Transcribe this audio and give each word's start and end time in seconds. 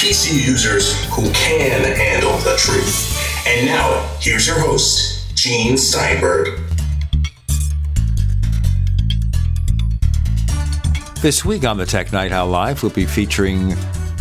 PC 0.00 0.32
users 0.46 1.04
who 1.10 1.30
can 1.32 1.84
handle 1.94 2.32
the 2.38 2.56
truth. 2.56 3.46
And 3.46 3.66
now, 3.66 4.08
here's 4.18 4.46
your 4.46 4.58
host, 4.58 5.36
Gene 5.36 5.76
Steinberg. 5.76 6.58
This 11.20 11.44
week 11.44 11.66
on 11.66 11.76
the 11.76 11.84
Tech 11.84 12.14
Night 12.14 12.32
Owl 12.32 12.48
Live, 12.48 12.82
we'll 12.82 12.92
be 12.92 13.04
featuring 13.04 13.68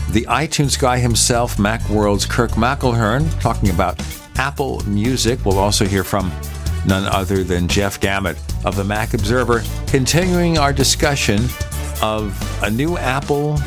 the 0.09 0.25
iTunes 0.27 0.77
guy 0.77 0.97
himself, 0.97 1.55
Macworld's 1.55 2.25
Kirk 2.25 2.51
McElhearn, 2.51 3.39
talking 3.39 3.69
about 3.69 4.03
Apple 4.35 4.81
Music. 4.85 5.39
We'll 5.45 5.59
also 5.59 5.85
hear 5.85 6.03
from 6.03 6.29
none 6.85 7.05
other 7.05 7.45
than 7.45 7.69
Jeff 7.69 8.01
Gamet 8.01 8.35
of 8.65 8.75
the 8.75 8.83
Mac 8.83 9.13
Observer, 9.13 9.63
continuing 9.87 10.57
our 10.57 10.73
discussion 10.73 11.39
of 12.01 12.37
a 12.63 12.69
new 12.69 12.97
Apple 12.97 13.57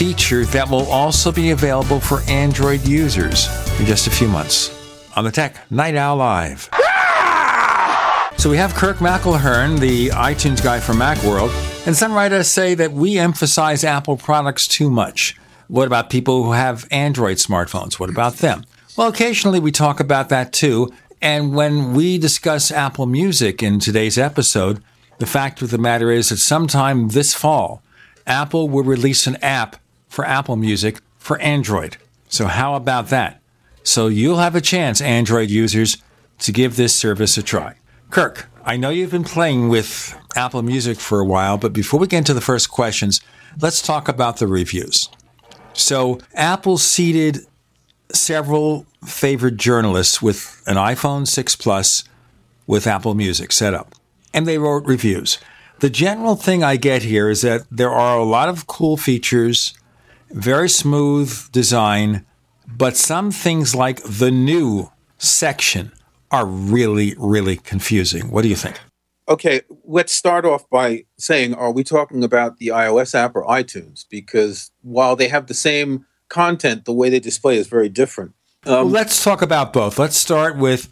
feature 0.00 0.46
that 0.46 0.66
will 0.66 0.90
also 0.90 1.30
be 1.30 1.50
available 1.50 2.00
for 2.00 2.22
Android 2.22 2.88
users 2.88 3.48
in 3.78 3.84
just 3.84 4.06
a 4.06 4.10
few 4.10 4.26
months 4.26 4.70
on 5.14 5.24
the 5.24 5.30
Tech 5.30 5.70
Night 5.70 5.94
Owl 5.94 6.16
Live. 6.16 6.70
So 8.38 8.48
we 8.48 8.56
have 8.56 8.72
Kirk 8.72 8.96
McElhearn, 8.96 9.78
the 9.78 10.08
iTunes 10.08 10.64
guy 10.64 10.80
from 10.80 10.96
Macworld, 10.96 11.50
and 11.86 11.94
some 11.94 12.14
writers 12.14 12.48
say 12.48 12.74
that 12.76 12.92
we 12.92 13.18
emphasize 13.18 13.84
Apple 13.84 14.16
products 14.16 14.66
too 14.66 14.88
much. 14.88 15.36
What 15.68 15.86
about 15.86 16.08
people 16.08 16.44
who 16.44 16.52
have 16.52 16.88
Android 16.90 17.36
smartphones? 17.36 18.00
What 18.00 18.08
about 18.08 18.36
them? 18.36 18.64
Well, 18.96 19.08
occasionally 19.08 19.60
we 19.60 19.70
talk 19.70 20.00
about 20.00 20.30
that 20.30 20.54
too. 20.54 20.90
And 21.20 21.54
when 21.54 21.92
we 21.92 22.16
discuss 22.16 22.72
Apple 22.72 23.04
Music 23.04 23.62
in 23.62 23.78
today's 23.80 24.16
episode, 24.16 24.82
the 25.18 25.26
fact 25.26 25.60
of 25.60 25.70
the 25.70 25.76
matter 25.76 26.10
is 26.10 26.30
that 26.30 26.38
sometime 26.38 27.08
this 27.08 27.34
fall, 27.34 27.82
Apple 28.26 28.70
will 28.70 28.82
release 28.82 29.26
an 29.26 29.36
app 29.42 29.76
for 30.10 30.26
Apple 30.26 30.56
Music 30.56 31.00
for 31.16 31.38
Android. 31.40 31.96
So, 32.28 32.46
how 32.46 32.74
about 32.74 33.08
that? 33.08 33.40
So, 33.82 34.08
you'll 34.08 34.38
have 34.38 34.54
a 34.54 34.60
chance, 34.60 35.00
Android 35.00 35.48
users, 35.48 35.96
to 36.40 36.52
give 36.52 36.76
this 36.76 36.94
service 36.94 37.38
a 37.38 37.42
try. 37.42 37.76
Kirk, 38.10 38.50
I 38.64 38.76
know 38.76 38.90
you've 38.90 39.12
been 39.12 39.24
playing 39.24 39.68
with 39.68 40.18
Apple 40.36 40.62
Music 40.62 40.98
for 40.98 41.20
a 41.20 41.24
while, 41.24 41.56
but 41.56 41.72
before 41.72 41.98
we 41.98 42.06
get 42.06 42.18
into 42.18 42.34
the 42.34 42.40
first 42.40 42.70
questions, 42.70 43.20
let's 43.60 43.80
talk 43.80 44.08
about 44.08 44.36
the 44.36 44.46
reviews. 44.46 45.08
So, 45.72 46.18
Apple 46.34 46.76
seeded 46.76 47.46
several 48.12 48.86
favorite 49.04 49.56
journalists 49.56 50.20
with 50.20 50.62
an 50.66 50.76
iPhone 50.76 51.26
6 51.26 51.56
Plus 51.56 52.04
with 52.66 52.86
Apple 52.86 53.14
Music 53.14 53.52
set 53.52 53.74
up, 53.74 53.94
and 54.34 54.46
they 54.46 54.58
wrote 54.58 54.84
reviews. 54.84 55.38
The 55.80 55.90
general 55.90 56.36
thing 56.36 56.62
I 56.62 56.76
get 56.76 57.02
here 57.02 57.30
is 57.30 57.40
that 57.40 57.62
there 57.70 57.90
are 57.90 58.18
a 58.18 58.24
lot 58.24 58.48
of 58.48 58.66
cool 58.66 58.96
features, 58.96 59.72
very 60.30 60.68
smooth 60.68 61.50
design, 61.52 62.24
but 62.66 62.96
some 62.96 63.30
things 63.30 63.74
like 63.74 64.02
the 64.02 64.30
new 64.30 64.90
section 65.18 65.92
are 66.30 66.46
really, 66.46 67.14
really 67.18 67.56
confusing. 67.56 68.30
What 68.30 68.42
do 68.42 68.48
you 68.48 68.56
think? 68.56 68.80
Okay, 69.28 69.60
let's 69.84 70.12
start 70.12 70.44
off 70.44 70.68
by 70.70 71.04
saying 71.16 71.54
are 71.54 71.70
we 71.70 71.84
talking 71.84 72.24
about 72.24 72.58
the 72.58 72.68
iOS 72.68 73.14
app 73.14 73.36
or 73.36 73.44
iTunes? 73.44 74.04
Because 74.10 74.72
while 74.82 75.14
they 75.14 75.28
have 75.28 75.46
the 75.46 75.54
same 75.54 76.06
content, 76.28 76.84
the 76.84 76.92
way 76.92 77.10
they 77.10 77.20
display 77.20 77.56
is 77.56 77.68
very 77.68 77.88
different. 77.88 78.32
Um, 78.66 78.72
well, 78.72 78.86
let's 78.86 79.22
talk 79.22 79.40
about 79.40 79.72
both. 79.72 79.98
Let's 79.98 80.16
start 80.16 80.56
with 80.56 80.88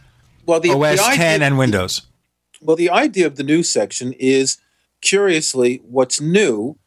well, 0.46 0.60
the, 0.60 0.70
OS 0.70 0.98
the 0.98 1.16
10 1.16 1.42
and 1.42 1.58
Windows. 1.58 2.02
Well, 2.60 2.76
the 2.76 2.90
idea 2.90 3.26
of 3.26 3.36
the 3.36 3.42
new 3.42 3.62
section 3.62 4.12
is 4.14 4.58
curiously 5.00 5.82
what's 5.84 6.20
new, 6.20 6.78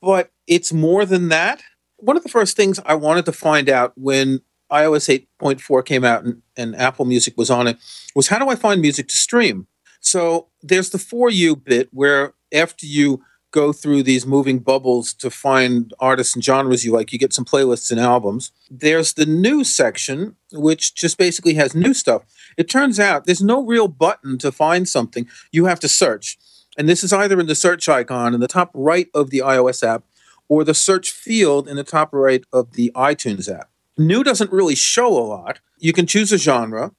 but 0.00 0.30
it's 0.46 0.72
more 0.72 1.04
than 1.04 1.28
that. 1.28 1.62
One 2.00 2.16
of 2.16 2.22
the 2.22 2.28
first 2.28 2.56
things 2.56 2.80
I 2.84 2.94
wanted 2.94 3.24
to 3.26 3.32
find 3.32 3.68
out 3.68 3.92
when 3.96 4.40
iOS 4.70 5.26
8.4 5.40 5.84
came 5.84 6.04
out 6.04 6.24
and, 6.24 6.42
and 6.56 6.76
Apple 6.76 7.04
Music 7.04 7.36
was 7.36 7.50
on 7.50 7.66
it 7.66 7.76
was 8.14 8.28
how 8.28 8.38
do 8.38 8.48
I 8.48 8.54
find 8.54 8.80
music 8.80 9.08
to 9.08 9.16
stream? 9.16 9.66
So 10.00 10.48
there's 10.62 10.90
the 10.90 10.98
for 10.98 11.30
you 11.30 11.56
bit 11.56 11.88
where 11.92 12.34
after 12.52 12.86
you 12.86 13.22
go 13.50 13.72
through 13.72 14.02
these 14.02 14.26
moving 14.26 14.58
bubbles 14.58 15.12
to 15.14 15.30
find 15.30 15.92
artists 15.98 16.34
and 16.34 16.44
genres 16.44 16.84
you 16.84 16.92
like. 16.92 17.12
You 17.12 17.18
get 17.18 17.32
some 17.32 17.44
playlists 17.44 17.90
and 17.90 17.98
albums. 17.98 18.52
There's 18.70 19.14
the 19.14 19.26
new 19.26 19.64
section, 19.64 20.36
which 20.52 20.94
just 20.94 21.18
basically 21.18 21.54
has 21.54 21.74
new 21.74 21.94
stuff. 21.94 22.22
It 22.56 22.68
turns 22.68 23.00
out 23.00 23.26
there's 23.26 23.42
no 23.42 23.64
real 23.64 23.88
button 23.88 24.38
to 24.38 24.52
find 24.52 24.88
something. 24.88 25.28
You 25.52 25.66
have 25.66 25.80
to 25.80 25.88
search. 25.88 26.38
And 26.78 26.88
this 26.88 27.02
is 27.02 27.12
either 27.12 27.40
in 27.40 27.46
the 27.46 27.54
search 27.54 27.88
icon 27.88 28.34
in 28.34 28.40
the 28.40 28.48
top 28.48 28.70
right 28.72 29.08
of 29.12 29.30
the 29.30 29.38
iOS 29.40 29.86
app 29.86 30.04
or 30.50 30.64
the 30.64 30.74
search 30.74 31.10
field 31.10 31.66
in 31.66 31.76
the 31.76 31.84
top 31.84 32.10
right 32.12 32.44
of 32.52 32.72
the 32.72 32.92
iTunes 32.94 33.50
app. 33.50 33.70
New 33.96 34.22
doesn't 34.22 34.52
really 34.52 34.74
show 34.74 35.08
a 35.08 35.24
lot. 35.24 35.60
You 35.78 35.94
can 35.94 36.06
choose 36.06 36.30
a 36.30 36.38
genre 36.38 36.92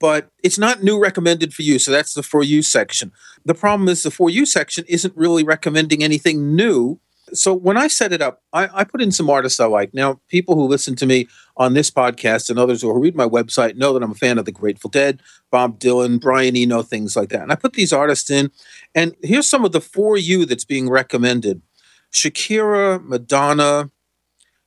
but 0.00 0.30
it's 0.42 0.58
not 0.58 0.82
new 0.82 1.00
recommended 1.00 1.52
for 1.52 1.62
you. 1.62 1.78
So 1.78 1.90
that's 1.90 2.14
the 2.14 2.22
for 2.22 2.42
you 2.42 2.62
section. 2.62 3.12
The 3.44 3.54
problem 3.54 3.88
is 3.88 4.02
the 4.02 4.10
for 4.10 4.30
you 4.30 4.46
section 4.46 4.84
isn't 4.88 5.16
really 5.16 5.44
recommending 5.44 6.02
anything 6.02 6.54
new. 6.54 7.00
So 7.34 7.52
when 7.52 7.76
I 7.76 7.88
set 7.88 8.12
it 8.12 8.22
up, 8.22 8.42
I, 8.54 8.70
I, 8.72 8.84
put 8.84 9.02
in 9.02 9.12
some 9.12 9.28
artists 9.28 9.60
I 9.60 9.66
like. 9.66 9.92
Now, 9.92 10.18
people 10.28 10.54
who 10.54 10.66
listen 10.66 10.96
to 10.96 11.04
me 11.04 11.28
on 11.58 11.74
this 11.74 11.90
podcast 11.90 12.48
and 12.48 12.58
others 12.58 12.80
who 12.80 12.98
read 12.98 13.14
my 13.14 13.26
website 13.26 13.76
know 13.76 13.92
that 13.92 14.02
I'm 14.02 14.12
a 14.12 14.14
fan 14.14 14.38
of 14.38 14.46
the 14.46 14.52
Grateful 14.52 14.88
Dead, 14.88 15.20
Bob 15.50 15.78
Dylan, 15.78 16.20
Brian 16.20 16.56
Eno, 16.56 16.80
things 16.80 17.16
like 17.16 17.28
that. 17.28 17.42
And 17.42 17.52
I 17.52 17.56
put 17.56 17.74
these 17.74 17.92
artists 17.92 18.30
in, 18.30 18.50
and 18.94 19.14
here's 19.22 19.46
some 19.46 19.66
of 19.66 19.72
the 19.72 19.80
for 19.82 20.16
you 20.16 20.46
that's 20.46 20.64
being 20.64 20.88
recommended: 20.88 21.60
Shakira, 22.12 23.04
Madonna, 23.04 23.90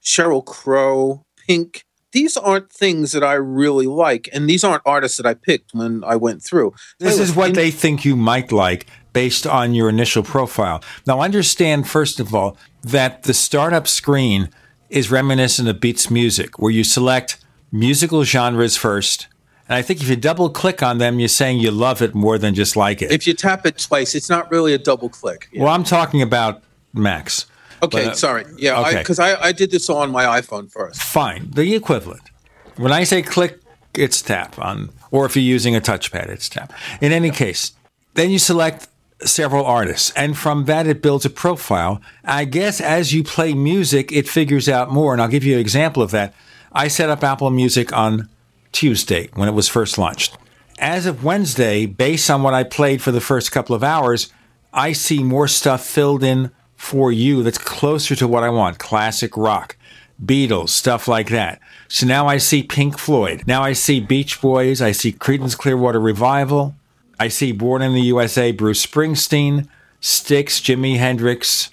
Sheryl 0.03 0.45
Crow, 0.45 1.25
Pink, 1.47 1.85
these 2.11 2.35
aren't 2.35 2.71
things 2.71 3.13
that 3.13 3.23
I 3.23 3.33
really 3.33 3.87
like, 3.87 4.29
and 4.33 4.49
these 4.49 4.63
aren't 4.63 4.83
artists 4.85 5.17
that 5.17 5.25
I 5.25 5.33
picked 5.33 5.73
when 5.73 6.03
I 6.03 6.17
went 6.17 6.43
through. 6.43 6.73
This 6.99 7.19
is 7.19 7.35
what 7.35 7.53
they 7.53 7.71
think 7.71 8.03
you 8.03 8.15
might 8.15 8.51
like 8.51 8.87
based 9.13 9.47
on 9.47 9.73
your 9.73 9.89
initial 9.89 10.23
profile. 10.23 10.83
Now, 11.07 11.21
understand 11.21 11.87
first 11.87 12.19
of 12.19 12.35
all 12.35 12.57
that 12.83 13.23
the 13.23 13.33
startup 13.33 13.87
screen 13.87 14.49
is 14.89 15.09
reminiscent 15.09 15.69
of 15.69 15.79
Beats 15.79 16.11
Music, 16.11 16.59
where 16.59 16.71
you 16.71 16.83
select 16.83 17.37
musical 17.71 18.23
genres 18.23 18.75
first. 18.75 19.27
And 19.69 19.77
I 19.77 19.81
think 19.81 20.01
if 20.01 20.09
you 20.09 20.17
double 20.17 20.49
click 20.49 20.83
on 20.83 20.97
them, 20.97 21.19
you're 21.19 21.29
saying 21.29 21.59
you 21.59 21.71
love 21.71 22.01
it 22.01 22.13
more 22.13 22.37
than 22.37 22.53
just 22.53 22.75
like 22.75 23.01
it. 23.01 23.09
If 23.09 23.25
you 23.25 23.33
tap 23.33 23.65
it 23.65 23.77
twice, 23.77 24.15
it's 24.15 24.29
not 24.29 24.51
really 24.51 24.73
a 24.73 24.77
double 24.77 25.07
click. 25.07 25.47
Well, 25.55 25.69
I'm 25.69 25.85
talking 25.85 26.21
about 26.21 26.61
Macs. 26.93 27.45
Okay, 27.83 28.05
but, 28.05 28.11
uh, 28.11 28.15
sorry. 28.15 28.45
Yeah, 28.57 28.97
because 28.97 29.19
okay. 29.19 29.31
I, 29.31 29.35
I, 29.35 29.47
I 29.47 29.51
did 29.51 29.71
this 29.71 29.89
on 29.89 30.11
my 30.11 30.25
iPhone 30.41 30.71
first. 30.71 31.01
Fine, 31.01 31.51
the 31.51 31.73
equivalent. 31.73 32.29
When 32.77 32.91
I 32.91 33.03
say 33.03 33.21
click, 33.21 33.59
it's 33.95 34.21
tap 34.21 34.57
on, 34.59 34.91
or 35.09 35.25
if 35.25 35.35
you're 35.35 35.43
using 35.43 35.75
a 35.75 35.81
touchpad, 35.81 36.29
it's 36.29 36.47
tap. 36.47 36.71
In 37.01 37.11
any 37.11 37.31
case, 37.31 37.73
then 38.13 38.29
you 38.29 38.39
select 38.39 38.87
several 39.23 39.65
artists, 39.65 40.11
and 40.15 40.37
from 40.37 40.65
that 40.65 40.87
it 40.87 41.01
builds 41.01 41.25
a 41.25 41.29
profile. 41.29 42.01
I 42.23 42.45
guess 42.45 42.79
as 42.79 43.13
you 43.13 43.23
play 43.23 43.53
music, 43.53 44.11
it 44.11 44.27
figures 44.27 44.69
out 44.69 44.91
more, 44.91 45.13
and 45.13 45.21
I'll 45.21 45.27
give 45.27 45.43
you 45.43 45.55
an 45.55 45.59
example 45.59 46.01
of 46.01 46.11
that. 46.11 46.33
I 46.71 46.87
set 46.87 47.09
up 47.09 47.23
Apple 47.23 47.49
Music 47.49 47.91
on 47.91 48.29
Tuesday 48.71 49.29
when 49.33 49.49
it 49.49 49.53
was 49.53 49.67
first 49.67 49.97
launched. 49.97 50.37
As 50.79 51.05
of 51.05 51.23
Wednesday, 51.23 51.85
based 51.85 52.29
on 52.29 52.41
what 52.41 52.53
I 52.53 52.63
played 52.63 53.01
for 53.01 53.11
the 53.11 53.21
first 53.21 53.51
couple 53.51 53.75
of 53.75 53.83
hours, 53.83 54.31
I 54.73 54.93
see 54.93 55.23
more 55.23 55.47
stuff 55.47 55.85
filled 55.85 56.23
in 56.23 56.51
for 56.81 57.11
you 57.11 57.43
that's 57.43 57.59
closer 57.59 58.15
to 58.15 58.27
what 58.27 58.43
I 58.43 58.49
want 58.49 58.79
classic 58.79 59.37
rock, 59.37 59.77
Beatles, 60.25 60.69
stuff 60.69 61.07
like 61.07 61.29
that. 61.29 61.61
So 61.87 62.07
now 62.07 62.27
I 62.27 62.37
see 62.37 62.63
Pink 62.63 62.97
Floyd. 62.97 63.43
Now 63.45 63.61
I 63.61 63.73
see 63.73 63.99
Beach 63.99 64.41
Boys. 64.41 64.81
I 64.81 64.91
see 64.91 65.13
Creedence 65.13 65.55
Clearwater 65.55 65.99
Revival. 65.99 66.73
I 67.19 67.27
see 67.27 67.51
Born 67.51 67.83
in 67.83 67.93
the 67.93 68.01
USA, 68.01 68.51
Bruce 68.51 68.83
Springsteen, 68.83 69.67
Styx, 69.99 70.59
Jimi 70.59 70.97
Hendrix, 70.97 71.69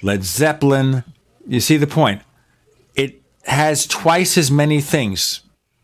Led 0.00 0.22
Zeppelin. 0.22 1.02
You 1.46 1.58
see 1.58 1.76
the 1.76 1.88
point? 1.88 2.22
It 2.94 3.20
has 3.42 3.84
twice 3.84 4.38
as 4.38 4.50
many 4.50 4.80
things, 4.80 5.42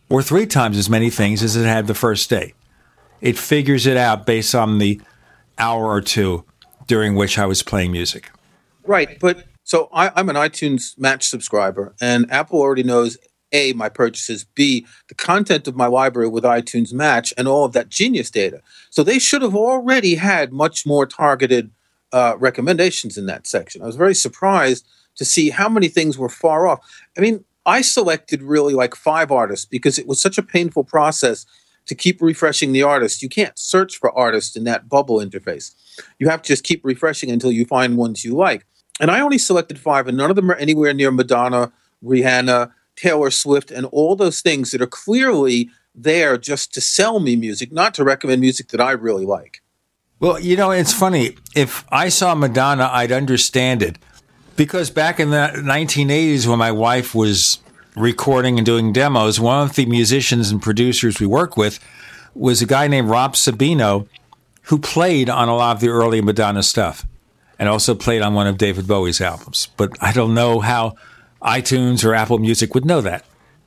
or 0.09 0.23
three 0.23 0.47
times 0.47 0.79
as 0.79 0.89
many 0.89 1.11
things 1.11 1.43
as 1.43 1.57
it 1.57 1.67
had 1.67 1.89
the 1.89 1.95
first 1.95 2.31
day. 2.31 2.55
It 3.21 3.37
figures 3.37 3.87
it 3.87 3.97
out 3.97 4.25
based 4.25 4.55
on 4.55 4.79
the 4.79 5.01
hour 5.59 5.87
or 5.87 6.01
two 6.01 6.45
during 6.87 7.17
which 7.17 7.41
I 7.41 7.45
was 7.45 7.65
playing 7.65 7.91
music. 7.91 8.31
Right, 8.89 9.21
but 9.21 9.45
so 9.65 9.89
I, 9.93 10.19
am 10.19 10.31
an 10.31 10.37
iTunes 10.37 10.99
Match 10.99 11.29
subscriber, 11.29 11.95
and 12.01 12.31
Apple 12.33 12.59
already 12.59 12.83
knows 12.83 13.19
a 13.53 13.73
my 13.75 13.89
purchases, 13.89 14.45
b 14.45 14.87
the 15.09 15.15
content 15.15 15.69
of 15.69 15.77
my 15.77 15.87
library 15.87 16.29
with 16.29 16.45
iTunes 16.45 16.93
Match, 16.93 17.35
and 17.37 17.47
all 17.47 17.65
of 17.65 17.73
that 17.75 17.91
Genius 17.91 18.31
data. 18.31 18.63
So 18.91 19.03
they 19.03 19.19
should 19.19 19.43
have 19.43 19.55
already 19.55 20.15
had 20.15 20.53
much 20.53 20.87
more 20.87 21.07
targeted 21.07 21.71
uh, 22.13 22.37
recommendations 22.39 23.19
in 23.19 23.27
that 23.27 23.47
section. 23.47 23.83
I 23.83 23.87
was 23.87 23.97
very 23.97 24.15
surprised 24.15 24.87
to 25.17 25.25
see 25.25 25.51
how 25.51 25.69
many 25.69 25.89
things 25.89 26.17
were 26.17 26.31
far 26.31 26.67
off. 26.67 26.81
I 27.17 27.21
mean, 27.21 27.45
I 27.67 27.83
selected 27.83 28.43
really 28.43 28.73
like 28.73 28.95
five 28.95 29.31
artists 29.31 29.67
because 29.67 29.99
it 29.99 30.07
was 30.07 30.21
such 30.21 30.39
a 30.39 30.43
painful 30.43 30.85
process 30.85 31.45
to 31.87 31.95
keep 31.95 32.23
refreshing 32.23 32.73
the 32.73 32.83
artist. 32.83 33.23
You 33.23 33.29
can't 33.29 33.59
search 33.59 33.97
for 33.99 34.17
artists 34.17 34.57
in 34.57 34.65
that 34.65 34.89
bubble 34.89 35.19
interface. 35.19 35.75
You 36.19 36.29
have 36.29 36.41
to 36.43 36.49
just 36.49 36.65
keep 36.65 36.83
refreshing 36.85 37.31
until 37.31 37.53
you 37.53 37.67
find 37.67 37.99
ones 37.99 38.25
you 38.25 38.35
like. 38.35 38.65
And 39.01 39.11
I 39.11 39.21
only 39.21 39.39
selected 39.39 39.79
five, 39.79 40.09
and 40.09 40.17
none 40.17 40.31
of 40.31 40.37
them 40.37 40.51
are 40.51 40.57
anywhere 40.57 40.93
near 40.93 41.11
Madonna, 41.11 41.73
Rihanna, 42.05 42.73
Taylor 42.97 43.31
Swift, 43.31 43.71
and 43.71 43.87
all 43.87 44.17
those 44.17 44.41
things 44.41 44.71
that 44.73 44.83
are 44.83 44.87
clearly 44.87 45.71
there 45.95 46.37
just 46.37 46.75
to 46.75 46.81
sell 46.81 47.21
me 47.21 47.37
music, 47.37 47.73
not 47.73 47.95
to 47.95 48.05
recommend 48.05 48.41
music 48.41 48.69
that 48.69 48.81
I 48.81 48.93
really 48.93 49.25
like. 49.27 49.63
Well, 50.21 50.41
you 50.41 50.57
know, 50.57 50.73
it's 50.73 50.93
funny. 50.93 51.37
If 51.55 51.85
I 51.91 52.09
saw 52.09 52.35
Madonna, 52.35 52.89
I'd 52.93 53.13
understand 53.13 53.83
it. 53.83 53.99
Because 54.57 54.91
back 54.91 55.21
in 55.21 55.31
the 55.31 55.53
1980s, 55.55 56.47
when 56.49 56.59
my 56.59 56.73
wife 56.73 57.15
was 57.15 57.61
recording 57.95 58.59
and 58.59 58.67
doing 58.67 58.93
demos, 58.93 59.39
one 59.39 59.63
of 59.63 59.77
the 59.77 59.87
musicians 59.87 60.51
and 60.51 60.61
producers 60.61 61.21
we 61.21 61.27
worked 61.27 61.57
with 61.57 61.79
was 62.35 62.61
a 62.61 62.67
guy 62.67 62.89
named 62.89 63.09
Rob 63.09 63.35
Sabino, 63.35 64.09
who 64.63 64.79
played 64.79 65.31
on 65.31 65.49
a 65.49 65.55
lot 65.55 65.77
of 65.77 65.81
the 65.81 65.89
early 65.89 66.21
Madonna 66.21 66.65
stuff 66.65 67.07
and 67.59 67.69
also 67.69 67.95
played 67.95 68.23
on 68.23 68.35
one 68.35 68.47
of 68.47 68.59
David 68.59 68.87
Bowie's 68.87 69.21
albums. 69.21 69.69
But 69.77 69.97
I 70.01 70.13
don't 70.13 70.35
know 70.35 70.61
how 70.61 70.95
iTunes 71.43 72.05
or 72.05 72.15
Apple 72.15 72.39
Music 72.39 72.75
would 72.75 72.85
know 72.85 73.01
that. 73.01 73.25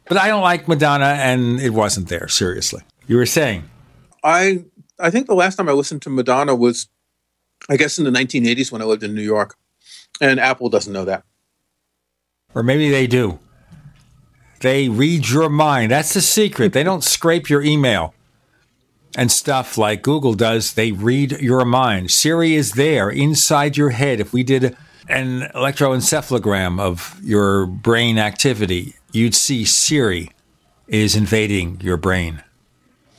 But 0.08 0.18
I 0.18 0.28
don't 0.28 0.42
like 0.42 0.68
Madonna, 0.68 1.06
and 1.06 1.60
it 1.60 1.70
wasn't 1.72 2.10
there, 2.10 2.28
seriously. 2.28 2.82
You 3.08 3.18
were 3.18 3.26
saying? 3.26 3.70
I 4.24 4.66
I 5.00 5.10
think 5.10 5.28
the 5.28 5.36
last 5.36 5.56
time 5.56 5.68
I 5.70 5.74
listened 5.74 6.02
to 6.04 6.10
Madonna 6.10 6.56
was, 6.56 6.88
I 7.70 7.78
guess, 7.78 7.98
in 7.98 8.06
the 8.06 8.12
1980s 8.12 8.72
when 8.72 8.82
I 8.82 8.86
lived 8.86 9.04
in 9.04 9.16
New 9.16 9.22
York. 9.22 9.56
And 10.20 10.40
Apple 10.40 10.70
doesn't 10.70 10.94
know 10.94 11.06
that. 11.06 11.24
Or 12.54 12.62
maybe 12.62 12.92
they 12.92 13.08
do. 13.08 13.40
They 14.60 14.90
read 14.90 15.28
your 15.28 15.50
mind. 15.50 15.92
That's 15.92 16.14
the 16.14 16.22
secret. 16.22 16.74
they 16.74 16.84
don't 16.84 17.04
scrape 17.04 17.50
your 17.50 17.64
email 17.64 18.14
and 19.16 19.32
stuff 19.32 19.78
like 19.78 20.02
Google 20.02 20.34
does. 20.34 20.74
They 20.74 20.92
read 20.92 21.34
your 21.34 21.66
mind. 21.66 22.12
Siri 22.12 22.56
is 22.56 22.74
there 22.74 23.10
inside 23.10 23.78
your 23.78 23.92
head. 23.92 24.20
If 24.20 24.34
we 24.34 24.44
did 24.44 24.76
an 25.10 25.50
electroencephalogram 25.54 26.80
of 26.80 27.20
your 27.24 27.66
brain 27.66 28.18
activity, 28.18 28.96
you'd 29.12 29.36
see 29.36 29.66
Siri 29.66 30.32
is 30.88 31.16
invading 31.16 31.80
your 31.82 31.98
brain 31.98 32.44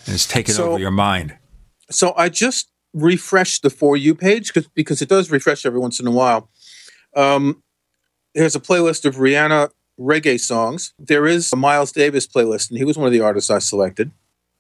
and 0.06 0.14
it's 0.14 0.26
taking 0.26 0.54
so, 0.54 0.70
over 0.70 0.78
your 0.78 0.90
mind. 0.90 1.36
So 1.90 2.14
I 2.16 2.28
just 2.28 2.70
refreshed 2.92 3.62
the 3.62 3.70
For 3.70 3.96
You 3.96 4.14
page 4.14 4.52
because 4.52 4.68
because 4.74 5.02
it 5.02 5.08
does 5.08 5.30
refresh 5.30 5.64
every 5.64 5.80
once 5.80 6.00
in 6.00 6.06
a 6.06 6.10
while. 6.10 6.50
Um, 7.14 7.62
there's 8.34 8.56
a 8.56 8.60
playlist 8.60 9.04
of 9.04 9.16
Rihanna 9.16 9.70
reggae 9.98 10.40
songs. 10.40 10.94
There 10.98 11.26
is 11.26 11.52
a 11.52 11.56
Miles 11.56 11.92
Davis 11.92 12.26
playlist, 12.26 12.70
and 12.70 12.78
he 12.78 12.84
was 12.84 12.96
one 12.96 13.06
of 13.06 13.12
the 13.12 13.20
artists 13.20 13.50
I 13.50 13.58
selected. 13.58 14.10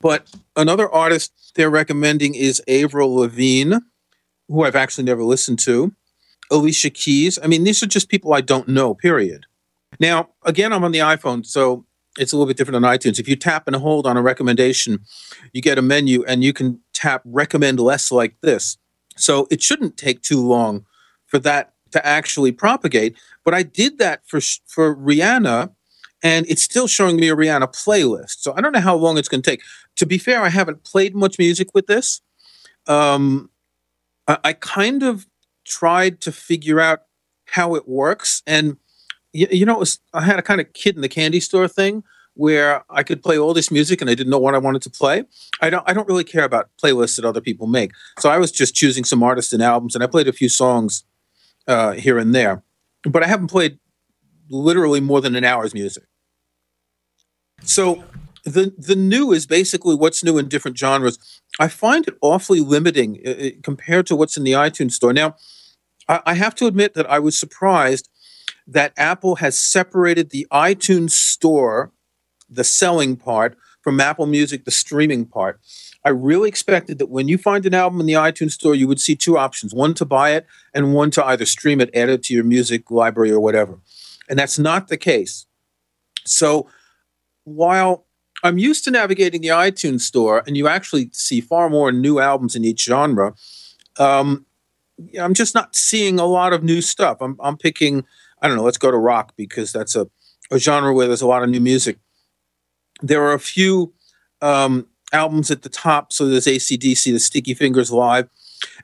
But 0.02 0.28
another 0.56 0.90
artist 0.90 1.52
they're 1.54 1.70
recommending 1.70 2.34
is 2.34 2.62
Avril 2.68 3.14
Lavigne, 3.14 3.76
who 4.48 4.64
I've 4.64 4.76
actually 4.76 5.04
never 5.04 5.22
listened 5.22 5.60
to. 5.60 5.94
Alicia 6.50 6.90
Keys. 6.90 7.38
I 7.42 7.46
mean, 7.46 7.64
these 7.64 7.82
are 7.82 7.86
just 7.86 8.10
people 8.10 8.34
I 8.34 8.42
don't 8.42 8.68
know, 8.68 8.94
period. 8.94 9.46
Now, 9.98 10.28
again, 10.44 10.72
I'm 10.72 10.84
on 10.84 10.92
the 10.92 10.98
iPhone, 10.98 11.46
so 11.46 11.86
it's 12.18 12.32
a 12.32 12.36
little 12.36 12.46
bit 12.46 12.56
different 12.56 12.84
on 12.84 12.92
iTunes. 12.92 13.18
If 13.18 13.28
you 13.28 13.36
tap 13.36 13.66
and 13.66 13.76
hold 13.76 14.06
on 14.06 14.16
a 14.16 14.22
recommendation, 14.22 14.98
you 15.52 15.62
get 15.62 15.78
a 15.78 15.82
menu 15.82 16.24
and 16.24 16.44
you 16.44 16.52
can 16.52 16.80
tap 16.92 17.22
recommend 17.24 17.80
less 17.80 18.10
like 18.10 18.34
this. 18.42 18.76
So 19.16 19.46
it 19.50 19.62
shouldn't 19.62 19.96
take 19.96 20.22
too 20.22 20.46
long 20.46 20.84
for 21.26 21.38
that 21.38 21.72
to 21.92 22.04
actually 22.04 22.52
propagate. 22.52 23.16
But 23.44 23.54
I 23.54 23.62
did 23.62 23.98
that 23.98 24.26
for 24.26 24.40
for 24.66 24.94
Rihanna, 24.94 25.72
and 26.22 26.46
it's 26.48 26.62
still 26.62 26.86
showing 26.86 27.16
me 27.16 27.28
a 27.28 27.36
Rihanna 27.36 27.72
playlist. 27.72 28.40
So 28.40 28.54
I 28.56 28.60
don't 28.60 28.72
know 28.72 28.80
how 28.80 28.96
long 28.96 29.18
it's 29.18 29.28
going 29.28 29.42
to 29.42 29.50
take. 29.50 29.62
To 29.96 30.06
be 30.06 30.18
fair, 30.18 30.42
I 30.42 30.48
haven't 30.48 30.84
played 30.84 31.14
much 31.14 31.38
music 31.38 31.68
with 31.74 31.86
this. 31.86 32.22
Um, 32.86 33.50
I, 34.26 34.38
I 34.44 34.52
kind 34.54 35.02
of 35.02 35.26
tried 35.64 36.20
to 36.22 36.32
figure 36.32 36.80
out 36.80 37.02
how 37.46 37.74
it 37.74 37.86
works, 37.86 38.42
and 38.46 38.76
you, 39.32 39.46
you 39.50 39.66
know, 39.66 39.78
was, 39.78 40.00
I 40.12 40.22
had 40.22 40.38
a 40.38 40.42
kind 40.42 40.60
of 40.60 40.72
kid 40.72 40.96
in 40.96 41.02
the 41.02 41.08
candy 41.08 41.40
store 41.40 41.68
thing 41.68 42.04
where 42.34 42.82
I 42.88 43.02
could 43.02 43.22
play 43.22 43.38
all 43.38 43.52
this 43.52 43.70
music 43.70 44.00
and 44.00 44.08
I 44.08 44.14
didn't 44.14 44.30
know 44.30 44.38
what 44.38 44.54
I 44.54 44.58
wanted 44.58 44.82
to 44.82 44.90
play. 44.90 45.24
I 45.60 45.70
don't 45.70 45.88
I 45.88 45.92
don't 45.92 46.08
really 46.08 46.24
care 46.24 46.44
about 46.44 46.70
playlists 46.82 47.16
that 47.16 47.24
other 47.24 47.40
people 47.40 47.66
make. 47.66 47.92
So 48.18 48.30
I 48.30 48.38
was 48.38 48.50
just 48.50 48.74
choosing 48.74 49.04
some 49.04 49.22
artists 49.22 49.52
and 49.52 49.62
albums 49.62 49.94
and 49.94 50.02
I 50.02 50.06
played 50.06 50.28
a 50.28 50.32
few 50.32 50.48
songs 50.48 51.04
uh, 51.66 51.92
here 51.92 52.18
and 52.18 52.34
there, 52.34 52.62
but 53.04 53.22
I 53.22 53.26
haven't 53.26 53.48
played 53.48 53.78
literally 54.48 55.00
more 55.00 55.20
than 55.20 55.36
an 55.36 55.44
hour's 55.44 55.74
music. 55.74 56.04
So 57.62 58.02
the 58.44 58.74
the 58.76 58.96
new 58.96 59.32
is 59.32 59.46
basically 59.46 59.94
what's 59.94 60.24
new 60.24 60.38
in 60.38 60.48
different 60.48 60.78
genres. 60.78 61.18
I 61.60 61.68
find 61.68 62.06
it 62.08 62.16
awfully 62.20 62.60
limiting 62.60 63.20
uh, 63.26 63.60
compared 63.62 64.06
to 64.06 64.16
what's 64.16 64.36
in 64.36 64.44
the 64.44 64.52
iTunes 64.52 64.92
store. 64.92 65.12
Now, 65.12 65.36
I, 66.08 66.20
I 66.26 66.34
have 66.34 66.54
to 66.56 66.66
admit 66.66 66.94
that 66.94 67.08
I 67.10 67.18
was 67.18 67.38
surprised 67.38 68.08
that 68.66 68.92
Apple 68.96 69.36
has 69.36 69.58
separated 69.58 70.30
the 70.30 70.46
iTunes 70.52 71.10
store, 71.10 71.92
the 72.48 72.64
selling 72.64 73.16
part, 73.16 73.56
from 73.82 74.00
Apple 74.00 74.26
Music, 74.26 74.64
the 74.64 74.70
streaming 74.70 75.26
part. 75.26 75.60
I 76.04 76.10
really 76.10 76.48
expected 76.48 76.98
that 76.98 77.10
when 77.10 77.28
you 77.28 77.38
find 77.38 77.64
an 77.66 77.74
album 77.74 78.00
in 78.00 78.06
the 78.06 78.14
iTunes 78.14 78.52
store, 78.52 78.74
you 78.74 78.88
would 78.88 79.00
see 79.00 79.14
two 79.14 79.38
options 79.38 79.74
one 79.74 79.94
to 79.94 80.04
buy 80.04 80.30
it 80.30 80.46
and 80.74 80.94
one 80.94 81.10
to 81.12 81.24
either 81.24 81.44
stream 81.44 81.80
it, 81.80 81.90
add 81.94 82.08
it 82.08 82.24
to 82.24 82.34
your 82.34 82.44
music 82.44 82.90
library 82.90 83.30
or 83.30 83.40
whatever. 83.40 83.78
And 84.28 84.38
that's 84.38 84.58
not 84.58 84.88
the 84.88 84.96
case. 84.96 85.46
So 86.24 86.68
while 87.44 88.06
I'm 88.42 88.58
used 88.58 88.84
to 88.84 88.90
navigating 88.90 89.40
the 89.40 89.48
iTunes 89.48 90.00
store 90.00 90.42
and 90.46 90.56
you 90.56 90.68
actually 90.68 91.10
see 91.12 91.40
far 91.40 91.70
more 91.70 91.92
new 91.92 92.18
albums 92.18 92.56
in 92.56 92.64
each 92.64 92.84
genre, 92.84 93.34
um, 93.98 94.46
I'm 95.20 95.34
just 95.34 95.54
not 95.54 95.74
seeing 95.74 96.18
a 96.18 96.26
lot 96.26 96.52
of 96.52 96.62
new 96.62 96.80
stuff. 96.80 97.18
I'm, 97.20 97.36
I'm 97.40 97.56
picking, 97.56 98.04
I 98.40 98.48
don't 98.48 98.56
know, 98.56 98.64
let's 98.64 98.78
go 98.78 98.90
to 98.90 98.96
rock 98.96 99.32
because 99.36 99.72
that's 99.72 99.96
a, 99.96 100.08
a 100.50 100.58
genre 100.58 100.92
where 100.92 101.06
there's 101.06 101.22
a 101.22 101.26
lot 101.26 101.42
of 101.42 101.50
new 101.50 101.60
music. 101.60 101.98
There 103.00 103.22
are 103.24 103.32
a 103.32 103.40
few 103.40 103.92
um, 104.40 104.86
albums 105.12 105.50
at 105.50 105.62
the 105.62 105.68
top. 105.68 106.12
So 106.12 106.26
there's 106.26 106.46
ACDC, 106.46 107.12
the 107.12 107.18
Sticky 107.18 107.54
Fingers 107.54 107.92
Live. 107.92 108.28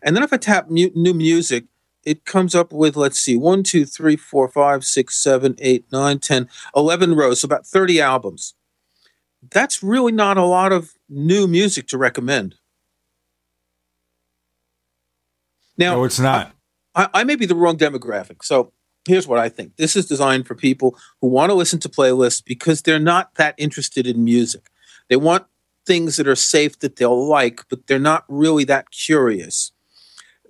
And 0.02 0.16
then 0.16 0.23
if 0.23 0.33
I 0.33 0.37
tap 0.37 0.68
mu- 0.71 0.90
new 0.94 1.14
music, 1.14 1.64
it 2.04 2.25
comes 2.25 2.54
up 2.54 2.73
with, 2.73 2.97
let's 2.97 3.18
see, 3.18 3.37
one, 3.37 3.62
two, 3.62 3.85
three, 3.85 4.16
four, 4.16 4.49
five, 4.49 4.85
six, 4.85 5.16
seven, 5.16 5.56
eight, 5.59 5.85
nine, 5.92 6.18
10, 6.18 6.49
11 6.75 7.14
rows, 7.14 7.40
so 7.40 7.47
about 7.47 7.66
30 7.66 8.00
albums. 8.00 8.54
That's 9.50 9.83
really 9.83 10.12
not 10.12 10.37
a 10.37 10.45
lot 10.45 10.73
of 10.73 10.95
new 11.09 11.47
music 11.47 11.87
to 11.88 11.99
recommend. 11.99 12.57
Now, 15.76 15.97
no, 15.97 16.04
it's 16.04 16.18
not. 16.18 16.52
I, 16.95 17.09
I 17.14 17.25
may 17.25 17.37
be 17.37 17.47
the 17.47 17.54
wrong 17.54 17.78
demographic. 17.78 18.45
So 18.45 18.73
here's 19.07 19.28
what 19.28 19.38
I 19.38 19.49
think 19.49 19.76
this 19.76 19.97
is 19.97 20.07
designed 20.07 20.47
for 20.47 20.54
people 20.54 20.97
who 21.21 21.28
want 21.28 21.50
to 21.50 21.54
listen 21.54 21.78
to 21.80 21.88
playlists 21.88 22.45
because 22.45 22.83
they're 22.83 22.99
not 22.99 23.35
that 23.37 23.54
interested 23.59 24.07
in 24.07 24.25
music. 24.25 24.68
They 25.09 25.16
want 25.16 25.47
things 25.87 26.16
that 26.16 26.28
are 26.28 26.37
safe 26.37 26.78
that 26.80 26.97
they'll 26.97 27.26
like, 27.26 27.64
but 27.71 27.87
they're 27.87 27.99
not 27.99 28.25
really 28.28 28.64
that 28.64 28.90
curious. 28.90 29.73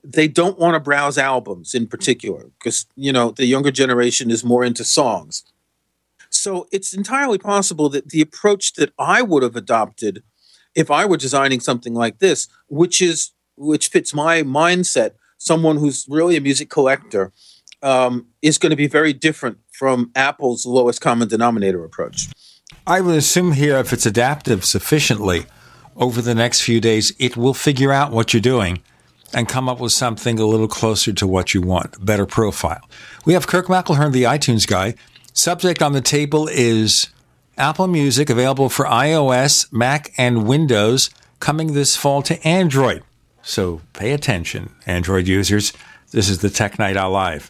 They 0.03 0.27
don't 0.27 0.59
want 0.59 0.75
to 0.75 0.81
browse 0.81 1.19
albums 1.19 1.75
in 1.75 1.87
particular 1.87 2.51
because, 2.59 2.87
you 2.97 3.13
know, 3.13 3.31
the 3.31 3.47
younger 3.47 3.71
generation 3.71 4.31
is 4.31 4.43
more 4.43 4.65
into 4.65 4.85
songs. 4.85 5.45
So 6.39 6.69
it's 6.71 6.95
entirely 6.95 7.39
possible 7.39 7.89
that 7.91 8.11
the 8.11 8.21
approach 8.21 8.75
that 8.75 8.93
I 8.99 9.23
would 9.23 9.43
have 9.43 9.57
adopted 9.57 10.23
if 10.75 10.91
I 10.91 11.05
were 11.05 11.17
designing 11.17 11.61
something 11.61 11.95
like 11.95 12.19
this, 12.19 12.49
which 12.69 13.03
is 13.03 13.33
which 13.57 13.89
fits 13.89 14.15
my 14.15 14.43
mindset, 14.43 15.13
someone 15.39 15.79
who's 15.79 16.07
really 16.09 16.37
a 16.37 16.41
music 16.41 16.71
collector, 16.71 17.33
um, 17.83 18.27
is 18.41 18.57
going 18.57 18.71
to 18.71 18.77
be 18.77 18.87
very 18.87 19.13
different 19.13 19.59
from 19.73 20.13
Apple's 20.15 20.65
lowest 20.65 21.01
common 21.01 21.27
denominator 21.27 21.85
approach. 21.85 22.29
I 22.87 23.01
would 23.01 23.17
assume 23.17 23.53
here, 23.53 23.77
if 23.79 23.93
it's 23.93 24.07
adaptive 24.07 24.65
sufficiently, 24.65 25.47
over 25.97 26.23
the 26.23 26.35
next 26.35 26.61
few 26.63 26.81
days, 26.81 27.13
it 27.19 27.37
will 27.37 27.55
figure 27.55 27.93
out 27.93 28.13
what 28.13 28.33
you're 28.33 28.41
doing 28.41 28.81
and 29.35 29.49
come 29.49 29.69
up 29.69 29.81
with 29.81 29.93
something 29.93 30.39
a 30.39 30.47
little 30.47 30.69
closer 30.69 31.13
to 31.13 31.27
what 31.27 31.53
you 31.53 31.61
want, 31.61 32.05
better 32.05 32.25
profile. 32.25 32.81
We 33.27 33.35
have 33.35 33.47
Kirk 33.47 33.67
McElhearn, 33.67 34.13
the 34.13 34.23
iTunes 34.23 34.67
guy. 34.67 34.95
Subject 35.39 35.83
on 35.83 35.93
the 35.93 36.01
table 36.01 36.49
is 36.49 37.11
Apple 37.57 37.87
Music, 37.87 38.29
available 38.29 38.69
for 38.69 38.87
iOS, 38.87 39.73
Mac, 39.73 40.13
and 40.19 40.49
Windows, 40.49 41.11
coming 41.39 41.75
this 41.75 41.95
fall 41.95 42.23
to 42.23 42.45
Android. 42.45 43.05
So 43.41 43.81
pay 43.93 44.13
attention, 44.13 44.75
Android 44.85 45.29
users. 45.29 45.73
This 46.11 46.29
is 46.29 46.41
the 46.41 46.51
Tech 46.51 46.77
Night 46.81 46.97
Owl 46.97 47.13
Live. 47.13 47.49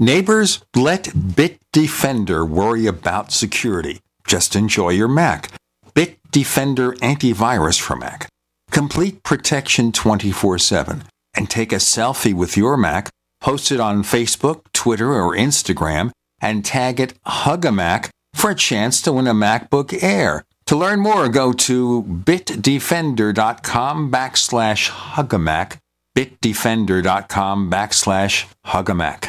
Neighbors, 0.00 0.64
let 0.74 1.04
Bitdefender 1.04 2.48
worry 2.48 2.86
about 2.86 3.30
security. 3.30 4.00
Just 4.26 4.56
enjoy 4.56 4.88
your 4.88 5.06
Mac. 5.06 5.52
Bitdefender 5.94 6.98
antivirus 6.98 7.80
for 7.80 7.94
Mac. 7.94 8.28
Complete 8.72 9.22
protection 9.22 9.92
24 9.92 10.58
7. 10.58 11.04
And 11.34 11.48
take 11.48 11.72
a 11.72 11.76
selfie 11.76 12.34
with 12.34 12.56
your 12.56 12.76
Mac, 12.76 13.08
post 13.42 13.70
it 13.70 13.80
on 13.80 14.02
Facebook, 14.02 14.62
Twitter, 14.72 15.12
or 15.12 15.36
Instagram, 15.36 16.10
and 16.40 16.64
tag 16.64 16.98
it 16.98 17.14
Hugamac 17.26 18.08
for 18.34 18.50
a 18.50 18.54
chance 18.54 19.02
to 19.02 19.12
win 19.12 19.26
a 19.26 19.34
MacBook 19.34 20.02
Air. 20.02 20.44
To 20.66 20.76
learn 20.76 21.00
more, 21.00 21.28
go 21.28 21.52
to 21.52 22.02
bitdefender.com 22.02 24.10
backslash 24.10 24.88
Hugamac 24.88 25.76
bitdefender.com 26.14 27.70
backslash 27.70 28.46
hugamac. 28.66 29.28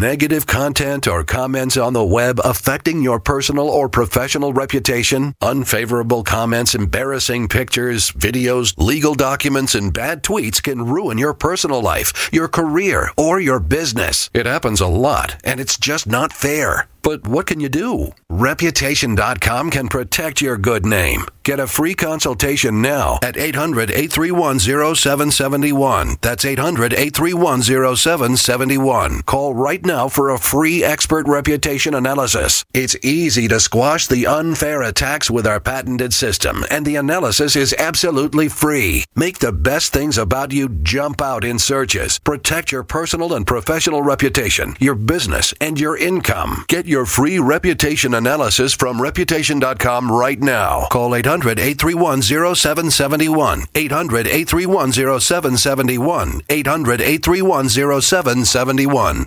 negative 0.00 0.46
content 0.46 1.06
or 1.06 1.24
comments 1.24 1.76
on 1.76 1.92
the 1.92 2.04
web 2.04 2.40
affecting 2.44 3.02
your 3.02 3.18
personal 3.18 3.68
or 3.68 3.88
professional 3.88 4.52
reputation? 4.52 5.34
Unfavorable 5.40 6.22
comments, 6.22 6.74
embarrassing 6.74 7.48
pictures, 7.48 8.12
videos, 8.12 8.74
legal 8.76 9.14
documents, 9.14 9.74
and 9.74 9.92
bad 9.92 10.22
tweets 10.22 10.62
can 10.62 10.86
ruin 10.86 11.18
your 11.18 11.34
personal 11.34 11.80
life, 11.80 12.28
your 12.32 12.48
career, 12.48 13.10
or 13.16 13.40
your 13.40 13.60
business. 13.60 14.30
It 14.34 14.46
happens 14.46 14.80
a 14.80 14.86
lot, 14.86 15.40
and 15.44 15.60
it's 15.60 15.78
just 15.78 16.06
not 16.06 16.32
fair. 16.32 16.88
But 17.06 17.24
what 17.28 17.46
can 17.46 17.60
you 17.60 17.68
do? 17.68 18.10
Reputation.com 18.28 19.70
can 19.70 19.86
protect 19.86 20.40
your 20.40 20.56
good 20.58 20.84
name. 20.84 21.24
Get 21.44 21.60
a 21.60 21.68
free 21.68 21.94
consultation 21.94 22.82
now 22.82 23.20
at 23.22 23.36
800 23.36 23.92
831 23.92 24.58
0771. 24.58 26.16
That's 26.20 26.44
800 26.44 26.92
831 26.92 27.62
0771. 27.62 29.22
Call 29.22 29.54
right 29.54 29.86
now 29.86 30.08
for 30.08 30.30
a 30.30 30.38
free 30.40 30.82
expert 30.82 31.28
reputation 31.28 31.94
analysis. 31.94 32.64
It's 32.74 32.96
easy 33.04 33.46
to 33.46 33.60
squash 33.60 34.08
the 34.08 34.26
unfair 34.26 34.82
attacks 34.82 35.30
with 35.30 35.46
our 35.46 35.60
patented 35.60 36.12
system, 36.12 36.64
and 36.68 36.84
the 36.84 36.96
analysis 36.96 37.54
is 37.54 37.76
absolutely 37.78 38.48
free. 38.48 39.04
Make 39.14 39.38
the 39.38 39.52
best 39.52 39.92
things 39.92 40.18
about 40.18 40.50
you 40.50 40.68
jump 40.68 41.22
out 41.22 41.44
in 41.44 41.60
searches. 41.60 42.18
Protect 42.18 42.72
your 42.72 42.82
personal 42.82 43.32
and 43.34 43.46
professional 43.46 44.02
reputation, 44.02 44.74
your 44.80 44.96
business, 44.96 45.54
and 45.60 45.78
your 45.78 45.96
income. 45.96 46.64
Get 46.66 46.86
your 46.86 46.95
free 47.04 47.38
reputation 47.38 48.14
analysis 48.14 48.72
from 48.72 49.02
reputation.com 49.02 50.10
right 50.10 50.40
now. 50.40 50.86
Call 50.90 51.14
800 51.14 51.58
831 51.58 52.22
0771. 52.22 53.64
800 53.74 54.26
831 54.26 54.92
0771. 54.92 56.42
800 56.48 57.00
831 57.02 57.68
0771. 57.68 59.26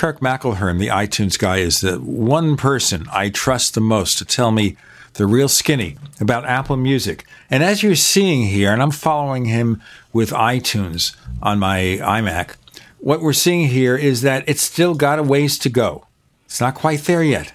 Kirk 0.00 0.20
McElhearn, 0.20 0.78
the 0.78 0.86
iTunes 0.86 1.38
guy, 1.38 1.58
is 1.58 1.82
the 1.82 1.98
one 1.98 2.56
person 2.56 3.06
I 3.12 3.28
trust 3.28 3.74
the 3.74 3.82
most 3.82 4.16
to 4.16 4.24
tell 4.24 4.50
me 4.50 4.78
the 5.12 5.26
real 5.26 5.46
skinny 5.46 5.98
about 6.18 6.46
Apple 6.46 6.78
Music. 6.78 7.26
And 7.50 7.62
as 7.62 7.82
you're 7.82 7.94
seeing 7.94 8.46
here, 8.46 8.72
and 8.72 8.80
I'm 8.80 8.92
following 8.92 9.44
him 9.44 9.82
with 10.10 10.30
iTunes 10.30 11.14
on 11.42 11.58
my 11.58 11.98
iMac, 12.00 12.54
what 13.00 13.20
we're 13.20 13.34
seeing 13.34 13.68
here 13.68 13.94
is 13.94 14.22
that 14.22 14.42
it's 14.48 14.62
still 14.62 14.94
got 14.94 15.18
a 15.18 15.22
ways 15.22 15.58
to 15.58 15.68
go. 15.68 16.06
It's 16.46 16.62
not 16.62 16.74
quite 16.74 17.00
there 17.00 17.22
yet. 17.22 17.52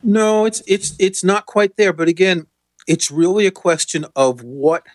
No, 0.00 0.44
it's 0.44 0.62
it's 0.68 0.94
it's 1.00 1.24
not 1.24 1.46
quite 1.46 1.74
there. 1.74 1.92
But 1.92 2.06
again, 2.06 2.46
it's 2.86 3.10
really 3.10 3.48
a 3.48 3.50
question 3.50 4.06
of 4.14 4.44
what 4.44 4.86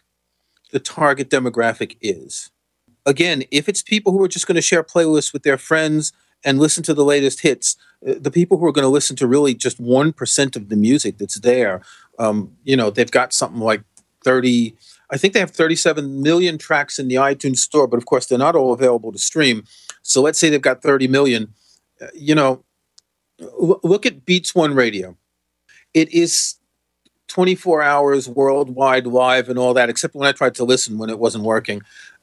the 0.71 0.79
target 0.79 1.29
demographic 1.29 1.97
is. 1.99 2.51
Again, 3.05 3.43
if 3.51 3.67
it's 3.67 3.83
people 3.83 4.13
who 4.13 4.23
are 4.23 4.29
just 4.29 4.47
going 4.47 4.55
to 4.55 4.61
share 4.61 4.81
playlists 4.81 5.33
with 5.33 5.43
their 5.43 5.57
friends 5.57 6.13
and 6.43 6.59
listen 6.59 6.83
to 6.83 6.93
the 6.93 7.05
latest 7.05 7.41
hits. 7.41 7.77
Uh, 8.07 8.13
the 8.19 8.31
people 8.31 8.57
who 8.57 8.65
are 8.65 8.71
going 8.71 8.83
to 8.83 8.89
listen 8.89 9.15
to 9.17 9.27
really 9.27 9.53
just 9.53 9.81
1% 9.81 10.55
of 10.55 10.69
the 10.69 10.75
music 10.75 11.17
that's 11.17 11.39
there, 11.39 11.81
um, 12.19 12.55
you 12.63 12.75
know, 12.75 12.89
they've 12.89 13.11
got 13.11 13.33
something 13.33 13.61
like 13.61 13.83
30, 14.23 14.75
I 15.11 15.17
think 15.17 15.33
they 15.33 15.39
have 15.39 15.51
37 15.51 16.21
million 16.21 16.57
tracks 16.57 16.99
in 16.99 17.07
the 17.07 17.15
iTunes 17.15 17.57
store, 17.57 17.87
but 17.87 17.97
of 17.97 18.05
course 18.05 18.25
they're 18.25 18.37
not 18.37 18.55
all 18.55 18.73
available 18.73 19.11
to 19.11 19.19
stream. 19.19 19.63
So 20.01 20.21
let's 20.21 20.39
say 20.39 20.49
they've 20.49 20.61
got 20.61 20.81
30 20.81 21.07
million. 21.07 21.53
Uh, 22.01 22.07
you 22.13 22.35
know, 22.35 22.63
look 23.39 24.05
at 24.05 24.25
Beats 24.25 24.53
One 24.53 24.73
Radio. 24.73 25.17
It 25.93 26.13
is 26.13 26.55
24 27.27 27.81
hours 27.81 28.29
worldwide 28.29 29.07
live 29.07 29.49
and 29.49 29.57
all 29.57 29.73
that, 29.73 29.89
except 29.89 30.15
when 30.15 30.27
I 30.27 30.31
tried 30.31 30.55
to 30.55 30.63
listen 30.63 30.97
when 30.97 31.09
it 31.09 31.19
wasn't 31.19 31.43
working. 31.43 31.81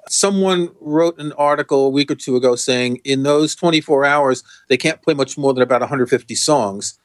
Someone 0.08 0.70
wrote 0.80 1.18
an 1.18 1.32
article 1.32 1.86
a 1.86 1.90
week 1.90 2.10
or 2.10 2.14
two 2.14 2.36
ago 2.36 2.56
saying 2.56 3.00
in 3.04 3.22
those 3.22 3.54
24 3.54 4.04
hours, 4.04 4.42
they 4.68 4.76
can't 4.76 5.00
play 5.02 5.14
much 5.14 5.38
more 5.38 5.54
than 5.54 5.62
about 5.62 5.80
150 5.80 6.34
songs. 6.34 6.98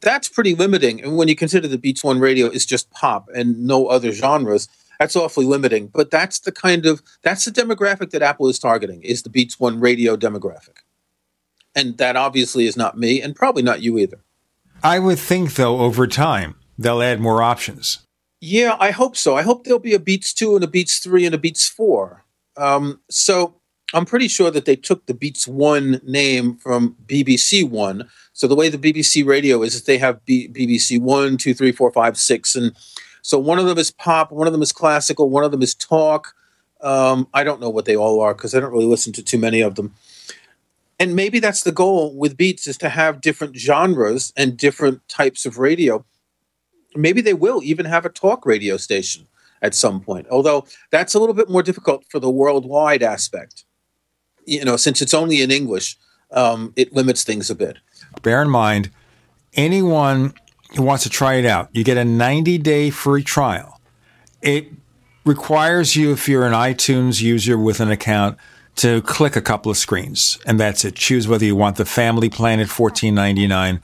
That's 0.00 0.28
pretty 0.28 0.54
limiting. 0.54 1.02
And 1.02 1.16
when 1.16 1.28
you 1.28 1.34
consider 1.34 1.66
the 1.66 1.78
Beats 1.78 2.04
One 2.04 2.20
radio 2.20 2.46
is 2.46 2.64
just 2.64 2.90
pop 2.92 3.28
and 3.34 3.66
no 3.66 3.86
other 3.88 4.12
genres, 4.12 4.68
that's 5.00 5.16
awfully 5.16 5.46
limiting. 5.46 5.88
But 5.88 6.10
that's 6.10 6.40
the 6.40 6.52
kind 6.52 6.86
of 6.86 7.02
that's 7.22 7.44
the 7.44 7.50
demographic 7.50 8.10
that 8.10 8.22
Apple 8.22 8.48
is 8.48 8.58
targeting 8.58 9.02
is 9.02 9.22
the 9.22 9.30
Beats 9.30 9.58
One 9.58 9.80
radio 9.80 10.16
demographic. 10.16 10.78
And 11.74 11.98
that 11.98 12.16
obviously 12.16 12.66
is 12.66 12.76
not 12.76 12.98
me 12.98 13.20
and 13.20 13.34
probably 13.34 13.62
not 13.62 13.82
you 13.82 13.98
either. 13.98 14.20
I 14.82 14.98
would 14.98 15.18
think 15.18 15.54
though 15.54 15.80
over 15.80 16.06
time 16.06 16.54
they'll 16.78 17.02
add 17.02 17.20
more 17.20 17.42
options. 17.42 17.98
Yeah, 18.40 18.76
I 18.80 18.90
hope 18.90 19.16
so. 19.16 19.36
I 19.36 19.42
hope 19.42 19.64
there'll 19.64 19.78
be 19.78 19.94
a 19.94 19.98
Beats 19.98 20.32
2 20.32 20.54
and 20.54 20.64
a 20.64 20.68
Beats 20.68 20.98
3 20.98 21.26
and 21.26 21.34
a 21.34 21.38
Beats 21.38 21.68
4. 21.68 22.19
Um, 22.56 23.00
so 23.10 23.56
I'm 23.94 24.04
pretty 24.04 24.28
sure 24.28 24.50
that 24.50 24.64
they 24.64 24.76
took 24.76 25.06
the 25.06 25.14
Beats 25.14 25.46
1 25.46 26.02
name 26.04 26.56
from 26.56 26.96
BBC 27.06 27.68
One. 27.68 28.08
So 28.32 28.46
the 28.46 28.54
way 28.54 28.68
the 28.68 28.78
BBC 28.78 29.26
radio 29.26 29.62
is, 29.62 29.74
is 29.74 29.84
they 29.84 29.98
have 29.98 30.24
B- 30.24 30.48
BBC 30.48 31.00
1, 31.00 31.36
2, 31.36 31.54
3, 31.54 31.72
4, 31.72 31.92
5, 31.92 32.16
6. 32.16 32.56
And 32.56 32.76
so 33.22 33.38
one 33.38 33.58
of 33.58 33.66
them 33.66 33.78
is 33.78 33.90
pop, 33.90 34.32
one 34.32 34.46
of 34.46 34.52
them 34.52 34.62
is 34.62 34.72
classical, 34.72 35.28
one 35.28 35.44
of 35.44 35.50
them 35.50 35.62
is 35.62 35.74
talk. 35.74 36.34
Um, 36.80 37.28
I 37.34 37.44
don't 37.44 37.60
know 37.60 37.68
what 37.68 37.84
they 37.84 37.96
all 37.96 38.20
are 38.20 38.34
because 38.34 38.54
I 38.54 38.60
don't 38.60 38.72
really 38.72 38.86
listen 38.86 39.12
to 39.14 39.22
too 39.22 39.38
many 39.38 39.60
of 39.60 39.74
them. 39.74 39.94
And 40.98 41.16
maybe 41.16 41.38
that's 41.38 41.62
the 41.62 41.72
goal 41.72 42.14
with 42.16 42.36
Beats 42.36 42.66
is 42.66 42.78
to 42.78 42.90
have 42.90 43.20
different 43.20 43.56
genres 43.56 44.32
and 44.36 44.56
different 44.56 45.06
types 45.08 45.46
of 45.46 45.58
radio 45.58 46.04
maybe 46.94 47.20
they 47.20 47.34
will 47.34 47.62
even 47.62 47.86
have 47.86 48.04
a 48.04 48.10
talk 48.10 48.44
radio 48.44 48.76
station 48.76 49.26
at 49.62 49.74
some 49.74 50.00
point. 50.00 50.26
Although 50.30 50.64
that's 50.90 51.14
a 51.14 51.18
little 51.18 51.34
bit 51.34 51.50
more 51.50 51.62
difficult 51.62 52.04
for 52.08 52.18
the 52.18 52.30
worldwide 52.30 53.02
aspect. 53.02 53.64
You 54.46 54.64
know, 54.64 54.76
since 54.76 55.02
it's 55.02 55.14
only 55.14 55.42
in 55.42 55.50
English, 55.50 55.96
um, 56.32 56.72
it 56.76 56.92
limits 56.92 57.24
things 57.24 57.50
a 57.50 57.54
bit. 57.54 57.78
Bear 58.22 58.42
in 58.42 58.50
mind, 58.50 58.90
anyone 59.54 60.34
who 60.76 60.82
wants 60.82 61.02
to 61.04 61.10
try 61.10 61.34
it 61.34 61.46
out, 61.46 61.68
you 61.72 61.84
get 61.84 61.96
a 61.96 62.04
90 62.04 62.58
day 62.58 62.90
free 62.90 63.22
trial. 63.22 63.80
It 64.42 64.68
requires 65.24 65.96
you, 65.96 66.12
if 66.12 66.28
you're 66.28 66.46
an 66.46 66.52
iTunes 66.52 67.20
user 67.20 67.58
with 67.58 67.80
an 67.80 67.90
account, 67.90 68.38
to 68.76 69.02
click 69.02 69.36
a 69.36 69.42
couple 69.42 69.70
of 69.70 69.76
screens, 69.76 70.38
and 70.46 70.58
that's 70.58 70.84
it. 70.84 70.94
Choose 70.94 71.28
whether 71.28 71.44
you 71.44 71.54
want 71.54 71.76
the 71.76 71.84
family 71.84 72.30
plan 72.30 72.60
at 72.60 72.68
$14.99 72.68 73.80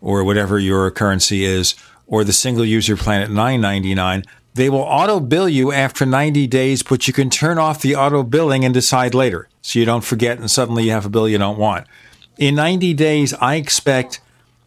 or 0.00 0.22
whatever 0.22 0.58
your 0.58 0.90
currency 0.90 1.44
is, 1.44 1.74
or 2.06 2.24
the 2.24 2.32
single 2.32 2.64
user 2.64 2.96
plan 2.96 3.22
at 3.22 3.30
$9.99. 3.30 4.24
They 4.54 4.70
will 4.70 4.80
auto 4.80 5.18
bill 5.18 5.48
you 5.48 5.72
after 5.72 6.06
90 6.06 6.46
days, 6.46 6.82
but 6.82 7.06
you 7.06 7.12
can 7.12 7.28
turn 7.28 7.58
off 7.58 7.82
the 7.82 7.96
auto 7.96 8.22
billing 8.22 8.64
and 8.64 8.72
decide 8.72 9.14
later 9.14 9.48
so 9.62 9.78
you 9.78 9.84
don't 9.84 10.04
forget 10.04 10.38
and 10.38 10.50
suddenly 10.50 10.84
you 10.84 10.92
have 10.92 11.06
a 11.06 11.10
bill 11.10 11.28
you 11.28 11.38
don't 11.38 11.58
want. 11.58 11.86
In 12.38 12.54
90 12.54 12.94
days, 12.94 13.34
I 13.34 13.56
expect 13.56 14.20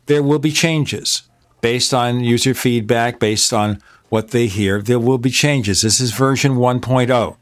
there 0.08 0.24
will 0.24 0.39
be 0.39 0.51
changes 0.51 1.24
based 1.62 1.93
on 1.93 2.23
user 2.23 2.54
feedback, 2.54 3.19
based 3.19 3.54
on 3.54 3.82
what 4.10 4.32
they 4.32 4.47
hear. 4.47 4.82
There 4.82 5.00
will 5.00 5.17
be 5.17 5.30
changes. 5.30 5.82
This 5.82 6.00
is 6.00 6.12
version 6.12 6.54
1.0. 6.54 7.38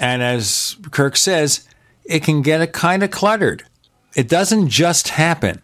And 0.00 0.22
as 0.22 0.76
Kirk 0.90 1.16
says, 1.16 1.66
it 2.04 2.22
can 2.22 2.42
get 2.42 2.72
kind 2.72 3.02
of 3.02 3.10
cluttered. 3.10 3.64
It 4.14 4.28
doesn't 4.28 4.68
just 4.68 5.08
happen. 5.08 5.62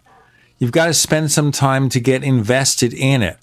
You've 0.58 0.72
got 0.72 0.86
to 0.86 0.94
spend 0.94 1.30
some 1.32 1.52
time 1.52 1.88
to 1.90 2.00
get 2.00 2.22
invested 2.22 2.92
in 2.94 3.22
it. 3.22 3.38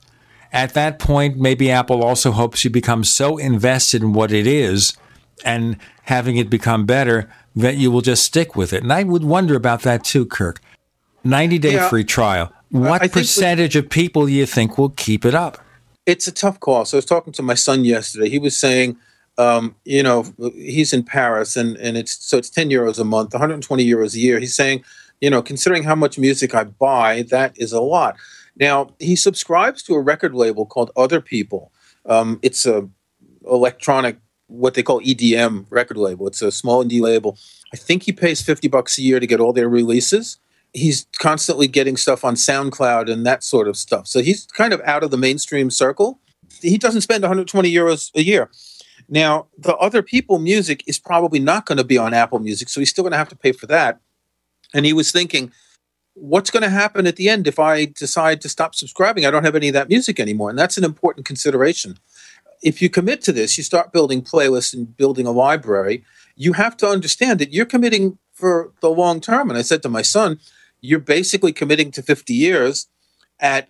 At 0.52 0.74
that 0.74 1.00
point, 1.00 1.38
maybe 1.38 1.70
Apple 1.70 2.04
also 2.04 2.32
hopes 2.32 2.64
you 2.64 2.70
become 2.70 3.04
so 3.04 3.38
invested 3.38 4.02
in 4.02 4.14
what 4.14 4.32
it 4.32 4.48
is 4.48 4.98
and 5.46 5.78
having 6.04 6.38
it 6.38 6.50
become 6.50 6.86
better 6.86 7.30
that 7.56 7.78
you 7.78 7.92
will 7.92 8.02
just 8.02 8.24
stick 8.24 8.56
with 8.56 8.74
it. 8.74 8.82
And 8.82 8.92
I 8.92 9.04
would 9.04 9.24
wonder 9.24 9.56
about 9.56 9.82
that 9.84 10.04
too, 10.04 10.26
Kirk. 10.26 10.60
90 11.24 11.60
day 11.60 11.74
yeah, 11.74 11.90
free 11.90 12.04
trial. 12.04 12.52
What 12.70 13.12
percentage 13.12 13.76
we, 13.76 13.80
of 13.80 13.90
people 13.90 14.26
do 14.26 14.32
you 14.32 14.46
think 14.46 14.78
will 14.78 14.90
keep 14.90 15.26
it 15.26 15.36
up? 15.36 15.58
It's 16.06 16.28
a 16.28 16.32
tough 16.32 16.60
call. 16.60 16.86
So 16.86 16.98
I 16.98 17.00
was 17.00 17.06
talking 17.06 17.34
to 17.34 17.44
my 17.44 17.56
son 17.56 17.84
yesterday. 17.84 18.30
He 18.30 18.40
was 18.40 18.58
saying, 18.58 18.98
um, 19.38 19.76
you 19.86 20.04
know, 20.04 20.26
he's 20.54 20.94
in 20.94 21.04
Paris 21.04 21.56
and, 21.56 21.78
and 21.78 21.98
it's 21.98 22.24
so 22.26 22.38
it's 22.38 22.50
10 22.50 22.70
euros 22.70 23.00
a 23.00 23.04
month, 23.04 23.34
120 23.34 23.86
euros 23.86 24.16
a 24.16 24.20
year. 24.20 24.40
He's 24.40 24.56
saying, 24.56 24.84
you 25.22 25.30
know, 25.30 25.42
considering 25.42 25.84
how 25.84 25.96
much 25.96 26.18
music 26.18 26.56
I 26.56 26.64
buy, 26.66 27.24
that 27.30 27.58
is 27.58 27.72
a 27.72 27.82
lot. 27.82 28.16
Now 28.60 28.90
he 29.00 29.16
subscribes 29.16 29.82
to 29.84 29.96
a 29.96 30.02
record 30.02 30.36
label 30.36 30.66
called 30.66 30.92
Other 30.96 31.22
People. 31.22 31.72
Um, 32.06 32.40
it's 32.42 32.66
a 32.66 32.88
electronic, 33.46 34.18
what 34.48 34.74
they 34.74 34.84
call 34.84 35.02
EDM 35.02 35.66
record 35.70 35.98
label. 35.98 36.28
It's 36.28 36.42
a 36.42 36.52
small 36.52 36.84
indie 36.84 37.02
label. 37.02 37.38
I 37.74 37.78
think 37.78 38.04
he 38.04 38.12
pays 38.12 38.42
fifty 38.42 38.68
bucks 38.68 38.98
a 38.98 39.02
year 39.02 39.20
to 39.20 39.28
get 39.28 39.40
all 39.40 39.54
their 39.54 39.70
releases. 39.70 40.38
He's 40.74 41.08
constantly 41.18 41.68
getting 41.68 41.98
stuff 41.98 42.24
on 42.24 42.36
SoundCloud 42.36 43.12
and 43.12 43.26
that 43.26 43.44
sort 43.44 43.68
of 43.68 43.76
stuff. 43.76 44.06
So 44.06 44.22
he's 44.22 44.46
kind 44.46 44.72
of 44.72 44.82
out 44.82 45.04
of 45.04 45.10
the 45.10 45.18
mainstream 45.18 45.72
circle. 45.72 46.20
He 46.62 46.78
doesn't 46.78 47.02
spend 47.02 47.24
120 47.24 47.74
euros 47.74 48.12
a 48.14 48.22
year. 48.22 48.52
Now, 49.10 49.48
the 49.58 49.76
other 49.78 50.04
people 50.04 50.38
music 50.38 50.84
is 50.86 51.00
probably 51.00 51.40
not 51.40 51.66
going 51.66 51.80
to 51.80 51.84
be 51.84 51.98
on 51.98 52.14
Apple 52.14 52.38
Music, 52.38 52.70
so 52.70 52.80
he's 52.80 52.92
still 52.92 53.04
going 53.04 53.14
to 53.14 53.18
have 53.18 53.30
to 53.30 53.36
pay 53.36 53.52
for 53.52 53.66
that. 53.66 54.00
And 54.74 54.86
he 54.86 54.94
was 54.94 55.12
thinking, 55.12 55.52
what's 56.20 56.52
going 56.52 56.64
to 56.64 56.70
happen 56.70 57.08
at 57.08 57.16
the 57.16 57.30
end 57.30 57.48
if 57.48 57.60
I 57.60 57.86
decide 57.86 58.42
to 58.42 58.50
stop 58.50 58.76
subscribing? 58.76 59.26
I 59.26 59.32
don't 59.32 59.46
have 59.46 59.56
any 59.56 59.70
of 59.70 59.74
that 59.74 59.90
music 59.90 60.20
anymore. 60.20 60.50
And 60.50 60.60
that's 60.60 60.78
an 60.78 60.84
important 60.84 61.26
consideration. 61.26 61.98
If 62.62 62.82
you 62.82 62.90
commit 62.90 63.22
to 63.24 63.32
this, 63.32 63.58
you 63.58 63.64
start 63.64 63.94
building 63.94 64.22
playlists 64.22 64.74
and 64.74 64.96
building 64.96 65.26
a 65.26 65.32
library, 65.32 66.04
you 66.36 66.54
have 66.54 66.76
to 66.78 66.88
understand 66.88 67.40
that 67.40 67.54
you're 67.54 67.66
committing 67.66 68.18
for 68.34 68.72
the 68.82 68.90
long 68.90 69.22
term. 69.22 69.50
And 69.50 69.58
I 69.58 69.62
said 69.62 69.82
to 69.84 69.90
my 69.90 70.02
son, 70.02 70.40
you're 70.82 71.00
basically 71.00 71.54
committing 71.54 71.92
to 71.92 72.02
50 72.02 72.34
years 72.34 72.88
at 73.40 73.70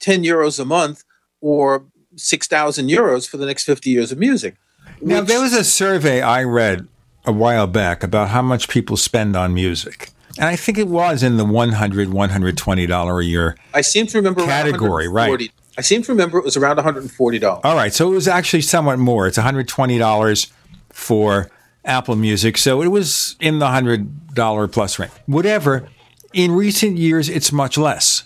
10 0.00 0.22
euros 0.22 0.58
a 0.60 0.64
month 0.64 1.04
or 1.40 1.86
6,000 2.16 2.88
euros 2.88 3.28
for 3.28 3.36
the 3.36 3.46
next 3.46 3.64
50 3.64 3.90
years 3.90 4.10
of 4.10 4.18
music. 4.18 4.56
Now, 5.00 5.20
there 5.20 5.40
was 5.40 5.52
a 5.52 5.64
survey 5.64 6.22
I 6.22 6.42
read 6.44 6.88
a 7.24 7.32
while 7.32 7.66
back 7.66 8.02
about 8.02 8.28
how 8.28 8.42
much 8.42 8.68
people 8.68 8.96
spend 8.96 9.36
on 9.36 9.52
music. 9.52 10.10
And 10.38 10.46
I 10.46 10.56
think 10.56 10.78
it 10.78 10.88
was 10.88 11.22
in 11.22 11.36
the 11.36 11.44
100 11.44 12.08
$120 12.08 13.20
a 13.20 13.24
year 13.24 13.56
I 13.74 13.80
seem 13.80 14.06
to 14.08 14.18
remember 14.18 14.44
category, 14.44 15.08
right? 15.08 15.50
I 15.78 15.82
seem 15.82 16.02
to 16.02 16.12
remember 16.12 16.38
it 16.38 16.44
was 16.44 16.56
around 16.56 16.78
$140. 16.78 17.60
All 17.62 17.74
right. 17.76 17.92
So 17.92 18.10
it 18.10 18.14
was 18.14 18.28
actually 18.28 18.62
somewhat 18.62 18.98
more. 18.98 19.26
It's 19.26 19.38
$120 19.38 20.52
for 20.90 21.50
Apple 21.84 22.16
Music. 22.16 22.56
So 22.56 22.82
it 22.82 22.88
was 22.88 23.36
in 23.40 23.58
the 23.58 23.66
$100 23.66 24.72
plus 24.72 24.98
range. 24.98 25.12
Whatever. 25.26 25.88
In 26.32 26.52
recent 26.52 26.96
years, 26.96 27.28
it's 27.28 27.52
much 27.52 27.76
less. 27.78 28.24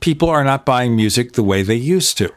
People 0.00 0.28
are 0.28 0.44
not 0.44 0.64
buying 0.64 0.94
music 0.96 1.32
the 1.32 1.42
way 1.42 1.62
they 1.62 1.74
used 1.74 2.18
to. 2.18 2.32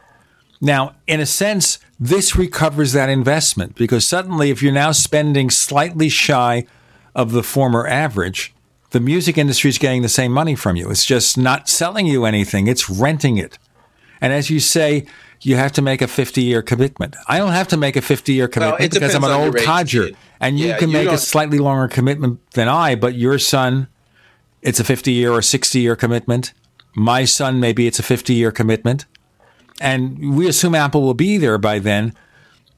Now, 0.60 0.96
in 1.06 1.20
a 1.20 1.26
sense, 1.26 1.80
this 2.00 2.36
recovers 2.36 2.94
that 2.94 3.10
investment 3.10 3.76
because 3.76 4.08
suddenly, 4.08 4.50
if 4.50 4.64
you're 4.64 4.72
now 4.74 4.92
spending 4.92 5.50
slightly 5.50 6.10
shy 6.10 6.66
of 7.14 7.32
the 7.32 7.44
former 7.44 7.88
average, 7.88 8.54
the 8.98 9.04
music 9.04 9.38
industry 9.38 9.70
is 9.70 9.78
getting 9.78 10.02
the 10.02 10.10
same 10.10 10.32
money 10.32 10.56
from 10.56 10.76
you. 10.76 10.90
It's 10.90 11.06
just 11.06 11.38
not 11.38 11.70
selling 11.70 12.08
you 12.08 12.26
anything, 12.26 12.66
it's 12.66 12.90
renting 12.90 13.38
it. 13.38 13.60
And 14.22 14.34
as 14.34 14.50
you 14.50 14.60
say, 14.60 15.06
you 15.42 15.56
have 15.56 15.72
to 15.74 15.84
make 15.84 16.02
a 16.02 16.08
50 16.08 16.42
year 16.42 16.64
commitment. 16.64 17.16
I 17.28 17.38
don't 17.38 17.52
have 17.52 17.68
to 17.68 17.78
make 17.78 17.96
a 17.96 18.02
50 18.02 18.34
year 18.34 18.48
commitment 18.48 18.80
well, 18.80 18.90
because 18.90 19.14
I'm 19.14 19.24
an 19.24 19.30
old 19.30 19.56
codger. 19.58 20.10
And 20.40 20.60
you 20.60 20.70
yeah, 20.70 20.80
can 20.80 20.90
you 20.90 20.94
make 20.94 21.10
a 21.10 21.20
slightly 21.20 21.60
longer 21.60 21.88
commitment 21.88 22.40
than 22.54 22.68
I, 22.68 22.96
but 22.96 23.14
your 23.14 23.38
son, 23.38 23.88
it's 24.64 24.80
a 24.80 24.84
50 24.84 25.12
year 25.12 25.32
or 25.32 25.44
60 25.44 25.80
year 25.80 25.96
commitment. 25.96 26.54
My 26.96 27.24
son, 27.24 27.60
maybe 27.60 27.86
it's 27.86 28.00
a 28.00 28.04
50 28.04 28.34
year 28.34 28.52
commitment. 28.52 29.06
And 29.80 30.36
we 30.36 30.48
assume 30.48 30.74
Apple 30.74 31.04
will 31.04 31.14
be 31.14 31.38
there 31.38 31.60
by 31.60 31.78
then. 31.78 32.16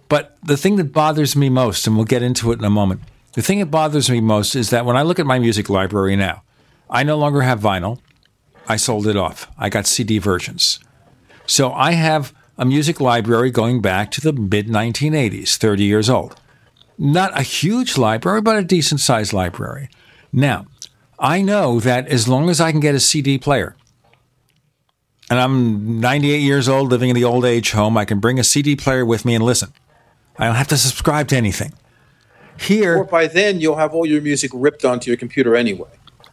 But 0.10 0.36
the 0.44 0.58
thing 0.58 0.76
that 0.76 0.92
bothers 0.92 1.38
me 1.38 1.48
most, 1.48 1.88
and 1.88 1.96
we'll 1.96 2.04
get 2.04 2.24
into 2.24 2.52
it 2.52 2.60
in 2.60 2.66
a 2.66 2.70
moment, 2.70 3.04
the 3.40 3.44
thing 3.44 3.60
that 3.60 3.68
bothers 3.68 4.10
me 4.10 4.20
most 4.20 4.54
is 4.54 4.70
that 4.70 4.84
when 4.84 4.98
I 4.98 5.02
look 5.02 5.18
at 5.18 5.26
my 5.26 5.40
music 5.40 5.70
library 5.70 6.18
now, 6.18 6.44
I 6.90 7.04
no 7.04 7.18
longer 7.18 7.40
have 7.40 7.62
vinyl. 7.62 8.02
I 8.68 8.76
sold 8.76 9.08
it 9.08 9.16
off. 9.16 9.50
I 9.58 9.70
got 9.70 9.88
CD 9.88 10.18
versions. 10.18 10.78
So 11.46 11.72
I 11.72 11.94
have 11.94 12.34
a 12.58 12.66
music 12.66 13.00
library 13.00 13.50
going 13.50 13.80
back 13.80 14.12
to 14.12 14.20
the 14.20 14.34
mid 14.34 14.68
1980s, 14.68 15.56
30 15.56 15.84
years 15.86 16.10
old. 16.10 16.36
Not 16.98 17.40
a 17.40 17.42
huge 17.42 17.98
library, 17.98 18.42
but 18.42 18.58
a 18.58 18.62
decent 18.62 19.00
sized 19.00 19.32
library. 19.32 19.88
Now, 20.34 20.66
I 21.18 21.42
know 21.42 21.80
that 21.80 22.10
as 22.10 22.28
long 22.28 22.50
as 22.50 22.60
I 22.60 22.72
can 22.72 22.82
get 22.82 22.94
a 22.94 23.00
CD 23.00 23.38
player, 23.38 23.78
and 25.30 25.40
I'm 25.40 26.02
98 26.02 26.40
years 26.40 26.68
old 26.68 26.92
living 26.92 27.10
in 27.10 27.16
the 27.16 27.24
old 27.24 27.46
age 27.46 27.72
home, 27.72 27.96
I 27.96 28.04
can 28.04 28.20
bring 28.20 28.38
a 28.38 28.44
CD 28.44 28.76
player 28.76 29.06
with 29.06 29.24
me 29.24 29.34
and 29.34 29.46
listen. 29.46 29.72
I 30.38 30.48
don't 30.48 30.56
have 30.56 30.68
to 30.68 30.78
subscribe 30.78 31.30
to 31.30 31.38
anything. 31.38 31.72
Here, 32.60 32.98
or 32.98 33.04
by 33.06 33.28
then 33.28 33.60
you'll 33.60 33.78
have 33.78 33.94
all 33.94 34.06
your 34.06 34.22
music 34.22 34.52
ripped 34.54 34.86
onto 34.86 35.10
your 35.10 35.18
computer 35.18 35.56
anyway. 35.56 35.90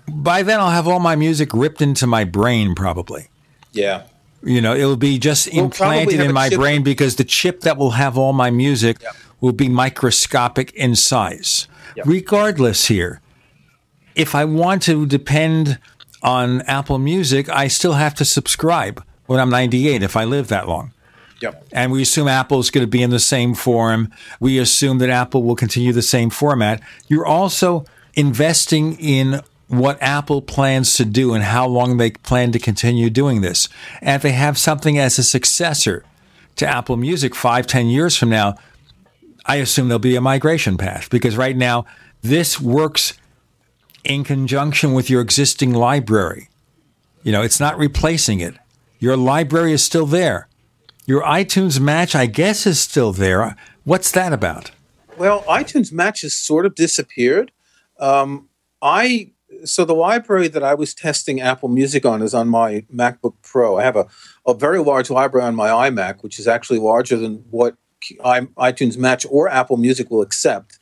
By 0.09 0.43
then, 0.43 0.61
I'll 0.61 0.71
have 0.71 0.87
all 0.87 1.01
my 1.01 1.17
music 1.17 1.51
ripped 1.53 1.83
into 1.83 2.07
my 2.07 2.25
brain, 2.25 2.75
probably. 2.75 3.29
Yeah. 3.73 4.05
You 4.43 4.61
know, 4.61 4.75
it'll 4.75 4.97
be 4.97 5.19
just 5.19 5.53
We'll 5.53 5.65
implanted 5.65 6.21
in 6.21 6.33
my 6.33 6.49
brain 6.49 6.83
because 6.83 7.17
the 7.17 7.25
chip 7.25 7.63
that 7.63 7.77
will 7.77 7.93
have 7.93 8.17
all 8.17 8.33
my 8.33 8.51
music 8.51 8.99
will 9.41 9.53
be 9.53 9.69
microscopic 9.69 10.73
in 10.73 10.95
size. 10.95 11.67
Regardless, 12.05 12.87
here, 12.87 13.21
if 14.15 14.35
I 14.35 14.45
want 14.45 14.83
to 14.83 15.07
depend 15.07 15.79
on 16.23 16.61
Apple 16.63 16.99
Music, 16.99 17.49
I 17.49 17.69
still 17.69 17.95
have 17.95 18.15
to 18.17 18.25
subscribe 18.25 19.03
when 19.27 19.41
I'm 19.41 19.51
98 19.51 20.03
if 20.03 20.17
I 20.17 20.25
live 20.25 20.49
that 20.49 20.69
long. 20.69 20.93
Yep. 21.41 21.69
And 21.73 21.93
we 21.93 22.03
assume 22.03 22.29
Apple 22.29 22.61
is 22.61 22.71
going 22.71 22.87
to 22.87 22.91
be 22.91 23.03
in 23.03 23.11
the 23.11 23.19
same 23.19 23.55
form. 23.55 24.11
We 24.41 24.59
assume 24.59 24.99
that 24.99 25.11
Apple 25.11 25.43
will 25.43 25.57
continue 25.57 25.93
the 25.93 26.03
same 26.03 26.31
format. 26.31 26.81
You're 27.09 27.27
also 27.27 27.85
investing 28.15 28.97
in 28.99 29.43
what 29.69 30.01
Apple 30.01 30.41
plans 30.41 30.95
to 30.95 31.05
do 31.05 31.35
and 31.35 31.45
how 31.45 31.67
long 31.67 31.97
they 31.97 32.11
plan 32.11 32.53
to 32.53 32.59
continue 32.59 33.11
doing 33.11 33.41
this. 33.41 33.69
And 34.01 34.17
if 34.17 34.23
they 34.23 34.33
have 34.33 34.57
something 34.57 34.99
as 34.99 35.19
a 35.19 35.23
successor 35.23 36.05
to 36.57 36.67
Apple 36.67 36.97
Music 36.97 37.35
five, 37.35 37.67
ten 37.67 37.89
years 37.89 38.17
from 38.17 38.31
now, 38.31 38.55
I 39.45 39.57
assume 39.57 39.89
there'll 39.89 39.99
be 39.99 40.17
a 40.17 40.21
migration 40.21 40.79
path 40.79 41.11
because 41.11 41.37
right 41.37 41.57
now 41.57 41.85
this 42.23 42.61
works 42.61 43.15
in 44.05 44.25
conjunction 44.25 44.95
with 44.95 45.11
your 45.11 45.21
existing 45.21 45.75
library. 45.75 46.49
You 47.23 47.33
know, 47.33 47.43
it's 47.43 47.61
not 47.61 47.77
replacing 47.77 48.41
it. 48.41 48.55
Your 49.01 49.17
library 49.17 49.73
is 49.73 49.85
still 49.85 50.07
there. 50.07 50.49
Your 51.07 51.23
iTunes 51.23 51.79
match, 51.79 52.17
I 52.17 52.27
guess, 52.27 52.67
is 52.67 52.81
still 52.81 53.13
there. 53.13 53.57
What's 53.85 54.11
that 54.11 54.33
about? 54.33 54.73
Well, 55.17 55.43
iTunes 55.45 55.93
Match 55.93 56.23
has 56.23 56.35
sort 56.35 56.67
of 56.67 56.75
disappeared. 56.75 57.53
Um, 57.99 58.49
I 58.83 59.31
so 59.65 59.85
the 59.85 59.95
library 59.95 60.49
that 60.49 60.63
I 60.63 60.75
was 60.75 60.93
testing 60.93 61.41
Apple 61.41 61.69
Music 61.69 62.05
on 62.05 62.21
is 62.21 62.35
on 62.35 62.49
my 62.49 62.85
MacBook 62.93 63.35
Pro. 63.43 63.79
I 63.79 63.85
have 63.85 63.97
a, 63.97 64.07
a 64.47 64.53
very 64.53 64.81
large 64.81 65.09
library 65.09 65.47
on 65.47 65.55
my 65.55 65.69
iMac, 65.69 66.23
which 66.23 66.39
is 66.39 66.49
actually 66.49 66.81
larger 66.81 67.17
than 67.17 67.45
what 67.51 67.77
I, 68.25 68.41
iTunes 68.41 68.99
Match 68.99 69.25
or 69.31 69.49
Apple 69.49 69.77
Music 69.77 70.11
will 70.11 70.21
accept. 70.21 70.79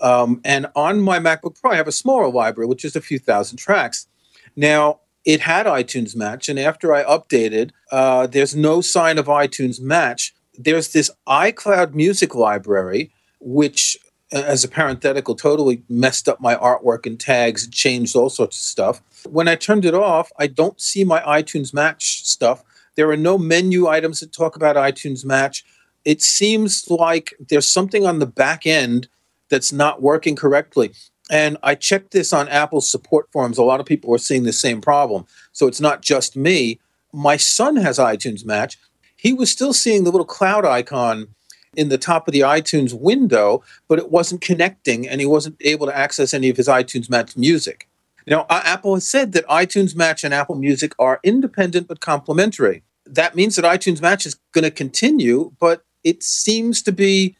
Um, 0.00 0.40
and 0.44 0.66
on 0.76 1.00
my 1.00 1.18
MacBook 1.18 1.60
Pro, 1.60 1.72
I 1.72 1.76
have 1.76 1.88
a 1.88 1.92
smaller 1.92 2.28
library, 2.28 2.68
which 2.68 2.84
is 2.84 2.94
a 2.94 3.00
few 3.00 3.18
thousand 3.18 3.56
tracks. 3.56 4.06
Now, 4.54 5.00
it 5.24 5.40
had 5.40 5.66
iTunes 5.66 6.16
Match, 6.16 6.48
and 6.48 6.58
after 6.58 6.92
I 6.92 7.04
updated, 7.04 7.70
uh, 7.90 8.26
there's 8.26 8.56
no 8.56 8.80
sign 8.80 9.18
of 9.18 9.26
iTunes 9.26 9.80
Match. 9.80 10.34
There's 10.58 10.92
this 10.92 11.10
iCloud 11.28 11.94
Music 11.94 12.34
library, 12.34 13.12
which, 13.40 13.96
as 14.32 14.64
a 14.64 14.68
parenthetical, 14.68 15.34
totally 15.34 15.82
messed 15.88 16.28
up 16.28 16.40
my 16.40 16.56
artwork 16.56 17.06
and 17.06 17.18
tags, 17.18 17.68
changed 17.68 18.16
all 18.16 18.30
sorts 18.30 18.56
of 18.58 18.62
stuff. 18.62 19.02
When 19.28 19.48
I 19.48 19.54
turned 19.54 19.84
it 19.84 19.94
off, 19.94 20.32
I 20.38 20.48
don't 20.48 20.80
see 20.80 21.04
my 21.04 21.20
iTunes 21.20 21.72
Match 21.72 22.26
stuff. 22.26 22.64
There 22.96 23.10
are 23.10 23.16
no 23.16 23.38
menu 23.38 23.86
items 23.86 24.20
that 24.20 24.32
talk 24.32 24.56
about 24.56 24.76
iTunes 24.76 25.24
Match. 25.24 25.64
It 26.04 26.20
seems 26.20 26.90
like 26.90 27.32
there's 27.48 27.68
something 27.68 28.04
on 28.04 28.18
the 28.18 28.26
back 28.26 28.66
end 28.66 29.08
that's 29.48 29.72
not 29.72 30.02
working 30.02 30.34
correctly. 30.34 30.92
And 31.32 31.56
I 31.62 31.74
checked 31.74 32.10
this 32.10 32.34
on 32.34 32.46
Apple's 32.50 32.86
support 32.86 33.32
forums. 33.32 33.56
A 33.56 33.62
lot 33.62 33.80
of 33.80 33.86
people 33.86 34.14
are 34.14 34.18
seeing 34.18 34.42
the 34.42 34.52
same 34.52 34.82
problem. 34.82 35.24
So 35.52 35.66
it's 35.66 35.80
not 35.80 36.02
just 36.02 36.36
me. 36.36 36.78
My 37.10 37.38
son 37.38 37.76
has 37.76 37.98
iTunes 37.98 38.44
Match. 38.44 38.78
He 39.16 39.32
was 39.32 39.50
still 39.50 39.72
seeing 39.72 40.04
the 40.04 40.10
little 40.10 40.26
cloud 40.26 40.66
icon 40.66 41.28
in 41.74 41.88
the 41.88 41.96
top 41.96 42.28
of 42.28 42.32
the 42.32 42.40
iTunes 42.40 42.92
window, 42.92 43.62
but 43.88 43.98
it 43.98 44.10
wasn't 44.10 44.42
connecting 44.42 45.08
and 45.08 45.22
he 45.22 45.26
wasn't 45.26 45.56
able 45.62 45.86
to 45.86 45.96
access 45.96 46.34
any 46.34 46.50
of 46.50 46.58
his 46.58 46.68
iTunes 46.68 47.08
Match 47.08 47.34
music. 47.34 47.88
Now, 48.26 48.42
uh, 48.50 48.60
Apple 48.64 48.94
has 48.94 49.08
said 49.08 49.32
that 49.32 49.46
iTunes 49.46 49.96
Match 49.96 50.24
and 50.24 50.34
Apple 50.34 50.56
Music 50.56 50.92
are 50.98 51.18
independent 51.24 51.88
but 51.88 52.00
complementary. 52.00 52.82
That 53.06 53.34
means 53.34 53.56
that 53.56 53.64
iTunes 53.64 54.02
Match 54.02 54.26
is 54.26 54.36
going 54.52 54.64
to 54.64 54.70
continue, 54.70 55.52
but 55.58 55.82
it 56.04 56.22
seems 56.22 56.82
to 56.82 56.92
be 56.92 57.36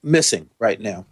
missing 0.00 0.48
right 0.60 0.80
now. 0.80 1.06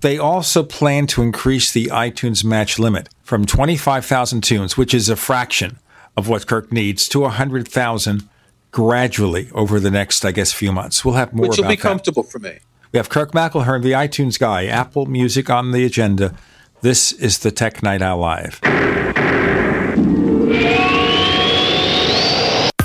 They 0.00 0.16
also 0.18 0.62
plan 0.62 1.06
to 1.08 1.22
increase 1.22 1.72
the 1.72 1.86
iTunes 1.86 2.44
Match 2.44 2.78
limit 2.78 3.08
from 3.22 3.44
25,000 3.46 4.42
tunes, 4.42 4.76
which 4.76 4.94
is 4.94 5.08
a 5.08 5.16
fraction 5.16 5.78
of 6.16 6.28
what 6.28 6.46
Kirk 6.46 6.70
needs, 6.72 7.08
to 7.08 7.20
100,000 7.20 8.28
gradually 8.70 9.50
over 9.52 9.80
the 9.80 9.90
next, 9.90 10.24
I 10.24 10.30
guess, 10.32 10.52
few 10.52 10.70
months. 10.72 11.04
We'll 11.04 11.14
have 11.14 11.32
more 11.32 11.48
Which 11.48 11.56
will 11.56 11.64
about 11.64 11.70
be 11.70 11.76
that. 11.76 11.82
comfortable 11.82 12.22
for 12.22 12.38
me. 12.38 12.58
We 12.92 12.98
have 12.98 13.08
Kirk 13.08 13.32
McElhearn, 13.32 13.82
the 13.82 13.92
iTunes 13.92 14.38
guy, 14.38 14.66
Apple 14.66 15.06
Music 15.06 15.50
on 15.50 15.72
the 15.72 15.84
agenda. 15.84 16.34
This 16.80 17.12
is 17.12 17.38
the 17.38 17.50
Tech 17.50 17.82
Night 17.82 18.00
Owl 18.00 18.18
Live. 18.20 18.60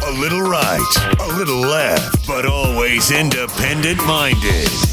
A 0.02 0.12
little 0.19 0.41
right, 0.41 1.15
a 1.19 1.38
little 1.38 1.60
left, 1.60 2.28
but 2.28 2.45
always 2.45 3.12
independent 3.12 4.04
minded. 4.06 4.92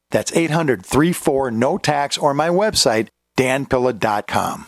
That's 0.11 0.31
800 0.33 0.85
34 0.85 1.51
no 1.51 1.77
tax 1.77 2.17
or 2.17 2.33
my 2.33 2.49
website, 2.49 3.07
danpilla.com. 3.37 4.67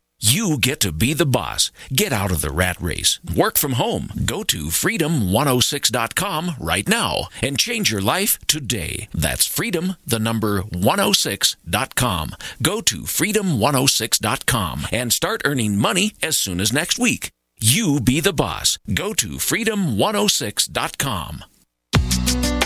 You 0.23 0.59
get 0.59 0.79
to 0.81 0.91
be 0.91 1.13
the 1.13 1.25
boss. 1.25 1.71
Get 1.91 2.13
out 2.13 2.29
of 2.29 2.41
the 2.41 2.51
rat 2.51 2.79
race. 2.79 3.19
Work 3.35 3.57
from 3.57 3.71
home. 3.73 4.11
Go 4.23 4.43
to 4.43 4.65
freedom106.com 4.65 6.57
right 6.59 6.87
now 6.87 7.23
and 7.41 7.57
change 7.57 7.91
your 7.91 8.01
life 8.01 8.37
today. 8.45 9.07
That's 9.15 9.47
freedom, 9.47 9.95
the 10.05 10.19
number 10.19 10.61
106.com. 10.61 12.35
Go 12.61 12.81
to 12.81 13.01
freedom106.com 13.01 14.87
and 14.91 15.11
start 15.11 15.41
earning 15.43 15.77
money 15.77 16.13
as 16.21 16.37
soon 16.37 16.59
as 16.59 16.71
next 16.71 16.99
week. 16.99 17.31
You 17.59 17.99
be 17.99 18.19
the 18.19 18.31
boss. 18.31 18.77
Go 18.93 19.15
to 19.15 19.37
freedom106.com. 19.37 21.45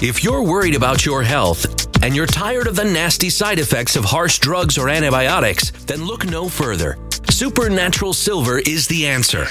If 0.02 0.26
you're 0.26 0.44
worried 0.44 0.76
about 0.76 1.06
your 1.06 1.24
health 1.24 1.88
and 2.04 2.14
you're 2.14 2.26
tired 2.26 2.68
of 2.68 2.76
the 2.76 2.84
nasty 2.84 3.30
side 3.30 3.60
effects 3.60 3.96
of 3.96 4.04
harsh 4.04 4.40
drugs 4.40 4.78
or 4.78 4.90
antibiotics, 4.90 5.72
then 5.86 6.04
look 6.04 6.26
no 6.26 6.50
further. 6.50 6.98
Supernatural 7.30 8.14
Silver 8.14 8.60
is 8.60 8.88
the 8.88 9.08
answer. 9.08 9.46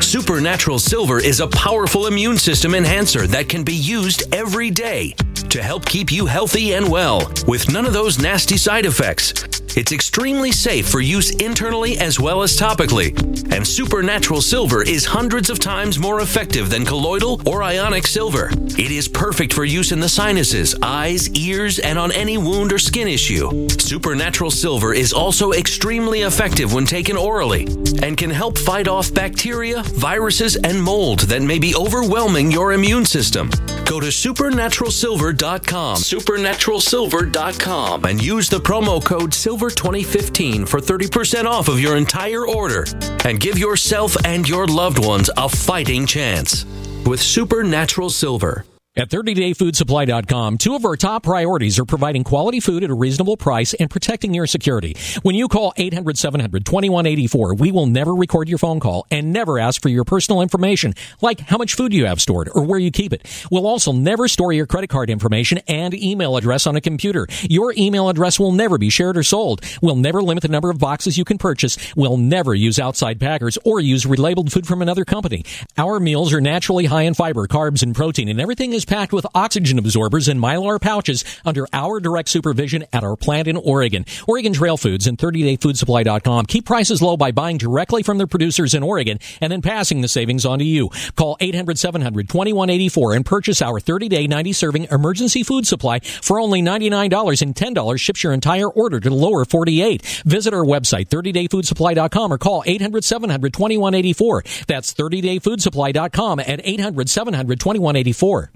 Supernatural 0.00 0.78
Silver 0.78 1.18
is 1.18 1.40
a 1.40 1.48
powerful 1.48 2.06
immune 2.06 2.38
system 2.38 2.74
enhancer 2.74 3.26
that 3.26 3.48
can 3.48 3.64
be 3.64 3.74
used 3.74 4.34
every 4.34 4.70
day. 4.70 5.14
To 5.56 5.62
help 5.62 5.86
keep 5.86 6.12
you 6.12 6.26
healthy 6.26 6.74
and 6.74 6.86
well 6.86 7.32
with 7.46 7.72
none 7.72 7.86
of 7.86 7.94
those 7.94 8.18
nasty 8.18 8.58
side 8.58 8.84
effects. 8.84 9.32
It's 9.76 9.92
extremely 9.92 10.52
safe 10.52 10.88
for 10.88 11.00
use 11.00 11.30
internally 11.36 11.98
as 11.98 12.18
well 12.18 12.42
as 12.42 12.58
topically. 12.58 13.12
And 13.52 13.66
Supernatural 13.66 14.40
Silver 14.40 14.82
is 14.82 15.04
hundreds 15.04 15.50
of 15.50 15.58
times 15.58 15.98
more 15.98 16.20
effective 16.20 16.70
than 16.70 16.86
colloidal 16.86 17.46
or 17.46 17.62
ionic 17.62 18.06
silver. 18.06 18.50
It 18.78 18.90
is 18.90 19.06
perfect 19.06 19.52
for 19.52 19.66
use 19.66 19.92
in 19.92 20.00
the 20.00 20.08
sinuses, 20.08 20.74
eyes, 20.82 21.28
ears, 21.30 21.78
and 21.78 21.98
on 21.98 22.10
any 22.12 22.38
wound 22.38 22.72
or 22.72 22.78
skin 22.78 23.06
issue. 23.06 23.68
Supernatural 23.68 24.50
Silver 24.50 24.94
is 24.94 25.12
also 25.12 25.52
extremely 25.52 26.22
effective 26.22 26.72
when 26.72 26.86
taken 26.86 27.16
orally 27.16 27.66
and 28.02 28.16
can 28.16 28.30
help 28.30 28.56
fight 28.56 28.88
off 28.88 29.12
bacteria, 29.12 29.82
viruses, 29.82 30.56
and 30.56 30.82
mold 30.82 31.20
that 31.20 31.42
may 31.42 31.58
be 31.58 31.74
overwhelming 31.76 32.50
your 32.50 32.72
immune 32.72 33.04
system. 33.04 33.50
Go 33.84 34.00
to 34.00 34.06
supernaturalsilver.com, 34.06 35.45
supernaturalsilver.com, 35.46 38.04
and 38.04 38.22
use 38.22 38.48
the 38.48 38.58
promo 38.58 39.04
code 39.04 39.30
SILVER2015 39.30 40.68
for 40.68 40.80
30% 40.80 41.44
off 41.44 41.68
of 41.68 41.80
your 41.80 41.96
entire 41.96 42.46
order. 42.46 42.84
And 43.24 43.40
give 43.40 43.58
yourself 43.58 44.16
and 44.24 44.48
your 44.48 44.66
loved 44.66 45.04
ones 45.04 45.30
a 45.36 45.48
fighting 45.48 46.06
chance 46.06 46.64
with 47.06 47.20
Supernatural 47.22 48.10
Silver. 48.10 48.64
At 48.98 49.10
30dayfoodsupply.com, 49.10 50.56
two 50.56 50.74
of 50.74 50.86
our 50.86 50.96
top 50.96 51.22
priorities 51.22 51.78
are 51.78 51.84
providing 51.84 52.24
quality 52.24 52.60
food 52.60 52.82
at 52.82 52.88
a 52.88 52.94
reasonable 52.94 53.36
price 53.36 53.74
and 53.74 53.90
protecting 53.90 54.32
your 54.32 54.46
security. 54.46 54.96
When 55.20 55.34
you 55.34 55.48
call 55.48 55.74
800-700-2184, 55.76 57.58
we 57.58 57.72
will 57.72 57.84
never 57.84 58.14
record 58.14 58.48
your 58.48 58.56
phone 58.56 58.80
call 58.80 59.06
and 59.10 59.34
never 59.34 59.58
ask 59.58 59.82
for 59.82 59.90
your 59.90 60.04
personal 60.04 60.40
information, 60.40 60.94
like 61.20 61.40
how 61.40 61.58
much 61.58 61.74
food 61.74 61.92
you 61.92 62.06
have 62.06 62.22
stored 62.22 62.48
or 62.54 62.64
where 62.64 62.78
you 62.78 62.90
keep 62.90 63.12
it. 63.12 63.26
We'll 63.50 63.66
also 63.66 63.92
never 63.92 64.28
store 64.28 64.54
your 64.54 64.64
credit 64.64 64.88
card 64.88 65.10
information 65.10 65.58
and 65.68 65.92
email 65.92 66.38
address 66.38 66.66
on 66.66 66.74
a 66.74 66.80
computer. 66.80 67.26
Your 67.42 67.74
email 67.76 68.08
address 68.08 68.40
will 68.40 68.52
never 68.52 68.78
be 68.78 68.88
shared 68.88 69.18
or 69.18 69.22
sold. 69.22 69.62
We'll 69.82 69.96
never 69.96 70.22
limit 70.22 70.40
the 70.40 70.48
number 70.48 70.70
of 70.70 70.78
boxes 70.78 71.18
you 71.18 71.26
can 71.26 71.36
purchase. 71.36 71.76
We'll 71.96 72.16
never 72.16 72.54
use 72.54 72.78
outside 72.78 73.20
packers 73.20 73.58
or 73.62 73.78
use 73.78 74.06
relabeled 74.06 74.50
food 74.50 74.66
from 74.66 74.80
another 74.80 75.04
company. 75.04 75.44
Our 75.76 76.00
meals 76.00 76.32
are 76.32 76.40
naturally 76.40 76.86
high 76.86 77.02
in 77.02 77.12
fiber, 77.12 77.46
carbs, 77.46 77.82
and 77.82 77.94
protein, 77.94 78.30
and 78.30 78.40
everything 78.40 78.72
is 78.72 78.85
packed 78.86 79.12
with 79.12 79.26
oxygen 79.34 79.78
absorbers 79.78 80.28
and 80.28 80.40
mylar 80.40 80.80
pouches 80.80 81.24
under 81.44 81.66
our 81.72 82.00
direct 82.00 82.28
supervision 82.28 82.84
at 82.92 83.04
our 83.04 83.16
plant 83.16 83.48
in 83.48 83.56
Oregon. 83.56 84.04
Oregon 84.26 84.52
Trail 84.52 84.76
Foods 84.76 85.06
and 85.06 85.18
30dayfoodsupply.com 85.18 86.46
keep 86.46 86.64
prices 86.64 87.02
low 87.02 87.16
by 87.16 87.32
buying 87.32 87.58
directly 87.58 88.02
from 88.02 88.18
their 88.18 88.26
producers 88.26 88.74
in 88.74 88.82
Oregon 88.82 89.18
and 89.40 89.52
then 89.52 89.62
passing 89.62 90.00
the 90.00 90.08
savings 90.08 90.46
on 90.46 90.58
to 90.58 90.64
you. 90.64 90.90
Call 91.16 91.36
800-700-2184 91.40 93.16
and 93.16 93.26
purchase 93.26 93.62
our 93.62 93.80
30-day 93.80 94.28
90-serving 94.28 94.88
emergency 94.90 95.42
food 95.42 95.66
supply 95.66 96.00
for 96.00 96.40
only 96.40 96.62
$99 96.62 97.42
and 97.42 97.54
$10 97.54 98.00
ships 98.00 98.22
your 98.22 98.32
entire 98.32 98.68
order 98.68 99.00
to 99.00 99.08
the 99.08 99.14
lower 99.14 99.44
48. 99.44 100.02
Visit 100.24 100.54
our 100.54 100.64
website 100.64 101.08
30dayfoodsupply.com 101.08 102.32
or 102.32 102.38
call 102.38 102.62
800-700-2184. 102.64 104.66
That's 104.66 104.94
30dayfoodsupply.com 104.94 106.40
at 106.40 106.64
800-700-2184. 106.64 108.48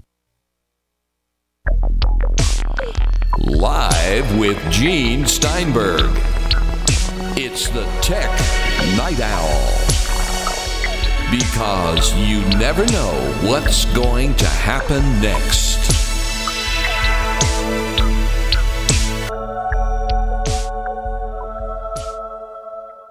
Live 3.47 4.39
with 4.39 4.59
Gene 4.71 5.25
Steinberg. 5.25 6.09
It's 7.37 7.69
the 7.69 7.83
Tech 8.01 8.29
Night 8.97 9.19
Owl. 9.19 9.71
Because 11.31 12.13
you 12.15 12.41
never 12.57 12.85
know 12.87 13.13
what's 13.43 13.85
going 13.93 14.35
to 14.35 14.45
happen 14.45 15.01
next. 15.21 15.79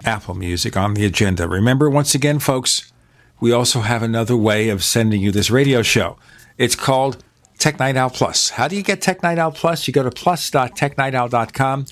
Apple 0.05 0.35
Music 0.35 0.75
on 0.75 0.93
the 0.93 1.05
agenda. 1.05 1.47
Remember, 1.47 1.89
once 1.89 2.13
again, 2.13 2.39
folks, 2.39 2.91
we 3.39 3.51
also 3.51 3.81
have 3.81 4.03
another 4.03 4.35
way 4.35 4.69
of 4.69 4.83
sending 4.83 5.21
you 5.21 5.31
this 5.31 5.49
radio 5.49 5.81
show. 5.81 6.17
It's 6.57 6.75
called 6.75 7.23
Tech 7.61 7.77
Night 7.77 7.95
Owl 7.95 8.09
Plus. 8.09 8.49
How 8.49 8.67
do 8.67 8.75
you 8.75 8.81
get 8.81 9.03
Tech 9.03 9.21
Night 9.21 9.37
Owl 9.37 9.51
Plus? 9.51 9.87
You 9.87 9.93
go 9.93 10.01
to 10.01 10.09
plus.technightowl.com. 10.09 11.85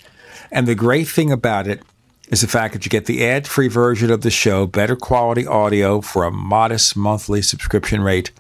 And 0.52 0.68
the 0.68 0.74
great 0.74 1.08
thing 1.08 1.32
about 1.32 1.68
it 1.68 1.84
is 2.30 2.42
the 2.42 2.48
fact 2.48 2.74
that 2.74 2.86
you 2.86 2.90
get 2.90 3.06
the 3.06 3.24
ad 3.24 3.48
free 3.48 3.68
version 3.68 4.10
of 4.10 4.22
the 4.22 4.32
show, 4.32 4.66
better 4.66 4.96
quality 4.96 5.46
audio 5.46 6.02
for 6.02 6.24
a 6.24 6.32
modest 6.32 6.98
monthly 6.98 7.44
subscription 7.44 8.02
rate. 8.02 8.32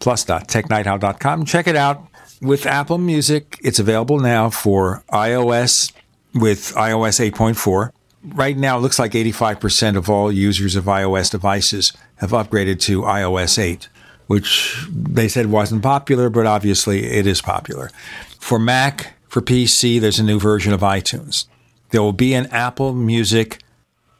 Plus.technightowl.com. 0.00 1.44
Check 1.44 1.68
it 1.68 1.76
out. 1.76 2.04
With 2.40 2.66
Apple 2.66 2.98
Music, 2.98 3.60
it's 3.62 3.78
available 3.78 4.18
now 4.18 4.50
for 4.50 5.04
iOS 5.12 5.92
with 6.34 6.74
iOS 6.74 7.30
8.4. 7.30 7.92
Right 8.24 8.56
now, 8.56 8.78
it 8.78 8.80
looks 8.80 8.98
like 8.98 9.12
85% 9.12 9.96
of 9.96 10.10
all 10.10 10.32
users 10.32 10.74
of 10.74 10.86
iOS 10.86 11.30
devices 11.30 11.92
have 12.16 12.30
upgraded 12.30 12.80
to 12.80 13.02
iOS 13.02 13.56
8 13.56 13.88
which 14.26 14.86
they 14.90 15.28
said 15.28 15.46
wasn't 15.46 15.82
popular, 15.82 16.30
but 16.30 16.46
obviously 16.46 17.04
it 17.04 17.26
is 17.26 17.40
popular. 17.40 17.90
For 18.38 18.58
Mac, 18.58 19.14
for 19.28 19.40
PC, 19.40 20.00
there's 20.00 20.18
a 20.18 20.24
new 20.24 20.38
version 20.38 20.72
of 20.72 20.80
iTunes. 20.80 21.46
There 21.90 22.02
will 22.02 22.12
be 22.12 22.34
an 22.34 22.46
Apple 22.46 22.92
Music 22.94 23.62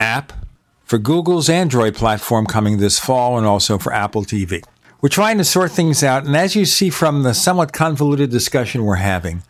app 0.01 0.33
for 0.85 0.99
Google's 0.99 1.49
Android 1.49 1.95
platform 1.95 2.47
coming 2.47 2.79
this 2.79 2.99
fall 2.99 3.39
and 3.39 3.47
also 3.47 3.79
for 3.79 3.93
Apple 3.93 4.25
TV. 4.25 4.63
We're 5.01 5.09
trying 5.09 5.39
to 5.39 5.45
sort 5.45 5.73
things 5.73 6.05
out, 6.05 6.27
and 6.27 6.37
as 6.37 6.55
you 6.55 6.65
see 6.65 6.91
from 6.91 7.23
the 7.23 7.35
somewhat 7.35 7.73
convoluted 7.73 8.31
discussion 8.31 8.85
we're 8.85 8.97
having, 8.97 9.43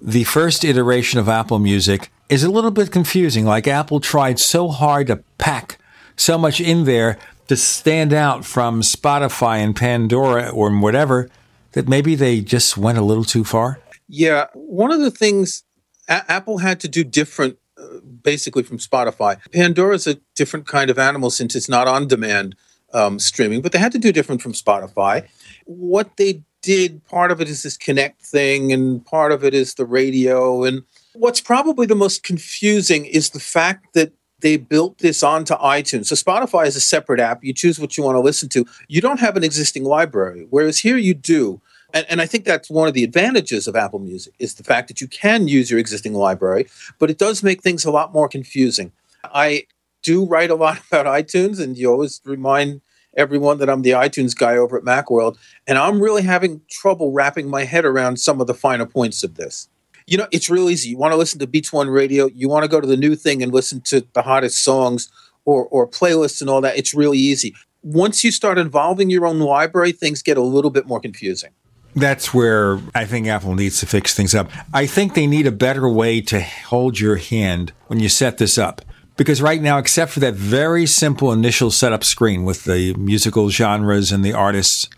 the 0.00 0.24
first 0.24 0.64
iteration 0.64 1.18
of 1.18 1.28
Apple 1.28 1.58
Music 1.58 2.10
is 2.28 2.44
a 2.44 2.50
little 2.50 2.70
bit 2.70 2.92
confusing. 2.92 3.44
Like 3.44 3.66
Apple 3.66 4.00
tried 4.00 4.38
so 4.38 4.68
hard 4.68 5.08
to 5.08 5.22
pack 5.36 5.78
so 6.16 6.38
much 6.38 6.60
in 6.60 6.84
there 6.84 7.18
to 7.50 7.56
stand 7.56 8.12
out 8.12 8.44
from 8.44 8.80
Spotify 8.80 9.58
and 9.58 9.74
Pandora 9.74 10.50
or 10.50 10.70
whatever 10.78 11.28
that 11.72 11.88
maybe 11.88 12.14
they 12.14 12.40
just 12.40 12.78
went 12.78 12.96
a 12.96 13.02
little 13.02 13.24
too 13.24 13.42
far? 13.42 13.80
Yeah, 14.06 14.46
one 14.54 14.92
of 14.92 15.00
the 15.00 15.10
things 15.10 15.64
a- 16.08 16.30
Apple 16.30 16.58
had 16.58 16.78
to 16.78 16.86
do 16.86 17.02
different 17.02 17.58
uh, 17.76 17.98
basically 18.22 18.62
from 18.62 18.78
Spotify. 18.78 19.36
Pandora 19.52 19.96
is 19.96 20.06
a 20.06 20.20
different 20.36 20.68
kind 20.68 20.90
of 20.90 20.98
animal 21.00 21.28
since 21.28 21.56
it's 21.56 21.68
not 21.68 21.88
on 21.88 22.06
demand 22.06 22.54
um, 22.94 23.18
streaming, 23.18 23.62
but 23.62 23.72
they 23.72 23.80
had 23.80 23.90
to 23.90 23.98
do 23.98 24.12
different 24.12 24.42
from 24.42 24.52
Spotify. 24.52 25.26
What 25.64 26.18
they 26.18 26.44
did, 26.62 27.04
part 27.06 27.32
of 27.32 27.40
it 27.40 27.48
is 27.48 27.64
this 27.64 27.76
Connect 27.76 28.22
thing, 28.22 28.72
and 28.72 29.04
part 29.04 29.32
of 29.32 29.42
it 29.42 29.54
is 29.54 29.74
the 29.74 29.84
radio. 29.84 30.62
And 30.62 30.84
what's 31.14 31.40
probably 31.40 31.86
the 31.86 31.96
most 31.96 32.22
confusing 32.22 33.06
is 33.06 33.30
the 33.30 33.40
fact 33.40 33.92
that 33.94 34.12
they 34.40 34.56
built 34.56 34.98
this 34.98 35.22
onto 35.22 35.54
iTunes. 35.54 36.06
So 36.06 36.14
Spotify 36.14 36.66
is 36.66 36.76
a 36.76 36.80
separate 36.80 37.20
app. 37.20 37.44
You 37.44 37.52
choose 37.52 37.78
what 37.78 37.96
you 37.96 38.04
want 38.04 38.16
to 38.16 38.20
listen 38.20 38.48
to. 38.50 38.66
You 38.88 39.00
don't 39.00 39.20
have 39.20 39.36
an 39.36 39.44
existing 39.44 39.84
library, 39.84 40.46
whereas 40.50 40.78
here 40.78 40.96
you 40.96 41.14
do. 41.14 41.60
And, 41.92 42.06
and 42.08 42.20
I 42.20 42.26
think 42.26 42.44
that's 42.44 42.70
one 42.70 42.88
of 42.88 42.94
the 42.94 43.04
advantages 43.04 43.66
of 43.66 43.76
Apple 43.76 43.98
Music 43.98 44.34
is 44.38 44.54
the 44.54 44.64
fact 44.64 44.88
that 44.88 45.00
you 45.00 45.08
can 45.08 45.48
use 45.48 45.70
your 45.70 45.80
existing 45.80 46.14
library, 46.14 46.68
but 46.98 47.10
it 47.10 47.18
does 47.18 47.42
make 47.42 47.62
things 47.62 47.84
a 47.84 47.90
lot 47.90 48.12
more 48.12 48.28
confusing. 48.28 48.92
I 49.24 49.64
do 50.02 50.24
write 50.24 50.50
a 50.50 50.54
lot 50.54 50.80
about 50.90 51.06
iTunes, 51.06 51.60
and 51.60 51.76
you 51.76 51.90
always 51.90 52.20
remind 52.24 52.80
everyone 53.16 53.58
that 53.58 53.68
I'm 53.68 53.82
the 53.82 53.90
iTunes 53.90 54.36
guy 54.36 54.56
over 54.56 54.78
at 54.78 54.84
Macworld, 54.84 55.36
and 55.66 55.78
I'm 55.78 56.00
really 56.00 56.22
having 56.22 56.60
trouble 56.70 57.12
wrapping 57.12 57.48
my 57.48 57.64
head 57.64 57.84
around 57.84 58.18
some 58.18 58.40
of 58.40 58.46
the 58.46 58.54
finer 58.54 58.86
points 58.86 59.24
of 59.24 59.34
this 59.34 59.68
you 60.10 60.16
know, 60.16 60.26
it's 60.32 60.50
real 60.50 60.68
easy. 60.68 60.90
You 60.90 60.98
want 60.98 61.12
to 61.12 61.16
listen 61.16 61.38
to 61.38 61.46
Beats 61.46 61.72
One 61.72 61.88
Radio, 61.88 62.26
you 62.26 62.48
want 62.48 62.64
to 62.64 62.68
go 62.68 62.80
to 62.80 62.86
the 62.86 62.96
new 62.96 63.14
thing 63.14 63.42
and 63.44 63.52
listen 63.52 63.80
to 63.82 64.04
the 64.12 64.22
hottest 64.22 64.62
songs 64.62 65.08
or, 65.44 65.66
or 65.66 65.86
playlists 65.86 66.40
and 66.40 66.50
all 66.50 66.60
that. 66.62 66.76
It's 66.76 66.92
really 66.92 67.16
easy. 67.16 67.54
Once 67.82 68.24
you 68.24 68.32
start 68.32 68.58
involving 68.58 69.08
your 69.08 69.24
own 69.24 69.38
library, 69.38 69.92
things 69.92 70.20
get 70.20 70.36
a 70.36 70.42
little 70.42 70.72
bit 70.72 70.86
more 70.86 71.00
confusing. 71.00 71.50
That's 71.94 72.34
where 72.34 72.80
I 72.92 73.04
think 73.04 73.28
Apple 73.28 73.54
needs 73.54 73.78
to 73.80 73.86
fix 73.86 74.12
things 74.12 74.34
up. 74.34 74.50
I 74.74 74.84
think 74.84 75.14
they 75.14 75.28
need 75.28 75.46
a 75.46 75.52
better 75.52 75.88
way 75.88 76.20
to 76.22 76.40
hold 76.40 76.98
your 76.98 77.16
hand 77.16 77.72
when 77.86 78.00
you 78.00 78.08
set 78.08 78.38
this 78.38 78.58
up. 78.58 78.82
Because 79.16 79.40
right 79.40 79.62
now, 79.62 79.78
except 79.78 80.10
for 80.10 80.20
that 80.20 80.34
very 80.34 80.86
simple 80.86 81.32
initial 81.32 81.70
setup 81.70 82.02
screen 82.02 82.44
with 82.44 82.64
the 82.64 82.94
musical 82.94 83.48
genres 83.48 84.10
and 84.10 84.24
the 84.24 84.32
artists, 84.32 84.88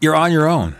you're 0.00 0.16
on 0.16 0.32
your 0.32 0.48
own. 0.48 0.74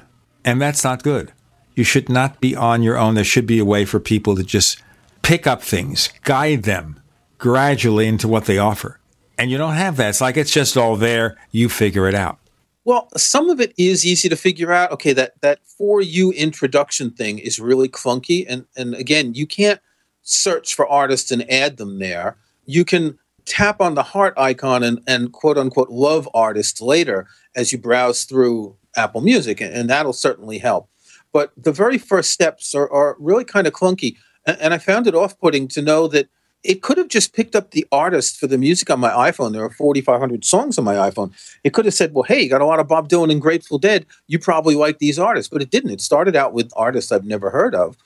And 0.45 0.61
that's 0.61 0.83
not 0.83 1.05
good. 1.05 1.33
You 1.77 1.85
should 1.85 2.09
not 2.09 2.41
be 2.41 2.57
on 2.57 2.83
your 2.83 2.99
own. 2.99 3.15
There 3.15 3.23
should 3.23 3.47
be 3.47 3.61
a 3.61 3.65
way 3.65 3.85
for 3.85 4.01
people 4.01 4.35
to 4.35 4.43
just 4.43 4.83
pick 5.23 5.47
up 5.47 5.63
things, 5.63 6.09
guide 6.25 6.65
them 6.65 7.01
gradually 7.39 8.09
into 8.09 8.27
what 8.27 8.47
they 8.47 8.59
offer. 8.59 8.99
And 9.39 9.51
you 9.51 9.59
don't 9.59 9.75
have 9.75 9.97
that. 9.99 10.09
It's 10.09 10.21
like 10.21 10.37
it's 10.37 10.51
just 10.51 10.77
all 10.77 10.97
there. 10.97 11.37
You 11.53 11.69
figure 11.69 12.09
it 12.09 12.15
out. 12.15 12.39
Well, 12.85 13.09
some 13.17 13.51
of 13.51 13.61
it 13.61 13.75
is 13.77 14.07
easy 14.07 14.29
to 14.29 14.37
figure 14.37 14.73
out. 14.73 14.93
Okay, 14.93 15.13
that 15.13 15.41
that 15.43 15.59
for 15.67 16.01
you 16.01 16.31
introduction 16.33 17.11
thing 17.11 17.39
is 17.39 17.61
really 17.61 17.89
clunky, 17.89 18.47
and 18.49 18.65
and 18.77 18.95
again, 18.95 19.35
you 19.35 19.47
can't 19.47 19.81
search 20.23 20.75
for 20.75 20.89
artists 20.89 21.31
and 21.31 21.51
add 21.51 21.77
them 21.77 21.99
there. 21.99 22.37
You 22.65 22.85
can 22.85 23.19
tap 23.45 23.81
on 23.81 23.95
the 23.95 24.03
heart 24.03 24.35
icon 24.37 24.83
and, 24.83 25.01
and 25.07 25.33
quote 25.33 25.59
unquote 25.59 25.91
love 25.91 26.29
artists 26.33 26.81
later 26.81 27.27
as 27.55 27.73
you 27.73 27.79
browse 27.79 28.25
through 28.25 28.77
Apple 28.97 29.21
Music, 29.21 29.61
and, 29.61 29.75
and 29.75 29.91
that'll 29.91 30.13
certainly 30.13 30.59
help. 30.59 30.89
But 31.33 31.53
the 31.57 31.73
very 31.73 31.99
first 31.99 32.31
steps 32.31 32.75
are, 32.75 32.91
are 32.91 33.17
really 33.19 33.45
kind 33.45 33.67
of 33.67 33.73
clunky. 33.73 34.17
And, 34.47 34.59
and 34.61 34.75
I 34.75 34.79
found 34.79 35.07
it 35.07 35.15
off 35.15 35.39
putting 35.39 35.69
to 35.69 35.83
know 35.83 36.09
that 36.09 36.29
it 36.63 36.83
could 36.83 36.99
have 36.99 37.09
just 37.09 37.33
picked 37.33 37.55
up 37.55 37.71
the 37.71 37.87
artist 37.93 38.39
for 38.39 38.47
the 38.47 38.59
music 38.59 38.91
on 38.91 38.99
my 38.99 39.11
iPhone. 39.11 39.53
There 39.53 39.65
are 39.65 39.71
4,500 39.71 40.45
songs 40.45 40.79
on 40.79 40.85
my 40.85 40.95
iPhone. 40.95 41.33
It 41.63 41.73
could 41.73 41.85
have 41.85 41.95
said, 41.95 42.13
well, 42.13 42.25
hey, 42.25 42.43
you 42.43 42.51
got 42.51 42.61
a 42.61 42.67
lot 42.67 42.81
of 42.81 42.89
Bob 42.89 43.09
Dylan 43.09 43.31
and 43.31 43.41
Grateful 43.41 43.79
Dead. 43.79 44.05
You 44.27 44.39
probably 44.39 44.75
like 44.75 44.99
these 44.99 45.19
artists. 45.19 45.49
But 45.49 45.63
it 45.63 45.71
didn't. 45.71 45.91
It 45.91 46.01
started 46.01 46.35
out 46.35 46.53
with 46.53 46.73
artists 46.77 47.13
I've 47.13 47.25
never 47.25 47.51
heard 47.51 47.75
of. 47.75 47.97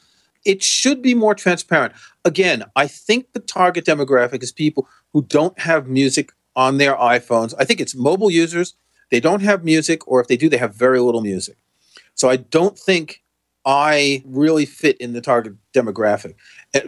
It 0.45 0.63
should 0.63 1.03
be 1.03 1.15
more 1.15 1.35
transparent. 1.35 1.95
Again, 2.25 2.65
I 2.77 2.87
think 2.87 3.33
the 3.33 3.41
target 3.41 3.85
demographic 3.85 4.43
is 4.43 4.53
people 4.53 4.89
who 5.13 5.23
don't 5.23 5.59
have 5.59 5.87
music 5.87 6.33
on 6.57 6.79
their 6.79 6.95
iPhones. 6.97 7.55
I 7.59 7.65
think 7.65 7.81
it's 7.81 7.95
mobile 7.95 8.31
users. 8.31 8.75
They 9.11 9.21
don't 9.21 9.43
have 9.43 9.65
music, 9.65 10.07
or 10.07 10.21
if 10.21 10.29
they 10.29 10.37
do, 10.37 10.49
they 10.49 10.57
have 10.57 10.75
very 10.75 11.01
little 11.01 11.21
music. 11.21 11.57
So 12.15 12.29
I 12.29 12.37
don't 12.37 12.79
think 12.79 13.23
I 13.67 14.23
really 14.27 14.65
fit 14.65 14.97
in 14.99 15.13
the 15.13 15.21
target 15.21 15.55
demographic. 15.75 16.35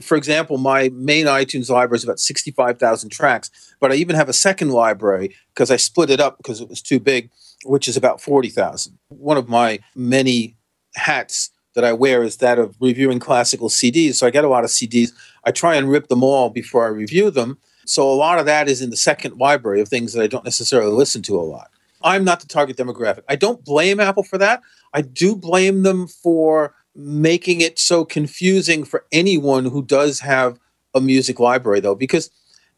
For 0.00 0.16
example, 0.16 0.56
my 0.58 0.88
main 0.94 1.26
iTunes 1.26 1.68
library 1.68 1.98
is 1.98 2.04
about 2.04 2.18
65,000 2.18 3.10
tracks, 3.10 3.50
but 3.78 3.92
I 3.92 3.96
even 3.96 4.16
have 4.16 4.28
a 4.28 4.34
second 4.34 4.70
library 4.70 5.36
because 5.54 5.70
I 5.70 5.76
split 5.76 6.10
it 6.10 6.20
up 6.20 6.38
because 6.38 6.60
it 6.60 6.68
was 6.68 6.80
too 6.80 6.98
big, 6.98 7.30
which 7.64 7.88
is 7.88 7.96
about 7.96 8.20
40,000. 8.20 8.98
One 9.08 9.36
of 9.36 9.48
my 9.48 9.80
many 9.94 10.56
hats 10.94 11.50
that 11.74 11.84
I 11.84 11.92
wear 11.92 12.22
is 12.22 12.38
that 12.38 12.58
of 12.58 12.76
reviewing 12.80 13.18
classical 13.18 13.68
CDs. 13.68 14.14
So 14.14 14.26
I 14.26 14.30
get 14.30 14.44
a 14.44 14.48
lot 14.48 14.64
of 14.64 14.70
CDs. 14.70 15.12
I 15.44 15.52
try 15.52 15.74
and 15.74 15.90
rip 15.90 16.08
them 16.08 16.22
all 16.22 16.50
before 16.50 16.84
I 16.84 16.88
review 16.88 17.30
them. 17.30 17.58
So 17.86 18.10
a 18.10 18.14
lot 18.14 18.38
of 18.38 18.46
that 18.46 18.68
is 18.68 18.80
in 18.80 18.90
the 18.90 18.96
second 18.96 19.38
library 19.38 19.80
of 19.80 19.88
things 19.88 20.12
that 20.12 20.22
I 20.22 20.26
don't 20.26 20.44
necessarily 20.44 20.92
listen 20.92 21.22
to 21.22 21.36
a 21.36 21.42
lot. 21.42 21.70
I'm 22.04 22.24
not 22.24 22.40
the 22.40 22.46
target 22.46 22.76
demographic. 22.76 23.22
I 23.28 23.36
don't 23.36 23.64
blame 23.64 24.00
Apple 24.00 24.22
for 24.22 24.38
that. 24.38 24.62
I 24.92 25.02
do 25.02 25.36
blame 25.36 25.82
them 25.82 26.06
for 26.06 26.74
making 26.94 27.60
it 27.60 27.78
so 27.78 28.04
confusing 28.04 28.84
for 28.84 29.06
anyone 29.12 29.64
who 29.64 29.82
does 29.82 30.20
have 30.20 30.58
a 30.94 31.00
music 31.00 31.40
library, 31.40 31.80
though, 31.80 31.94
because 31.94 32.30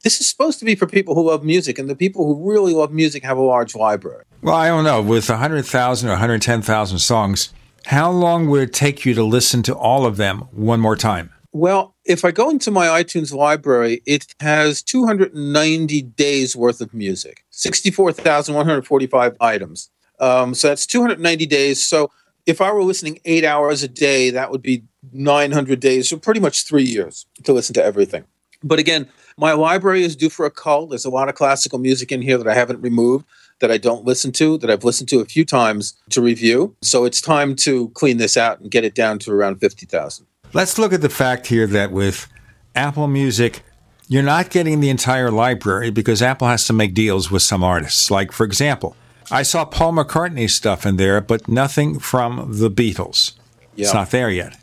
this 0.02 0.20
is 0.20 0.28
supposed 0.28 0.58
to 0.58 0.64
be 0.64 0.74
for 0.74 0.86
people 0.86 1.14
who 1.14 1.28
love 1.28 1.42
music, 1.42 1.78
and 1.78 1.88
the 1.88 1.96
people 1.96 2.26
who 2.26 2.50
really 2.50 2.74
love 2.74 2.92
music 2.92 3.24
have 3.24 3.38
a 3.38 3.42
large 3.42 3.74
library. 3.74 4.24
Well, 4.42 4.54
I 4.54 4.68
don't 4.68 4.84
know. 4.84 5.02
With 5.02 5.28
100,000 5.28 6.08
or 6.08 6.12
110,000 6.12 6.98
songs, 6.98 7.52
how 7.86 8.10
long 8.10 8.48
would 8.48 8.62
it 8.62 8.72
take 8.72 9.04
you 9.04 9.14
to 9.14 9.24
listen 9.24 9.62
to 9.64 9.74
all 9.74 10.06
of 10.06 10.16
them 10.16 10.40
one 10.52 10.80
more 10.80 10.96
time? 10.96 11.33
Well, 11.54 11.94
if 12.04 12.24
I 12.24 12.32
go 12.32 12.50
into 12.50 12.72
my 12.72 12.88
iTunes 12.88 13.32
library, 13.32 14.02
it 14.06 14.34
has 14.40 14.82
290 14.82 16.02
days 16.02 16.56
worth 16.56 16.80
of 16.80 16.92
music, 16.92 17.44
64,145 17.50 19.36
items. 19.40 19.88
Um, 20.18 20.54
so 20.54 20.66
that's 20.66 20.84
290 20.84 21.46
days. 21.46 21.84
So 21.84 22.10
if 22.44 22.60
I 22.60 22.72
were 22.72 22.82
listening 22.82 23.20
eight 23.24 23.44
hours 23.44 23.84
a 23.84 23.88
day, 23.88 24.30
that 24.30 24.50
would 24.50 24.62
be 24.62 24.82
900 25.12 25.78
days, 25.78 26.08
so 26.08 26.16
pretty 26.16 26.40
much 26.40 26.64
three 26.64 26.82
years 26.82 27.24
to 27.44 27.52
listen 27.52 27.72
to 27.74 27.84
everything. 27.84 28.24
But 28.64 28.80
again, 28.80 29.08
my 29.36 29.52
library 29.52 30.02
is 30.02 30.16
due 30.16 30.30
for 30.30 30.46
a 30.46 30.50
cull. 30.50 30.88
There's 30.88 31.04
a 31.04 31.10
lot 31.10 31.28
of 31.28 31.36
classical 31.36 31.78
music 31.78 32.10
in 32.10 32.20
here 32.20 32.36
that 32.36 32.48
I 32.48 32.54
haven't 32.54 32.80
removed, 32.80 33.26
that 33.60 33.70
I 33.70 33.78
don't 33.78 34.04
listen 34.04 34.32
to, 34.32 34.58
that 34.58 34.70
I've 34.70 34.82
listened 34.82 35.08
to 35.10 35.20
a 35.20 35.24
few 35.24 35.44
times 35.44 35.94
to 36.10 36.20
review. 36.20 36.74
So 36.82 37.04
it's 37.04 37.20
time 37.20 37.54
to 37.56 37.90
clean 37.90 38.16
this 38.16 38.36
out 38.36 38.58
and 38.58 38.72
get 38.72 38.82
it 38.82 38.96
down 38.96 39.20
to 39.20 39.30
around 39.30 39.60
50,000. 39.60 40.26
Let's 40.54 40.78
look 40.78 40.92
at 40.92 41.00
the 41.00 41.08
fact 41.08 41.48
here 41.48 41.66
that 41.66 41.90
with 41.90 42.28
Apple 42.76 43.08
Music, 43.08 43.62
you're 44.06 44.22
not 44.22 44.50
getting 44.50 44.78
the 44.78 44.88
entire 44.88 45.32
library 45.32 45.90
because 45.90 46.22
Apple 46.22 46.46
has 46.46 46.66
to 46.68 46.72
make 46.72 46.94
deals 46.94 47.28
with 47.28 47.42
some 47.42 47.64
artists. 47.64 48.08
Like, 48.08 48.30
for 48.30 48.44
example, 48.44 48.96
I 49.32 49.42
saw 49.42 49.64
Paul 49.64 49.94
McCartney 49.94 50.48
stuff 50.48 50.86
in 50.86 50.96
there, 50.96 51.20
but 51.20 51.48
nothing 51.48 51.98
from 51.98 52.58
the 52.58 52.70
Beatles. 52.70 53.32
Yeah. 53.74 53.86
It's 53.86 53.94
not 53.94 54.10
there 54.12 54.30
yet. 54.30 54.56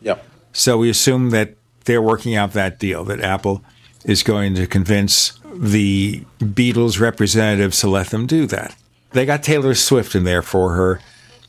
Yep. 0.00 0.26
So 0.52 0.78
we 0.78 0.90
assume 0.90 1.30
that 1.30 1.54
they're 1.84 2.02
working 2.02 2.34
out 2.34 2.52
that 2.54 2.80
deal, 2.80 3.04
that 3.04 3.20
Apple 3.20 3.62
is 4.04 4.24
going 4.24 4.56
to 4.56 4.66
convince 4.66 5.38
the 5.54 6.24
Beatles 6.40 6.98
representatives 6.98 7.80
to 7.80 7.88
let 7.88 8.08
them 8.08 8.26
do 8.26 8.46
that. 8.46 8.74
They 9.12 9.24
got 9.24 9.44
Taylor 9.44 9.74
Swift 9.74 10.16
in 10.16 10.24
there 10.24 10.42
for 10.42 10.74
her 10.74 10.94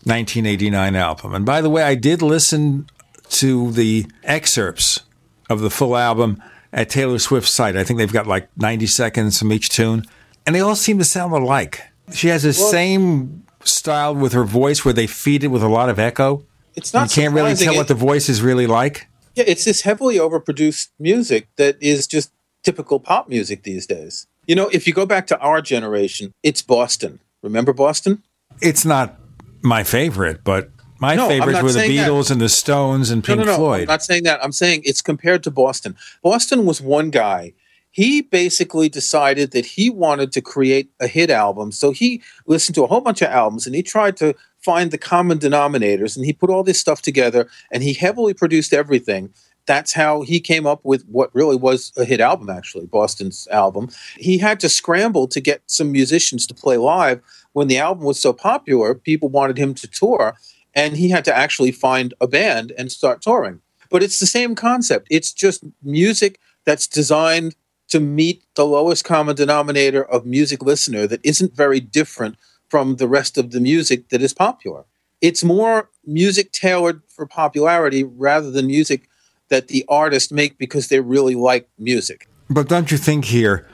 1989 0.03 0.95
album. 0.95 1.33
And 1.33 1.45
by 1.45 1.61
the 1.61 1.69
way, 1.69 1.81
I 1.81 1.95
did 1.95 2.21
listen 2.21 2.87
to 3.29 3.71
the 3.71 4.05
excerpts 4.23 5.01
of 5.49 5.61
the 5.61 5.69
full 5.69 5.95
album 5.95 6.41
at 6.73 6.89
Taylor 6.89 7.19
Swift's 7.19 7.51
site. 7.51 7.75
I 7.75 7.83
think 7.83 7.99
they've 7.99 8.11
got 8.11 8.27
like 8.27 8.49
90 8.57 8.87
seconds 8.87 9.39
from 9.39 9.51
each 9.53 9.69
tune, 9.69 10.05
and 10.45 10.55
they 10.55 10.59
all 10.59 10.75
seem 10.75 10.97
to 10.99 11.05
sound 11.05 11.33
alike. 11.33 11.81
She 12.13 12.27
has 12.29 12.43
the 12.43 12.55
well, 12.57 12.71
same 12.71 13.43
style 13.63 14.15
with 14.15 14.33
her 14.33 14.43
voice 14.43 14.85
where 14.85 14.93
they 14.93 15.07
feed 15.07 15.43
it 15.43 15.47
with 15.47 15.63
a 15.63 15.67
lot 15.67 15.89
of 15.89 15.99
echo. 15.99 16.45
It's 16.75 16.93
not. 16.93 17.15
You 17.15 17.23
can't 17.23 17.33
really 17.33 17.55
tell 17.55 17.73
it, 17.73 17.77
what 17.77 17.87
the 17.87 17.95
voice 17.95 18.29
is 18.29 18.41
really 18.41 18.67
like. 18.67 19.07
Yeah, 19.35 19.45
it's 19.47 19.65
this 19.65 19.81
heavily 19.81 20.17
overproduced 20.17 20.89
music 20.99 21.47
that 21.57 21.81
is 21.81 22.07
just 22.07 22.31
typical 22.63 22.99
pop 22.99 23.29
music 23.29 23.63
these 23.63 23.85
days. 23.85 24.27
You 24.45 24.55
know, 24.55 24.69
if 24.69 24.87
you 24.87 24.93
go 24.93 25.05
back 25.05 25.27
to 25.27 25.39
our 25.39 25.61
generation, 25.61 26.33
it's 26.43 26.61
Boston. 26.61 27.19
Remember 27.41 27.73
Boston? 27.73 28.23
It's 28.61 28.85
not 28.85 29.19
my 29.61 29.83
favorite, 29.83 30.43
but 30.43 30.69
my 30.99 31.15
no, 31.15 31.27
favorites 31.27 31.61
were 31.61 31.71
the 31.71 31.79
Beatles 31.79 32.27
that. 32.27 32.33
and 32.33 32.41
the 32.41 32.49
Stones 32.49 33.09
and 33.09 33.23
Pink 33.23 33.39
no, 33.39 33.45
no, 33.45 33.51
no. 33.51 33.57
Floyd. 33.57 33.81
I'm 33.81 33.87
not 33.87 34.03
saying 34.03 34.23
that. 34.23 34.43
I'm 34.43 34.51
saying 34.51 34.81
it's 34.85 35.01
compared 35.01 35.43
to 35.43 35.51
Boston. 35.51 35.95
Boston 36.21 36.65
was 36.65 36.81
one 36.81 37.09
guy 37.09 37.53
he 37.97 38.21
basically 38.21 38.89
decided 38.89 39.49
that 39.53 39.65
he 39.65 39.89
wanted 39.89 40.31
to 40.31 40.39
create 40.39 40.91
a 40.99 41.07
hit 41.07 41.31
album. 41.31 41.71
So 41.71 41.89
he 41.89 42.21
listened 42.45 42.75
to 42.75 42.83
a 42.83 42.87
whole 42.87 43.01
bunch 43.01 43.23
of 43.23 43.29
albums 43.29 43.65
and 43.65 43.75
he 43.75 43.81
tried 43.81 44.15
to 44.17 44.35
find 44.59 44.91
the 44.91 44.99
common 44.99 45.39
denominators 45.39 46.15
and 46.15 46.23
he 46.23 46.31
put 46.31 46.51
all 46.51 46.61
this 46.61 46.79
stuff 46.79 47.01
together 47.01 47.49
and 47.71 47.81
he 47.81 47.93
heavily 47.93 48.35
produced 48.35 48.71
everything. 48.71 49.33
That's 49.65 49.93
how 49.93 50.21
he 50.21 50.39
came 50.39 50.67
up 50.67 50.81
with 50.83 51.07
what 51.07 51.33
really 51.33 51.55
was 51.55 51.91
a 51.97 52.05
hit 52.05 52.21
album, 52.21 52.51
actually, 52.51 52.85
Boston's 52.85 53.47
album. 53.47 53.89
He 54.15 54.37
had 54.37 54.59
to 54.59 54.69
scramble 54.69 55.27
to 55.29 55.41
get 55.41 55.63
some 55.65 55.91
musicians 55.91 56.45
to 56.47 56.53
play 56.53 56.77
live. 56.77 57.19
When 57.53 57.67
the 57.67 57.79
album 57.79 58.05
was 58.05 58.19
so 58.19 58.31
popular, 58.31 58.93
people 58.93 59.27
wanted 59.27 59.57
him 59.57 59.73
to 59.73 59.87
tour, 59.87 60.37
and 60.77 60.95
he 60.95 61.09
had 61.09 61.25
to 61.25 61.35
actually 61.35 61.71
find 61.71 62.13
a 62.21 62.27
band 62.27 62.71
and 62.77 62.91
start 62.91 63.21
touring. 63.21 63.59
But 63.89 64.03
it's 64.03 64.19
the 64.19 64.27
same 64.27 64.53
concept. 64.53 65.07
It's 65.09 65.33
just 65.33 65.63
music 65.81 66.39
that's 66.65 66.87
designed 66.87 67.55
to 67.87 67.99
meet 67.99 68.43
the 68.55 68.65
lowest 68.65 69.03
common 69.03 69.35
denominator 69.35 70.03
of 70.03 70.25
music 70.25 70.61
listener 70.61 71.07
that 71.07 71.21
isn't 71.23 71.55
very 71.55 71.79
different 71.79 72.35
from 72.69 72.97
the 72.97 73.07
rest 73.07 73.37
of 73.37 73.51
the 73.51 73.59
music 73.59 74.09
that 74.09 74.21
is 74.21 74.33
popular. 74.33 74.85
It's 75.19 75.43
more 75.43 75.89
music 76.05 76.51
tailored 76.51 77.01
for 77.07 77.25
popularity 77.25 78.03
rather 78.03 78.51
than 78.51 78.67
music 78.67 79.09
that 79.49 79.69
the 79.69 79.83
artists 79.89 80.31
make 80.31 80.59
because 80.59 80.89
they 80.89 80.99
really 80.99 81.33
like 81.33 81.67
music. 81.79 82.29
But 82.49 82.67
don't 82.67 82.91
you 82.91 82.97
think 82.97 83.25
here, 83.25 83.67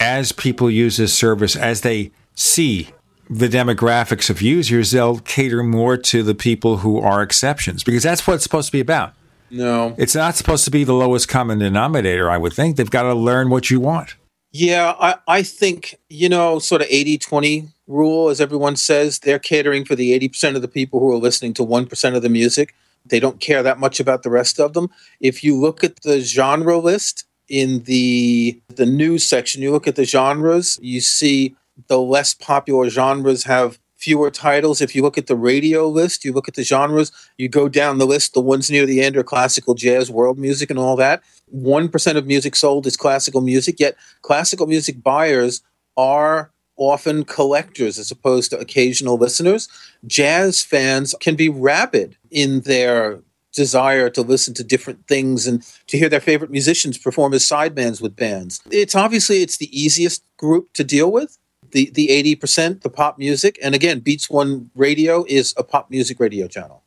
as 0.00 0.32
people 0.32 0.70
use 0.70 0.96
this 0.96 1.14
service, 1.14 1.54
as 1.54 1.82
they 1.82 2.10
see 2.34 2.88
the 3.30 3.48
demographics 3.48 4.30
of 4.30 4.40
users, 4.40 4.90
they'll 4.90 5.18
cater 5.18 5.62
more 5.62 5.96
to 5.96 6.22
the 6.22 6.34
people 6.34 6.78
who 6.78 6.98
are 6.98 7.22
exceptions 7.22 7.84
because 7.84 8.02
that's 8.02 8.26
what 8.26 8.34
it's 8.34 8.42
supposed 8.42 8.66
to 8.66 8.72
be 8.72 8.80
about. 8.80 9.14
No. 9.50 9.94
It's 9.98 10.14
not 10.14 10.36
supposed 10.36 10.64
to 10.64 10.70
be 10.70 10.84
the 10.84 10.92
lowest 10.92 11.28
common 11.28 11.58
denominator, 11.58 12.30
I 12.30 12.36
would 12.36 12.52
think. 12.52 12.76
They've 12.76 12.90
got 12.90 13.04
to 13.04 13.14
learn 13.14 13.50
what 13.50 13.70
you 13.70 13.80
want. 13.80 14.16
Yeah, 14.50 14.94
I, 14.98 15.16
I 15.26 15.42
think, 15.42 15.98
you 16.08 16.28
know, 16.28 16.58
sort 16.58 16.82
of 16.82 16.88
80 16.90 17.18
20 17.18 17.68
rule, 17.86 18.28
as 18.28 18.40
everyone 18.40 18.76
says, 18.76 19.18
they're 19.18 19.38
catering 19.38 19.84
for 19.84 19.94
the 19.94 20.18
80% 20.18 20.56
of 20.56 20.62
the 20.62 20.68
people 20.68 21.00
who 21.00 21.12
are 21.12 21.18
listening 21.18 21.54
to 21.54 21.64
1% 21.64 22.16
of 22.16 22.22
the 22.22 22.28
music. 22.28 22.74
They 23.04 23.20
don't 23.20 23.40
care 23.40 23.62
that 23.62 23.78
much 23.78 24.00
about 24.00 24.22
the 24.22 24.30
rest 24.30 24.60
of 24.60 24.74
them. 24.74 24.90
If 25.20 25.42
you 25.42 25.56
look 25.58 25.82
at 25.84 26.02
the 26.02 26.20
genre 26.20 26.78
list 26.78 27.24
in 27.48 27.84
the 27.84 28.60
the 28.68 28.84
news 28.84 29.26
section, 29.26 29.62
you 29.62 29.70
look 29.70 29.88
at 29.88 29.96
the 29.96 30.04
genres, 30.04 30.78
you 30.82 31.00
see 31.00 31.56
the 31.86 32.00
less 32.00 32.34
popular 32.34 32.90
genres 32.90 33.44
have 33.44 33.78
fewer 33.96 34.30
titles. 34.30 34.80
If 34.80 34.94
you 34.94 35.02
look 35.02 35.18
at 35.18 35.26
the 35.26 35.36
radio 35.36 35.88
list, 35.88 36.24
you 36.24 36.32
look 36.32 36.48
at 36.48 36.54
the 36.54 36.62
genres, 36.62 37.12
you 37.36 37.48
go 37.48 37.68
down 37.68 37.98
the 37.98 38.06
list, 38.06 38.32
the 38.32 38.40
ones 38.40 38.70
near 38.70 38.86
the 38.86 39.02
end 39.02 39.16
are 39.16 39.24
classical, 39.24 39.74
jazz, 39.74 40.10
world 40.10 40.38
music, 40.38 40.70
and 40.70 40.78
all 40.78 40.96
that. 40.96 41.22
1% 41.54 42.16
of 42.16 42.26
music 42.26 42.54
sold 42.54 42.86
is 42.86 42.96
classical 42.96 43.40
music, 43.40 43.80
yet 43.80 43.96
classical 44.22 44.66
music 44.66 45.02
buyers 45.02 45.62
are 45.96 46.52
often 46.76 47.24
collectors 47.24 47.98
as 47.98 48.10
opposed 48.10 48.50
to 48.50 48.58
occasional 48.58 49.16
listeners. 49.16 49.68
Jazz 50.06 50.62
fans 50.62 51.14
can 51.20 51.34
be 51.34 51.48
rabid 51.48 52.16
in 52.30 52.60
their 52.60 53.20
desire 53.52 54.08
to 54.10 54.22
listen 54.22 54.54
to 54.54 54.62
different 54.62 55.08
things 55.08 55.46
and 55.46 55.64
to 55.88 55.98
hear 55.98 56.08
their 56.08 56.20
favorite 56.20 56.50
musicians 56.50 56.96
perform 56.96 57.34
as 57.34 57.42
sidebands 57.42 58.00
with 58.00 58.14
bands. 58.14 58.62
It's 58.70 58.94
obviously 58.94 59.42
it's 59.42 59.56
the 59.56 59.76
easiest 59.76 60.22
group 60.36 60.72
to 60.74 60.84
deal 60.84 61.10
with 61.10 61.36
the 61.72 61.90
the 61.90 62.08
80% 62.08 62.82
the 62.82 62.90
pop 62.90 63.18
music 63.18 63.58
and 63.62 63.74
again 63.74 64.00
beats 64.00 64.28
one 64.30 64.70
radio 64.74 65.24
is 65.28 65.54
a 65.56 65.62
pop 65.62 65.90
music 65.90 66.20
radio 66.20 66.48
channel 66.48 66.82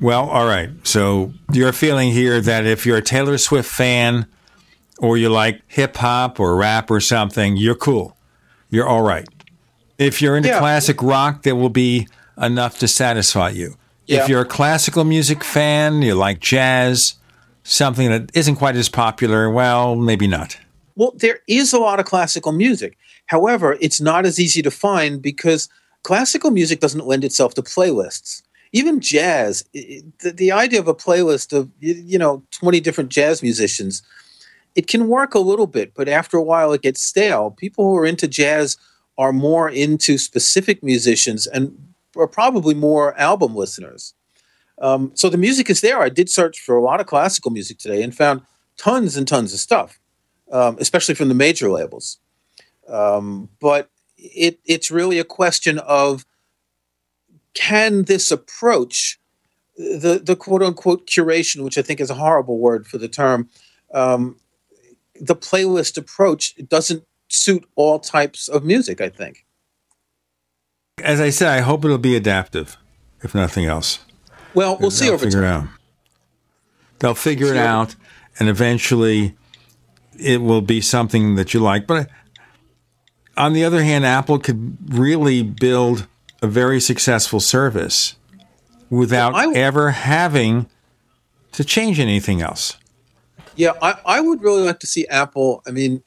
well 0.00 0.28
all 0.28 0.46
right 0.46 0.70
so 0.84 1.32
you're 1.52 1.72
feeling 1.72 2.12
here 2.12 2.40
that 2.40 2.66
if 2.66 2.86
you're 2.86 2.98
a 2.98 3.02
taylor 3.02 3.38
swift 3.38 3.68
fan 3.68 4.26
or 4.98 5.16
you 5.16 5.28
like 5.28 5.62
hip 5.66 5.96
hop 5.96 6.38
or 6.40 6.56
rap 6.56 6.90
or 6.90 7.00
something 7.00 7.56
you're 7.56 7.74
cool 7.74 8.16
you're 8.70 8.86
all 8.86 9.02
right 9.02 9.28
if 9.98 10.22
you're 10.22 10.36
into 10.36 10.48
yeah. 10.48 10.58
classic 10.58 11.02
rock 11.02 11.42
there 11.42 11.56
will 11.56 11.68
be 11.68 12.06
enough 12.40 12.78
to 12.78 12.88
satisfy 12.88 13.48
you 13.50 13.76
Yeah. 14.06 14.22
If 14.22 14.28
you're 14.28 14.40
a 14.40 14.46
classical 14.46 15.04
music 15.04 15.44
fan, 15.44 16.02
you 16.02 16.14
like 16.14 16.40
jazz, 16.40 17.14
something 17.62 18.10
that 18.10 18.30
isn't 18.34 18.56
quite 18.56 18.76
as 18.76 18.88
popular, 18.88 19.48
well, 19.48 19.94
maybe 19.96 20.26
not. 20.26 20.58
Well, 20.96 21.12
there 21.16 21.40
is 21.48 21.72
a 21.72 21.78
lot 21.78 22.00
of 22.00 22.06
classical 22.06 22.52
music. 22.52 22.98
However, 23.32 23.78
it's 23.80 23.98
not 23.98 24.26
as 24.26 24.38
easy 24.38 24.60
to 24.60 24.70
find 24.70 25.22
because 25.22 25.70
classical 26.02 26.50
music 26.50 26.80
doesn't 26.80 27.06
lend 27.06 27.24
itself 27.24 27.54
to 27.54 27.62
playlists. 27.62 28.42
Even 28.72 29.00
jazz, 29.00 29.64
the, 29.72 30.04
the 30.20 30.52
idea 30.52 30.78
of 30.78 30.86
a 30.86 30.94
playlist 30.94 31.56
of 31.56 31.70
you 31.80 32.18
know 32.18 32.42
20 32.50 32.78
different 32.80 33.08
jazz 33.08 33.42
musicians, 33.42 34.02
it 34.74 34.86
can 34.86 35.08
work 35.08 35.34
a 35.34 35.38
little 35.38 35.66
bit, 35.66 35.94
but 35.94 36.10
after 36.10 36.36
a 36.36 36.42
while 36.42 36.74
it 36.74 36.82
gets 36.82 37.00
stale. 37.00 37.50
People 37.52 37.86
who 37.86 37.96
are 37.96 38.04
into 38.04 38.28
jazz 38.28 38.76
are 39.16 39.32
more 39.32 39.70
into 39.70 40.18
specific 40.18 40.82
musicians 40.82 41.46
and 41.46 41.74
are 42.18 42.28
probably 42.28 42.74
more 42.74 43.18
album 43.18 43.56
listeners. 43.56 44.12
Um, 44.82 45.10
so 45.14 45.30
the 45.30 45.38
music 45.38 45.70
is 45.70 45.80
there. 45.80 46.02
I 46.02 46.10
did 46.10 46.28
search 46.28 46.60
for 46.60 46.76
a 46.76 46.82
lot 46.82 47.00
of 47.00 47.06
classical 47.06 47.50
music 47.50 47.78
today 47.78 48.02
and 48.02 48.14
found 48.14 48.42
tons 48.76 49.16
and 49.16 49.26
tons 49.26 49.54
of 49.54 49.60
stuff, 49.60 49.98
um, 50.50 50.76
especially 50.78 51.14
from 51.14 51.28
the 51.28 51.34
major 51.34 51.70
labels. 51.70 52.18
Um, 52.92 53.48
but 53.60 53.90
it, 54.18 54.60
it's 54.64 54.90
really 54.90 55.18
a 55.18 55.24
question 55.24 55.78
of 55.78 56.24
can 57.54 58.04
this 58.04 58.30
approach 58.30 59.18
the 59.76 60.20
the 60.22 60.36
quote 60.36 60.62
unquote 60.62 61.06
curation, 61.06 61.64
which 61.64 61.78
I 61.78 61.82
think 61.82 62.00
is 62.00 62.10
a 62.10 62.14
horrible 62.14 62.58
word 62.58 62.86
for 62.86 62.98
the 62.98 63.08
term, 63.08 63.48
um, 63.92 64.36
the 65.20 65.36
playlist 65.36 65.96
approach 65.96 66.54
doesn't 66.68 67.04
suit 67.28 67.64
all 67.74 67.98
types 67.98 68.48
of 68.48 68.64
music. 68.64 69.00
I 69.00 69.08
think. 69.08 69.44
As 71.02 71.20
I 71.20 71.30
said, 71.30 71.48
I 71.48 71.60
hope 71.60 71.84
it'll 71.84 71.98
be 71.98 72.16
adaptive, 72.16 72.76
if 73.22 73.34
nothing 73.34 73.64
else. 73.64 74.00
Well, 74.54 74.76
we'll 74.78 74.90
see 74.90 75.08
over 75.08 75.24
figure 75.24 75.40
time. 75.40 75.44
it 75.44 75.54
out. 75.54 75.68
They'll 76.98 77.14
figure 77.14 77.46
it 77.46 77.56
out, 77.56 77.96
and 78.38 78.48
eventually, 78.48 79.34
it 80.18 80.42
will 80.42 80.60
be 80.60 80.80
something 80.80 81.34
that 81.36 81.54
you 81.54 81.60
like. 81.60 81.86
But 81.86 82.08
on 83.36 83.52
the 83.52 83.64
other 83.64 83.82
hand, 83.82 84.04
Apple 84.04 84.38
could 84.38 84.76
really 84.94 85.42
build 85.42 86.06
a 86.42 86.46
very 86.46 86.80
successful 86.80 87.40
service 87.40 88.16
without 88.90 89.56
ever 89.56 89.90
having 89.90 90.66
to 91.52 91.64
change 91.64 91.98
anything 91.98 92.42
else. 92.42 92.76
Yeah, 93.56 93.72
I, 93.80 93.96
I 94.04 94.20
would 94.20 94.42
really 94.42 94.62
like 94.62 94.80
to 94.80 94.86
see 94.86 95.06
Apple. 95.08 95.62
I 95.66 95.70
mean, 95.70 96.02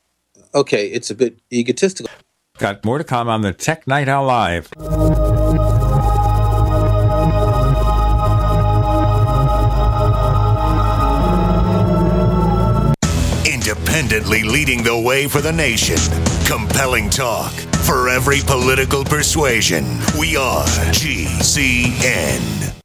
okay, 0.54 0.88
it's 0.88 1.10
a 1.10 1.16
bit 1.16 1.40
egotistical. 1.52 2.12
Got 2.58 2.84
more 2.86 2.98
to 2.98 3.04
come 3.04 3.28
on 3.28 3.42
the 3.42 3.54
Tech 3.54 3.86
Night 3.88 4.08
Owl 4.08 4.26
Live. 4.26 4.70
Independently 13.96 14.44
leading 14.44 14.84
the 14.84 14.98
way 14.98 15.26
for 15.26 15.40
the 15.40 15.54
nation. 15.54 15.96
Compelling 16.46 17.10
talk 17.10 17.54
for 17.86 18.10
every 18.10 18.42
political 18.42 19.06
persuasion. 19.06 19.86
We 20.20 20.36
are 20.36 20.66
GCN. 20.92 22.85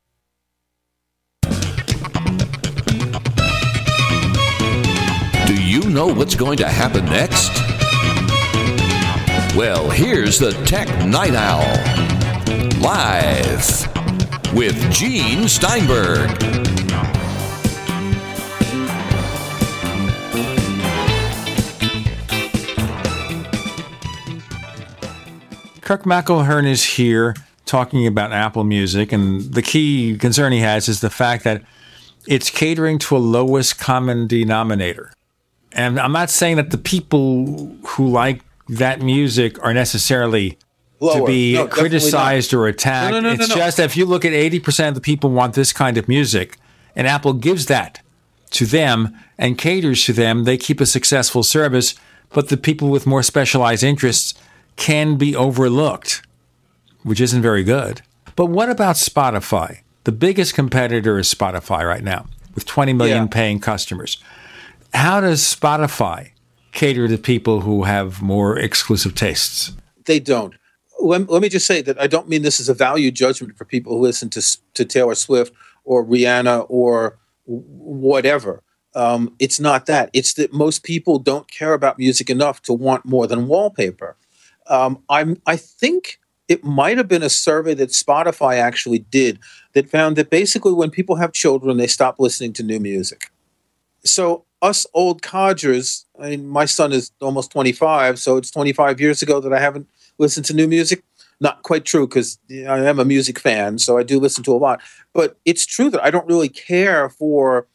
Know 5.91 6.07
what's 6.07 6.35
going 6.35 6.57
to 6.57 6.67
happen 6.67 7.05
next? 7.05 7.51
Well, 9.55 9.89
here's 9.89 10.39
the 10.39 10.51
Tech 10.65 10.87
Night 11.05 11.33
Owl. 11.35 11.61
Live 12.79 14.53
with 14.53 14.91
Gene 14.91 15.47
Steinberg. 15.47 16.29
Kirk 25.81 26.03
McElhearn 26.03 26.65
is 26.65 26.85
here 26.85 27.35
talking 27.65 28.07
about 28.07 28.31
Apple 28.31 28.63
Music, 28.63 29.11
and 29.11 29.41
the 29.53 29.61
key 29.61 30.17
concern 30.17 30.53
he 30.53 30.59
has 30.59 30.87
is 30.87 31.01
the 31.01 31.09
fact 31.09 31.43
that 31.43 31.63
it's 32.27 32.49
catering 32.49 32.97
to 32.99 33.17
a 33.17 33.19
lowest 33.19 33.77
common 33.77 34.27
denominator. 34.27 35.11
And 35.73 35.99
I'm 35.99 36.11
not 36.11 36.29
saying 36.29 36.57
that 36.57 36.71
the 36.71 36.77
people 36.77 37.75
who 37.85 38.07
like 38.07 38.41
that 38.69 39.01
music 39.01 39.63
are 39.63 39.73
necessarily 39.73 40.57
Lower. 40.99 41.19
to 41.19 41.25
be 41.25 41.53
No, 41.53 41.67
criticized 41.67 42.53
or 42.53 42.67
attacked. 42.67 43.11
No, 43.13 43.19
no, 43.19 43.29
no, 43.29 43.33
it's 43.33 43.49
no, 43.49 43.55
no. 43.55 43.61
just 43.61 43.77
that 43.77 43.85
if 43.85 43.97
you 43.97 44.05
look 44.05 44.25
at 44.25 44.33
80% 44.33 44.89
of 44.89 44.95
the 44.95 45.01
people 45.01 45.29
want 45.31 45.53
this 45.55 45.73
kind 45.73 45.97
of 45.97 46.07
music, 46.07 46.57
and 46.95 47.07
Apple 47.07 47.33
gives 47.33 47.67
that 47.67 48.01
to 48.51 48.65
them 48.65 49.17
and 49.37 49.57
caters 49.57 50.05
to 50.05 50.13
them, 50.13 50.43
they 50.43 50.57
keep 50.57 50.81
a 50.81 50.85
successful 50.85 51.41
service, 51.43 51.95
but 52.33 52.49
the 52.49 52.57
people 52.57 52.89
with 52.89 53.07
more 53.07 53.23
specialized 53.23 53.83
interests 53.83 54.33
can 54.75 55.15
be 55.15 55.35
overlooked, 55.35 56.21
which 57.03 57.21
isn't 57.21 57.41
very 57.41 57.63
good. 57.63 58.01
But 58.35 58.47
what 58.47 58.69
about 58.69 58.95
Spotify? 58.97 59.79
The 60.03 60.11
biggest 60.11 60.53
competitor 60.53 61.17
is 61.19 61.33
Spotify 61.33 61.87
right 61.87 62.03
now, 62.03 62.25
with 62.55 62.65
20 62.65 62.93
million 62.93 63.23
Yeah. 63.23 63.27
paying 63.27 63.59
customers. 63.59 64.17
How 64.93 65.21
does 65.21 65.41
Spotify 65.41 66.31
cater 66.71 67.07
to 67.07 67.17
people 67.17 67.61
who 67.61 67.83
have 67.83 68.21
more 68.21 68.57
exclusive 68.57 69.15
tastes? 69.15 69.73
They 70.05 70.19
don't. 70.19 70.53
Let, 70.99 71.29
let 71.29 71.41
me 71.41 71.49
just 71.49 71.65
say 71.65 71.81
that 71.81 71.99
I 71.99 72.07
don't 72.07 72.29
mean 72.29 72.43
this 72.43 72.59
as 72.59 72.69
a 72.69 72.73
value 72.73 73.11
judgment 73.11 73.57
for 73.57 73.65
people 73.65 73.93
who 73.93 74.01
listen 74.01 74.29
to 74.31 74.57
to 74.73 74.85
Taylor 74.85 75.15
Swift 75.15 75.53
or 75.83 76.05
Rihanna 76.05 76.65
or 76.69 77.17
whatever. 77.45 78.63
Um, 78.93 79.33
it's 79.39 79.59
not 79.59 79.85
that. 79.85 80.09
It's 80.13 80.33
that 80.33 80.53
most 80.53 80.83
people 80.83 81.17
don't 81.17 81.49
care 81.49 81.73
about 81.73 81.97
music 81.97 82.29
enough 82.29 82.61
to 82.63 82.73
want 82.73 83.05
more 83.05 83.25
than 83.27 83.47
wallpaper. 83.47 84.17
Um, 84.67 85.01
I'm. 85.09 85.41
I 85.45 85.55
think 85.55 86.19
it 86.47 86.63
might 86.63 86.97
have 86.97 87.07
been 87.07 87.23
a 87.23 87.29
survey 87.29 87.73
that 87.75 87.89
Spotify 87.89 88.57
actually 88.57 88.99
did 88.99 89.39
that 89.73 89.89
found 89.89 90.17
that 90.17 90.29
basically 90.29 90.73
when 90.73 90.91
people 90.91 91.15
have 91.15 91.31
children, 91.31 91.77
they 91.77 91.87
stop 91.87 92.19
listening 92.19 92.51
to 92.53 92.63
new 92.63 92.79
music. 92.79 93.31
So 94.03 94.45
us 94.61 94.85
old 94.93 95.21
codgers, 95.21 96.05
I 96.19 96.31
mean, 96.31 96.47
my 96.47 96.65
son 96.65 96.93
is 96.93 97.11
almost 97.21 97.51
25, 97.51 98.19
so 98.19 98.37
it's 98.37 98.51
25 98.51 98.99
years 99.01 99.21
ago 99.21 99.39
that 99.39 99.53
I 99.53 99.59
haven't 99.59 99.87
listened 100.17 100.45
to 100.47 100.53
new 100.53 100.67
music. 100.67 101.03
Not 101.39 101.63
quite 101.63 101.85
true 101.85 102.07
because 102.07 102.37
I 102.51 102.79
am 102.85 102.99
a 102.99 103.05
music 103.05 103.39
fan, 103.39 103.79
so 103.79 103.97
I 103.97 104.03
do 104.03 104.19
listen 104.19 104.43
to 104.43 104.53
a 104.53 104.57
lot. 104.57 104.79
But 105.13 105.37
it's 105.43 105.65
true 105.65 105.89
that 105.89 106.03
I 106.03 106.11
don't 106.11 106.27
really 106.27 106.49
care 106.49 107.09
for 107.09 107.65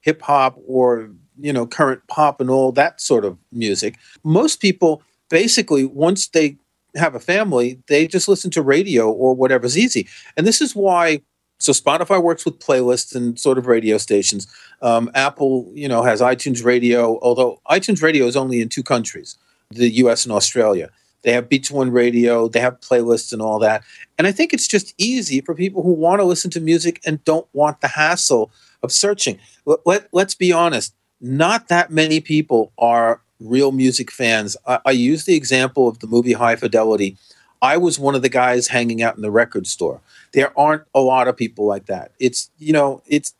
hip 0.00 0.22
hop 0.22 0.58
or 0.66 1.10
you 1.40 1.52
know 1.52 1.64
current 1.64 2.02
pop 2.08 2.40
and 2.40 2.50
all 2.50 2.72
that 2.72 3.00
sort 3.00 3.24
of 3.24 3.38
music. 3.52 3.96
Most 4.24 4.60
people 4.60 5.02
basically 5.30 5.84
once 5.84 6.26
they 6.28 6.56
have 6.96 7.14
a 7.14 7.20
family, 7.20 7.80
they 7.86 8.06
just 8.06 8.28
listen 8.28 8.50
to 8.50 8.60
radio 8.60 9.10
or 9.10 9.34
whatever's 9.34 9.78
easy. 9.78 10.08
And 10.36 10.46
this 10.46 10.60
is 10.60 10.74
why 10.74 11.22
so 11.62 11.72
Spotify 11.72 12.22
works 12.22 12.44
with 12.44 12.58
playlists 12.58 13.14
and 13.14 13.38
sort 13.38 13.58
of 13.58 13.66
radio 13.66 13.98
stations. 13.98 14.46
Um, 14.80 15.10
Apple, 15.14 15.70
you 15.74 15.88
know, 15.88 16.02
has 16.02 16.20
iTunes 16.20 16.64
Radio, 16.64 17.18
although 17.20 17.60
iTunes 17.70 18.02
Radio 18.02 18.26
is 18.26 18.36
only 18.36 18.60
in 18.60 18.68
two 18.68 18.82
countries, 18.82 19.36
the 19.70 19.88
U.S. 19.90 20.24
and 20.24 20.32
Australia. 20.32 20.90
They 21.22 21.32
have 21.32 21.48
Beats 21.48 21.70
One 21.70 21.90
Radio, 21.90 22.48
they 22.48 22.60
have 22.60 22.80
playlists 22.80 23.32
and 23.32 23.40
all 23.40 23.58
that. 23.60 23.84
And 24.18 24.26
I 24.26 24.32
think 24.32 24.52
it's 24.52 24.66
just 24.66 24.92
easy 24.98 25.40
for 25.40 25.54
people 25.54 25.82
who 25.82 25.92
want 25.92 26.20
to 26.20 26.24
listen 26.24 26.50
to 26.50 26.60
music 26.60 27.00
and 27.06 27.24
don't 27.24 27.46
want 27.52 27.80
the 27.80 27.88
hassle 27.88 28.50
of 28.82 28.90
searching. 28.90 29.38
Let, 29.64 29.78
let, 29.86 30.08
let's 30.12 30.34
be 30.34 30.52
honest, 30.52 30.94
not 31.20 31.68
that 31.68 31.90
many 31.90 32.20
people 32.20 32.72
are 32.76 33.20
real 33.38 33.70
music 33.70 34.10
fans. 34.10 34.56
I, 34.66 34.80
I 34.86 34.90
use 34.90 35.24
the 35.24 35.36
example 35.36 35.86
of 35.86 36.00
the 36.00 36.08
movie 36.08 36.32
High 36.32 36.56
Fidelity. 36.56 37.16
I 37.60 37.76
was 37.76 37.98
one 37.98 38.16
of 38.16 38.22
the 38.22 38.28
guys 38.28 38.68
hanging 38.68 39.02
out 39.02 39.14
in 39.14 39.22
the 39.22 39.30
record 39.30 39.68
store. 39.68 40.00
There 40.32 40.58
aren't 40.58 40.84
a 40.94 41.00
lot 41.00 41.28
of 41.28 41.36
people 41.36 41.66
like 41.66 41.86
that. 41.86 42.12
It's, 42.18 42.50
you 42.58 42.72
know, 42.72 43.02
it's 43.06 43.34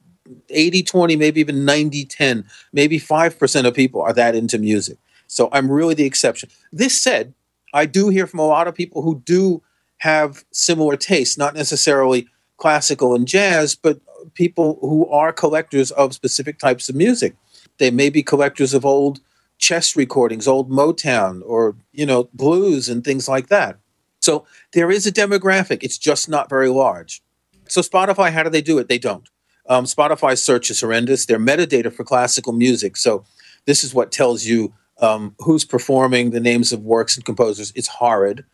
80 0.51 0.83
20, 0.83 1.17
maybe 1.17 1.41
even 1.41 1.65
90 1.65 2.05
10, 2.05 2.45
maybe 2.73 2.99
5% 2.99 3.67
of 3.67 3.75
people 3.75 4.03
are 4.03 4.13
that 4.13 4.35
into 4.35 4.59
music. 4.59 4.99
So 5.27 5.49
I'm 5.53 5.71
really 5.71 5.95
the 5.95 6.05
exception. 6.05 6.51
This 6.73 7.01
said, 7.01 7.35
I 7.73 7.87
do 7.87 8.09
hear 8.09 8.27
from 8.27 8.41
a 8.41 8.47
lot 8.47 8.69
of 8.69 8.75
people 8.75 9.03
who 9.03 9.21
do 9.25 9.63
have 9.99 10.45
similar 10.53 10.97
tastes, 10.97 11.39
not 11.39 11.55
necessarily 11.55 12.29
classical 12.59 13.15
and 13.15 13.27
jazz, 13.27 13.75
but 13.75 14.01
people 14.35 14.79
who 14.81 15.09
are 15.09 15.33
collectors 15.33 15.91
of 15.93 16.15
specific 16.15 16.59
types 16.59 16.89
of 16.89 16.95
music. 16.95 17.35
They 17.79 17.91
may 17.91 18.11
be 18.11 18.23
collectors 18.23 18.75
of 18.75 18.85
old 18.85 19.21
chess 19.59 19.97
recordings, 19.97 20.47
old 20.47 20.71
Motown, 20.71 21.43
or 21.47 21.77
you 21.93 22.05
know, 22.05 22.29
blues 22.35 22.89
and 22.89 23.03
things 23.03 23.29
like 23.29 23.49
that. 23.49 23.79
So 24.23 24.47
there 24.73 24.91
is 24.91 25.07
a 25.07 25.13
demographic. 25.13 25.83
It's 25.83 25.99
just 25.99 26.29
not 26.29 26.49
very 26.49 26.69
large. 26.69 27.23
So 27.69 27.81
Spotify, 27.81 28.31
how 28.31 28.43
do 28.43 28.51
they 28.51 28.63
do 28.63 28.79
it? 28.79 28.89
They 28.89 28.99
don't. 28.99 29.29
Um, 29.69 29.85
Spotify's 29.85 30.43
search 30.43 30.71
is 30.71 30.81
horrendous. 30.81 31.27
Their 31.27 31.39
metadata 31.39 31.93
for 31.93 32.05
classical 32.05 32.53
music. 32.53 32.97
So 32.97 33.25
this 33.67 33.85
is 33.85 33.95
what 33.95 34.13
tells 34.13 34.45
you 34.45 34.73
um, 35.01 35.35
who's 35.41 35.65
performing, 35.65 36.31
the 36.31 36.41
names 36.41 36.73
of 36.73 36.83
works 36.83 37.17
and 37.17 37.25
composers. 37.25 37.73
It's 37.75 37.89
horrid. 37.89 38.45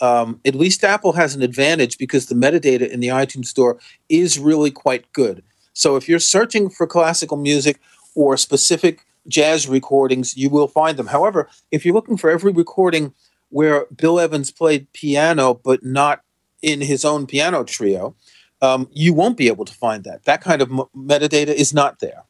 Um, 0.00 0.40
at 0.44 0.54
least 0.54 0.84
Apple 0.84 1.12
has 1.12 1.34
an 1.34 1.42
advantage 1.42 1.98
because 1.98 2.26
the 2.26 2.34
metadata 2.34 2.88
in 2.88 3.00
the 3.00 3.08
iTunes 3.08 3.46
store 3.46 3.78
is 4.08 4.38
really 4.38 4.70
quite 4.70 5.12
good. 5.12 5.42
So 5.72 5.96
if 5.96 6.08
you're 6.08 6.18
searching 6.18 6.70
for 6.70 6.86
classical 6.86 7.36
music 7.36 7.80
or 8.14 8.36
specific 8.36 9.04
jazz 9.26 9.68
recordings, 9.68 10.36
you 10.36 10.48
will 10.48 10.68
find 10.68 10.96
them. 10.96 11.08
However, 11.08 11.48
if 11.70 11.84
you're 11.84 11.94
looking 11.94 12.16
for 12.16 12.30
every 12.30 12.52
recording 12.52 13.12
where 13.50 13.86
Bill 13.94 14.20
Evans 14.20 14.50
played 14.50 14.92
piano 14.92 15.54
but 15.54 15.84
not 15.84 16.22
in 16.62 16.80
his 16.80 17.04
own 17.04 17.26
piano 17.26 17.64
trio, 17.64 18.14
um, 18.60 18.88
you 18.92 19.14
won't 19.14 19.36
be 19.36 19.48
able 19.48 19.64
to 19.64 19.74
find 19.74 20.04
that. 20.04 20.24
That 20.24 20.40
kind 20.40 20.60
of 20.60 20.70
m- 20.70 20.84
metadata 20.96 21.48
is 21.48 21.72
not 21.72 22.00
there. 22.00 22.24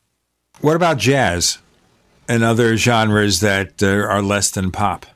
What 0.60 0.76
about 0.76 0.98
jazz 0.98 1.58
and 2.28 2.44
other 2.44 2.76
genres 2.76 3.40
that 3.40 3.82
uh, 3.82 3.86
are 3.86 4.22
less 4.22 4.50
than 4.50 4.70
pop? 4.70 5.06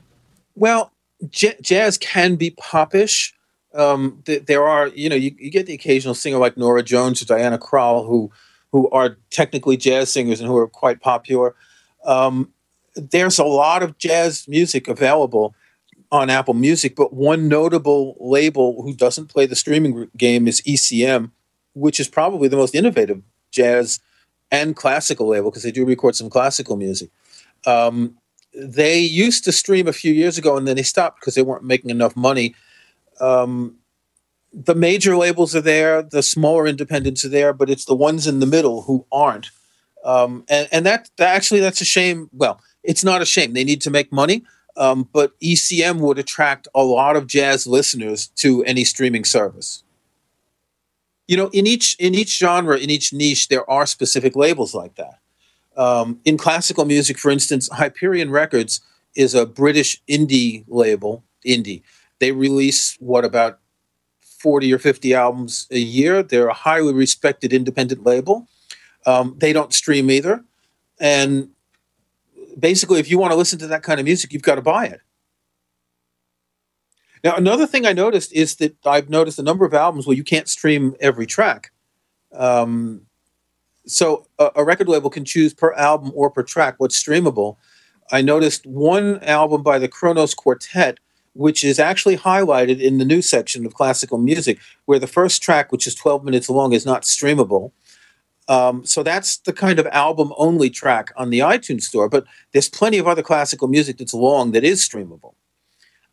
Well, 0.55 0.91
j- 1.29 1.57
jazz 1.61 1.97
can 1.97 2.35
be 2.35 2.51
popish. 2.51 3.33
Um, 3.73 4.21
th- 4.25 4.45
there 4.45 4.67
are, 4.67 4.87
you 4.89 5.09
know, 5.09 5.15
you, 5.15 5.35
you 5.37 5.51
get 5.51 5.65
the 5.65 5.73
occasional 5.73 6.15
singer 6.15 6.37
like 6.37 6.57
Norah 6.57 6.83
Jones 6.83 7.21
or 7.21 7.25
Diana 7.25 7.57
Krall 7.57 8.05
who 8.07 8.31
who 8.71 8.89
are 8.89 9.17
technically 9.29 9.77
jazz 9.77 10.11
singers 10.11 10.39
and 10.39 10.49
who 10.49 10.57
are 10.57 10.67
quite 10.67 10.99
popular. 10.99 11.53
Um, 12.05 12.51
there's 12.95 13.37
a 13.37 13.43
lot 13.43 13.83
of 13.83 13.99
jazz 13.99 14.47
music 14.47 14.87
available 14.87 15.53
on 16.13 16.29
Apple 16.29 16.53
Music, 16.53 16.95
but 16.95 17.11
one 17.11 17.47
notable 17.47 18.15
label 18.19 18.83
who 18.83 18.93
doesn't 18.93 19.27
play 19.27 19.47
the 19.47 19.55
streaming 19.55 20.09
game 20.15 20.47
is 20.47 20.61
ECM. 20.61 21.31
which 21.75 21.99
is 21.99 22.07
probably 22.07 22.47
the 22.47 22.55
most 22.55 22.75
innovative 22.75 23.23
jazz 23.49 23.99
and 24.51 24.75
classical 24.75 25.27
label 25.27 25.49
because 25.49 25.63
they 25.63 25.71
do 25.71 25.83
record 25.83 26.15
some 26.15 26.29
classical 26.29 26.75
music. 26.75 27.09
Um, 27.65 28.15
they 28.53 28.99
used 28.99 29.43
to 29.45 29.51
stream 29.51 29.87
a 29.87 29.93
few 29.93 30.13
years 30.13 30.37
ago 30.37 30.55
and 30.55 30.67
then 30.67 30.75
they 30.75 30.83
stopped 30.83 31.19
because 31.19 31.33
they 31.33 31.41
weren't 31.41 31.63
making 31.63 31.89
enough 31.89 32.15
money. 32.15 32.53
Um, 33.19 33.77
the 34.53 34.75
major 34.75 35.17
labels 35.17 35.55
are 35.55 35.61
there, 35.61 36.03
the 36.03 36.21
smaller 36.21 36.67
independents 36.67 37.25
are 37.25 37.29
there, 37.29 37.53
but 37.53 37.71
it's 37.71 37.85
the 37.85 37.95
ones 37.95 38.27
in 38.27 38.39
the 38.39 38.45
middle 38.45 38.83
who 38.83 39.07
aren't. 39.11 39.49
Um, 40.05 40.45
and 40.47 40.67
and 40.71 40.85
that, 40.85 41.09
that, 41.17 41.35
actually 41.35 41.61
that's 41.61 41.81
a 41.81 41.85
shame. 41.85 42.29
Well, 42.31 42.61
it's 42.83 43.03
not 43.03 43.23
a 43.23 43.25
shame. 43.25 43.53
They 43.53 43.63
need 43.63 43.81
to 43.81 43.89
make 43.89 44.11
money, 44.11 44.43
um, 44.75 45.07
but 45.11 45.39
ECM 45.39 45.99
would 45.99 46.17
attract 46.17 46.67
a 46.73 46.83
lot 46.83 47.15
of 47.15 47.27
jazz 47.27 47.67
listeners 47.67 48.27
to 48.35 48.63
any 48.63 48.83
streaming 48.83 49.25
service. 49.25 49.83
You 51.27 51.37
know, 51.37 51.49
in 51.53 51.65
each 51.65 51.95
in 51.99 52.15
each 52.15 52.37
genre, 52.37 52.77
in 52.77 52.89
each 52.89 53.13
niche, 53.13 53.47
there 53.47 53.69
are 53.69 53.85
specific 53.85 54.35
labels 54.35 54.73
like 54.73 54.95
that. 54.95 55.19
Um, 55.75 56.19
in 56.25 56.37
classical 56.37 56.85
music, 56.85 57.17
for 57.17 57.31
instance, 57.31 57.69
Hyperion 57.71 58.29
Records 58.29 58.81
is 59.15 59.33
a 59.33 59.45
British 59.45 60.01
indie 60.09 60.65
label. 60.67 61.23
Indie. 61.45 61.81
They 62.19 62.31
release 62.31 62.95
what 62.99 63.25
about 63.25 63.59
40 64.21 64.73
or 64.73 64.79
50 64.79 65.13
albums 65.13 65.67
a 65.71 65.79
year. 65.79 66.23
They're 66.23 66.47
a 66.47 66.53
highly 66.53 66.93
respected 66.93 67.53
independent 67.53 68.05
label. 68.05 68.47
Um, 69.05 69.35
they 69.39 69.53
don't 69.53 69.73
stream 69.73 70.11
either. 70.11 70.43
And 70.99 71.49
basically, 72.57 72.99
if 72.99 73.09
you 73.09 73.17
want 73.17 73.31
to 73.31 73.37
listen 73.37 73.59
to 73.59 73.67
that 73.67 73.83
kind 73.83 73.99
of 73.99 74.05
music, 74.05 74.33
you've 74.33 74.41
got 74.41 74.55
to 74.55 74.61
buy 74.61 74.85
it. 74.85 75.01
Now, 77.23 77.35
another 77.35 77.65
thing 77.65 77.85
I 77.85 77.93
noticed 77.93 78.33
is 78.33 78.55
that 78.57 78.75
I've 78.85 79.09
noticed 79.09 79.39
a 79.39 79.43
number 79.43 79.65
of 79.65 79.73
albums 79.73 80.05
where 80.05 80.17
you 80.17 80.23
can't 80.23 80.49
stream 80.49 80.95
every 80.99 81.25
track. 81.25 81.71
Um, 82.33 83.03
so 83.85 84.25
a, 84.39 84.51
a, 84.57 84.63
record 84.63 84.89
label 84.89 85.09
can 85.09 85.23
choose 85.23 85.53
per 85.53 85.73
album 85.73 86.11
or 86.15 86.29
per 86.29 86.43
track 86.43 86.75
what's 86.77 87.01
streamable. 87.01 87.57
I 88.11 88.21
noticed 88.21 88.65
one 88.65 89.19
album 89.23 89.61
by 89.63 89.79
the 89.79 89.87
Kronos 89.87 90.33
Quartet, 90.33 90.99
which 91.33 91.63
is 91.63 91.79
actually 91.79 92.17
highlighted 92.17 92.79
in 92.79 92.97
the 92.97 93.05
new 93.05 93.21
section 93.21 93.65
of 93.65 93.73
classical 93.73 94.17
music, 94.17 94.59
where 94.85 94.99
the 94.99 95.07
first 95.07 95.41
track, 95.41 95.71
which 95.71 95.87
is 95.87 95.95
12 95.95 96.23
minutes 96.23 96.49
long, 96.49 96.73
is 96.73 96.85
not 96.85 97.03
streamable. 97.03 97.71
Um, 98.47 98.85
so 98.85 99.03
that's 99.03 99.37
the 99.37 99.53
kind 99.53 99.79
of 99.79 99.87
album 99.87 100.33
only 100.37 100.69
track 100.69 101.13
on 101.15 101.29
the 101.29 101.39
iTunes 101.39 101.83
store, 101.83 102.09
but 102.09 102.25
there's 102.51 102.69
plenty 102.69 102.97
of 102.97 103.07
other 103.07 103.23
classical 103.23 103.67
music 103.67 103.97
that's 103.97 104.13
long 104.13 104.51
that 104.51 104.63
is 104.63 104.87
streamable. 104.87 105.33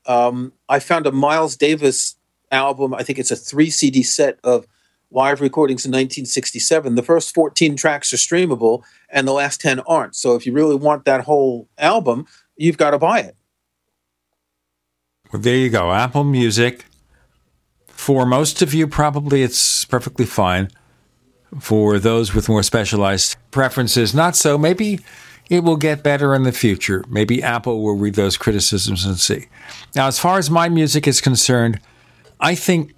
Um, 0.06 0.52
I 0.68 0.78
found 0.78 1.06
a 1.06 1.12
Miles 1.12 1.56
Davis 1.56 2.16
album, 2.50 2.94
I 2.94 3.02
think 3.02 3.18
it's 3.18 3.30
a 3.30 3.36
three 3.36 3.70
CD 3.70 4.02
set 4.02 4.38
of 4.44 4.66
live 5.10 5.40
recordings 5.40 5.84
in 5.84 5.90
1967. 5.90 6.94
The 6.94 7.02
first 7.02 7.34
14 7.34 7.76
tracks 7.76 8.12
are 8.12 8.16
streamable 8.16 8.84
and 9.08 9.26
the 9.26 9.32
last 9.32 9.60
10 9.60 9.80
aren't. 9.80 10.14
So 10.14 10.36
if 10.36 10.46
you 10.46 10.52
really 10.52 10.76
want 10.76 11.04
that 11.04 11.22
whole 11.22 11.68
album, 11.78 12.26
you've 12.56 12.78
got 12.78 12.90
to 12.90 12.98
buy 12.98 13.20
it. 13.20 13.36
Well, 15.32 15.42
there 15.42 15.56
you 15.56 15.70
go. 15.70 15.92
Apple 15.92 16.24
Music. 16.24 16.84
For 17.86 18.24
most 18.24 18.62
of 18.62 18.72
you, 18.72 18.86
probably 18.86 19.42
it's 19.42 19.84
perfectly 19.84 20.26
fine 20.26 20.70
for 21.58 21.98
those 21.98 22.34
with 22.34 22.48
more 22.48 22.62
specialized 22.62 23.36
preferences, 23.50 24.14
not 24.14 24.36
so. 24.36 24.56
Maybe 24.56 25.00
it 25.48 25.64
will 25.64 25.76
get 25.76 26.02
better 26.02 26.34
in 26.34 26.44
the 26.44 26.52
future. 26.52 27.04
Maybe 27.08 27.42
Apple 27.42 27.82
will 27.82 27.96
read 27.96 28.14
those 28.14 28.36
criticisms 28.36 29.04
and 29.04 29.18
see. 29.18 29.46
Now, 29.94 30.06
as 30.06 30.18
far 30.18 30.38
as 30.38 30.48
my 30.48 30.68
music 30.68 31.08
is 31.08 31.20
concerned, 31.20 31.80
I 32.38 32.54
think 32.54 32.94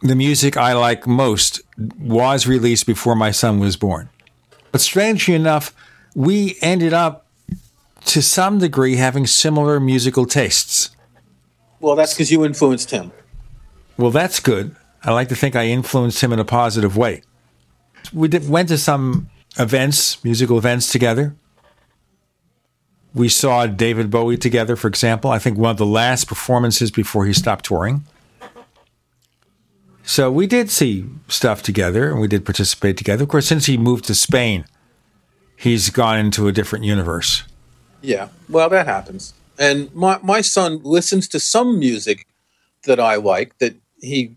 the 0.00 0.14
music 0.14 0.56
I 0.56 0.74
like 0.74 1.06
most 1.06 1.60
was 1.98 2.46
released 2.46 2.86
before 2.86 3.16
my 3.16 3.32
son 3.32 3.58
was 3.58 3.76
born. 3.76 4.08
But 4.70 4.80
strangely 4.80 5.34
enough, 5.34 5.74
we 6.14 6.56
ended 6.62 6.92
up 6.92 7.26
to 8.06 8.22
some 8.22 8.58
degree 8.58 8.96
having 8.96 9.26
similar 9.26 9.80
musical 9.80 10.26
tastes. 10.26 10.90
Well, 11.80 11.96
that's 11.96 12.14
because 12.14 12.30
you 12.30 12.44
influenced 12.44 12.92
him. 12.92 13.10
Well, 13.98 14.10
that's 14.10 14.38
good. 14.40 14.76
I 15.02 15.12
like 15.12 15.28
to 15.28 15.34
think 15.34 15.56
I 15.56 15.66
influenced 15.66 16.22
him 16.22 16.32
in 16.32 16.38
a 16.38 16.44
positive 16.44 16.96
way 16.96 17.22
we 18.12 18.28
did, 18.28 18.48
went 18.48 18.68
to 18.68 18.78
some 18.78 19.30
events, 19.58 20.22
musical 20.24 20.58
events 20.58 20.90
together. 20.90 21.34
We 23.14 23.28
saw 23.28 23.66
David 23.66 24.10
Bowie 24.10 24.36
together, 24.36 24.76
for 24.76 24.88
example. 24.88 25.30
I 25.30 25.38
think 25.38 25.58
one 25.58 25.72
of 25.72 25.78
the 25.78 25.86
last 25.86 26.28
performances 26.28 26.90
before 26.90 27.26
he 27.26 27.32
stopped 27.32 27.64
touring. 27.64 28.04
So 30.04 30.30
we 30.30 30.46
did 30.46 30.70
see 30.70 31.06
stuff 31.28 31.62
together 31.62 32.10
and 32.10 32.20
we 32.20 32.28
did 32.28 32.44
participate 32.44 32.96
together. 32.96 33.22
Of 33.22 33.28
course, 33.28 33.46
since 33.46 33.66
he 33.66 33.76
moved 33.76 34.04
to 34.06 34.14
Spain, 34.14 34.64
he's 35.56 35.90
gone 35.90 36.18
into 36.18 36.48
a 36.48 36.52
different 36.52 36.84
universe. 36.84 37.44
Yeah, 38.00 38.28
well, 38.48 38.68
that 38.70 38.86
happens. 38.86 39.34
And 39.58 39.94
my, 39.94 40.18
my 40.22 40.40
son 40.40 40.80
listens 40.82 41.28
to 41.28 41.38
some 41.40 41.78
music 41.78 42.26
that 42.84 42.98
I 42.98 43.16
like 43.16 43.58
that 43.58 43.76
he 44.00 44.36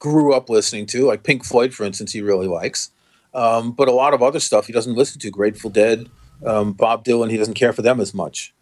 grew 0.00 0.34
up 0.34 0.50
listening 0.50 0.86
to, 0.86 1.06
like 1.06 1.22
Pink 1.22 1.44
Floyd, 1.44 1.72
for 1.72 1.84
instance, 1.84 2.10
he 2.10 2.20
really 2.20 2.48
likes. 2.48 2.90
Um, 3.32 3.70
but 3.70 3.86
a 3.86 3.92
lot 3.92 4.12
of 4.12 4.22
other 4.22 4.40
stuff 4.40 4.66
he 4.66 4.72
doesn't 4.72 4.96
listen 4.96 5.20
to. 5.20 5.30
Grateful 5.30 5.70
Dead, 5.70 6.08
um, 6.44 6.72
Bob 6.72 7.04
Dylan, 7.04 7.30
he 7.30 7.36
doesn't 7.36 7.54
care 7.54 7.72
for 7.72 7.82
them 7.82 8.00
as 8.00 8.12
much. 8.12 8.52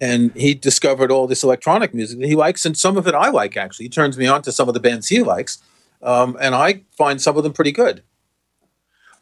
And 0.00 0.32
he 0.34 0.52
discovered 0.54 1.12
all 1.12 1.28
this 1.28 1.44
electronic 1.44 1.94
music 1.94 2.18
that 2.18 2.26
he 2.26 2.34
likes, 2.34 2.66
and 2.66 2.76
some 2.76 2.96
of 2.96 3.06
it 3.06 3.14
I 3.14 3.28
like 3.30 3.56
actually. 3.56 3.84
He 3.84 3.90
turns 3.90 4.18
me 4.18 4.26
on 4.26 4.42
to 4.42 4.52
some 4.52 4.68
of 4.68 4.74
the 4.74 4.80
bands 4.80 5.08
he 5.08 5.22
likes, 5.22 5.58
um, 6.02 6.36
and 6.40 6.54
I 6.54 6.82
find 6.90 7.22
some 7.22 7.36
of 7.36 7.44
them 7.44 7.52
pretty 7.52 7.72
good. 7.72 8.02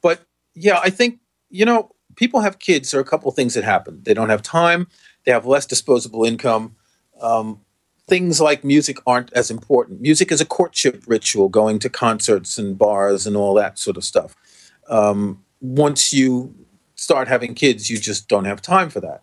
But 0.01 0.27
yeah, 0.55 0.81
I 0.83 0.91
think, 0.91 1.19
you 1.51 1.65
know, 1.65 1.93
people 2.17 2.41
have 2.41 2.59
kids. 2.59 2.91
There 2.91 2.99
are 2.99 3.03
a 3.03 3.07
couple 3.07 3.31
things 3.31 3.55
that 3.55 3.65
happen. 3.65 4.01
They 4.05 4.15
don't 4.15 4.31
have 4.31 4.43
time, 4.43 4.89
they 5.25 5.33
have 5.33 5.47
less 5.47 5.67
disposable 5.67 6.25
income. 6.25 6.77
Um, 7.21 7.61
things 8.07 8.41
like 8.41 8.65
music 8.65 8.99
aren't 9.07 9.33
as 9.33 9.51
important. 9.51 10.01
Music 10.01 10.31
is 10.31 10.41
a 10.41 10.47
courtship 10.47 11.03
ritual, 11.07 11.49
going 11.49 11.79
to 11.81 11.89
concerts 11.89 12.59
and 12.59 12.77
bars 12.77 13.27
and 13.27 13.37
all 13.37 13.55
that 13.55 13.79
sort 13.79 13.97
of 13.97 14.05
stuff. 14.05 14.37
Um, 14.89 15.43
once 15.61 16.13
you 16.13 16.55
start 16.97 17.29
having 17.29 17.55
kids, 17.55 17.89
you 17.89 17.99
just 17.99 18.29
don't 18.29 18.45
have 18.45 18.61
time 18.61 18.91
for 18.91 19.01
that. 19.01 19.23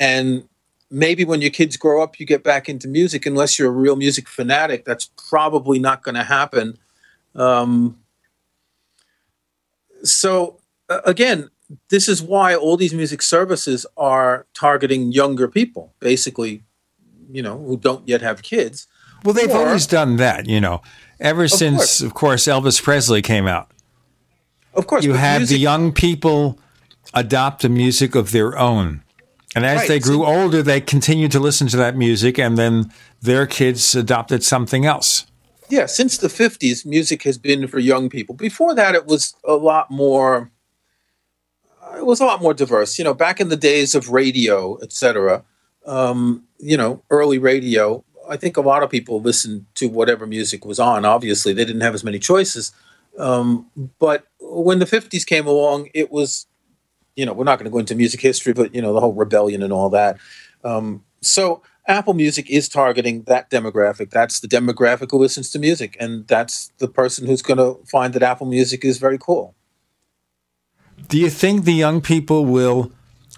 And 0.00 0.48
maybe 0.90 1.24
when 1.24 1.40
your 1.40 1.50
kids 1.50 1.76
grow 1.76 2.02
up, 2.02 2.18
you 2.18 2.26
get 2.26 2.42
back 2.42 2.68
into 2.68 2.88
music. 2.88 3.24
Unless 3.24 3.58
you're 3.58 3.68
a 3.68 3.72
real 3.72 3.96
music 3.96 4.28
fanatic, 4.28 4.84
that's 4.84 5.10
probably 5.28 5.78
not 5.78 6.02
going 6.02 6.16
to 6.16 6.24
happen. 6.24 6.78
Um, 7.34 7.98
so, 10.02 10.58
uh, 10.88 11.00
again, 11.04 11.50
this 11.88 12.08
is 12.08 12.20
why 12.20 12.54
all 12.54 12.76
these 12.76 12.92
music 12.92 13.22
services 13.22 13.86
are 13.96 14.46
targeting 14.52 15.12
younger 15.12 15.48
people, 15.48 15.94
basically 16.00 16.64
you 17.32 17.42
know, 17.42 17.58
who 17.58 17.76
don't 17.76 18.06
yet 18.06 18.20
have 18.20 18.42
kids. 18.42 18.86
Well, 19.24 19.34
they've 19.34 19.50
or, 19.50 19.66
always 19.66 19.86
done 19.86 20.16
that, 20.16 20.46
you 20.46 20.60
know, 20.60 20.82
ever 21.20 21.44
of 21.44 21.50
since, 21.50 21.76
course. 21.76 22.00
of 22.00 22.14
course, 22.14 22.44
Elvis 22.44 22.82
Presley 22.82 23.22
came 23.22 23.46
out. 23.46 23.70
Of 24.74 24.86
course, 24.86 25.04
you 25.04 25.14
had 25.14 25.38
music- 25.38 25.54
the 25.54 25.60
young 25.60 25.92
people 25.92 26.58
adopt 27.14 27.64
a 27.64 27.68
music 27.68 28.14
of 28.14 28.32
their 28.32 28.58
own. 28.58 29.02
And 29.54 29.66
as 29.66 29.80
right. 29.80 29.88
they 29.88 29.98
grew 29.98 30.24
older, 30.24 30.62
they 30.62 30.80
continued 30.80 31.30
to 31.32 31.40
listen 31.40 31.66
to 31.68 31.76
that 31.76 31.94
music, 31.94 32.38
and 32.38 32.56
then 32.56 32.90
their 33.20 33.46
kids 33.46 33.94
adopted 33.94 34.42
something 34.42 34.86
else. 34.86 35.26
Yeah, 35.68 35.86
since 35.86 36.16
the 36.18 36.28
50s, 36.28 36.86
music 36.86 37.22
has 37.24 37.38
been 37.38 37.66
for 37.66 37.78
young 37.78 38.08
people. 38.08 38.34
Before 38.34 38.74
that, 38.74 38.94
it 38.94 39.06
was 39.06 39.34
a 39.44 39.54
lot 39.54 39.90
more. 39.90 40.50
It 41.96 42.06
was 42.06 42.20
a 42.20 42.24
lot 42.24 42.40
more 42.40 42.54
diverse. 42.54 42.98
You 42.98 43.04
know, 43.04 43.14
back 43.14 43.40
in 43.40 43.50
the 43.50 43.56
days 43.56 43.94
of 43.94 44.08
radio, 44.08 44.78
etc., 44.80 45.44
um, 45.86 46.44
you 46.62 46.76
know, 46.76 47.02
early 47.10 47.38
radio, 47.38 48.04
I 48.28 48.36
think 48.36 48.56
a 48.56 48.60
lot 48.60 48.82
of 48.82 48.88
people 48.88 49.20
listened 49.20 49.66
to 49.74 49.88
whatever 49.88 50.26
music 50.26 50.64
was 50.64 50.78
on. 50.78 51.04
Obviously, 51.04 51.52
they 51.52 51.64
didn't 51.64 51.82
have 51.82 51.92
as 51.92 52.04
many 52.04 52.20
choices. 52.20 52.72
Um, 53.18 53.66
but 53.98 54.26
when 54.40 54.78
the 54.78 54.86
50s 54.86 55.26
came 55.26 55.46
along, 55.46 55.88
it 55.92 56.10
was, 56.12 56.46
you 57.16 57.26
know, 57.26 57.32
we're 57.32 57.44
not 57.44 57.58
going 57.58 57.64
to 57.64 57.70
go 57.70 57.78
into 57.78 57.96
music 57.96 58.20
history, 58.20 58.52
but, 58.52 58.74
you 58.74 58.80
know, 58.80 58.92
the 58.92 59.00
whole 59.00 59.12
rebellion 59.12 59.62
and 59.62 59.72
all 59.72 59.90
that. 59.90 60.18
Um, 60.62 61.04
so 61.20 61.62
Apple 61.88 62.14
Music 62.14 62.48
is 62.48 62.68
targeting 62.68 63.24
that 63.24 63.50
demographic. 63.50 64.10
That's 64.10 64.38
the 64.38 64.48
demographic 64.48 65.10
who 65.10 65.18
listens 65.18 65.50
to 65.50 65.58
music. 65.58 65.96
And 65.98 66.26
that's 66.28 66.72
the 66.78 66.88
person 66.88 67.26
who's 67.26 67.42
going 67.42 67.58
to 67.58 67.84
find 67.86 68.14
that 68.14 68.22
Apple 68.22 68.46
Music 68.46 68.84
is 68.84 68.98
very 68.98 69.18
cool. 69.18 69.56
Do 71.08 71.18
you 71.18 71.28
think 71.28 71.64
the 71.64 71.74
young 71.74 72.00
people 72.00 72.46
will 72.46 72.92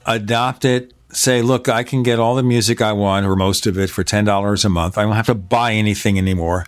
adopt 0.05 0.67
it 0.67 0.93
say, 1.17 1.43
look, 1.43 1.69
I 1.69 1.83
can 1.83 2.03
get 2.03 2.19
all 2.19 2.35
the 2.35 2.43
music 2.43 2.81
I 2.83 2.93
want 2.93 3.27
or 3.27 3.37
most 3.37 3.67
of 3.67 3.79
it 3.79 3.91
for 3.91 4.05
$10 4.05 4.65
a 4.65 4.69
month. 4.69 4.99
I 4.99 5.03
don't 5.03 5.13
have 5.13 5.27
to 5.27 5.35
buy 5.35 5.73
anything 5.73 6.19
anymore. 6.19 6.67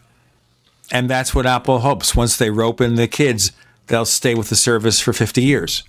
And 0.93 1.11
that's 1.11 1.35
what 1.35 1.47
Apple 1.47 1.81
hopes. 1.81 2.15
Once 2.15 2.37
they 2.37 2.51
rope 2.51 2.81
in 2.81 2.95
the 2.95 3.09
kids, 3.09 3.53
they'll 3.89 4.05
stay 4.05 4.35
with 4.35 4.49
the 4.49 4.57
service 4.57 5.01
for 5.01 5.13
50 5.13 5.43
years. 5.43 5.83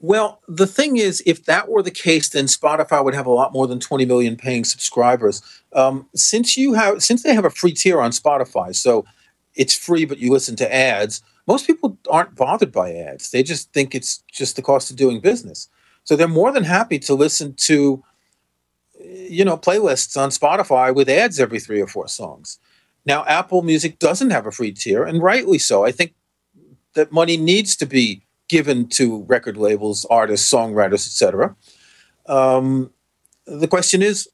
Well, 0.00 0.40
the 0.46 0.66
thing 0.66 0.96
is, 0.96 1.22
if 1.26 1.44
that 1.46 1.68
were 1.68 1.82
the 1.82 1.90
case, 1.90 2.28
then 2.28 2.44
Spotify 2.44 3.04
would 3.04 3.14
have 3.14 3.26
a 3.26 3.32
lot 3.32 3.52
more 3.52 3.66
than 3.66 3.80
20 3.80 4.04
million 4.04 4.36
paying 4.36 4.64
subscribers. 4.64 5.42
Um, 5.72 6.08
since 6.14 6.56
you 6.56 6.74
have, 6.74 7.02
since 7.02 7.24
they 7.24 7.34
have 7.34 7.44
a 7.44 7.50
free 7.50 7.72
tier 7.72 8.00
on 8.00 8.12
Spotify, 8.12 8.74
so 8.74 9.04
it's 9.56 9.74
free, 9.74 10.04
but 10.04 10.18
you 10.18 10.32
listen 10.32 10.54
to 10.56 10.72
ads. 10.72 11.20
Most 11.48 11.66
people 11.66 11.98
aren't 12.08 12.36
bothered 12.36 12.70
by 12.70 12.92
ads. 12.94 13.30
They 13.30 13.42
just 13.42 13.72
think 13.72 13.94
it's 13.94 14.22
just 14.30 14.54
the 14.54 14.62
cost 14.62 14.90
of 14.90 14.96
doing 14.96 15.18
business. 15.18 15.68
So 16.08 16.16
they're 16.16 16.26
more 16.26 16.52
than 16.52 16.64
happy 16.64 16.98
to 17.00 17.12
listen 17.12 17.52
to, 17.66 18.02
you 18.98 19.44
know, 19.44 19.58
playlists 19.58 20.16
on 20.16 20.30
Spotify 20.30 20.94
with 20.94 21.06
ads 21.06 21.38
every 21.38 21.60
three 21.60 21.82
or 21.82 21.86
four 21.86 22.08
songs. 22.08 22.58
Now, 23.04 23.26
Apple 23.26 23.60
Music 23.60 23.98
doesn't 23.98 24.30
have 24.30 24.46
a 24.46 24.50
free 24.50 24.72
tier, 24.72 25.04
and 25.04 25.22
rightly 25.22 25.58
so. 25.58 25.84
I 25.84 25.92
think 25.92 26.14
that 26.94 27.12
money 27.12 27.36
needs 27.36 27.76
to 27.76 27.84
be 27.84 28.22
given 28.48 28.88
to 28.88 29.22
record 29.24 29.58
labels, 29.58 30.06
artists, 30.06 30.50
songwriters, 30.50 31.06
etc. 31.06 31.54
Um, 32.24 32.90
the 33.44 33.68
question 33.68 34.00
is, 34.00 34.30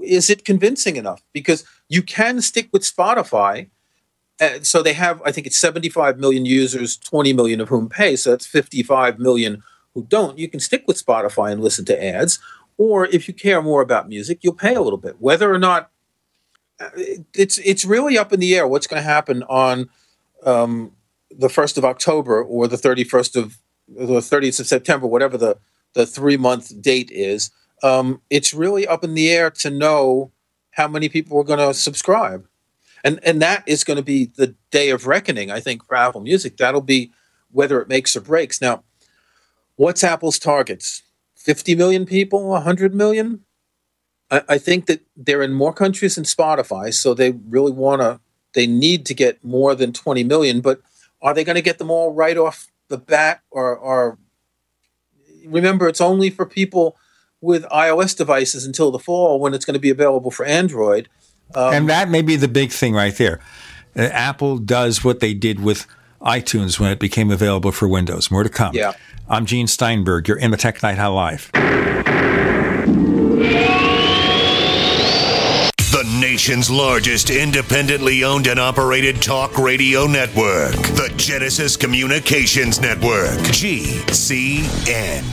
is 0.00 0.30
it 0.30 0.44
convincing 0.44 0.94
enough? 0.94 1.20
Because 1.32 1.64
you 1.88 2.00
can 2.00 2.40
stick 2.42 2.68
with 2.72 2.82
Spotify. 2.82 3.70
Uh, 4.40 4.60
so 4.62 4.84
they 4.84 4.92
have, 4.92 5.20
I 5.24 5.32
think 5.32 5.48
it's 5.48 5.58
75 5.58 6.20
million 6.20 6.44
users, 6.44 6.96
20 6.96 7.32
million 7.32 7.60
of 7.60 7.70
whom 7.70 7.88
pay. 7.88 8.14
So 8.14 8.30
that's 8.30 8.46
55 8.46 9.18
million 9.18 9.64
who 9.98 10.06
don't. 10.08 10.38
You 10.38 10.48
can 10.48 10.60
stick 10.60 10.84
with 10.86 11.04
Spotify 11.04 11.50
and 11.50 11.60
listen 11.60 11.84
to 11.86 12.04
ads. 12.04 12.38
Or 12.76 13.06
if 13.06 13.26
you 13.26 13.34
care 13.34 13.60
more 13.60 13.82
about 13.82 14.08
music, 14.08 14.38
you'll 14.42 14.54
pay 14.54 14.74
a 14.74 14.80
little 14.80 14.98
bit. 14.98 15.16
Whether 15.18 15.52
or 15.52 15.58
not 15.58 15.90
uh, 16.78 16.90
it's 17.34 17.58
it's 17.58 17.84
really 17.84 18.16
up 18.16 18.32
in 18.32 18.38
the 18.38 18.54
air 18.54 18.68
what's 18.68 18.86
going 18.86 19.02
to 19.02 19.08
happen 19.08 19.42
on 19.48 19.90
um, 20.44 20.92
the 21.36 21.48
first 21.48 21.76
of 21.76 21.84
October 21.84 22.40
or 22.40 22.68
the 22.68 22.76
31st 22.76 23.34
of 23.34 23.58
the 23.88 24.20
30th 24.20 24.60
of 24.60 24.66
September, 24.68 25.08
whatever 25.08 25.36
the 25.36 25.58
the 25.94 26.06
three 26.06 26.36
month 26.36 26.80
date 26.80 27.10
is. 27.10 27.50
Um, 27.82 28.20
it's 28.30 28.54
really 28.54 28.86
up 28.86 29.02
in 29.02 29.14
the 29.14 29.30
air 29.30 29.50
to 29.50 29.70
know 29.70 30.30
how 30.70 30.86
many 30.86 31.08
people 31.08 31.36
are 31.38 31.44
going 31.44 31.58
to 31.58 31.74
subscribe, 31.74 32.46
and 33.02 33.18
and 33.24 33.42
that 33.42 33.64
is 33.66 33.82
going 33.82 33.96
to 33.96 34.04
be 34.04 34.26
the 34.36 34.54
day 34.70 34.90
of 34.90 35.08
reckoning. 35.08 35.50
I 35.50 35.58
think 35.58 35.84
for 35.84 35.96
Apple 35.96 36.20
Music, 36.20 36.56
that'll 36.56 36.80
be 36.80 37.10
whether 37.50 37.80
it 37.80 37.88
makes 37.88 38.14
or 38.14 38.20
breaks. 38.20 38.60
Now, 38.60 38.84
what's 39.78 40.04
Apple's 40.04 40.38
targets? 40.38 41.02
50 41.36 41.74
million 41.76 42.04
people, 42.04 42.48
100 42.48 42.94
million? 42.94 43.44
I, 44.30 44.42
I 44.48 44.58
think 44.58 44.86
that 44.86 45.00
they're 45.16 45.42
in 45.42 45.54
more 45.54 45.72
countries 45.72 46.16
than 46.16 46.24
Spotify, 46.24 46.92
so 46.92 47.14
they 47.14 47.30
really 47.30 47.72
want 47.72 48.02
to, 48.02 48.20
they 48.52 48.66
need 48.66 49.06
to 49.06 49.14
get 49.14 49.42
more 49.42 49.74
than 49.74 49.92
20 49.92 50.24
million, 50.24 50.60
but 50.60 50.82
are 51.22 51.32
they 51.32 51.44
going 51.44 51.56
to 51.56 51.62
get 51.62 51.78
them 51.78 51.90
all 51.90 52.12
right 52.12 52.36
off 52.36 52.66
the 52.88 52.98
bat? 52.98 53.40
Or, 53.50 53.76
or 53.76 54.18
remember, 55.46 55.88
it's 55.88 56.00
only 56.00 56.28
for 56.28 56.44
people 56.44 56.96
with 57.40 57.62
iOS 57.66 58.16
devices 58.16 58.66
until 58.66 58.90
the 58.90 58.98
fall 58.98 59.38
when 59.38 59.54
it's 59.54 59.64
going 59.64 59.74
to 59.74 59.80
be 59.80 59.90
available 59.90 60.30
for 60.30 60.44
Android. 60.44 61.08
Um, 61.54 61.72
and 61.72 61.88
that 61.88 62.10
may 62.10 62.20
be 62.20 62.36
the 62.36 62.48
big 62.48 62.72
thing 62.72 62.94
right 62.94 63.16
there. 63.16 63.40
Uh, 63.96 64.02
Apple 64.02 64.58
does 64.58 65.04
what 65.04 65.20
they 65.20 65.34
did 65.34 65.60
with 65.60 65.86
iTunes 66.20 66.78
when 66.80 66.90
it 66.90 66.98
became 66.98 67.30
available 67.30 67.72
for 67.72 67.86
Windows. 67.88 68.30
More 68.30 68.42
to 68.42 68.48
come. 68.48 68.74
Yeah. 68.74 68.92
I'm 69.28 69.46
Gene 69.46 69.66
Steinberg. 69.66 70.28
You're 70.28 70.38
in 70.38 70.50
the 70.50 70.56
Tech 70.56 70.82
Night 70.82 70.98
Owl 70.98 71.14
Live. 71.14 71.50
The 75.92 76.18
nation's 76.20 76.70
largest 76.70 77.30
independently 77.30 78.22
owned 78.24 78.46
and 78.46 78.60
operated 78.60 79.20
talk 79.20 79.58
radio 79.58 80.06
network, 80.06 80.72
the 80.72 81.12
Genesis 81.16 81.76
Communications 81.76 82.80
Network, 82.80 83.38
GCN. 83.50 85.24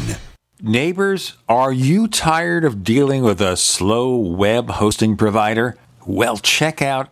Neighbors, 0.61 1.37
are 1.47 1.71
you 1.71 2.07
tired 2.07 2.65
of 2.65 2.83
dealing 2.83 3.23
with 3.23 3.39
a 3.41 3.55
slow 3.55 4.15
web 4.15 4.69
hosting 4.71 5.15
provider? 5.15 5.77
Well, 6.07 6.37
check 6.37 6.81
out 6.81 7.11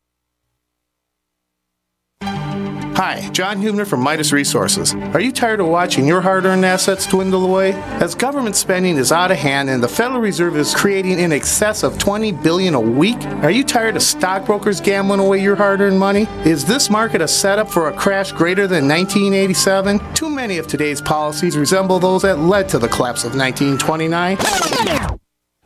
Hi, 3.01 3.27
John 3.29 3.59
Hubner 3.63 3.87
from 3.87 4.01
Midas 4.01 4.31
Resources. 4.31 4.93
Are 4.93 5.19
you 5.19 5.31
tired 5.31 5.59
of 5.59 5.65
watching 5.65 6.05
your 6.05 6.21
hard 6.21 6.45
earned 6.45 6.63
assets 6.63 7.07
dwindle 7.07 7.43
away? 7.43 7.71
As 7.99 8.13
government 8.13 8.55
spending 8.55 8.95
is 8.95 9.11
out 9.11 9.31
of 9.31 9.37
hand 9.37 9.71
and 9.71 9.81
the 9.81 9.87
Federal 9.87 10.21
Reserve 10.21 10.55
is 10.55 10.75
creating 10.75 11.17
in 11.17 11.31
excess 11.31 11.81
of 11.81 11.97
20 11.97 12.31
billion 12.31 12.75
a 12.75 12.79
week, 12.79 13.17
are 13.41 13.49
you 13.49 13.63
tired 13.63 13.95
of 13.95 14.03
stockbrokers 14.03 14.79
gambling 14.79 15.19
away 15.19 15.41
your 15.41 15.55
hard 15.55 15.81
earned 15.81 15.97
money? 15.97 16.27
Is 16.45 16.63
this 16.63 16.91
market 16.91 17.21
a 17.21 17.27
setup 17.27 17.71
for 17.71 17.89
a 17.89 17.93
crash 17.93 18.33
greater 18.33 18.67
than 18.67 18.87
1987? 18.87 20.13
Too 20.13 20.29
many 20.29 20.59
of 20.59 20.67
today's 20.67 21.01
policies 21.01 21.57
resemble 21.57 21.97
those 21.97 22.21
that 22.21 22.37
led 22.37 22.69
to 22.69 22.77
the 22.77 22.87
collapse 22.87 23.23
of 23.23 23.35
1929. 23.35 24.37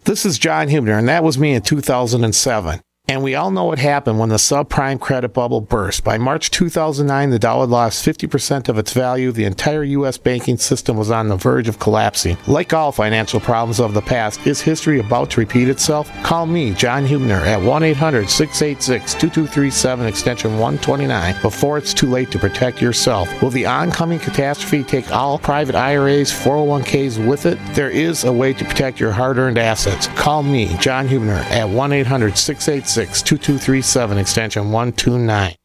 This 0.06 0.26
is 0.26 0.40
John 0.40 0.70
Hubner, 0.70 0.98
and 0.98 1.10
that 1.10 1.22
was 1.22 1.38
me 1.38 1.54
in 1.54 1.62
2007. 1.64 2.80
And 3.08 3.22
we 3.22 3.36
all 3.36 3.52
know 3.52 3.66
what 3.66 3.78
happened 3.78 4.18
when 4.18 4.30
the 4.30 4.36
subprime 4.36 5.00
credit 5.00 5.30
bubble 5.30 5.62
burst. 5.62 6.04
By 6.04 6.18
March 6.18 6.50
2009, 6.50 7.30
the 7.30 7.38
dollar 7.38 7.68
lost 7.68 8.04
50% 8.04 8.68
of 8.68 8.80
its 8.80 8.94
value. 8.94 9.32
The 9.32 9.44
entire 9.44 9.84
U.S. 9.84 10.18
banking 10.18 10.58
system 10.58 10.98
was 10.98 11.12
on 11.12 11.28
the 11.28 11.36
verge 11.36 11.68
of 11.68 11.78
collapsing. 11.78 12.36
Like 12.48 12.74
all 12.74 12.92
financial 12.92 13.40
problems 13.40 13.80
of 13.80 13.94
the 13.94 14.02
past, 14.02 14.48
is 14.48 14.60
history 14.60 15.00
about 15.00 15.30
to 15.32 15.40
repeat 15.40 15.70
itself? 15.70 16.12
Call 16.24 16.48
me, 16.48 16.74
John 16.74 17.06
Hubner, 17.06 17.46
at 17.46 17.62
1 17.62 17.84
800 17.84 18.28
686 18.28 19.14
2237, 19.14 20.08
extension 20.08 20.52
129, 20.54 21.40
before 21.44 21.78
it's 21.78 21.94
too 21.94 22.10
late 22.10 22.32
to 22.32 22.40
protect 22.40 22.82
yourself. 22.82 23.30
Will 23.40 23.52
the 23.52 23.68
oncoming 23.68 24.18
catastrophe 24.18 24.84
take 24.84 25.12
all 25.12 25.38
private 25.38 25.76
IRAs, 25.76 26.32
401ks 26.32 27.24
with 27.28 27.46
it? 27.46 27.60
There 27.76 27.92
is 27.92 28.24
a 28.24 28.34
way 28.34 28.54
to 28.54 28.66
protect 28.66 29.00
your 29.00 29.12
hard 29.12 29.38
earned 29.38 29.60
assets. 29.60 30.08
Call 30.16 30.42
me, 30.42 30.76
John 30.80 31.08
Hubner, 31.08 31.44
at 31.52 31.70
1 31.70 31.92
800 31.92 32.36
686 32.36 32.95
2237, 32.96 34.18
extension 34.18 34.72
129. 34.72 35.56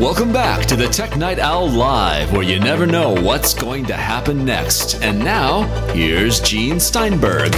Welcome 0.00 0.32
back 0.32 0.64
to 0.66 0.76
the 0.76 0.86
Tech 0.86 1.16
Night 1.16 1.38
Owl 1.40 1.68
Live, 1.68 2.32
where 2.32 2.42
you 2.42 2.60
never 2.60 2.86
know 2.86 3.12
what's 3.20 3.52
going 3.52 3.84
to 3.86 3.94
happen 3.94 4.44
next. 4.44 5.02
And 5.02 5.18
now, 5.18 5.64
here's 5.92 6.40
Gene 6.40 6.78
Steinberg. 6.78 7.52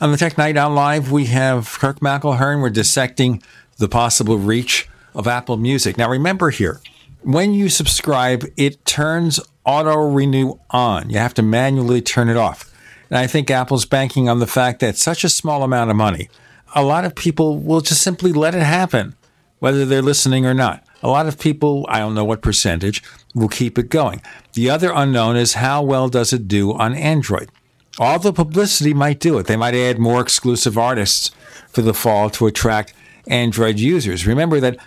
On 0.00 0.10
the 0.10 0.18
Tech 0.18 0.38
Night 0.38 0.56
Owl 0.56 0.70
Live, 0.70 1.10
we 1.10 1.24
have 1.26 1.78
Kirk 1.78 2.00
McElhearn. 2.00 2.60
We're 2.60 2.70
dissecting 2.70 3.42
the 3.78 3.88
possible 3.88 4.38
reach 4.38 4.88
of 5.14 5.26
Apple 5.26 5.56
Music. 5.56 5.96
Now, 5.96 6.08
remember 6.08 6.50
here, 6.50 6.80
when 7.22 7.54
you 7.54 7.68
subscribe, 7.68 8.44
it 8.56 8.84
turns 8.84 9.40
auto 9.64 9.96
renew 9.96 10.58
on. 10.70 11.10
You 11.10 11.18
have 11.18 11.34
to 11.34 11.42
manually 11.42 12.02
turn 12.02 12.28
it 12.28 12.36
off. 12.36 12.70
And 13.10 13.18
I 13.18 13.26
think 13.26 13.50
Apple's 13.50 13.86
banking 13.86 14.28
on 14.28 14.40
the 14.40 14.46
fact 14.46 14.80
that 14.80 14.96
such 14.96 15.24
a 15.24 15.28
small 15.28 15.62
amount 15.62 15.90
of 15.90 15.96
money, 15.96 16.28
a 16.74 16.82
lot 16.82 17.04
of 17.04 17.14
people 17.14 17.58
will 17.58 17.80
just 17.80 18.02
simply 18.02 18.32
let 18.32 18.54
it 18.54 18.62
happen, 18.62 19.14
whether 19.58 19.84
they're 19.84 20.02
listening 20.02 20.44
or 20.46 20.54
not. 20.54 20.84
A 21.02 21.08
lot 21.08 21.26
of 21.26 21.38
people, 21.38 21.86
I 21.88 21.98
don't 21.98 22.14
know 22.14 22.24
what 22.24 22.42
percentage, 22.42 23.02
will 23.34 23.48
keep 23.48 23.78
it 23.78 23.90
going. 23.90 24.22
The 24.54 24.70
other 24.70 24.90
unknown 24.92 25.36
is 25.36 25.54
how 25.54 25.82
well 25.82 26.08
does 26.08 26.32
it 26.32 26.48
do 26.48 26.72
on 26.72 26.94
Android? 26.94 27.50
All 27.98 28.18
the 28.18 28.32
publicity 28.32 28.92
might 28.92 29.20
do 29.20 29.38
it. 29.38 29.46
They 29.46 29.56
might 29.56 29.74
add 29.74 29.98
more 29.98 30.20
exclusive 30.20 30.76
artists 30.76 31.30
for 31.68 31.82
the 31.82 31.94
fall 31.94 32.30
to 32.30 32.46
attract 32.46 32.92
Android 33.26 33.78
users. 33.78 34.26
Remember 34.26 34.60
that 34.60 34.78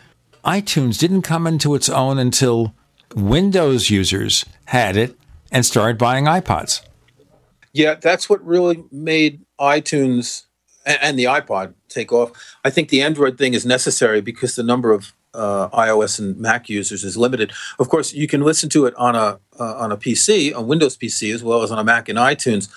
iTunes 0.45 0.99
didn't 0.99 1.23
come 1.23 1.47
into 1.47 1.75
its 1.75 1.89
own 1.89 2.17
until 2.17 2.73
Windows 3.15 3.89
users 3.89 4.45
had 4.65 4.95
it 4.95 5.15
and 5.51 5.65
started 5.65 5.97
buying 5.97 6.25
iPods. 6.25 6.81
Yeah, 7.73 7.95
that's 7.95 8.29
what 8.29 8.43
really 8.45 8.83
made 8.91 9.45
iTunes 9.59 10.43
and, 10.85 11.19
the 11.19 11.25
iPod 11.25 11.73
take 11.89 12.11
off. 12.11 12.31
I 12.63 12.69
think 12.69 12.89
the 12.89 13.01
Android 13.01 13.37
thing 13.37 13.53
is 13.53 13.65
necessary 13.65 14.21
because 14.21 14.55
the 14.55 14.63
number 14.63 14.91
of 14.91 15.13
uh, 15.33 15.69
iOS 15.69 16.17
and 16.17 16.37
Mac 16.37 16.69
users 16.69 17.03
is 17.03 17.17
limited. 17.17 17.51
Of 17.77 17.89
course, 17.89 18.13
you 18.13 18.27
can 18.27 18.41
listen 18.41 18.69
to 18.69 18.85
it 18.85 18.95
on 18.95 19.15
a 19.15 19.39
uh, 19.59 19.75
on 19.75 19.91
a 19.91 19.97
PC, 19.97 20.55
on 20.55 20.67
Windows 20.67 20.97
PC, 20.97 21.33
as 21.33 21.43
well 21.43 21.61
as 21.61 21.71
on 21.71 21.77
a 21.77 21.83
Mac 21.83 22.09
and 22.09 22.17
iTunes. 22.17 22.69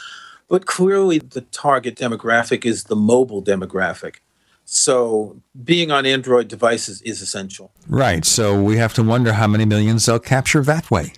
But 0.49 0.67
clearly, 0.67 1.19
the 1.19 1.43
target 1.43 1.95
demographic 1.97 2.65
is 2.65 2.85
the 2.85 2.97
mobile 2.97 3.43
demographic. 3.43 4.17
So, 4.73 5.43
being 5.64 5.91
on 5.91 6.07
Android 6.07 6.47
devices 6.47 7.03
is 7.03 7.21
essential. 7.21 7.73
Right. 7.89 8.25
So 8.25 8.62
we 8.62 8.77
have 8.77 8.95
to 8.95 9.03
wonder 9.03 9.33
how 9.33 9.49
many 9.49 9.64
millions 9.64 10.07
they'll 10.07 10.21
capture 10.21 10.62
that 10.62 10.93
way. 10.93 11.12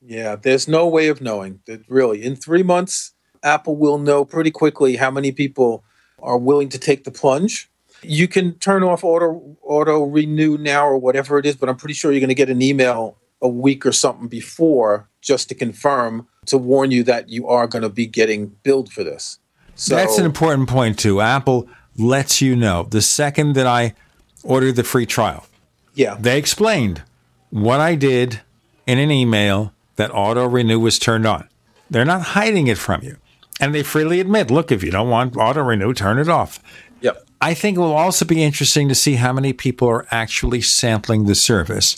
Yeah, 0.00 0.36
there's 0.36 0.66
no 0.66 0.88
way 0.88 1.08
of 1.08 1.20
knowing 1.20 1.60
that 1.66 1.82
really. 1.86 2.24
In 2.24 2.34
three 2.34 2.62
months, 2.62 3.12
Apple 3.42 3.76
will 3.76 3.98
know 3.98 4.24
pretty 4.24 4.50
quickly 4.50 4.96
how 4.96 5.10
many 5.10 5.32
people 5.32 5.84
are 6.22 6.38
willing 6.38 6.70
to 6.70 6.78
take 6.78 7.04
the 7.04 7.10
plunge. 7.10 7.70
You 8.00 8.26
can 8.26 8.54
turn 8.54 8.82
off 8.82 9.04
auto 9.04 9.54
auto 9.62 10.04
renew 10.04 10.56
now 10.56 10.86
or 10.86 10.96
whatever 10.96 11.38
it 11.38 11.44
is, 11.44 11.56
but 11.56 11.68
I'm 11.68 11.76
pretty 11.76 11.92
sure 11.92 12.10
you're 12.10 12.20
going 12.20 12.28
to 12.28 12.34
get 12.34 12.48
an 12.48 12.62
email 12.62 13.18
a 13.42 13.48
week 13.48 13.84
or 13.84 13.92
something 13.92 14.28
before 14.28 15.10
just 15.20 15.50
to 15.50 15.54
confirm 15.54 16.26
to 16.46 16.56
warn 16.56 16.90
you 16.90 17.02
that 17.02 17.28
you 17.28 17.48
are 17.48 17.66
going 17.66 17.82
to 17.82 17.90
be 17.90 18.06
getting 18.06 18.56
billed 18.62 18.90
for 18.90 19.04
this. 19.04 19.40
So 19.74 19.94
That's 19.94 20.16
an 20.16 20.24
important 20.24 20.70
point 20.70 20.98
too. 20.98 21.20
Apple 21.20 21.68
lets 21.96 22.40
you 22.40 22.56
know 22.56 22.84
the 22.84 23.02
second 23.02 23.54
that 23.54 23.66
I 23.66 23.94
ordered 24.42 24.76
the 24.76 24.84
free 24.84 25.06
trial. 25.06 25.46
Yeah. 25.94 26.16
They 26.18 26.38
explained 26.38 27.02
what 27.50 27.80
I 27.80 27.94
did 27.94 28.40
in 28.86 28.98
an 28.98 29.10
email 29.10 29.72
that 29.96 30.10
auto 30.12 30.46
renew 30.46 30.80
was 30.80 30.98
turned 30.98 31.26
on. 31.26 31.48
They're 31.88 32.04
not 32.04 32.22
hiding 32.22 32.66
it 32.66 32.78
from 32.78 33.02
you. 33.02 33.16
And 33.60 33.74
they 33.74 33.82
freely 33.82 34.18
admit, 34.18 34.50
look, 34.50 34.72
if 34.72 34.82
you 34.82 34.90
don't 34.90 35.08
want 35.08 35.36
auto 35.36 35.62
renew, 35.62 35.94
turn 35.94 36.18
it 36.18 36.28
off. 36.28 36.60
Yep. 37.00 37.24
I 37.40 37.54
think 37.54 37.76
it 37.76 37.80
will 37.80 37.92
also 37.92 38.24
be 38.24 38.42
interesting 38.42 38.88
to 38.88 38.94
see 38.94 39.14
how 39.14 39.32
many 39.32 39.52
people 39.52 39.88
are 39.88 40.06
actually 40.10 40.60
sampling 40.60 41.26
the 41.26 41.34
service. 41.34 41.96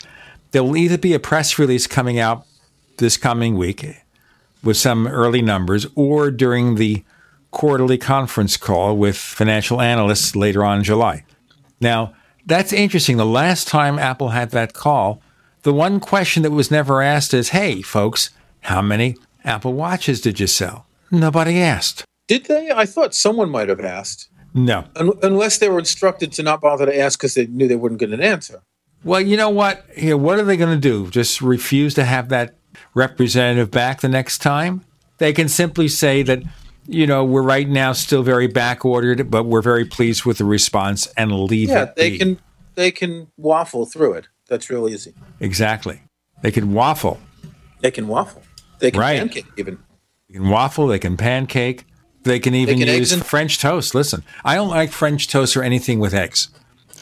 There 0.51 0.63
will 0.63 0.77
either 0.77 0.99
be 0.99 1.15
a 1.15 1.19
press 1.19 1.59
release 1.59 1.87
coming 1.87 2.19
out 2.19 2.47
this 2.99 3.17
coming 3.17 3.57
week 3.57 4.03
with 4.63 4.77
some 4.77 5.07
early 5.07 5.43
numbers 5.43 5.87
or 5.95 6.31
during 6.31 6.75
the 6.75 7.05
quarterly 7.57 7.97
conference 7.97 8.59
call 8.59 8.95
with 8.95 9.17
financial 9.17 9.81
analysts 9.81 10.37
later 10.37 10.63
on 10.63 10.77
in 10.77 10.85
July. 10.85 11.25
Now, 11.81 12.13
that's 12.45 12.71
interesting. 12.71 13.17
The 13.17 13.25
last 13.25 13.67
time 13.67 13.99
Apple 13.99 14.29
had 14.29 14.51
that 14.51 14.75
call, 14.75 15.23
the 15.63 15.73
one 15.73 15.99
question 15.99 16.43
that 16.43 16.51
was 16.51 16.71
never 16.71 17.01
asked 17.01 17.33
is 17.33 17.49
hey, 17.49 17.81
folks, 17.81 18.29
how 18.61 18.83
many 18.83 19.17
Apple 19.43 19.73
Watches 19.73 20.21
did 20.21 20.39
you 20.39 20.47
sell? 20.47 20.87
Nobody 21.11 21.59
asked. 21.59 22.05
Did 22.29 22.45
they? 22.45 22.71
I 22.71 22.85
thought 22.85 23.15
someone 23.15 23.49
might 23.49 23.71
have 23.71 23.81
asked. 23.81 24.29
No. 24.53 24.85
Un- 24.95 25.19
unless 25.23 25.57
they 25.57 25.71
were 25.71 25.79
instructed 25.79 26.33
to 26.33 26.43
not 26.43 26.61
bother 26.61 26.85
to 26.85 26.99
ask 26.99 27.19
because 27.19 27.33
they 27.33 27.47
knew 27.47 27.67
they 27.67 27.77
wouldn't 27.77 28.01
get 28.01 28.13
an 28.13 28.21
answer. 28.21 28.61
Well, 29.03 29.23
you 29.23 29.39
know 29.39 29.49
what? 29.49 29.87
Here, 29.97 30.19
what 30.19 30.39
are 30.39 30.45
they 30.45 30.59
going 30.59 30.79
to 30.79 30.81
do? 30.81 31.09
Just 31.09 31.41
refuse 31.41 31.95
to 31.95 32.05
have 32.05 32.29
that 32.29 32.55
representative 32.93 33.71
back 33.71 34.03
the 34.03 34.11
next 34.11 34.39
time? 34.43 34.85
They 35.17 35.33
can 35.33 35.49
simply 35.49 35.89
say 35.89 36.23
that, 36.23 36.43
you 36.87 37.07
know, 37.07 37.25
we're 37.25 37.43
right 37.43 37.69
now 37.69 37.93
still 37.93 38.23
very 38.23 38.47
back 38.47 38.85
ordered, 38.85 39.31
but 39.31 39.45
we're 39.45 39.63
very 39.63 39.85
pleased 39.85 40.25
with 40.25 40.39
the 40.39 40.45
response 40.45 41.07
and 41.17 41.33
leave 41.33 41.69
yeah, 41.69 41.85
it 41.85 41.97
they 41.97 42.11
be. 42.11 42.19
can 42.19 42.39
they 42.75 42.91
can 42.91 43.29
waffle 43.37 43.87
through 43.87 44.15
it. 44.15 44.29
That's 44.49 44.69
real 44.71 44.89
easy. 44.89 45.15
Exactly. 45.41 46.03
They 46.43 46.51
can 46.51 46.73
waffle. 46.73 47.19
They 47.81 47.91
can 47.91 48.07
waffle. 48.09 48.43
They 48.79 48.91
can 48.91 49.01
Right. 49.01 49.19
pancake 49.19 49.47
even. 49.57 49.79
They 50.29 50.35
can 50.35 50.49
waffle. 50.49 50.87
They 50.87 50.99
can 50.99 51.17
pancake. 51.17 51.85
They 52.23 52.39
can 52.39 52.55
even 52.55 52.79
can 52.79 52.89
use 52.89 53.13
and- 53.13 53.25
French 53.25 53.59
toast. 53.59 53.95
Listen, 53.95 54.23
I 54.45 54.55
don't 54.57 54.69
like 54.69 54.93
French 54.93 55.29
toast 55.29 55.57
or 55.57 55.63
anything 55.63 55.99
with 56.01 56.13
eggs. 56.15 56.49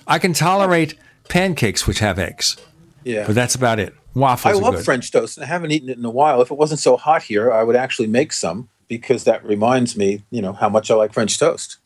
I 0.07 0.19
can 0.19 0.33
tolerate 0.35 0.95
pancakes 1.29 1.87
which 1.87 1.99
have 2.01 2.19
eggs, 2.19 2.57
Yeah. 3.05 3.25
but 3.27 3.35
that's 3.35 3.55
about 3.55 3.79
it. 3.81 3.95
Waffles 4.15 4.55
I 4.55 4.59
love 4.61 4.77
good. 4.77 4.85
French 4.85 5.11
toast, 5.11 5.37
and 5.39 5.45
I 5.45 5.49
haven't 5.49 5.73
eaten 5.73 5.89
it 5.89 5.99
in 5.99 6.05
a 6.05 6.11
while. 6.11 6.41
If 6.43 6.51
it 6.51 6.59
wasn't 6.59 6.79
so 6.81 6.97
hot 6.97 7.23
here, 7.25 7.51
I 7.51 7.63
would 7.65 7.75
actually 7.75 8.07
make 8.09 8.33
some 8.33 8.69
because 8.89 9.25
that 9.25 9.45
reminds 9.45 9.97
me, 9.97 10.25
you 10.31 10.43
know, 10.43 10.53
how 10.53 10.69
much 10.69 10.91
I 10.91 10.95
like 10.95 11.13
French 11.13 11.39
toast. 11.39 11.79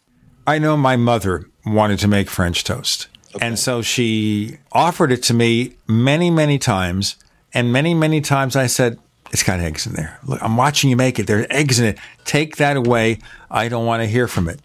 I 0.46 0.58
know 0.58 0.76
my 0.76 0.96
mother 0.96 1.44
wanted 1.66 1.98
to 2.00 2.08
make 2.08 2.30
French 2.30 2.64
toast. 2.64 3.08
And 3.40 3.58
so 3.58 3.82
she 3.82 4.56
offered 4.72 5.12
it 5.12 5.22
to 5.24 5.34
me 5.34 5.76
many, 5.86 6.30
many 6.30 6.58
times. 6.58 7.16
And 7.52 7.72
many, 7.72 7.94
many 7.94 8.20
times 8.20 8.56
I 8.56 8.66
said, 8.66 8.98
It's 9.30 9.42
got 9.42 9.60
eggs 9.60 9.86
in 9.86 9.92
there. 9.92 10.18
Look, 10.26 10.42
I'm 10.42 10.56
watching 10.56 10.88
you 10.90 10.96
make 10.96 11.18
it. 11.18 11.26
There 11.26 11.40
are 11.40 11.46
eggs 11.50 11.78
in 11.78 11.86
it. 11.86 11.98
Take 12.24 12.56
that 12.56 12.76
away. 12.76 13.18
I 13.50 13.68
don't 13.68 13.84
want 13.84 14.02
to 14.02 14.06
hear 14.08 14.26
from 14.28 14.48
it. 14.48 14.60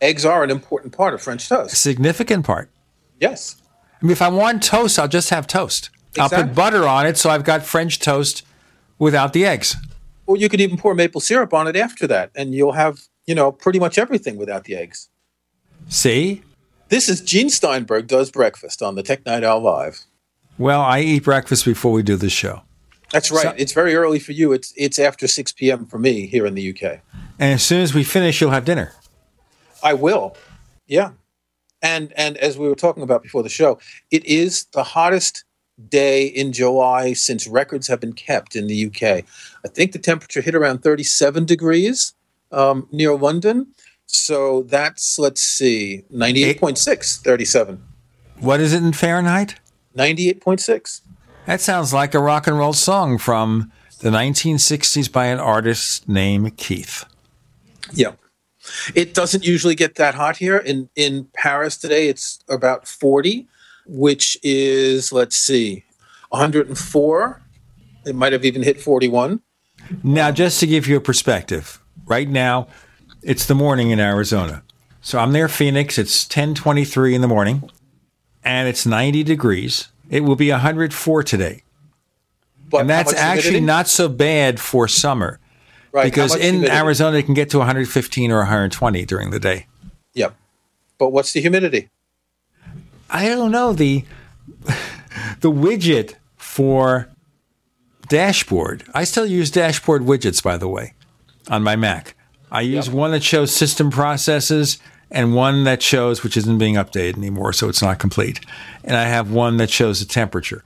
Eggs 0.00 0.24
are 0.24 0.42
an 0.42 0.50
important 0.50 0.92
part 0.96 1.14
of 1.14 1.22
French 1.22 1.46
A 1.46 1.48
toast. 1.48 1.76
significant 1.76 2.44
part. 2.44 2.68
Yes. 3.20 3.56
I 4.02 4.06
mean, 4.06 4.12
if 4.12 4.22
I 4.22 4.28
want 4.28 4.62
toast, 4.62 4.98
I'll 4.98 5.08
just 5.08 5.30
have 5.30 5.46
toast. 5.46 5.90
I'll 6.18 6.28
put 6.30 6.54
butter 6.54 6.88
on 6.88 7.06
it 7.06 7.16
so 7.18 7.30
I've 7.30 7.44
got 7.44 7.62
French 7.62 8.00
toast 8.00 8.42
without 8.98 9.32
the 9.32 9.44
eggs. 9.44 9.76
Or 10.30 10.36
you 10.36 10.48
could 10.48 10.60
even 10.60 10.76
pour 10.76 10.94
maple 10.94 11.20
syrup 11.20 11.52
on 11.52 11.66
it 11.66 11.74
after 11.74 12.06
that, 12.06 12.30
and 12.36 12.54
you'll 12.54 12.70
have, 12.70 13.00
you 13.26 13.34
know, 13.34 13.50
pretty 13.50 13.80
much 13.80 13.98
everything 13.98 14.36
without 14.36 14.62
the 14.62 14.76
eggs. 14.76 15.08
See? 15.88 16.44
This 16.88 17.08
is 17.08 17.20
Gene 17.20 17.50
Steinberg 17.50 18.06
does 18.06 18.30
breakfast 18.30 18.80
on 18.80 18.94
the 18.94 19.02
Tech 19.02 19.26
Night 19.26 19.42
Owl 19.42 19.60
Live. 19.60 20.04
Well, 20.56 20.82
I 20.82 21.00
eat 21.00 21.24
breakfast 21.24 21.64
before 21.64 21.90
we 21.90 22.04
do 22.04 22.14
the 22.14 22.30
show. 22.30 22.62
That's 23.10 23.32
right. 23.32 23.42
So- 23.42 23.54
it's 23.58 23.72
very 23.72 23.96
early 23.96 24.20
for 24.20 24.30
you. 24.30 24.52
It's 24.52 24.72
it's 24.76 25.00
after 25.00 25.26
six 25.26 25.50
p.m. 25.50 25.84
for 25.84 25.98
me 25.98 26.28
here 26.28 26.46
in 26.46 26.54
the 26.54 26.70
UK. 26.70 27.00
And 27.40 27.54
as 27.54 27.64
soon 27.64 27.80
as 27.80 27.92
we 27.92 28.04
finish, 28.04 28.40
you'll 28.40 28.50
have 28.52 28.64
dinner. 28.64 28.92
I 29.82 29.94
will. 29.94 30.36
Yeah. 30.86 31.10
And 31.82 32.12
and 32.16 32.36
as 32.36 32.56
we 32.56 32.68
were 32.68 32.76
talking 32.76 33.02
about 33.02 33.24
before 33.24 33.42
the 33.42 33.48
show, 33.48 33.80
it 34.12 34.24
is 34.26 34.66
the 34.66 34.84
hottest 34.84 35.42
day 35.88 36.26
in 36.26 36.52
July 36.52 37.12
since 37.12 37.46
records 37.46 37.88
have 37.88 38.00
been 38.00 38.12
kept 38.12 38.56
in 38.56 38.66
the 38.66 38.86
UK. 38.86 39.24
I 39.64 39.68
think 39.68 39.92
the 39.92 39.98
temperature 39.98 40.40
hit 40.40 40.54
around 40.54 40.82
37 40.82 41.44
degrees 41.44 42.14
um, 42.52 42.88
near 42.92 43.16
London. 43.16 43.68
So 44.06 44.62
that's 44.64 45.18
let's 45.18 45.40
see, 45.40 46.04
98.6, 46.12 47.22
37. 47.22 47.82
What 48.40 48.60
is 48.60 48.72
it 48.72 48.82
in 48.82 48.92
Fahrenheit? 48.92 49.56
98.6. 49.96 51.02
That 51.46 51.60
sounds 51.60 51.92
like 51.92 52.14
a 52.14 52.18
rock 52.20 52.46
and 52.46 52.58
roll 52.58 52.72
song 52.72 53.18
from 53.18 53.72
the 54.00 54.10
1960s 54.10 55.10
by 55.10 55.26
an 55.26 55.38
artist 55.38 56.08
named 56.08 56.56
Keith. 56.56 57.04
Yeah. 57.92 58.12
It 58.94 59.14
doesn't 59.14 59.44
usually 59.44 59.74
get 59.74 59.96
that 59.96 60.14
hot 60.14 60.36
here. 60.36 60.58
In 60.58 60.88
in 60.94 61.28
Paris 61.34 61.76
today, 61.76 62.08
it's 62.08 62.40
about 62.48 62.86
40, 62.86 63.48
which 63.90 64.38
is, 64.42 65.12
let's 65.12 65.36
see, 65.36 65.84
104. 66.30 67.42
It 68.06 68.14
might 68.14 68.32
have 68.32 68.44
even 68.44 68.62
hit 68.62 68.80
41. 68.80 69.40
Now, 70.02 70.30
just 70.30 70.60
to 70.60 70.66
give 70.66 70.86
you 70.86 70.96
a 70.96 71.00
perspective, 71.00 71.80
right 72.06 72.28
now 72.28 72.68
it's 73.22 73.46
the 73.46 73.54
morning 73.54 73.90
in 73.90 73.98
Arizona. 74.00 74.62
So 75.02 75.18
I'm 75.18 75.32
there, 75.32 75.48
Phoenix. 75.48 75.98
It's 75.98 76.24
10:23 76.26 77.14
in 77.14 77.20
the 77.20 77.28
morning, 77.28 77.68
and 78.44 78.68
it's 78.68 78.86
90 78.86 79.22
degrees. 79.24 79.88
It 80.08 80.20
will 80.24 80.36
be 80.36 80.50
104 80.50 81.22
today, 81.22 81.62
But 82.68 82.82
and 82.82 82.90
that's 82.90 83.12
actually 83.12 83.42
humidity? 83.42 83.66
not 83.66 83.88
so 83.88 84.08
bad 84.08 84.60
for 84.60 84.86
summer. 84.88 85.40
Right, 85.92 86.04
because 86.04 86.34
in 86.36 86.54
humidity? 86.54 86.72
Arizona 86.76 87.16
it 87.18 87.24
can 87.24 87.34
get 87.34 87.50
to 87.50 87.58
115 87.58 88.30
or 88.30 88.38
120 88.38 89.04
during 89.06 89.30
the 89.30 89.40
day. 89.40 89.66
Yep. 90.14 90.36
But 90.98 91.10
what's 91.10 91.32
the 91.32 91.40
humidity? 91.40 91.88
I 93.10 93.28
don't 93.28 93.50
know 93.50 93.72
the 93.72 94.04
the 95.40 95.50
widget 95.50 96.14
for 96.36 97.08
dashboard. 98.08 98.84
I 98.94 99.04
still 99.04 99.26
use 99.26 99.50
dashboard 99.50 100.02
widgets, 100.02 100.42
by 100.42 100.56
the 100.56 100.68
way, 100.68 100.94
on 101.48 101.62
my 101.62 101.76
Mac. 101.76 102.14
I 102.50 102.62
use 102.62 102.90
one 102.90 103.12
that 103.12 103.22
shows 103.22 103.54
system 103.54 103.90
processes 103.90 104.78
and 105.10 105.34
one 105.34 105.64
that 105.64 105.82
shows 105.82 106.22
which 106.22 106.36
isn't 106.36 106.58
being 106.58 106.74
updated 106.74 107.16
anymore, 107.16 107.52
so 107.52 107.68
it's 107.68 107.82
not 107.82 107.98
complete. 107.98 108.40
And 108.84 108.96
I 108.96 109.04
have 109.04 109.30
one 109.30 109.56
that 109.58 109.70
shows 109.70 110.00
the 110.00 110.06
temperature. 110.06 110.64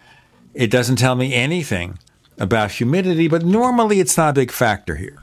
It 0.55 0.71
doesn't 0.71 0.97
tell 0.97 1.15
me 1.15 1.35
anything 1.35 1.99
about 2.39 2.73
humidity, 2.73 3.29
but 3.29 3.45
normally 3.45 4.01
it's 4.01 4.17
not 4.17 4.31
a 4.31 4.33
big 4.33 4.51
factor 4.51 4.97
here. 4.97 5.23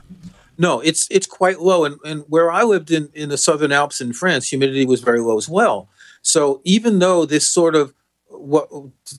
No, 0.58 0.80
it's 0.80 1.08
it's 1.10 1.26
quite 1.26 1.60
low. 1.60 1.84
And, 1.84 1.98
and 2.04 2.24
where 2.28 2.50
I 2.50 2.62
lived 2.62 2.90
in, 2.90 3.08
in 3.14 3.30
the 3.30 3.38
Southern 3.38 3.72
Alps 3.72 4.00
in 4.00 4.12
France, 4.12 4.48
humidity 4.48 4.86
was 4.86 5.00
very 5.00 5.20
low 5.20 5.36
as 5.36 5.48
well. 5.48 5.88
So 6.22 6.60
even 6.64 6.98
though 6.98 7.24
this 7.24 7.46
sort 7.46 7.74
of 7.74 7.94
what 8.28 8.68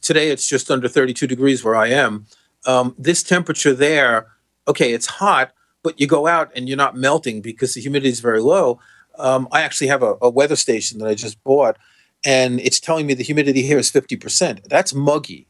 today 0.02 0.32
it's 0.32 0.48
just 0.48 0.72
under 0.72 0.88
32 0.88 1.28
degrees 1.28 1.64
where 1.64 1.76
I 1.76 1.88
am, 1.90 2.26
um, 2.66 2.96
this 2.98 3.24
temperature 3.24 3.74
there, 3.74 4.28
okay, 4.68 4.94
it's 4.94 5.06
hot, 5.06 5.52
but 5.84 6.00
you 6.00 6.08
go 6.08 6.28
out 6.28 6.52
and 6.56 6.68
you're 6.68 6.78
not 6.78 6.96
melting 6.96 7.42
because 7.42 7.74
the 7.74 7.82
humidity 7.82 8.10
is 8.10 8.20
very 8.20 8.42
low. 8.42 8.80
Um, 9.20 9.48
I 9.52 9.62
actually 9.62 9.88
have 9.88 10.02
a, 10.02 10.16
a 10.22 10.30
weather 10.30 10.56
station 10.56 11.00
that 11.00 11.08
I 11.08 11.14
just 11.14 11.44
bought, 11.44 11.78
and 12.26 12.60
it's 12.62 12.80
telling 12.80 13.06
me 13.06 13.14
the 13.14 13.24
humidity 13.24 13.62
here 13.62 13.78
is 13.78 13.92
50%. 13.92 14.64
That's 14.70 14.94
muggy 14.94 15.48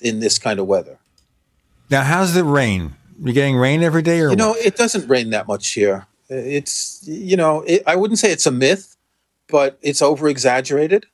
in 0.00 0.20
this 0.20 0.38
kind 0.38 0.60
of 0.60 0.66
weather. 0.66 0.98
Now, 1.90 2.02
how's 2.02 2.34
the 2.34 2.44
rain? 2.44 2.94
You're 3.20 3.34
getting 3.34 3.56
rain 3.56 3.82
every 3.82 4.02
day, 4.02 4.20
or 4.20 4.30
you 4.30 4.36
know 4.36 4.50
what? 4.50 4.64
it 4.64 4.76
doesn't 4.76 5.08
rain 5.08 5.30
that 5.30 5.46
much 5.46 5.70
here 5.70 6.06
it's 6.28 7.02
you 7.06 7.36
know 7.36 7.62
it, 7.62 7.82
i 7.86 7.96
wouldn't 7.96 8.18
say 8.18 8.30
it's 8.32 8.46
a 8.46 8.50
myth 8.50 8.96
but 9.48 9.78
it's 9.82 10.02
over 10.02 10.28
exaggerated. 10.28 11.06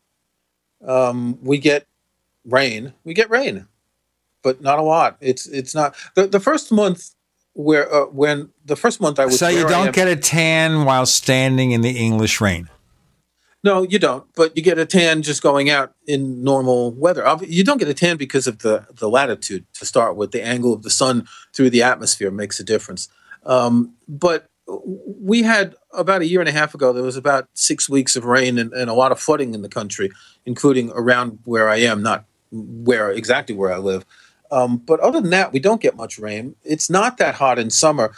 Um, 0.87 1.39
we 1.43 1.59
get 1.59 1.87
rain. 2.45 2.95
We 3.05 3.15
get 3.15 3.31
rain, 3.31 3.67
but 4.43 4.63
not 4.63 4.79
a 4.79 4.83
lot. 4.83 5.17
It's 5.21 5.47
it's 5.47 5.75
not 5.75 5.95
the 6.15 6.27
the 6.27 6.41
first 6.41 6.73
month 6.73 7.15
where 7.53 7.93
uh, 7.93 8.07
when 8.07 8.51
the 8.65 8.77
first 8.77 9.01
month 9.01 9.19
I 9.19 9.27
was 9.27 9.39
So 9.39 9.49
you 9.49 9.67
don't 9.67 9.89
am- 9.89 9.93
get 9.93 10.09
a 10.09 10.17
tan 10.17 10.85
while 10.85 11.07
standing 11.07 11.73
in 11.73 11.83
the 11.83 11.91
English 11.91 12.41
rain. 12.41 12.69
No, 13.63 13.83
you 13.83 13.99
don't. 13.99 14.25
But 14.35 14.57
you 14.57 14.63
get 14.63 14.79
a 14.79 14.87
tan 14.87 15.21
just 15.21 15.43
going 15.43 15.69
out 15.69 15.93
in 16.07 16.43
normal 16.43 16.93
weather. 16.93 17.27
You 17.47 17.63
don't 17.63 17.77
get 17.77 17.89
a 17.89 17.95
tan 17.95 18.17
because 18.17 18.47
of 18.47 18.61
the 18.61 18.87
the 18.95 19.09
latitude 19.09 19.67
to 19.75 19.85
start 19.85 20.17
with. 20.17 20.33
The 20.33 20.43
angle 20.43 20.73
of 20.73 20.83
the 20.83 20.91
sun 20.91 21.27
through 21.55 21.71
the 21.71 21.83
atmosphere 21.83 22.31
makes 22.31 22.59
a 22.59 22.65
difference. 22.65 23.09
Um, 23.45 23.95
but 24.09 24.50
we 24.77 25.43
had 25.43 25.75
about 25.93 26.23
a 26.23 26.27
year 26.27 26.41
and 26.41 26.49
a 26.49 26.53
half 26.53 26.75
ago. 26.75 26.93
There 26.93 27.03
was 27.03 27.17
about 27.17 27.49
six 27.55 27.89
weeks 27.89 28.17
of 28.17 28.25
rain 28.25 28.59
and, 28.59 28.73
and 28.73 28.89
a 28.89 28.95
lot 28.95 29.13
of 29.13 29.21
flooding 29.21 29.55
in 29.55 29.63
the 29.63 29.69
country, 29.69 30.11
including 30.47 30.91
around 30.95 31.39
where 31.45 31.69
I 31.69 31.77
am, 31.77 32.03
not 32.03 32.25
where 32.51 33.11
exactly 33.11 33.55
where 33.55 33.73
I 33.73 33.79
live. 33.79 34.05
Um, 34.51 34.79
but 34.79 35.01
other 35.01 35.21
than 35.21 35.31
that, 35.31 35.53
we 35.53 35.61
don't 35.61 35.81
get 35.81 35.97
much 35.97 36.19
rain. 36.19 36.57
It's 36.65 36.91
not 36.91 37.19
that 37.19 37.37
hot 37.37 37.59
in 37.59 37.71
summer. 37.71 38.13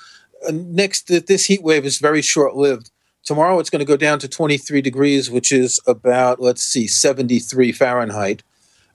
Uh, 0.46 0.53
next, 0.53 1.09
this 1.09 1.46
heat 1.46 1.62
wave 1.62 1.84
is 1.84 1.98
very 1.98 2.22
short 2.22 2.57
lived. 2.57 2.90
Tomorrow 3.24 3.59
it's 3.59 3.70
going 3.70 3.80
to 3.80 3.84
go 3.84 3.96
down 3.96 4.18
to 4.20 4.28
23 4.28 4.80
degrees, 4.80 5.30
which 5.30 5.53
is 5.53 5.80
about, 5.86 6.40
let's 6.40 6.62
see, 6.62 6.86
73 6.86 7.70
Fahrenheit. 7.72 8.42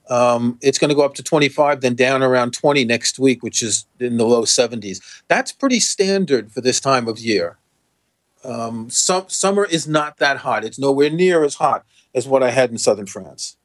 Um, 0.10 0.58
it's 0.62 0.78
going 0.78 0.89
to 0.89 0.95
go 0.95 1.03
up 1.03 1.16
to 1.16 1.24
25, 1.24 1.82
then 1.82 1.95
down 1.95 2.24
around 2.24 2.53
20 2.53 2.86
next 2.86 3.20
week, 3.20 3.43
which 3.43 3.62
is 3.62 3.86
in 3.99 4.18
the 4.18 4.26
low 4.26 4.43
70s. 4.43 5.01
That's 5.28 5.51
pretty 5.51 5.80
standard 5.80 6.51
for 6.51 6.62
this 6.62 6.80
time 6.80 7.08
of 7.08 7.20
year. 7.20 7.58
Um, 8.43 8.89
sum- 8.89 9.28
summer 9.28 9.66
is 9.66 9.88
not 9.88 10.18
that 10.18 10.38
hot. 10.38 10.64
It's 10.64 10.80
nowhere 10.80 11.10
near 11.10 11.43
as 11.43 11.55
hot 11.55 11.86
as 12.16 12.28
what 12.28 12.41
I 12.41 12.51
had 12.51 12.72
in 12.72 12.78
southern 12.78 13.08
France. 13.08 13.58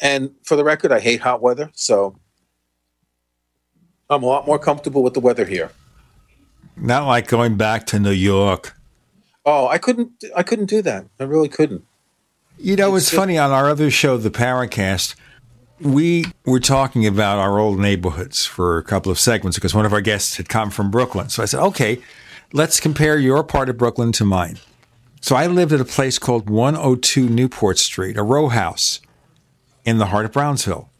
And 0.00 0.34
for 0.42 0.56
the 0.56 0.64
record, 0.64 0.92
I 0.92 1.00
hate 1.00 1.20
hot 1.20 1.40
weather, 1.40 1.70
so 1.74 2.16
I'm 4.10 4.22
a 4.22 4.26
lot 4.26 4.46
more 4.46 4.58
comfortable 4.58 5.02
with 5.02 5.14
the 5.14 5.20
weather 5.20 5.44
here. 5.44 5.70
Not 6.76 7.06
like 7.06 7.26
going 7.26 7.56
back 7.56 7.86
to 7.86 7.98
New 7.98 8.10
York. 8.10 8.76
Oh, 9.44 9.66
I 9.66 9.78
couldn't. 9.78 10.24
I 10.36 10.42
couldn't 10.42 10.66
do 10.66 10.82
that. 10.82 11.06
I 11.18 11.24
really 11.24 11.48
couldn't. 11.48 11.84
You 12.58 12.76
know, 12.76 12.94
it's, 12.96 13.10
funny 13.10 13.38
on 13.38 13.50
our 13.50 13.68
other 13.68 13.90
show, 13.90 14.16
the 14.16 14.30
Paracast, 14.30 15.14
we 15.80 16.24
were 16.44 16.60
talking 16.60 17.06
about 17.06 17.38
our 17.38 17.58
old 17.58 17.78
neighborhoods 17.78 18.44
for 18.44 18.78
a 18.78 18.82
couple 18.82 19.12
of 19.12 19.18
segments 19.18 19.56
because 19.56 19.74
one 19.74 19.86
of 19.86 19.92
our 19.92 20.00
guests 20.00 20.36
had 20.36 20.48
come 20.48 20.70
from 20.70 20.90
Brooklyn. 20.90 21.28
So 21.28 21.42
I 21.42 21.46
said, 21.46 21.60
okay, 21.60 22.00
let's 22.52 22.80
compare 22.80 23.18
your 23.18 23.44
part 23.44 23.68
of 23.68 23.78
Brooklyn 23.78 24.12
to 24.12 24.24
mine. 24.24 24.58
So 25.20 25.36
I 25.36 25.46
lived 25.46 25.72
at 25.72 25.80
a 25.80 25.84
place 25.84 26.18
called 26.18 26.48
102 26.48 27.28
Newport 27.28 27.78
Street, 27.78 28.16
a 28.16 28.22
row 28.22 28.48
house 28.48 29.00
in 29.84 29.98
the 29.98 30.06
heart 30.06 30.24
of 30.24 30.32
Brownsville. 30.32 30.90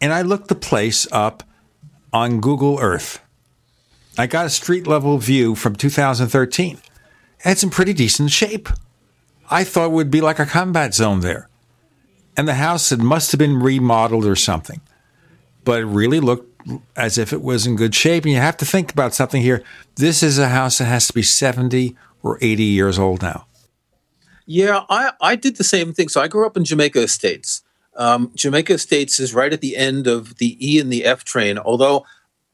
And 0.00 0.12
I 0.12 0.22
looked 0.22 0.48
the 0.48 0.54
place 0.54 1.06
up 1.12 1.42
on 2.12 2.40
Google 2.40 2.78
Earth. 2.80 3.20
I 4.16 4.26
got 4.26 4.46
a 4.46 4.50
street 4.50 4.86
level 4.86 5.18
view 5.18 5.54
from 5.54 5.74
2013. 5.74 6.78
It's 7.44 7.62
in 7.62 7.70
pretty 7.70 7.92
decent 7.92 8.30
shape. 8.30 8.68
I 9.50 9.64
thought 9.64 9.86
it 9.86 9.92
would 9.92 10.10
be 10.10 10.20
like 10.20 10.38
a 10.38 10.46
combat 10.46 10.94
zone 10.94 11.20
there. 11.20 11.48
And 12.36 12.48
the 12.48 12.54
house 12.54 12.90
it 12.92 12.98
must 12.98 13.32
have 13.32 13.38
been 13.38 13.60
remodeled 13.60 14.24
or 14.24 14.36
something. 14.36 14.80
But 15.64 15.80
it 15.80 15.86
really 15.86 16.20
looked 16.20 16.50
as 16.96 17.18
if 17.18 17.32
it 17.32 17.42
was 17.42 17.66
in 17.66 17.76
good 17.76 17.94
shape. 17.94 18.24
And 18.24 18.32
you 18.32 18.38
have 18.38 18.56
to 18.58 18.64
think 18.64 18.92
about 18.92 19.14
something 19.14 19.42
here. 19.42 19.62
This 19.96 20.22
is 20.22 20.38
a 20.38 20.48
house 20.48 20.78
that 20.78 20.86
has 20.86 21.06
to 21.06 21.12
be 21.12 21.22
70 21.22 21.96
or 22.22 22.38
80 22.40 22.62
years 22.64 22.98
old 22.98 23.22
now. 23.22 23.46
Yeah, 24.46 24.84
I, 24.90 25.12
I 25.20 25.36
did 25.36 25.56
the 25.56 25.64
same 25.64 25.92
thing. 25.92 26.08
So 26.08 26.20
I 26.20 26.28
grew 26.28 26.46
up 26.46 26.56
in 26.56 26.64
Jamaica 26.64 27.00
Estates. 27.00 27.62
Um, 27.96 28.32
Jamaica 28.34 28.74
Estates 28.74 29.20
is 29.20 29.34
right 29.34 29.52
at 29.52 29.60
the 29.60 29.76
end 29.76 30.06
of 30.06 30.36
the 30.36 30.58
E 30.60 30.80
and 30.80 30.92
the 30.92 31.04
F 31.04 31.24
train, 31.24 31.58
although 31.58 32.04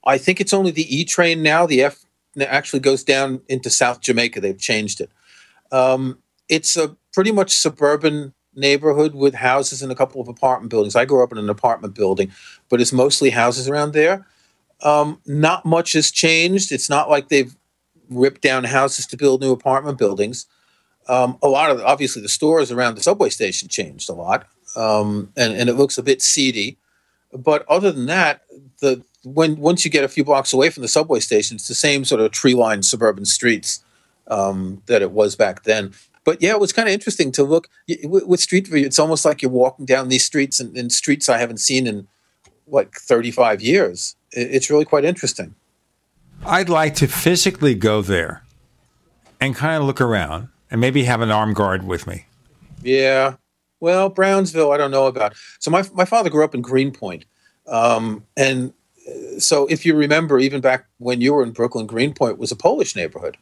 I 0.05 0.19
think 0.19 0.41
it's 0.41 0.53
only 0.53 0.71
the 0.71 0.95
E 0.95 1.05
train 1.05 1.43
now. 1.43 1.67
The 1.67 1.83
F 1.83 2.05
actually 2.41 2.81
goes 2.81 3.03
down 3.03 3.41
into 3.49 3.71
South 3.71 4.01
Jamaica. 4.01 4.41
They've 4.41 4.59
changed 4.59 5.01
it. 5.01 5.11
Um, 5.73 6.19
it's 6.49 6.77
a 6.77 6.97
pretty 7.13 7.33
much 7.33 7.53
suburban 7.53 8.35
neighborhood 8.55 9.15
with 9.15 9.35
houses 9.35 9.83
and 9.83 9.93
a 9.93 9.95
couple 9.95 10.21
of 10.21 10.29
apartment 10.29 10.71
buildings. 10.71 10.97
I 10.97 11.05
grew 11.05 11.23
up 11.23 11.33
in 11.33 11.39
an 11.39 11.49
apartment 11.49 11.95
building, 11.95 12.33
but 12.69 12.81
it's 12.81 12.93
mostly 12.93 13.31
houses 13.31 13.69
around 13.69 13.93
there. 13.93 14.27
Um, 14.83 15.21
not 15.27 15.65
much 15.65 15.93
has 15.93 16.11
changed. 16.11 16.73
It's 16.73 16.91
not 16.91 17.11
like 17.11 17.29
they've 17.29 17.55
ripped 18.09 18.43
down 18.43 18.65
houses 18.65 19.07
to 19.07 19.17
build 19.17 19.41
new 19.41 19.53
apartment 19.53 19.99
buildings. 19.99 20.47
Um, 21.09 21.39
a 21.43 21.49
lot 21.49 21.71
of 21.71 21.81
obviously 21.83 22.23
the 22.23 22.29
stores 22.29 22.71
around 22.71 22.95
the 22.95 23.03
subway 23.03 23.31
station 23.31 23.69
changed 23.69 24.09
a 24.09 24.15
lot, 24.15 24.47
um, 24.77 25.33
and 25.37 25.55
and 25.55 25.69
it 25.69 25.75
looks 25.75 25.99
a 25.99 26.03
bit 26.03 26.23
seedy. 26.23 26.79
But 27.33 27.65
other 27.69 27.93
than 27.93 28.07
that, 28.07 28.43
the 28.81 29.03
when 29.25 29.57
once 29.57 29.85
you 29.85 29.91
get 29.91 30.05
a 30.05 30.09
few 30.09 30.25
blocks 30.25 30.53
away 30.53 30.71
from 30.71 30.83
the 30.83 30.89
subway 30.89 31.21
station, 31.21 31.57
it's 31.57 31.69
the 31.69 31.75
same 31.75 32.05
sort 32.05 32.21
of 32.21 32.31
tree-lined 32.31 32.85
suburban 32.85 33.25
streets 33.25 33.85
um, 34.29 34.83
that 34.87 35.03
it 35.03 35.11
was 35.11 35.37
back 35.37 35.65
then. 35.65 35.93
But 36.25 36.43
yeah, 36.43 36.51
it 36.51 36.61
was 36.61 36.73
kind 36.73 36.89
of 36.89 36.93
interesting 36.93 37.33
to 37.33 37.45
look 37.45 37.69
with, 38.05 38.41
Street 38.41 38.67
View. 38.67 38.85
It's 38.85 38.99
almost 38.99 39.25
like 39.25 39.43
you're 39.43 39.51
walking 39.51 39.87
down 39.87 40.09
these 40.09 40.25
streets 40.25 40.61
and, 40.61 40.77
and 40.77 40.93
streets 40.93 41.29
I 41.29 41.39
haven't 41.39 41.59
seen 41.59 41.87
in 41.87 42.09
like 42.67 42.95
35 42.95 43.63
years. 43.63 44.17
It's 44.33 44.71
really 44.71 44.85
quite 44.85 45.05
interesting. 45.05 45.55
I'd 46.45 46.69
like 46.69 46.95
to 46.97 47.09
physically 47.09 47.75
go 47.75 48.03
there 48.03 48.43
and 49.41 49.55
kind 49.55 49.81
of 49.81 49.87
look 49.87 50.01
around 50.01 50.49
and 50.71 50.81
maybe 50.81 51.05
have 51.05 51.21
an 51.21 51.31
armed 51.31 51.57
guard 51.57 51.87
with 51.87 52.07
me. 52.07 52.27
Yeah. 52.83 53.35
Well, 53.81 54.11
Brownsville, 54.11 54.73
I 54.73 54.77
don't 54.77 54.91
know 54.91 55.07
about. 55.07 55.35
So 55.59 55.71
my 55.71 55.85
my 55.95 56.05
father 56.05 56.31
grew 56.31 56.45
up 56.45 56.55
in 56.55 56.61
Greenpoint, 56.61 57.25
um, 57.67 58.25
and 58.37 58.75
uh, 59.09 59.39
so 59.39 59.67
if 59.67 59.87
you 59.87 59.97
remember, 59.97 60.39
even 60.39 60.61
back 60.61 60.87
when 60.99 61.21
you 61.23 61.33
were 61.33 61.43
in 61.43 61.53
Brooklyn, 61.53 61.87
Greenpoint 61.87 62.39
was 62.39 62.53
a 62.53 62.57
Polish 62.57 62.95
neighborhood. 62.95 63.39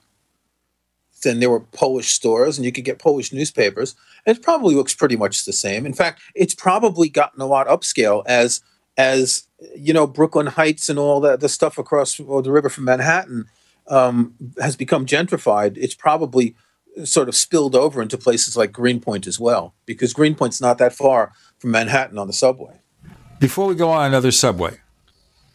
Then 1.23 1.41
there 1.41 1.51
were 1.51 1.61
Polish 1.61 2.09
stores, 2.09 2.57
and 2.57 2.64
you 2.64 2.73
could 2.73 2.85
get 2.85 2.99
Polish 2.99 3.33
newspapers. 3.33 3.95
It 4.27 4.43
probably 4.43 4.75
looks 4.75 4.95
pretty 4.95 5.16
much 5.16 5.45
the 5.45 5.53
same. 5.53 5.87
In 5.87 5.95
fact, 5.95 6.21
it's 6.35 6.55
probably 6.55 7.09
gotten 7.09 7.41
a 7.41 7.47
lot 7.47 7.66
upscale 7.66 8.23
as 8.27 8.61
as 8.97 9.47
you 9.77 9.93
know 9.93 10.07
Brooklyn 10.07 10.47
Heights 10.47 10.89
and 10.89 10.99
all 10.99 11.21
that 11.21 11.41
the 11.41 11.49
stuff 11.49 11.79
across 11.79 12.19
well, 12.19 12.43
the 12.43 12.53
river 12.53 12.69
from 12.69 12.85
Manhattan 12.85 13.47
um, 13.89 14.35
has 14.61 14.77
become 14.77 15.07
gentrified. 15.07 15.77
It's 15.77 15.95
probably 15.95 16.55
sort 17.05 17.29
of 17.29 17.37
spilled 17.37 17.77
over 17.77 18.03
into 18.03 18.19
places 18.19 18.57
like 18.57 18.73
Greenpoint 18.73 19.27
as 19.27 19.39
well, 19.39 19.75
because 19.87 20.12
Greenpoint's 20.12 20.61
not 20.61 20.79
that 20.79 20.93
far 20.93 21.33
from 21.59 21.71
Manhattan 21.71 22.19
on 22.19 22.27
the 22.27 22.33
subway. 22.33 22.81
Before 23.39 23.69
we 23.69 23.77
go 23.77 23.91
on 23.91 24.07
another 24.07 24.33
subway, 24.33 24.79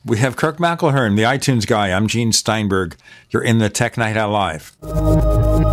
we 0.05 0.17
have 0.17 0.35
Kirk 0.35 0.57
McElhearn, 0.57 1.15
the 1.15 1.23
iTunes 1.23 1.65
guy. 1.65 1.91
I'm 1.91 2.07
Gene 2.07 2.31
Steinberg. 2.31 2.95
You're 3.29 3.43
in 3.43 3.59
the 3.59 3.69
Tech 3.69 3.97
Night 3.97 4.17
Owl 4.17 4.31
Live. 4.31 5.72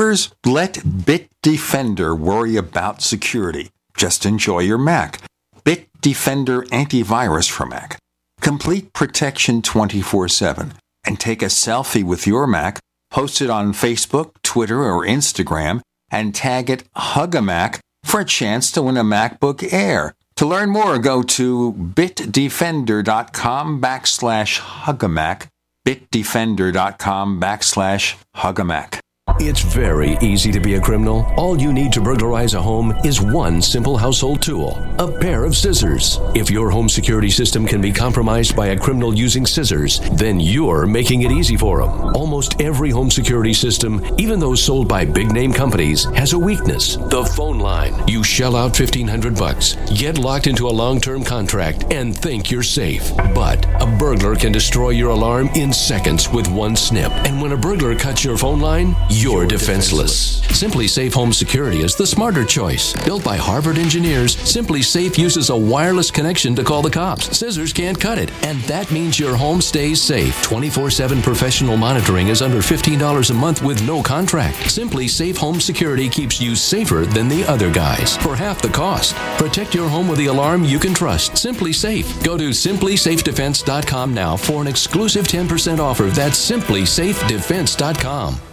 Neighbors, 0.00 0.30
let 0.46 0.76
Bitdefender 0.76 2.18
worry 2.18 2.56
about 2.56 3.02
security. 3.02 3.68
Just 3.94 4.24
enjoy 4.24 4.60
your 4.60 4.78
Mac. 4.78 5.20
Bitdefender 5.62 6.66
antivirus 6.70 7.50
for 7.50 7.66
Mac. 7.66 7.98
Complete 8.40 8.94
protection 8.94 9.60
24 9.60 10.28
7. 10.28 10.72
And 11.04 11.20
take 11.20 11.42
a 11.42 11.52
selfie 11.52 12.02
with 12.02 12.26
your 12.26 12.46
Mac, 12.46 12.78
post 13.10 13.42
it 13.42 13.50
on 13.50 13.74
Facebook, 13.74 14.30
Twitter, 14.42 14.82
or 14.82 15.04
Instagram, 15.04 15.82
and 16.10 16.34
tag 16.34 16.70
it 16.70 16.84
Hugamac 16.96 17.80
for 18.02 18.20
a 18.20 18.24
chance 18.24 18.72
to 18.72 18.80
win 18.80 18.96
a 18.96 19.04
MacBook 19.04 19.70
Air. 19.70 20.14
To 20.36 20.46
learn 20.46 20.70
more, 20.70 20.98
go 20.98 21.22
to 21.22 21.74
bitdefender.com 21.74 23.82
backslash 23.82 24.60
Hugamac, 24.60 25.48
bitdefender.com 25.86 27.38
backslash 27.38 28.16
Hugamac. 28.36 28.99
It's 29.42 29.62
very 29.62 30.18
easy 30.20 30.52
to 30.52 30.60
be 30.60 30.74
a 30.74 30.80
criminal. 30.80 31.24
All 31.38 31.58
you 31.58 31.72
need 31.72 31.94
to 31.94 32.02
burglarize 32.02 32.52
a 32.52 32.60
home 32.60 32.94
is 33.06 33.22
one 33.22 33.62
simple 33.62 33.96
household 33.96 34.42
tool 34.42 34.86
a 34.98 35.10
pair 35.10 35.44
of 35.44 35.56
scissors. 35.56 36.18
If 36.34 36.50
your 36.50 36.68
home 36.68 36.86
security 36.86 37.30
system 37.30 37.66
can 37.66 37.80
be 37.80 37.90
compromised 37.90 38.54
by 38.54 38.66
a 38.66 38.78
criminal 38.78 39.14
using 39.14 39.46
scissors, 39.46 39.98
then 40.12 40.38
you're 40.38 40.86
making 40.86 41.22
it 41.22 41.32
easy 41.32 41.56
for 41.56 41.80
them. 41.80 42.14
Almost 42.14 42.60
every 42.60 42.90
home 42.90 43.10
security 43.10 43.54
system, 43.54 44.04
even 44.18 44.38
those 44.38 44.62
sold 44.62 44.88
by 44.88 45.06
big 45.06 45.32
name 45.32 45.54
companies, 45.54 46.04
has 46.14 46.34
a 46.34 46.38
weakness 46.38 46.96
the 46.96 47.24
phone 47.24 47.58
line. 47.58 47.94
You 48.06 48.22
shell 48.22 48.54
out 48.54 48.78
1500 48.78 49.38
bucks, 49.38 49.76
get 49.96 50.18
locked 50.18 50.48
into 50.48 50.68
a 50.68 50.76
long 50.82 51.00
term 51.00 51.24
contract, 51.24 51.90
and 51.90 52.14
think 52.14 52.50
you're 52.50 52.62
safe. 52.62 53.10
But 53.34 53.64
a 53.80 53.86
burglar 53.98 54.36
can 54.36 54.52
destroy 54.52 54.90
your 54.90 55.10
alarm 55.10 55.48
in 55.54 55.72
seconds 55.72 56.28
with 56.28 56.46
one 56.48 56.76
snip. 56.76 57.10
And 57.24 57.40
when 57.40 57.52
a 57.52 57.56
burglar 57.56 57.96
cuts 57.96 58.22
your 58.22 58.36
phone 58.36 58.60
line, 58.60 58.94
you're 59.08 59.29
defenseless. 59.46 60.40
SimpliSafe 60.48 61.14
Home 61.14 61.32
Security 61.32 61.82
is 61.82 61.94
the 61.94 62.06
smarter 62.06 62.44
choice. 62.44 62.92
Built 63.04 63.24
by 63.24 63.36
Harvard 63.36 63.78
engineers, 63.78 64.36
SimpliSafe 64.36 65.16
uses 65.16 65.50
a 65.50 65.56
wireless 65.56 66.10
connection 66.10 66.54
to 66.56 66.64
call 66.64 66.82
the 66.82 66.90
cops. 66.90 67.36
Scissors 67.36 67.72
can't 67.72 68.00
cut 68.00 68.18
it, 68.18 68.30
and 68.44 68.60
that 68.62 68.90
means 68.90 69.18
your 69.18 69.36
home 69.36 69.60
stays 69.60 70.02
safe. 70.02 70.40
24 70.42 70.90
7 70.90 71.22
professional 71.22 71.76
monitoring 71.76 72.28
is 72.28 72.42
under 72.42 72.58
$15 72.58 73.30
a 73.30 73.34
month 73.34 73.62
with 73.62 73.86
no 73.86 74.02
contract. 74.02 74.56
SimpliSafe 74.56 75.36
Home 75.38 75.60
Security 75.60 76.08
keeps 76.08 76.40
you 76.40 76.56
safer 76.56 77.06
than 77.06 77.28
the 77.28 77.44
other 77.44 77.72
guys 77.72 78.16
for 78.18 78.36
half 78.36 78.60
the 78.60 78.68
cost. 78.68 79.14
Protect 79.38 79.74
your 79.74 79.88
home 79.88 80.08
with 80.08 80.18
the 80.18 80.26
alarm 80.26 80.64
you 80.64 80.78
can 80.78 80.92
trust. 80.92 81.32
SimpliSafe. 81.32 82.24
Go 82.24 82.36
to 82.36 82.50
simplisafedefense.com 82.50 84.12
now 84.12 84.36
for 84.36 84.60
an 84.60 84.66
exclusive 84.66 85.26
10% 85.26 85.78
offer. 85.78 86.06
That's 86.06 86.50
simplisafedefense.com. 86.50 88.49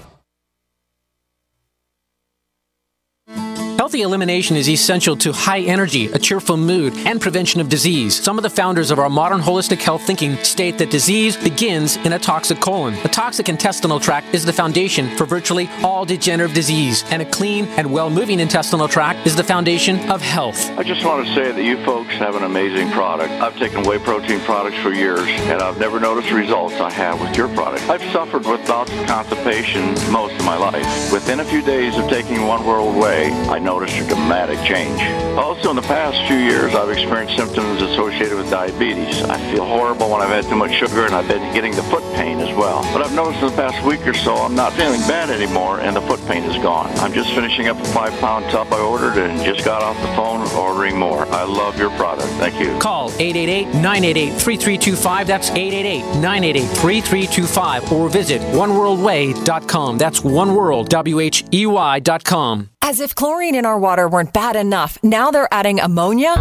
Healthy 3.98 4.06
elimination 4.06 4.56
is 4.56 4.70
essential 4.70 5.18
to 5.18 5.32
high 5.32 5.62
energy, 5.62 6.06
a 6.12 6.20
cheerful 6.20 6.56
mood, 6.56 6.94
and 7.08 7.20
prevention 7.20 7.60
of 7.60 7.68
disease. 7.68 8.14
Some 8.24 8.38
of 8.38 8.44
the 8.44 8.50
founders 8.52 8.92
of 8.92 9.00
our 9.00 9.10
modern 9.10 9.42
holistic 9.42 9.82
health 9.82 10.04
thinking 10.04 10.38
state 10.44 10.78
that 10.78 10.92
disease 10.92 11.36
begins 11.36 11.96
in 12.06 12.14
a 12.14 12.20
toxic 12.20 12.60
colon. 12.60 12.94
A 13.06 13.08
toxic 13.08 13.50
intestinal 13.50 14.00
tract 14.00 14.36
is 14.36 14.46
the 14.46 14.54
foundation 14.54 15.10
for 15.18 15.26
virtually 15.26 15.68
all 15.82 16.06
degenerative 16.06 16.54
disease, 16.54 17.04
and 17.10 17.24
a 17.24 17.26
clean 17.26 17.66
and 17.70 17.92
well 17.92 18.12
moving 18.12 18.40
intestinal 18.40 18.88
tract 18.88 19.26
is 19.26 19.36
the 19.36 19.44
foundation 19.44 19.98
of 20.12 20.22
health. 20.22 20.70
I 20.78 20.84
just 20.84 21.04
want 21.04 21.26
to 21.26 21.34
say 21.34 21.52
that 21.52 21.64
you 21.64 21.84
folks 21.84 22.14
have 22.18 22.36
an 22.36 22.44
amazing 22.44 22.92
product. 22.92 23.32
I've 23.42 23.58
taken 23.58 23.82
whey 23.82 23.98
protein 23.98 24.42
products 24.42 24.78
for 24.78 24.94
years, 24.94 25.28
and 25.50 25.60
I've 25.60 25.80
never 25.80 26.00
noticed 26.00 26.30
results 26.30 26.76
I 26.76 26.92
have 26.92 27.20
with 27.20 27.36
your 27.36 27.48
product. 27.48 27.90
I've 27.90 28.04
suffered 28.12 28.46
with 28.46 28.68
bouts 28.68 28.92
of 28.92 29.08
constipation 29.08 29.96
most 30.12 30.36
of 30.36 30.46
my 30.46 30.56
life. 30.56 31.12
Within 31.12 31.40
a 31.40 31.46
few 31.46 31.64
days 31.64 31.98
of 31.98 32.08
taking 32.10 32.46
One 32.46 32.64
World 32.64 32.96
Whey, 32.96 33.32
I 33.50 33.58
noticed 33.58 33.87
a 33.90 34.08
dramatic 34.08 34.60
change. 34.66 35.02
Also, 35.38 35.70
in 35.70 35.76
the 35.76 35.82
past 35.84 36.18
few 36.28 36.38
years, 36.38 36.74
I've 36.76 36.90
experienced 36.90 37.36
symptoms 37.38 37.82
associated 37.82 38.38
with 38.38 38.50
diabetes. 38.50 39.22
I 39.24 39.38
feel 39.52 39.66
horrible 39.66 40.10
when 40.10 40.22
I've 40.22 40.30
had 40.30 40.46
too 40.46 40.56
much 40.56 40.72
sugar, 40.74 41.06
and 41.06 41.14
I've 41.16 41.28
been 41.28 41.54
getting 41.54 41.76
the 41.76 41.84
foot 41.84 42.04
pain 42.16 42.40
as 42.40 42.50
well. 42.56 42.82
But 42.94 43.02
I've 43.04 43.14
noticed 43.14 43.42
in 43.42 43.50
the 43.50 43.56
past 43.56 43.84
week 43.86 44.06
or 44.08 44.14
so, 44.14 44.36
I'm 44.36 44.56
not 44.56 44.74
feeling 44.74 45.02
bad 45.02 45.30
anymore, 45.30 45.80
and 45.80 45.96
the 45.96 46.02
foot 46.02 46.20
pain 46.28 46.44
is 46.44 46.58
gone. 46.64 46.90
I'm 47.00 47.14
just 47.14 47.32
finishing 47.34 47.68
up 47.68 47.78
a 47.80 47.86
five-pound 47.86 48.50
tub 48.52 48.74
I 48.74 48.80
ordered 48.80 49.18
and 49.18 49.40
just 49.44 49.64
got 49.64 49.84
off 49.84 49.96
the 50.02 50.08
phone 50.16 50.42
ordering 50.58 50.98
more. 50.98 51.26
I 51.28 51.44
love 51.44 51.78
your 51.78 51.92
product. 51.92 52.28
Thank 52.40 52.60
you. 52.60 52.78
Call 52.80 53.12
888-988-3325. 53.12 55.28
That's 55.28 55.50
888-988-3325. 55.52 57.92
Or 57.92 58.10
visit 58.10 58.42
oneworldwhey.com. 58.54 59.98
That's 59.98 60.22
oneworld, 60.22 60.88
W-H-E-Y 60.90 62.00
dot 62.00 62.24
com. 62.24 62.70
As 62.88 63.02
if 63.02 63.14
chlorine 63.14 63.54
in 63.54 63.66
our 63.66 63.78
water 63.78 64.08
weren't 64.08 64.32
bad 64.32 64.56
enough, 64.56 64.98
now 65.04 65.30
they're 65.30 65.50
adding 65.52 65.82
ammonia? 65.82 66.36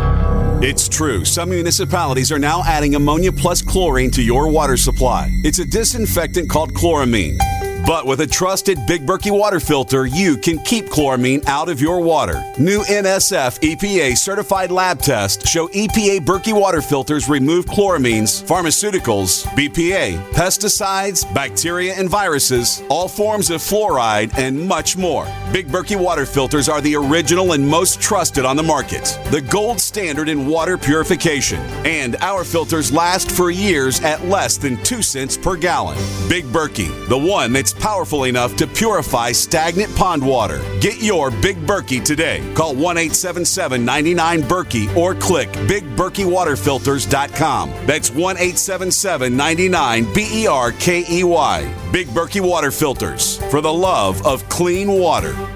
It's 0.63 0.89
true. 0.89 1.25
Some 1.25 1.51
municipalities 1.51 2.31
are 2.31 2.39
now 2.39 2.63
adding 2.63 2.95
ammonia 2.95 3.33
plus 3.33 3.61
chlorine 3.61 4.13
to 4.13 4.23
your 4.23 4.49
water 4.49 4.77
supply. 4.77 5.29
It's 5.43 5.59
a 5.59 5.65
disinfectant 5.65 6.49
called 6.49 6.73
chloramine. 6.73 7.37
But 7.85 8.07
with 8.07 8.21
a 8.21 8.27
trusted 8.27 8.79
Big 8.87 9.05
Berkey 9.05 9.37
water 9.37 9.61
filter, 9.61 10.07
you 10.07 10.37
can 10.37 10.59
keep 10.61 10.87
chloramine 10.87 11.47
out 11.47 11.69
of 11.69 11.81
your 11.81 12.01
water. 12.01 12.43
New 12.59 12.83
NSF 12.83 13.61
EPA 13.61 14.17
certified 14.17 14.71
lab 14.71 15.01
tests 15.01 15.49
show 15.49 15.69
EPA 15.69 16.21
Berkey 16.21 16.59
water 16.59 16.81
filters 16.81 17.29
remove 17.29 17.67
chloramines, 17.67 18.43
pharmaceuticals, 18.43 19.45
BPA, 19.57 20.19
pesticides, 20.31 21.23
bacteria 21.35 21.95
and 21.95 22.09
viruses, 22.09 22.83
all 22.89 23.09
forms 23.09 23.51
of 23.51 23.61
fluoride, 23.61 24.37
and 24.39 24.61
much 24.67 24.97
more. 24.97 25.27
Big 25.53 25.69
Berkey 25.69 25.97
water 25.97 26.27
filters 26.27 26.69
are 26.69 26.81
the 26.81 26.97
original 26.97 27.53
and 27.53 27.67
most 27.67 28.01
trusted 28.01 28.45
on 28.45 28.57
the 28.57 28.63
market, 28.63 29.19
the 29.31 29.41
gold 29.41 29.81
standard 29.81 30.29
in 30.29 30.47
water 30.47 30.79
purification. 30.79 31.61
And 31.85 32.17
our 32.17 32.45
filters 32.45 32.93
last 32.93 33.31
for 33.31 33.51
years 33.51 34.01
at 34.01 34.25
less 34.27 34.57
than 34.57 34.83
2 34.83 35.03
cents 35.03 35.37
per 35.37 35.57
gallon. 35.57 35.97
Big 36.29 36.45
Berkey, 36.47 37.09
the 37.09 37.19
one 37.19 37.53
that's 37.67 37.85
powerful 37.85 38.25
enough 38.25 38.55
to 38.55 38.65
purify 38.65 39.33
stagnant 39.33 39.93
pond 39.97 40.25
water. 40.25 40.63
Get 40.81 41.03
your 41.03 41.33
Big 41.33 41.57
Berkey 41.67 42.05
today. 42.05 42.41
Call 42.55 42.77
1 42.77 42.97
877 42.97 43.85
99 43.85 44.43
Berkey 44.43 44.97
or 44.97 45.17
click 45.17 45.49
BigBerkeyWaterFilters.com. 45.49 47.71
That's 47.85 48.13
1 48.13 48.37
877 48.37 49.37
99 49.37 50.15
B 50.15 50.43
E 50.43 50.47
R 50.47 50.71
K 50.73 51.05
E 51.11 51.25
Y. 51.25 51.75
Big 51.91 52.07
Berkey 52.09 52.41
Water 52.41 52.71
Filters 52.71 53.39
for 53.51 53.61
the 53.61 53.73
love 53.73 54.25
of 54.25 54.49
clean 54.49 54.93
water. 54.93 55.56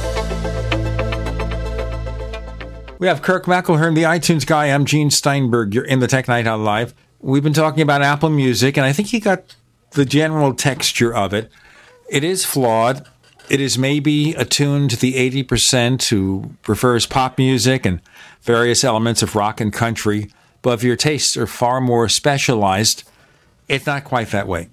We 3.01 3.07
have 3.07 3.23
Kirk 3.23 3.45
McElhearn, 3.45 3.95
the 3.95 4.03
iTunes 4.03 4.45
guy. 4.45 4.67
I'm 4.67 4.85
Gene 4.85 5.09
Steinberg. 5.09 5.73
You're 5.73 5.83
in 5.83 6.01
the 6.01 6.07
Tech 6.07 6.27
Night 6.27 6.45
Owl 6.45 6.59
Live. 6.59 6.93
We've 7.19 7.41
been 7.41 7.51
talking 7.51 7.81
about 7.81 8.03
Apple 8.03 8.29
Music, 8.29 8.77
and 8.77 8.85
I 8.85 8.93
think 8.93 9.11
you 9.11 9.19
got 9.19 9.55
the 9.93 10.05
general 10.05 10.53
texture 10.53 11.11
of 11.11 11.33
it. 11.33 11.51
It 12.11 12.23
is 12.23 12.45
flawed. 12.45 13.07
It 13.49 13.59
is 13.59 13.75
maybe 13.75 14.35
attuned 14.35 14.91
to 14.91 14.97
the 14.97 15.15
80% 15.43 16.09
who 16.09 16.51
prefers 16.61 17.07
pop 17.07 17.39
music 17.39 17.87
and 17.87 18.01
various 18.43 18.83
elements 18.83 19.23
of 19.23 19.35
rock 19.35 19.59
and 19.59 19.73
country. 19.73 20.29
But 20.61 20.73
if 20.73 20.83
your 20.83 20.95
tastes 20.95 21.35
are 21.37 21.47
far 21.47 21.81
more 21.81 22.07
specialized, 22.07 23.03
it's 23.67 23.87
not 23.87 24.03
quite 24.03 24.29
that 24.29 24.47
way. 24.47 24.69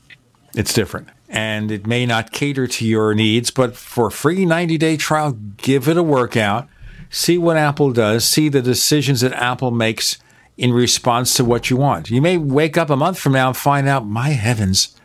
It's 0.55 0.75
different. 0.75 1.09
And 1.31 1.73
it 1.73 1.87
may 1.87 2.05
not 2.05 2.33
cater 2.33 2.67
to 2.67 2.87
your 2.87 3.15
needs, 3.15 3.51
but 3.51 3.75
for 3.75 4.09
a 4.09 4.13
free 4.13 4.45
90 4.45 4.77
day 4.77 4.99
trial, 4.99 5.33
give 5.57 5.89
it 5.89 5.97
a 5.97 6.03
workout 6.03 6.69
see 7.11 7.39
what 7.39 7.57
Apple 7.57 7.93
does, 7.93 8.25
see 8.25 8.49
the 8.49 8.63
decisions 8.63 9.21
that 9.21 9.33
Apple 9.33 9.71
makes 9.71 10.19
in 10.57 10.73
response 10.73 11.35
to 11.35 11.45
what 11.45 11.71
you 11.71 11.77
want. 11.77 12.11
You 12.11 12.21
may 12.21 12.37
wake 12.37 12.77
up 12.77 12.91
a 12.91 12.97
month 12.97 13.19
from 13.19 13.33
now 13.33 13.49
and 13.49 13.57
find 13.57 13.89
out, 13.89 14.07
my 14.07 14.31
heavens, 14.31 14.97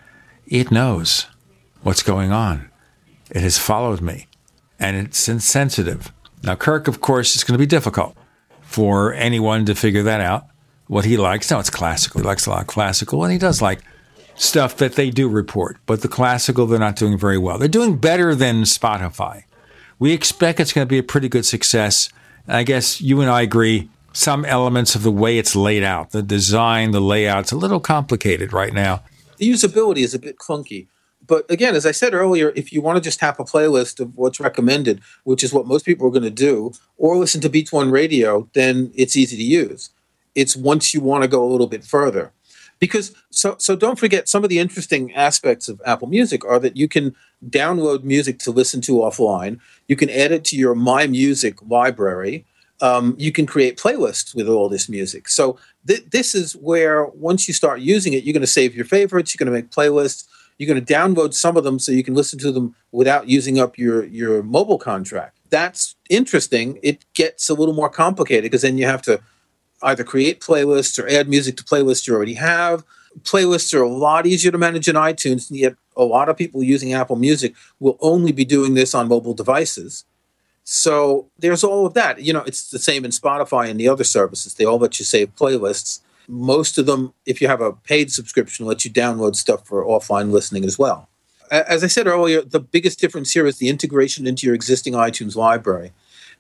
it 0.48 0.72
knows 0.72 1.28
what's 1.84 2.04
going 2.04 2.32
on. 2.32 2.70
It 3.30 3.42
has 3.42 3.58
followed 3.58 4.02
me 4.02 4.28
and 4.80 4.98
it's 4.98 5.30
insensitive. 5.30 6.12
Now, 6.44 6.56
Kirk, 6.56 6.88
of 6.88 7.00
course, 7.00 7.36
it's 7.36 7.44
going 7.44 7.54
to 7.54 7.60
be 7.60 7.66
difficult 7.66 8.18
for 8.62 9.14
anyone 9.14 9.66
to 9.66 9.76
figure 9.76 10.04
that 10.04 10.20
out. 10.20 10.48
What 10.88 11.06
he 11.06 11.16
likes. 11.16 11.50
Now, 11.50 11.60
it's 11.60 11.70
classical. 11.70 12.20
He 12.22 12.28
likes 12.28 12.46
a 12.46 12.50
lot 12.50 12.62
of 12.62 12.68
classical, 12.68 13.24
and 13.24 13.32
he 13.32 13.40
does 13.40 13.62
like 13.62 13.80
stuff 14.36 14.76
that 14.78 14.96
they 14.96 15.10
do 15.10 15.30
report. 15.30 15.78
But 15.86 16.02
the 16.02 16.10
classical, 16.10 16.66
they're 16.66 16.78
not 16.78 16.98
doing 16.98 17.18
very 17.18 17.38
well. 17.38 17.58
They're 17.58 17.70
doing 17.70 17.98
better 17.98 18.36
than 18.36 18.64
Spotify 18.64 19.44
we 20.04 20.12
expect 20.12 20.60
it's 20.60 20.74
going 20.74 20.86
to 20.86 20.90
be 20.90 20.98
a 20.98 21.04
pretty 21.04 21.30
good 21.30 21.46
success. 21.46 22.10
I 22.46 22.64
guess 22.64 23.00
you 23.00 23.22
and 23.22 23.30
I 23.30 23.42
agree. 23.42 23.88
Some 24.12 24.44
elements 24.44 24.96
of 24.96 25.04
the 25.04 25.12
way 25.14 25.38
it's 25.38 25.56
laid 25.56 25.82
out, 25.82 26.12
the 26.12 26.22
design, 26.22 26.92
the 26.92 27.00
layout, 27.00 27.36
layout's 27.36 27.52
a 27.54 27.56
little 27.56 27.80
complicated 27.80 28.52
right 28.52 28.74
now. 28.74 29.02
The 29.38 29.50
usability 29.50 30.00
is 30.00 30.14
a 30.14 30.20
bit 30.20 30.40
clunky. 30.40 30.88
But 31.26 31.50
again, 31.50 31.74
as 31.74 31.86
I 31.86 31.92
said 31.92 32.14
earlier, 32.14 32.52
if 32.54 32.74
you 32.74 32.82
want 32.82 32.98
to 32.98 33.02
just 33.02 33.22
have 33.22 33.40
a 33.40 33.46
playlist 33.46 34.02
of 34.02 34.18
what's 34.18 34.42
recommended, 34.42 35.00
which 35.24 35.42
is 35.42 35.54
what 35.54 35.68
most 35.68 35.86
people 35.86 36.06
are 36.06 36.12
going 36.12 36.24
to 36.24 36.30
do, 36.30 36.74
or 36.98 37.16
listen 37.16 37.40
to 37.40 37.48
Beats 37.48 37.72
One 37.72 37.90
Radio, 37.90 38.50
then 38.52 38.92
it's 38.94 39.16
easy 39.16 39.38
to 39.38 39.44
use. 39.44 39.92
It's 40.36 40.54
once 40.54 40.94
you 40.94 41.00
want 41.00 41.22
to 41.22 41.30
go 41.30 41.42
a 41.42 41.48
little 41.48 41.68
bit 41.68 41.86
further 41.86 42.34
because 42.84 43.16
so 43.30 43.56
so 43.60 43.78
don't 43.78 43.98
forget 43.98 44.28
some 44.28 44.44
of 44.44 44.50
the 44.50 44.60
interesting 44.60 45.14
aspects 45.14 45.70
of 45.70 45.82
Apple 45.86 46.10
Music 46.10 46.44
are 46.44 46.60
that 46.60 46.76
you 46.76 46.90
can 46.90 47.16
download 47.50 48.04
music 48.04 48.40
to 48.40 48.52
listen 48.52 48.82
to 48.82 48.96
offline. 48.96 49.62
You 49.88 49.96
can 49.96 50.10
add 50.10 50.34
it 50.34 50.44
to 50.46 50.58
your 50.58 50.76
My 50.76 51.08
Music 51.08 51.56
library. 51.62 52.46
Um, 52.82 53.16
you 53.18 53.32
can 53.32 53.46
create 53.46 53.78
playlists 53.78 54.36
with 54.36 54.50
all 54.50 54.68
this 54.68 54.90
music. 54.90 55.30
So 55.30 55.58
th- 55.88 56.04
this 56.12 56.36
is 56.36 56.58
where 56.58 57.06
once 57.06 57.48
you 57.48 57.54
start 57.54 57.80
using 57.80 58.12
it, 58.12 58.26
you're 58.26 58.34
going 58.34 58.42
to 58.42 58.58
save 58.60 58.76
your 58.76 58.84
favorites. 58.84 59.34
You're 59.34 59.46
going 59.46 59.56
to 59.56 59.62
make 59.62 59.72
playlists. 59.72 60.28
You're 60.58 60.68
going 60.68 60.84
to 60.84 60.94
download 60.94 61.34
some 61.34 61.56
of 61.56 61.64
them 61.64 61.80
so 61.80 61.94
you 61.94 62.04
can 62.04 62.16
listen 62.16 62.38
to 62.40 62.52
them 62.52 62.76
without 62.92 63.30
using 63.30 63.60
up 63.60 63.78
your 63.78 64.04
your 64.04 64.44
mobile 64.44 64.78
contract. 64.78 65.38
That's 65.50 65.96
interesting. 66.10 66.80
It 66.84 67.06
gets 67.14 67.50
a 67.50 67.54
little 67.54 67.76
more 67.76 67.90
complicated 67.90 68.52
because 68.52 68.64
then 68.64 68.78
you 68.78 68.88
have 68.88 69.04
to 69.04 69.22
either 69.84 70.04
create 70.04 70.40
playlists 70.40 71.02
or 71.02 71.08
add 71.08 71.30
music 71.30 71.58
to 71.58 71.64
playlists 71.64 72.08
you 72.08 72.16
already 72.16 72.36
have. 72.36 72.84
Playlists 73.22 73.74
are 73.74 73.82
a 73.82 73.90
lot 73.90 74.26
easier 74.26 74.52
to 74.52 74.58
manage 74.58 74.88
in 74.88 74.96
iTunes, 74.96 75.50
and 75.50 75.60
yet 75.60 75.76
a 75.96 76.04
lot 76.04 76.30
of 76.30 76.38
people 76.38 76.64
using 76.64 76.94
Apple 76.94 77.16
Music 77.16 77.54
will 77.80 77.98
only 78.02 78.32
be 78.32 78.46
doing 78.46 78.74
this 78.74 78.96
on 78.96 79.08
mobile 79.08 79.34
devices. 79.34 80.06
So 80.64 81.28
there's 81.38 81.64
all 81.64 81.86
of 81.86 81.94
that. 81.94 82.22
You 82.22 82.34
know, 82.34 82.44
it's 82.44 82.72
the 82.72 82.80
same 82.80 83.06
in 83.06 83.12
Spotify 83.12 83.70
and 83.70 83.80
the 83.80 83.90
other 83.90 84.04
services. 84.04 84.54
They 84.54 84.66
all 84.66 84.80
let 84.80 84.98
you 84.98 85.06
save 85.06 85.36
playlists. 85.36 86.00
Most 86.28 86.78
of 86.78 86.86
them, 86.86 87.14
if 87.26 87.42
you 87.42 87.48
have 87.48 87.62
a 87.62 87.74
paid 87.74 88.12
subscription, 88.12 88.66
let 88.66 88.86
you 88.86 88.92
download 88.92 89.36
stuff 89.36 89.68
for 89.68 89.84
offline 89.84 90.32
listening 90.32 90.64
as 90.64 90.80
well. 90.80 91.10
As 91.52 91.84
I 91.84 91.88
said 91.88 92.08
earlier, 92.08 92.42
the 92.42 92.62
biggest 92.62 93.00
difference 93.00 93.32
here 93.32 93.46
is 93.46 93.58
the 93.58 93.68
integration 93.68 94.26
into 94.26 94.48
your 94.48 94.56
existing 94.56 94.94
iTunes 94.94 95.36
library. 95.36 95.92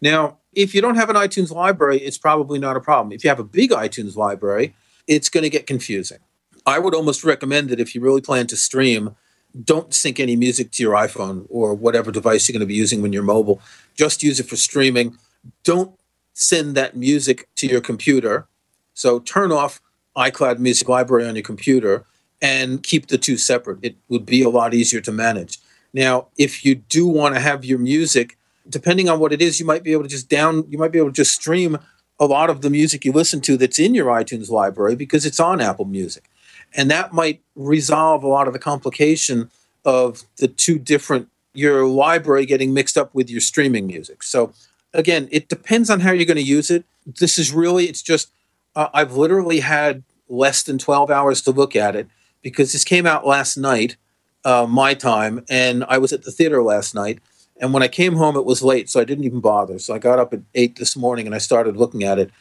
Now, 0.03 0.39
if 0.51 0.75
you 0.75 0.81
don't 0.81 0.97
have 0.97 1.09
an 1.09 1.15
iTunes 1.15 1.49
library, 1.49 1.97
it's 1.97 2.17
probably 2.17 2.59
not 2.59 2.75
a 2.75 2.81
problem. 2.81 3.13
If 3.13 3.23
you 3.23 3.29
have 3.29 3.39
a 3.39 3.43
big 3.45 3.71
iTunes 3.71 4.17
library, 4.17 4.75
it's 5.07 5.29
going 5.29 5.45
to 5.45 5.49
get 5.49 5.65
confusing. 5.65 6.17
I 6.65 6.77
would 6.77 6.93
almost 6.93 7.23
recommend 7.23 7.69
that 7.69 7.79
if 7.79 7.95
you 7.95 8.01
really 8.01 8.19
plan 8.19 8.45
to 8.47 8.57
stream, 8.57 9.15
don't 9.63 9.93
sync 9.93 10.19
any 10.19 10.35
music 10.35 10.71
to 10.71 10.83
your 10.83 10.93
iPhone 10.93 11.45
or 11.47 11.73
whatever 11.73 12.11
device 12.11 12.49
you're 12.49 12.53
going 12.53 12.59
to 12.59 12.65
be 12.65 12.73
using 12.73 13.01
when 13.01 13.13
you're 13.13 13.23
mobile. 13.23 13.61
Just 13.95 14.23
use 14.23 14.41
it 14.41 14.49
for 14.49 14.57
streaming. 14.57 15.17
Don't 15.63 15.97
send 16.33 16.75
that 16.75 16.97
music 16.97 17.47
to 17.55 17.67
your 17.67 17.79
computer. 17.79 18.45
So 18.93 19.19
turn 19.19 19.53
off 19.53 19.81
iCloud 20.17 20.59
Music 20.59 20.89
Library 20.89 21.25
on 21.25 21.37
your 21.37 21.43
computer 21.43 22.03
and 22.41 22.83
keep 22.83 23.07
the 23.07 23.17
two 23.17 23.37
separate. 23.37 23.79
It 23.81 23.95
would 24.09 24.25
be 24.25 24.43
a 24.43 24.49
lot 24.49 24.73
easier 24.73 24.99
to 24.99 25.13
manage. 25.13 25.59
Now, 25.93 26.27
if 26.37 26.65
you 26.65 26.75
do 26.75 27.07
want 27.07 27.35
to 27.35 27.39
have 27.39 27.63
your 27.63 27.79
music, 27.79 28.37
depending 28.67 29.09
on 29.09 29.19
what 29.19 29.33
it 29.33 29.41
is, 29.41 29.59
you 29.59 29.65
might 29.65 29.83
be 29.83 29.91
able 29.91 30.03
to 30.03 30.09
just 30.09 30.29
down, 30.29 30.65
you 30.69 30.77
might 30.77 30.91
be 30.91 30.99
able 30.99 31.09
to 31.09 31.15
just 31.15 31.33
stream 31.33 31.77
a 32.19 32.25
lot 32.25 32.49
of 32.49 32.61
the 32.61 32.69
music 32.69 33.05
you 33.05 33.11
listen 33.11 33.41
to 33.41 33.57
that's 33.57 33.79
in 33.79 33.93
your 33.93 34.07
iTunes 34.07 34.49
library 34.49 34.95
because 34.95 35.25
it's 35.25 35.39
on 35.39 35.61
Apple 35.61 35.85
Music. 35.85 36.29
And 36.75 36.89
that 36.89 37.13
might 37.13 37.41
resolve 37.55 38.23
a 38.23 38.27
lot 38.27 38.47
of 38.47 38.53
the 38.53 38.59
complication 38.59 39.49
of 39.85 40.23
the 40.37 40.47
two 40.47 40.79
different, 40.79 41.27
your 41.53 41.85
library 41.85 42.45
getting 42.45 42.73
mixed 42.73 42.97
up 42.97 43.13
with 43.13 43.29
your 43.29 43.41
streaming 43.41 43.85
music. 43.85 44.23
So, 44.23 44.53
again, 44.93 45.27
it 45.31 45.49
depends 45.49 45.89
on 45.89 45.99
how 45.99 46.11
you're 46.11 46.25
going 46.25 46.37
to 46.37 46.43
use 46.43 46.71
it. 46.71 46.85
This 47.05 47.37
is 47.37 47.51
really, 47.51 47.85
it's 47.85 48.01
just, 48.01 48.31
uh, 48.75 48.87
I've 48.93 49.13
literally 49.13 49.59
had 49.59 50.03
less 50.29 50.63
than 50.63 50.77
12 50.77 51.11
hours 51.11 51.41
to 51.43 51.51
look 51.51 51.75
at 51.75 51.95
it 51.95 52.07
because 52.41 52.73
this 52.73 52.83
came 52.83 53.05
out 53.05 53.25
last 53.25 53.57
night, 53.57 53.97
uh, 54.45 54.65
my 54.67 54.93
time, 54.93 55.45
and 55.49 55.83
I 55.87 55.97
was 55.97 56.11
at 56.11 56.23
the 56.23 56.31
theater 56.31 56.63
last 56.63 56.95
night. 56.95 57.19
And 57.61 57.73
when 57.73 57.83
I 57.83 57.87
came 57.87 58.15
home, 58.15 58.35
it 58.35 58.45
was 58.45 58.61
late, 58.61 58.89
so 58.89 58.99
I 58.99 59.03
didn't 59.03 59.25
even 59.25 59.39
bother. 59.39 59.79
So 59.79 59.93
I 59.93 59.99
got 59.99 60.19
up 60.19 60.33
at 60.33 60.41
eight 60.55 60.77
this 60.77 60.95
morning 60.95 61.25
and 61.25 61.35
I 61.35 61.37
started 61.37 61.77
looking 61.77 62.03
at 62.03 62.19
it. 62.19 62.31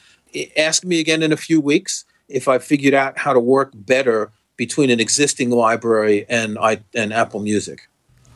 Ask 0.56 0.84
me 0.84 1.01
again 1.01 1.22
in 1.22 1.32
a 1.32 1.36
few 1.36 1.60
weeks 1.60 2.05
if 2.28 2.48
I 2.48 2.59
figured 2.59 2.94
out 2.94 3.18
how 3.18 3.32
to 3.32 3.40
work 3.40 3.72
better 3.74 4.32
between 4.56 4.90
an 4.90 5.01
existing 5.01 5.51
library 5.51 6.24
and 6.28 6.59
I, 6.59 6.80
and 6.94 7.12
Apple 7.12 7.40
Music. 7.40 7.89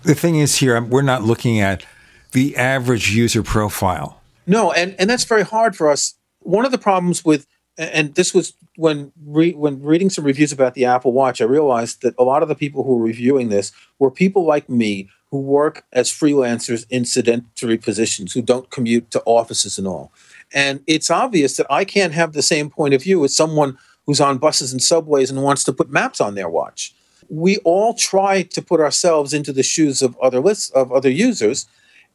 The 0.02 0.14
thing 0.14 0.36
is 0.36 0.56
here, 0.56 0.80
we're 0.80 1.02
not 1.02 1.22
looking 1.22 1.60
at 1.60 1.84
the 2.32 2.56
average 2.56 3.14
user 3.14 3.42
profile. 3.42 4.20
No, 4.46 4.72
and, 4.72 4.94
and 4.98 5.08
that's 5.08 5.24
very 5.24 5.42
hard 5.42 5.74
for 5.74 5.90
us. 5.90 6.14
One 6.40 6.64
of 6.64 6.72
the 6.72 6.78
problems 6.78 7.24
with, 7.24 7.46
and 7.78 8.14
this 8.14 8.32
was 8.32 8.52
when 8.76 9.12
re, 9.24 9.52
when 9.52 9.82
reading 9.82 10.10
some 10.10 10.24
reviews 10.24 10.52
about 10.52 10.74
the 10.74 10.84
Apple 10.84 11.12
Watch, 11.12 11.40
I 11.40 11.44
realized 11.44 12.02
that 12.02 12.14
a 12.18 12.22
lot 12.22 12.42
of 12.42 12.48
the 12.48 12.54
people 12.54 12.84
who 12.84 12.96
were 12.96 13.04
reviewing 13.04 13.48
this 13.48 13.72
were 13.98 14.10
people 14.10 14.44
like 14.44 14.68
me 14.68 15.08
who 15.36 15.42
work 15.42 15.84
as 15.92 16.10
freelancers 16.10 16.86
in 16.88 17.04
sedentary 17.04 17.76
positions, 17.76 18.32
who 18.32 18.40
don't 18.40 18.70
commute 18.70 19.10
to 19.10 19.22
offices 19.26 19.76
and 19.76 19.86
all. 19.86 20.10
And 20.54 20.80
it's 20.86 21.10
obvious 21.10 21.58
that 21.58 21.66
I 21.68 21.84
can't 21.84 22.14
have 22.14 22.32
the 22.32 22.42
same 22.42 22.70
point 22.70 22.94
of 22.94 23.02
view 23.02 23.22
as 23.22 23.36
someone 23.36 23.76
who's 24.06 24.20
on 24.20 24.38
buses 24.38 24.72
and 24.72 24.82
subways 24.82 25.30
and 25.30 25.42
wants 25.42 25.62
to 25.64 25.74
put 25.74 25.90
maps 25.90 26.22
on 26.22 26.34
their 26.34 26.48
watch. 26.48 26.94
We 27.28 27.58
all 27.58 27.92
try 27.92 28.44
to 28.44 28.62
put 28.62 28.80
ourselves 28.80 29.34
into 29.34 29.52
the 29.52 29.62
shoes 29.62 30.00
of 30.00 30.16
other 30.20 30.40
lists 30.40 30.70
of 30.70 30.90
other 30.90 31.10
users, 31.10 31.66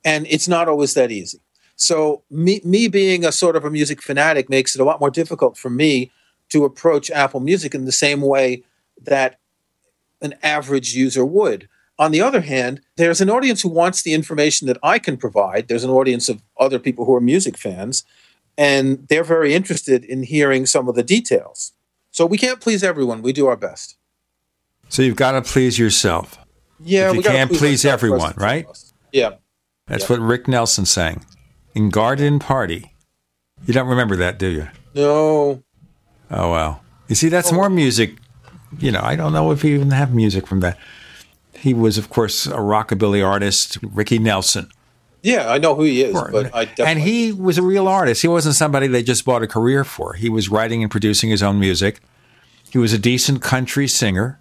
and 0.04 0.26
it's 0.28 0.48
not 0.48 0.68
always 0.68 0.96
that 0.96 1.12
easy. 1.12 1.40
So 1.76 2.24
me, 2.32 2.60
me 2.64 2.88
being 2.88 3.24
a 3.24 3.32
sort 3.32 3.56
of 3.56 3.66
a 3.66 3.70
music 3.70 4.02
fanatic 4.02 4.50
makes 4.50 4.74
it 4.74 4.82
a 4.82 4.86
lot 4.86 5.00
more 5.00 5.12
difficult 5.12 5.58
for 5.58 5.70
me 5.70 6.12
to 6.50 6.66
approach 6.66 7.12
Apple 7.12 7.40
Music 7.40 7.76
in 7.76 7.86
the 7.86 7.92
same 7.92 8.22
way 8.22 8.64
that 9.00 9.38
an 10.24 10.34
average 10.42 10.96
user 10.96 11.24
would. 11.24 11.68
On 12.02 12.12
the 12.12 12.20
other 12.20 12.42
hand, 12.42 12.82
there's 12.98 13.22
an 13.22 13.30
audience 13.30 13.62
who 13.62 13.70
wants 13.70 14.02
the 14.02 14.16
information 14.16 14.66
that 14.66 14.78
I 14.82 14.98
can 14.98 15.18
provide. 15.18 15.68
There's 15.68 15.84
an 15.84 15.92
audience 15.92 16.30
of 16.30 16.42
other 16.60 16.80
people 16.80 17.06
who 17.06 17.14
are 17.14 17.22
music 17.22 17.60
fans, 17.60 18.04
and 18.58 19.08
they're 19.08 19.24
very 19.24 19.54
interested 19.54 20.04
in 20.04 20.24
hearing 20.24 20.66
some 20.66 20.90
of 20.90 20.96
the 20.96 21.04
details. 21.04 21.74
So 22.10 22.26
we 22.26 22.40
can't 22.40 22.60
please 22.60 22.84
everyone. 22.84 23.22
We 23.22 23.34
do 23.34 23.46
our 23.46 23.56
best. 23.56 23.98
So 24.90 25.04
you've 25.04 25.16
got 25.16 25.34
to 25.34 25.44
please 25.44 25.78
yourself. 25.78 26.40
Yeah, 26.84 27.10
if 27.10 27.14
you 27.14 27.18
we 27.20 27.24
can't 27.24 27.52
please 27.52 27.60
please 27.60 27.86
everyone, 27.86 28.34
right? 28.36 28.66
Yeah. 29.12 29.36
That's 29.86 30.10
Yeah. 30.10 30.18
what 30.18 30.26
Rick 30.26 30.48
Nelson 30.48 30.88
sang 30.88 31.24
in 31.76 31.92
Garden 31.92 32.40
Party. 32.40 32.96
You 33.68 33.76
don't 33.76 33.88
remember 33.88 34.16
that, 34.16 34.40
do 34.40 34.48
you? 34.48 34.68
No. 34.96 35.62
Oh 36.32 36.52
well. 36.52 36.82
You 37.10 37.14
see, 37.14 37.30
that's 37.30 37.52
more 37.52 37.70
music. 37.70 38.16
You 38.80 38.92
know, 38.92 39.02
I 39.04 39.16
don't 39.16 39.34
know 39.34 39.52
if 39.52 39.64
you 39.64 39.76
even 39.76 39.92
have 39.92 40.16
music 40.16 40.48
from 40.48 40.62
that. 40.62 40.80
He 41.62 41.74
was, 41.74 41.98
of 41.98 42.10
course, 42.10 42.48
a 42.48 42.58
rockabilly 42.58 43.26
artist, 43.26 43.78
Ricky 43.84 44.18
Nelson. 44.20 44.70
Yeah, 45.22 45.52
I 45.52 45.60
know 45.60 45.76
who 45.76 45.84
he 45.84 46.02
is, 46.02 46.14
but 46.14 46.54
I 46.56 46.66
definitely 46.66 46.86
And 46.92 47.00
he 47.02 47.32
was 47.32 47.60
a 47.60 47.62
real 47.62 47.88
artist. 47.88 48.24
He 48.24 48.28
wasn't 48.28 48.56
somebody 48.56 48.88
they 48.88 49.04
just 49.04 49.24
bought 49.24 49.44
a 49.44 49.48
career 49.48 49.84
for. 49.84 50.14
He 50.14 50.28
was 50.30 50.50
writing 50.50 50.82
and 50.82 50.90
producing 50.90 51.30
his 51.30 51.44
own 51.44 51.60
music. 51.60 52.00
He 52.72 52.80
was 52.80 52.92
a 52.94 52.98
decent 52.98 53.44
country 53.44 53.88
singer, 53.88 54.40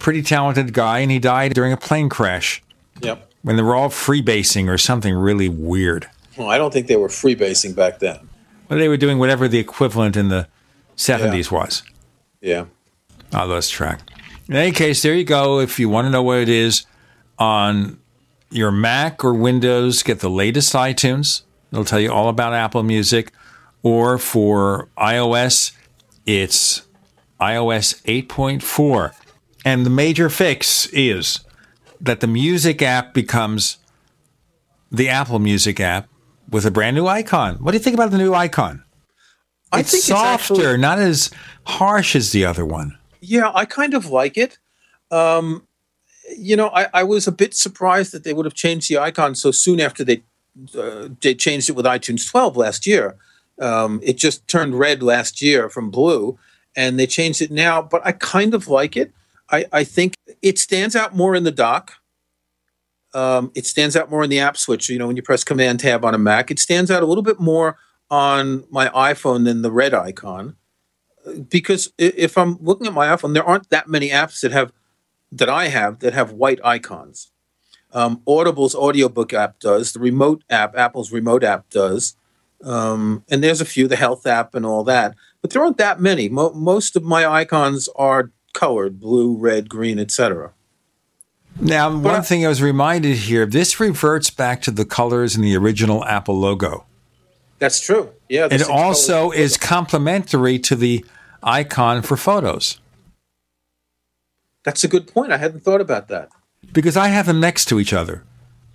pretty 0.00 0.22
talented 0.22 0.72
guy, 0.72 0.98
and 0.98 1.10
he 1.12 1.20
died 1.20 1.54
during 1.54 1.72
a 1.72 1.76
plane 1.76 2.08
crash 2.08 2.60
Yep. 3.02 3.30
when 3.42 3.54
they 3.56 3.62
were 3.62 3.76
all 3.76 3.88
freebasing 3.90 4.68
or 4.68 4.76
something 4.78 5.14
really 5.14 5.48
weird. 5.48 6.08
Well, 6.36 6.48
I 6.48 6.58
don't 6.58 6.72
think 6.72 6.88
they 6.88 6.96
were 6.96 7.08
freebasing 7.08 7.76
back 7.76 8.00
then. 8.00 8.18
Well, 8.68 8.80
they 8.80 8.88
were 8.88 8.96
doing 8.96 9.18
whatever 9.18 9.46
the 9.46 9.58
equivalent 9.60 10.16
in 10.16 10.28
the 10.30 10.48
70s 10.96 11.52
was. 11.52 11.84
Yeah. 12.40 12.64
I 13.32 13.44
lost 13.44 13.70
track. 13.70 14.00
In 14.48 14.56
any 14.56 14.72
case, 14.72 15.02
there 15.02 15.14
you 15.14 15.24
go. 15.24 15.60
If 15.60 15.78
you 15.78 15.88
want 15.88 16.06
to 16.06 16.10
know 16.10 16.22
what 16.22 16.38
it 16.38 16.48
is 16.48 16.84
on 17.38 17.98
your 18.50 18.70
Mac 18.70 19.24
or 19.24 19.34
Windows, 19.34 20.02
get 20.02 20.20
the 20.20 20.30
latest 20.30 20.72
iTunes. 20.74 21.42
It'll 21.70 21.84
tell 21.84 22.00
you 22.00 22.12
all 22.12 22.28
about 22.28 22.52
Apple 22.52 22.82
Music. 22.82 23.32
Or 23.82 24.18
for 24.18 24.88
iOS, 24.98 25.72
it's 26.26 26.82
iOS 27.40 28.02
8.4. 28.04 29.12
And 29.64 29.86
the 29.86 29.90
major 29.90 30.28
fix 30.28 30.86
is 30.86 31.40
that 32.00 32.20
the 32.20 32.26
music 32.26 32.82
app 32.82 33.14
becomes 33.14 33.78
the 34.90 35.08
Apple 35.08 35.38
Music 35.38 35.80
app 35.80 36.08
with 36.50 36.66
a 36.66 36.70
brand 36.70 36.94
new 36.96 37.06
icon. 37.06 37.56
What 37.56 37.70
do 37.72 37.76
you 37.78 37.82
think 37.82 37.94
about 37.94 38.10
the 38.10 38.18
new 38.18 38.34
icon? 38.34 38.84
I 39.72 39.80
it's 39.80 39.90
think 39.90 40.00
it's 40.00 40.06
softer, 40.08 40.54
actually- 40.54 40.76
not 40.78 40.98
as 40.98 41.30
harsh 41.64 42.14
as 42.14 42.32
the 42.32 42.44
other 42.44 42.66
one. 42.66 42.98
Yeah, 43.22 43.52
I 43.54 43.64
kind 43.66 43.94
of 43.94 44.06
like 44.06 44.36
it. 44.36 44.58
Um, 45.12 45.68
you 46.36 46.56
know, 46.56 46.68
I, 46.70 46.88
I 46.92 47.04
was 47.04 47.28
a 47.28 47.32
bit 47.32 47.54
surprised 47.54 48.12
that 48.12 48.24
they 48.24 48.32
would 48.32 48.46
have 48.46 48.54
changed 48.54 48.90
the 48.90 48.98
icon 48.98 49.36
so 49.36 49.52
soon 49.52 49.80
after 49.80 50.04
they 50.04 50.24
uh, 50.76 51.08
they 51.20 51.34
changed 51.34 51.70
it 51.70 51.76
with 51.76 51.86
iTunes 51.86 52.28
12 52.28 52.56
last 52.56 52.86
year. 52.86 53.16
Um, 53.60 54.00
it 54.02 54.18
just 54.18 54.46
turned 54.48 54.78
red 54.78 55.02
last 55.02 55.40
year 55.40 55.70
from 55.70 55.90
blue, 55.90 56.36
and 56.76 56.98
they 56.98 57.06
changed 57.06 57.40
it 57.40 57.52
now. 57.52 57.80
But 57.80 58.02
I 58.04 58.10
kind 58.12 58.54
of 58.54 58.66
like 58.66 58.96
it. 58.96 59.12
I, 59.50 59.66
I 59.72 59.84
think 59.84 60.14
it 60.42 60.58
stands 60.58 60.96
out 60.96 61.14
more 61.14 61.36
in 61.36 61.44
the 61.44 61.52
dock. 61.52 61.92
Um, 63.14 63.52
it 63.54 63.66
stands 63.66 63.94
out 63.94 64.10
more 64.10 64.24
in 64.24 64.30
the 64.30 64.40
app 64.40 64.56
switch. 64.56 64.88
You 64.88 64.98
know, 64.98 65.06
when 65.06 65.16
you 65.16 65.22
press 65.22 65.44
Command 65.44 65.78
Tab 65.80 66.04
on 66.04 66.14
a 66.14 66.18
Mac, 66.18 66.50
it 66.50 66.58
stands 66.58 66.90
out 66.90 67.04
a 67.04 67.06
little 67.06 67.22
bit 67.22 67.38
more 67.38 67.78
on 68.10 68.64
my 68.68 68.88
iPhone 68.88 69.44
than 69.44 69.62
the 69.62 69.70
red 69.70 69.94
icon 69.94 70.56
because 71.48 71.92
if 71.98 72.36
I'm 72.36 72.58
looking 72.60 72.86
at 72.86 72.92
my 72.92 73.06
iPhone, 73.08 73.34
there 73.34 73.44
aren't 73.44 73.70
that 73.70 73.88
many 73.88 74.10
apps 74.10 74.40
that 74.40 74.52
have 74.52 74.72
that 75.30 75.48
I 75.48 75.68
have 75.68 76.00
that 76.00 76.12
have 76.12 76.32
white 76.32 76.60
icons. 76.64 77.30
Um, 77.92 78.22
Audible's 78.26 78.74
audiobook 78.74 79.32
app 79.32 79.58
does. 79.58 79.92
The 79.92 80.00
remote 80.00 80.44
app, 80.48 80.76
Apple's 80.76 81.12
remote 81.12 81.44
app 81.44 81.68
does. 81.70 82.16
Um, 82.64 83.24
and 83.30 83.42
there's 83.42 83.60
a 83.60 83.66
few, 83.66 83.88
the 83.88 83.96
health 83.96 84.26
app 84.26 84.54
and 84.54 84.64
all 84.64 84.84
that. 84.84 85.14
but 85.40 85.50
there 85.50 85.62
aren't 85.62 85.78
that 85.78 86.00
many. 86.00 86.28
Mo- 86.28 86.52
most 86.52 86.96
of 86.96 87.02
my 87.02 87.26
icons 87.26 87.88
are 87.96 88.30
colored 88.52 89.00
blue, 89.00 89.36
red, 89.36 89.68
green, 89.68 89.98
etc. 89.98 90.52
Now, 91.60 91.94
one 91.94 92.22
thing 92.22 92.44
I 92.46 92.48
was 92.48 92.62
reminded 92.62 93.16
here 93.16 93.44
this 93.44 93.78
reverts 93.78 94.30
back 94.30 94.62
to 94.62 94.70
the 94.70 94.84
colors 94.84 95.36
in 95.36 95.42
the 95.42 95.56
original 95.56 96.04
Apple 96.04 96.38
logo. 96.38 96.86
That's 97.62 97.78
true. 97.78 98.10
Yeah. 98.28 98.48
It 98.50 98.68
also 98.68 99.30
is 99.30 99.56
complementary 99.56 100.58
to 100.58 100.74
the 100.74 101.04
icon 101.44 102.02
for 102.02 102.16
photos 102.16 102.80
That's 104.64 104.82
a 104.82 104.88
good 104.88 105.06
point. 105.06 105.30
I 105.30 105.36
hadn't 105.36 105.60
thought 105.60 105.80
about 105.80 106.08
that. 106.08 106.28
because 106.72 106.96
I 106.96 107.06
have 107.06 107.26
them 107.26 107.38
next 107.38 107.66
to 107.66 107.78
each 107.78 107.92
other. 107.92 108.24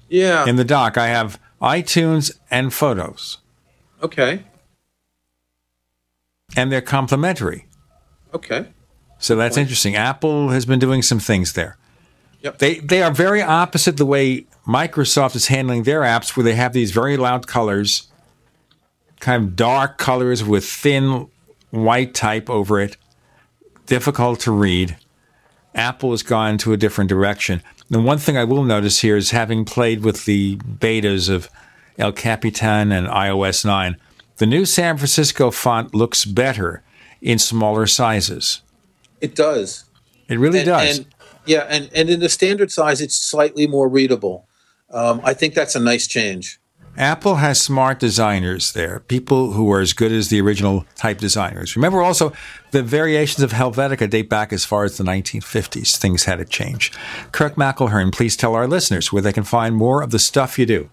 Yeah. 0.08 0.48
In 0.48 0.56
the 0.56 0.64
dock, 0.64 0.98
I 0.98 1.08
have 1.08 1.38
iTunes 1.62 2.32
and 2.50 2.74
photos, 2.74 3.40
okay. 4.02 4.44
and 6.56 6.72
they're 6.72 6.80
complementary. 6.80 7.66
Okay. 8.34 8.68
So 9.20 9.36
that's 9.36 9.58
interesting. 9.58 9.98
Apple 9.98 10.50
has 10.50 10.66
been 10.66 10.80
doing 10.80 11.02
some 11.02 11.20
things 11.20 11.54
there. 11.54 11.76
Yep. 12.42 12.60
They 12.60 12.80
they 12.80 13.04
are 13.04 13.12
very 13.12 13.42
opposite 13.42 13.98
the 13.98 14.06
way 14.06 14.46
Microsoft 14.66 15.36
is 15.36 15.48
handling 15.48 15.84
their 15.84 16.02
apps, 16.02 16.38
where 16.38 16.46
they 16.46 16.56
have 16.56 16.72
these 16.72 16.92
very 16.92 17.18
loud 17.18 17.48
colors, 17.48 18.08
kind 19.20 19.44
of 19.44 19.56
dark 19.56 19.98
colors 19.98 20.44
with 20.44 20.66
thin 20.66 21.28
white 21.72 22.14
type 22.14 22.50
over 22.50 22.80
it, 22.80 22.98
difficult 23.86 24.40
to 24.42 24.52
read. 24.52 24.98
Apple 25.76 26.12
has 26.12 26.24
gone 26.24 26.58
to 26.60 26.74
a 26.74 26.78
different 26.78 27.10
direction. 27.10 27.62
The 27.90 28.02
one 28.02 28.18
thing 28.18 28.38
I 28.38 28.44
will 28.44 28.64
notice 28.64 29.02
here 29.02 29.16
is 29.16 29.32
having 29.32 29.64
played 29.66 30.04
with 30.04 30.26
the 30.26 30.58
betas 30.58 31.30
of 31.30 31.50
El 31.98 32.12
Capitan 32.12 32.92
and 32.92 33.08
iOS 33.08 33.64
9, 33.66 33.98
the 34.38 34.46
new 34.46 34.66
San 34.66 34.98
Francisco 34.98 35.52
font 35.52 35.96
looks 35.96 36.26
better 36.26 36.84
in 37.22 37.40
smaller 37.40 37.88
sizes. 37.88 38.62
It 39.22 39.36
does. 39.36 39.86
It 40.28 40.38
really 40.38 40.60
And- 40.60 40.66
does. 40.68 40.98
And, 41.00 41.08
yeah, 41.46 41.66
and, 41.70 41.90
and 41.96 42.10
in 42.10 42.20
the 42.20 42.30
standard 42.30 42.72
size, 42.72 43.00
it's 43.02 43.16
slightly 43.16 43.68
more 43.68 43.88
readable. 43.88 44.46
Um, 44.92 45.22
I 45.24 45.34
think 45.34 45.54
that's 45.54 45.76
a 45.76 45.80
nice 45.80 46.06
change. 46.08 46.60
Apple 46.98 47.36
has 47.36 47.62
smart 47.62 48.00
designers 48.00 48.74
there, 48.74 49.02
people 49.02 49.52
who 49.52 49.72
are 49.72 49.80
as 49.80 49.94
good 49.94 50.12
as 50.12 50.30
the 50.30 50.42
original 50.42 50.84
type 50.96 51.20
designers. 51.20 51.76
Remember 51.76 52.02
also, 52.02 52.34
the 52.72 52.82
variations 52.82 53.44
of 53.44 53.52
Helvetica 53.52 54.10
date 54.10 54.30
back 54.30 54.52
as 54.52 54.66
far 54.66 54.84
as 54.84 54.98
the 54.98 55.04
1950s. 55.04 55.96
Things 55.96 56.24
had 56.24 56.40
to 56.40 56.46
change. 56.46 56.92
Kirk 57.32 57.54
McElhearn, 57.54 58.12
please 58.12 58.36
tell 58.36 58.56
our 58.56 58.68
listeners 58.68 59.14
where 59.14 59.22
they 59.22 59.32
can 59.32 59.44
find 59.44 59.76
more 59.76 60.02
of 60.02 60.10
the 60.10 60.18
stuff 60.18 60.58
you 60.58 60.66
do. 60.66 60.90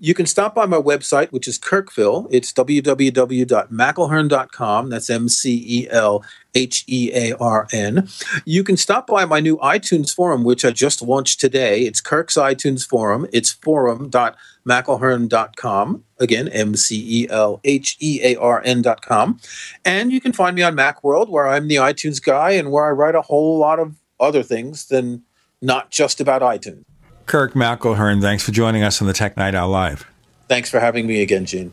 You 0.00 0.14
can 0.14 0.26
stop 0.26 0.54
by 0.54 0.64
my 0.64 0.76
website, 0.76 1.32
which 1.32 1.48
is 1.48 1.58
Kirkville. 1.58 2.28
It's 2.30 2.52
www.mcelhearn.com. 2.52 4.90
That's 4.90 5.10
M 5.10 5.28
C 5.28 5.64
E 5.66 5.88
L 5.90 6.24
H 6.54 6.84
E 6.86 7.10
A 7.12 7.36
R 7.38 7.66
N. 7.72 8.08
You 8.44 8.62
can 8.62 8.76
stop 8.76 9.08
by 9.08 9.24
my 9.24 9.40
new 9.40 9.56
iTunes 9.56 10.14
forum, 10.14 10.44
which 10.44 10.64
I 10.64 10.70
just 10.70 11.02
launched 11.02 11.40
today. 11.40 11.80
It's 11.80 12.00
Kirk's 12.00 12.36
iTunes 12.36 12.86
forum. 12.86 13.26
It's 13.32 13.50
forum.mcelhearn.com. 13.50 16.04
Again, 16.20 16.48
M 16.48 16.76
C 16.76 17.22
E 17.22 17.26
L 17.28 17.60
H 17.64 17.96
E 17.98 18.20
A 18.22 18.36
R 18.36 18.62
N.com. 18.64 19.40
And 19.84 20.12
you 20.12 20.20
can 20.20 20.32
find 20.32 20.54
me 20.54 20.62
on 20.62 20.76
Macworld, 20.76 21.28
where 21.28 21.48
I'm 21.48 21.66
the 21.66 21.74
iTunes 21.76 22.22
guy 22.22 22.52
and 22.52 22.70
where 22.70 22.86
I 22.86 22.90
write 22.90 23.16
a 23.16 23.22
whole 23.22 23.58
lot 23.58 23.80
of 23.80 23.96
other 24.20 24.44
things 24.44 24.86
than 24.86 25.24
not 25.60 25.90
just 25.90 26.20
about 26.20 26.42
iTunes. 26.42 26.84
Kirk 27.28 27.52
McElhearn, 27.52 28.22
thanks 28.22 28.42
for 28.42 28.52
joining 28.52 28.82
us 28.82 29.02
on 29.02 29.06
the 29.06 29.12
Tech 29.12 29.36
Night 29.36 29.54
Owl 29.54 29.68
Live. 29.68 30.06
Thanks 30.48 30.70
for 30.70 30.80
having 30.80 31.06
me 31.06 31.20
again, 31.20 31.44
Gene. 31.44 31.68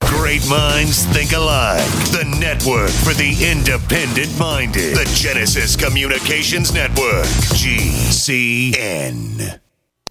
Great 0.00 0.48
minds 0.48 1.04
think 1.06 1.32
alike. 1.32 1.82
The 2.12 2.22
network 2.38 2.90
for 2.90 3.14
the 3.14 3.34
independent 3.50 4.38
minded. 4.38 4.96
The 4.96 5.10
Genesis 5.12 5.74
Communications 5.74 6.72
Network. 6.72 7.26
GCN. 7.58 9.58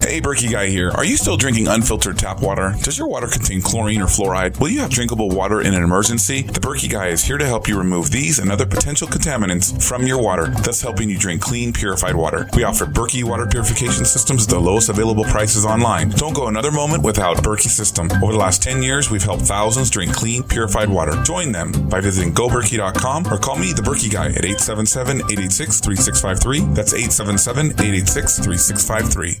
Hey, 0.04 0.20
Berkey 0.20 0.52
Guy 0.52 0.66
here. 0.66 0.90
Are 0.90 1.04
you 1.04 1.16
still 1.16 1.38
drinking 1.38 1.66
unfiltered 1.66 2.18
tap 2.18 2.42
water? 2.42 2.74
Does 2.82 2.98
your 2.98 3.08
water 3.08 3.26
contain 3.26 3.62
chlorine 3.62 4.02
or 4.02 4.06
fluoride? 4.06 4.60
Will 4.60 4.68
you 4.68 4.80
have 4.80 4.90
drinkable 4.90 5.30
water 5.30 5.62
in 5.62 5.72
an 5.72 5.82
emergency? 5.82 6.42
The 6.42 6.60
Berkey 6.60 6.90
Guy 6.90 7.06
is 7.08 7.24
here 7.24 7.38
to 7.38 7.46
help 7.46 7.66
you 7.66 7.78
remove 7.78 8.10
these 8.10 8.38
and 8.38 8.52
other 8.52 8.66
potential 8.66 9.08
contaminants 9.08 9.82
from 9.82 10.06
your 10.06 10.20
water, 10.22 10.48
thus 10.62 10.82
helping 10.82 11.08
you 11.08 11.16
drink 11.18 11.40
clean, 11.40 11.72
purified 11.72 12.14
water. 12.14 12.46
We 12.54 12.64
offer 12.64 12.84
Berkey 12.84 13.24
water 13.24 13.46
purification 13.46 14.04
systems 14.04 14.44
at 14.44 14.50
the 14.50 14.60
lowest 14.60 14.90
available 14.90 15.24
prices 15.24 15.64
online. 15.64 16.10
Don't 16.10 16.34
go 16.34 16.48
another 16.48 16.70
moment 16.70 17.02
without 17.02 17.38
Berkey 17.38 17.70
system. 17.70 18.10
Over 18.22 18.32
the 18.32 18.38
last 18.38 18.62
10 18.62 18.82
years, 18.82 19.10
we've 19.10 19.22
helped 19.22 19.44
thousands 19.44 19.88
drink 19.88 20.14
clean, 20.14 20.42
purified 20.42 20.90
water. 20.90 21.14
Join 21.24 21.50
them 21.50 21.72
by 21.88 22.00
visiting 22.00 22.34
goberkey.com 22.34 23.32
or 23.32 23.38
call 23.38 23.56
me, 23.56 23.72
the 23.72 23.80
Berkey 23.80 24.12
Guy, 24.12 24.26
at 24.26 24.44
877-886-3653. 24.44 26.74
That's 26.74 26.92
877-886-3653. 26.92 29.40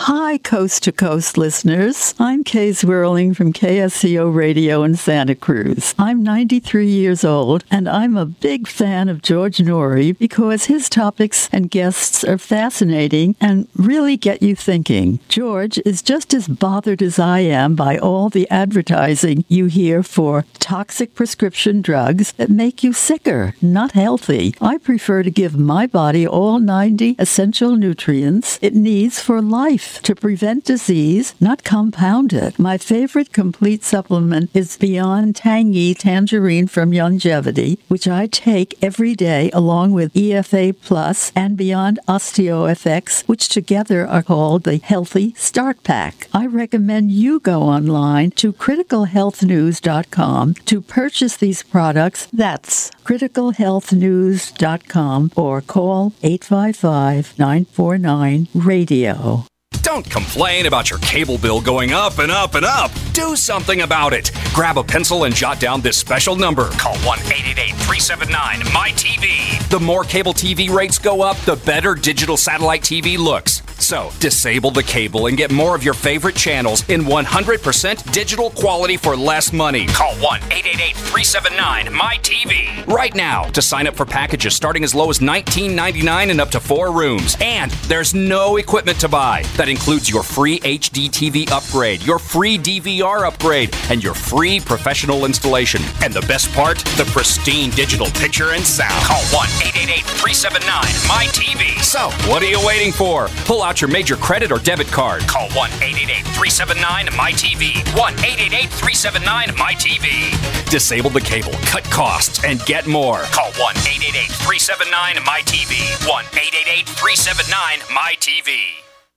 Hi, 0.00 0.38
Coast 0.38 0.82
to 0.82 0.92
Coast 0.92 1.38
listeners. 1.38 2.16
I'm 2.18 2.42
Kay 2.42 2.70
Zwerling 2.70 3.36
from 3.36 3.52
KSCO 3.52 4.34
Radio 4.34 4.82
in 4.82 4.96
Santa 4.96 5.36
Cruz. 5.36 5.94
I'm 5.96 6.24
93 6.24 6.88
years 6.88 7.22
old, 7.22 7.62
and 7.70 7.88
I'm 7.88 8.16
a 8.16 8.26
big 8.26 8.66
fan 8.66 9.08
of 9.08 9.22
George 9.22 9.58
Noory 9.58 10.18
because 10.18 10.64
his 10.64 10.88
topics 10.88 11.48
and 11.52 11.70
guests 11.70 12.24
are 12.24 12.36
fascinating 12.36 13.36
and 13.40 13.68
really 13.76 14.16
get 14.16 14.42
you 14.42 14.56
thinking. 14.56 15.20
George 15.28 15.78
is 15.84 16.02
just 16.02 16.34
as 16.34 16.48
bothered 16.48 17.00
as 17.00 17.20
I 17.20 17.40
am 17.40 17.76
by 17.76 17.96
all 17.96 18.28
the 18.28 18.50
advertising 18.50 19.44
you 19.46 19.66
hear 19.66 20.02
for 20.02 20.44
toxic 20.58 21.14
prescription 21.14 21.80
drugs 21.80 22.32
that 22.32 22.50
make 22.50 22.82
you 22.82 22.92
sicker, 22.92 23.54
not 23.62 23.92
healthy. 23.92 24.56
I 24.60 24.78
prefer 24.78 25.22
to 25.22 25.30
give 25.30 25.56
my 25.56 25.86
body 25.86 26.26
all 26.26 26.58
90 26.58 27.14
essential 27.20 27.76
nutrients 27.76 28.58
it 28.60 28.74
needs 28.74 29.20
for 29.20 29.40
life 29.40 29.91
to 30.00 30.14
prevent 30.14 30.64
disease, 30.64 31.34
not 31.40 31.64
compound 31.64 32.32
it. 32.32 32.58
My 32.58 32.78
favorite 32.78 33.32
complete 33.32 33.84
supplement 33.84 34.50
is 34.54 34.76
Beyond 34.76 35.36
Tangy 35.36 35.94
Tangerine 35.94 36.66
from 36.66 36.90
Youngevity, 36.90 37.78
which 37.88 38.08
I 38.08 38.26
take 38.26 38.76
every 38.82 39.14
day 39.14 39.50
along 39.52 39.92
with 39.92 40.12
EFA 40.14 40.74
Plus 40.80 41.30
and 41.34 41.56
Beyond 41.56 41.98
OsteoFX, 42.08 43.28
which 43.28 43.48
together 43.48 44.06
are 44.06 44.22
called 44.22 44.64
the 44.64 44.78
Healthy 44.78 45.34
Start 45.36 45.82
Pack. 45.82 46.28
I 46.32 46.46
recommend 46.46 47.12
you 47.12 47.40
go 47.40 47.62
online 47.62 48.30
to 48.32 48.52
criticalhealthnews.com 48.52 50.54
to 50.54 50.80
purchase 50.80 51.36
these 51.36 51.62
products. 51.62 52.26
That's 52.32 52.90
criticalhealthnews.com 53.04 55.32
or 55.36 55.60
call 55.60 56.12
855 56.22 57.38
949 57.38 58.48
radio. 58.54 59.44
Don't 59.92 60.08
complain 60.08 60.64
about 60.64 60.88
your 60.88 60.98
cable 61.00 61.36
bill 61.36 61.60
going 61.60 61.92
up 61.92 62.18
and 62.18 62.32
up 62.32 62.54
and 62.54 62.64
up. 62.64 62.90
Do 63.12 63.36
something 63.36 63.82
about 63.82 64.14
it. 64.14 64.30
Grab 64.54 64.78
a 64.78 64.82
pencil 64.82 65.24
and 65.24 65.34
jot 65.34 65.60
down 65.60 65.82
this 65.82 65.98
special 65.98 66.34
number. 66.34 66.70
Call 66.70 66.96
1 67.00 67.18
888 67.18 67.74
379 67.74 68.60
MyTV. 68.72 69.68
The 69.68 69.78
more 69.78 70.04
cable 70.04 70.32
TV 70.32 70.70
rates 70.70 70.98
go 70.98 71.20
up, 71.20 71.36
the 71.40 71.56
better 71.56 71.94
digital 71.94 72.38
satellite 72.38 72.80
TV 72.80 73.18
looks. 73.18 73.60
So, 73.82 74.10
disable 74.20 74.70
the 74.70 74.82
cable 74.82 75.26
and 75.26 75.36
get 75.36 75.50
more 75.50 75.74
of 75.74 75.82
your 75.82 75.92
favorite 75.92 76.36
channels 76.36 76.88
in 76.88 77.02
100% 77.02 78.12
digital 78.12 78.50
quality 78.50 78.96
for 78.96 79.16
less 79.16 79.52
money. 79.52 79.88
Call 79.88 80.14
1 80.14 80.22
888 80.22 80.96
379 80.96 81.86
MyTV 81.86 82.86
right 82.86 83.14
now 83.14 83.42
to 83.44 83.60
sign 83.60 83.88
up 83.88 83.96
for 83.96 84.06
packages 84.06 84.54
starting 84.54 84.84
as 84.84 84.94
low 84.94 85.10
as 85.10 85.18
$19.99 85.18 86.30
and 86.30 86.40
up 86.40 86.50
to 86.52 86.60
four 86.60 86.92
rooms. 86.92 87.36
And 87.40 87.72
there's 87.88 88.14
no 88.14 88.56
equipment 88.56 89.00
to 89.00 89.08
buy. 89.08 89.42
That 89.56 89.68
includes 89.68 89.81
your 89.86 90.22
free 90.22 90.60
HD 90.60 91.10
TV 91.10 91.50
upgrade, 91.50 92.02
your 92.02 92.18
free 92.18 92.56
DVR 92.56 93.26
upgrade, 93.26 93.74
and 93.90 94.02
your 94.02 94.14
free 94.14 94.60
professional 94.60 95.24
installation. 95.24 95.82
And 96.02 96.12
the 96.12 96.20
best 96.22 96.52
part, 96.52 96.78
the 96.96 97.04
pristine 97.12 97.70
digital 97.70 98.06
picture 98.06 98.52
and 98.52 98.64
sound. 98.64 98.94
Call 99.04 99.22
1 99.34 99.48
888 99.74 100.04
379 100.04 100.82
MyTV. 101.10 101.82
So, 101.82 102.10
what 102.30 102.42
are 102.42 102.46
you 102.48 102.64
waiting 102.64 102.92
for? 102.92 103.28
Pull 103.44 103.62
out 103.62 103.80
your 103.80 103.90
major 103.90 104.16
credit 104.16 104.52
or 104.52 104.58
debit 104.58 104.86
card. 104.86 105.22
Call 105.22 105.50
1 105.50 105.70
888 105.82 106.24
379 106.38 107.06
MyTV. 107.06 107.98
1 107.98 108.12
888 108.14 108.70
379 108.70 109.48
MyTV. 109.58 110.70
Disable 110.70 111.10
the 111.10 111.20
cable, 111.20 111.52
cut 111.66 111.84
costs, 111.84 112.44
and 112.44 112.64
get 112.66 112.86
more. 112.86 113.22
Call 113.34 113.50
1 113.58 113.76
888 113.76 114.30
379 114.46 115.16
MyTV. 115.26 116.06
1 116.06 116.24
888 116.38 116.86
379 116.86 117.78
MyTV. 117.90 118.91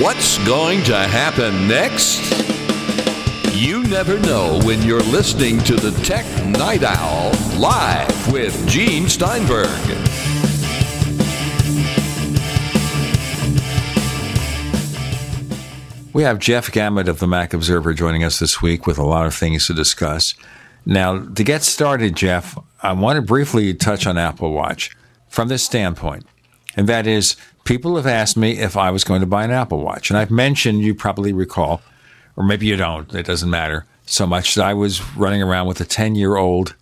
What's 0.00 0.38
going 0.46 0.84
to 0.84 0.96
happen 0.96 1.66
next? 1.66 2.20
You 3.52 3.82
never 3.82 4.16
know 4.20 4.60
when 4.62 4.80
you're 4.82 5.02
listening 5.02 5.58
to 5.64 5.74
the 5.74 5.90
Tech 6.04 6.24
Night 6.46 6.84
Owl 6.84 7.32
live 7.58 8.32
with 8.32 8.64
Gene 8.68 9.08
Steinberg. 9.08 9.66
We 16.14 16.22
have 16.22 16.38
Jeff 16.38 16.70
Gamet 16.70 17.08
of 17.08 17.18
the 17.18 17.26
Mac 17.26 17.52
Observer 17.52 17.92
joining 17.92 18.22
us 18.22 18.38
this 18.38 18.62
week 18.62 18.86
with 18.86 18.98
a 18.98 19.04
lot 19.04 19.26
of 19.26 19.34
things 19.34 19.66
to 19.66 19.74
discuss. 19.74 20.34
Now, 20.86 21.18
to 21.18 21.42
get 21.42 21.64
started, 21.64 22.14
Jeff, 22.14 22.56
I 22.84 22.92
want 22.92 23.16
to 23.16 23.22
briefly 23.22 23.74
touch 23.74 24.06
on 24.06 24.16
Apple 24.16 24.52
Watch 24.52 24.96
from 25.26 25.48
this 25.48 25.64
standpoint, 25.64 26.24
and 26.76 26.88
that 26.88 27.08
is 27.08 27.34
people 27.68 27.96
have 27.96 28.06
asked 28.06 28.34
me 28.34 28.58
if 28.58 28.78
I 28.78 28.90
was 28.90 29.04
going 29.04 29.20
to 29.20 29.26
buy 29.26 29.44
an 29.44 29.50
Apple 29.50 29.80
Watch. 29.80 30.08
And 30.08 30.18
I've 30.18 30.30
mentioned, 30.30 30.80
you 30.80 30.94
probably 30.94 31.34
recall, 31.34 31.82
or 32.34 32.42
maybe 32.42 32.64
you 32.64 32.76
don't, 32.76 33.14
it 33.14 33.26
doesn't 33.26 33.50
matter 33.50 33.84
so 34.06 34.26
much, 34.26 34.54
that 34.54 34.64
I 34.64 34.72
was 34.72 35.06
running 35.14 35.42
around 35.42 35.66
with 35.66 35.78
a 35.82 35.84
10 35.84 36.14
year 36.14 36.36
old 36.36 36.74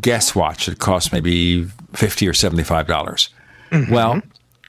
Guess 0.00 0.34
watch 0.34 0.66
that 0.66 0.78
cost 0.80 1.12
maybe 1.12 1.64
50 1.92 2.26
or 2.26 2.32
$75. 2.32 2.86
dollars 2.86 3.28
mm-hmm. 3.70 3.92
Well, 3.92 4.22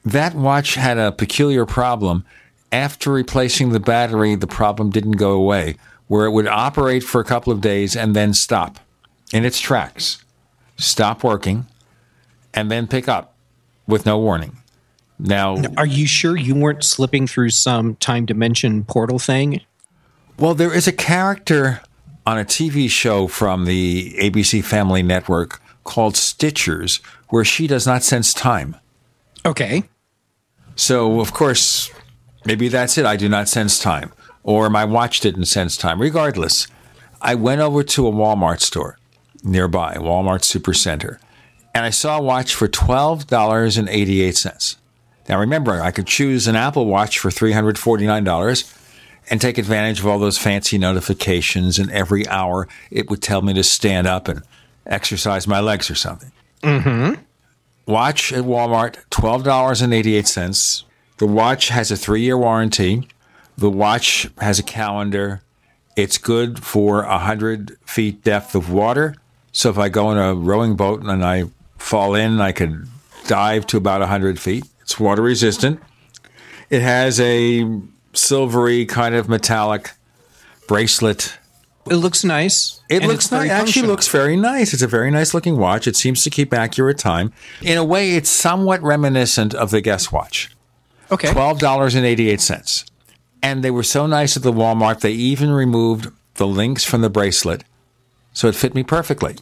that 0.06 0.36
watch 0.36 0.76
had 0.76 1.00
a 1.00 1.12
peculiar 1.12 1.66
problem. 1.66 2.24
After 2.72 3.12
replacing 3.12 3.70
the 3.70 3.80
battery, 3.80 4.36
the 4.36 4.48
problem 4.48 4.92
didn't 4.92 5.14
go 5.14 5.32
away, 5.32 5.78
where 6.08 6.26
it 6.26 6.32
would 6.32 6.48
operate 6.48 7.04
for 7.04 7.20
a 7.20 7.24
couple 7.24 7.52
of 7.52 7.62
days 7.62 7.96
and 7.96 8.16
then 8.16 8.34
stop 8.34 8.80
in 9.32 9.46
its 9.46 9.60
tracks, 9.60 10.24
stop 10.78 11.24
working, 11.24 11.66
and 12.54 12.70
then 12.70 12.86
pick 12.86 13.08
up 13.08 13.36
with 13.88 14.06
no 14.06 14.20
warning. 14.20 14.58
Now, 15.20 15.62
are 15.78 15.86
you 15.86 16.08
sure 16.08 16.36
you 16.36 16.56
weren't 16.56 16.84
slipping 16.84 17.28
through 17.28 17.52
some 17.52 17.96
time 17.96 18.26
dimension 18.26 18.84
portal 18.84 19.20
thing? 19.20 19.62
Well, 20.38 20.56
there 20.56 20.74
is 20.74 20.88
a 20.88 20.92
character 20.92 21.82
on 22.26 22.40
a 22.40 22.46
TV 22.46 22.90
show 22.90 23.28
from 23.28 23.66
the 23.66 24.16
ABC 24.20 24.64
Family 24.64 25.04
Network 25.04 25.62
called 25.84 26.16
Stitchers 26.16 27.02
where 27.30 27.46
she 27.46 27.68
does 27.68 27.86
not 27.86 28.04
sense 28.04 28.34
time. 28.34 28.76
Okay. 29.46 29.84
So, 30.76 31.20
of 31.20 31.34
course, 31.34 31.92
maybe 32.46 32.68
that's 32.68 32.98
it. 32.98 33.06
I 33.06 33.16
do 33.16 33.30
not 33.30 33.48
sense 33.48 33.80
time. 33.80 34.12
Or 34.44 34.70
my 34.70 34.86
watch 34.86 35.20
didn't 35.20 35.46
sense 35.46 35.78
time. 35.78 36.02
Regardless, 36.02 36.68
I 37.22 37.36
went 37.36 37.62
over 37.62 37.84
to 37.84 38.08
a 38.08 38.12
Walmart 38.12 38.62
store 38.62 38.98
nearby, 39.44 39.96
Walmart 39.96 40.42
Supercenter, 40.42 41.18
and 41.74 41.86
I 41.86 41.90
saw 41.90 42.18
a 42.18 42.22
watch 42.22 42.56
for 42.56 42.68
$12.88. 42.68 44.76
Now, 45.30 45.40
remember, 45.40 45.82
I 45.82 45.92
could 45.92 46.08
choose 46.08 46.48
an 46.48 46.56
Apple 46.56 46.86
Watch 46.86 47.20
for 47.20 47.30
$349 47.30 48.80
and 49.30 49.40
take 49.40 49.58
advantage 49.58 50.00
of 50.00 50.08
all 50.08 50.20
those 50.20 50.38
fancy 50.38 50.78
notifications, 50.78 51.80
and 51.80 51.90
every 51.92 52.28
hour 52.28 52.68
it 52.92 53.10
would 53.10 53.22
tell 53.22 53.42
me 53.42 53.54
to 53.54 53.64
stand 53.64 54.06
up 54.08 54.28
and 54.28 54.44
exercise 54.86 55.48
my 55.48 55.60
legs 55.60 55.90
or 55.90 55.96
something. 55.96 56.32
Mm-hmm. 56.62 57.22
Watch 57.86 58.32
at 58.34 58.44
Walmart, 58.44 58.98
$12.88. 59.12 60.84
The 61.18 61.28
watch 61.28 61.70
has 61.70 61.92
a 61.92 61.98
three 61.98 62.22
year 62.22 62.38
warranty. 62.38 63.08
The 63.58 63.70
watch 63.70 64.30
has 64.40 64.60
a 64.60 64.64
calendar. 64.64 65.42
It's 65.96 66.18
good 66.18 66.64
for 66.64 67.04
100 67.04 67.78
feet 67.86 68.24
depth 68.24 68.56
of 68.56 68.72
water. 68.72 69.16
So 69.52 69.70
if 69.70 69.78
I 69.78 69.90
go 69.90 70.12
in 70.12 70.18
a 70.18 70.34
rowing 70.34 70.76
boat 70.76 71.04
and 71.04 71.24
I 71.24 71.46
fall 71.78 72.16
in, 72.16 72.42
I 72.42 72.52
could 72.52 72.88
dive 73.28 73.68
to 73.68 73.78
about 73.78 74.00
100 74.00 74.40
feet. 74.40 74.66
It's 74.84 75.00
water 75.00 75.22
resistant. 75.22 75.82
It 76.70 76.82
has 76.82 77.20
a 77.20 77.70
silvery 78.14 78.86
kind 78.86 79.16
of 79.16 79.28
metallic 79.28 79.92
bracelet. 80.68 81.38
It 81.90 81.96
looks 81.96 82.24
nice. 82.24 82.80
It 82.90 83.04
looks 83.04 83.32
nice. 83.32 83.50
Actually, 83.50 83.88
looks 83.88 84.08
very 84.08 84.38
nice. 84.38 84.74
It's 84.74 84.82
a 84.82 84.88
very 84.88 85.12
nice 85.12 85.34
looking 85.34 85.58
watch. 85.58 85.88
It 85.88 85.96
seems 85.98 86.24
to 86.24 86.30
keep 86.30 86.54
accurate 86.54 86.98
time. 86.98 87.34
In 87.62 87.78
a 87.78 87.84
way, 87.84 88.12
it's 88.12 88.30
somewhat 88.30 88.82
reminiscent 88.82 89.54
of 89.54 89.72
the 89.72 89.82
Guess 89.82 90.12
Watch. 90.12 90.50
Okay. 91.12 91.32
Twelve 91.32 91.60
dollars 91.60 91.96
and 91.96 92.06
eighty 92.06 92.30
eight 92.30 92.40
cents. 92.40 92.86
And 93.42 93.64
they 93.64 93.72
were 93.72 93.84
so 93.84 94.08
nice 94.08 94.38
at 94.38 94.44
the 94.44 94.54
Walmart. 94.54 95.02
They 95.02 95.12
even 95.12 95.52
removed 95.52 96.10
the 96.36 96.48
links 96.48 96.86
from 96.86 97.02
the 97.02 97.10
bracelet, 97.10 97.66
so 98.32 98.48
it 98.48 98.56
fit 98.56 98.74
me 98.74 98.84
perfectly. 98.84 99.36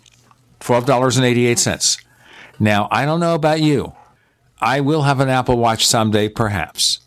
Twelve 0.60 0.88
dollars 0.88 1.18
and 1.18 1.26
eighty 1.26 1.46
eight 1.46 1.60
cents. 1.60 1.98
Now 2.60 2.88
I 2.92 3.06
don't 3.06 3.20
know 3.20 3.36
about 3.36 3.62
you. 3.62 3.94
I 4.62 4.80
will 4.82 5.02
have 5.02 5.20
an 5.20 5.30
Apple 5.30 5.58
Watch 5.58 5.86
someday, 5.88 6.30
perhaps. 6.30 7.00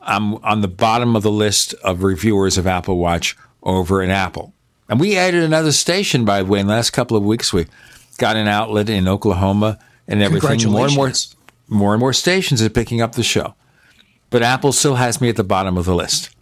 I'm 0.00 0.34
on 0.36 0.62
the 0.62 0.68
bottom 0.68 1.14
of 1.14 1.22
the 1.22 1.30
list 1.30 1.74
of 1.84 2.02
reviewers 2.02 2.58
of 2.58 2.66
Apple 2.66 2.98
Watch 2.98 3.36
over 3.62 4.02
in 4.02 4.10
Apple. 4.10 4.52
And 4.88 4.98
we 4.98 5.16
added 5.16 5.44
another 5.44 5.72
station, 5.72 6.24
by 6.24 6.42
the 6.42 6.48
way, 6.48 6.58
in 6.58 6.66
the 6.66 6.72
last 6.72 6.90
couple 6.90 7.16
of 7.16 7.22
weeks. 7.22 7.52
We 7.52 7.66
got 8.18 8.36
an 8.36 8.48
outlet 8.48 8.90
in 8.90 9.06
Oklahoma 9.06 9.78
and 10.08 10.20
everything. 10.22 10.70
More 10.70 10.86
and 10.86 10.96
more, 10.96 11.12
more 11.68 11.94
and 11.94 12.00
more 12.00 12.12
stations 12.12 12.60
are 12.60 12.68
picking 12.68 13.00
up 13.00 13.12
the 13.12 13.22
show. 13.22 13.54
But 14.30 14.42
Apple 14.42 14.72
still 14.72 14.96
has 14.96 15.20
me 15.20 15.28
at 15.28 15.36
the 15.36 15.44
bottom 15.44 15.78
of 15.78 15.84
the 15.84 15.94
list. 15.94 16.34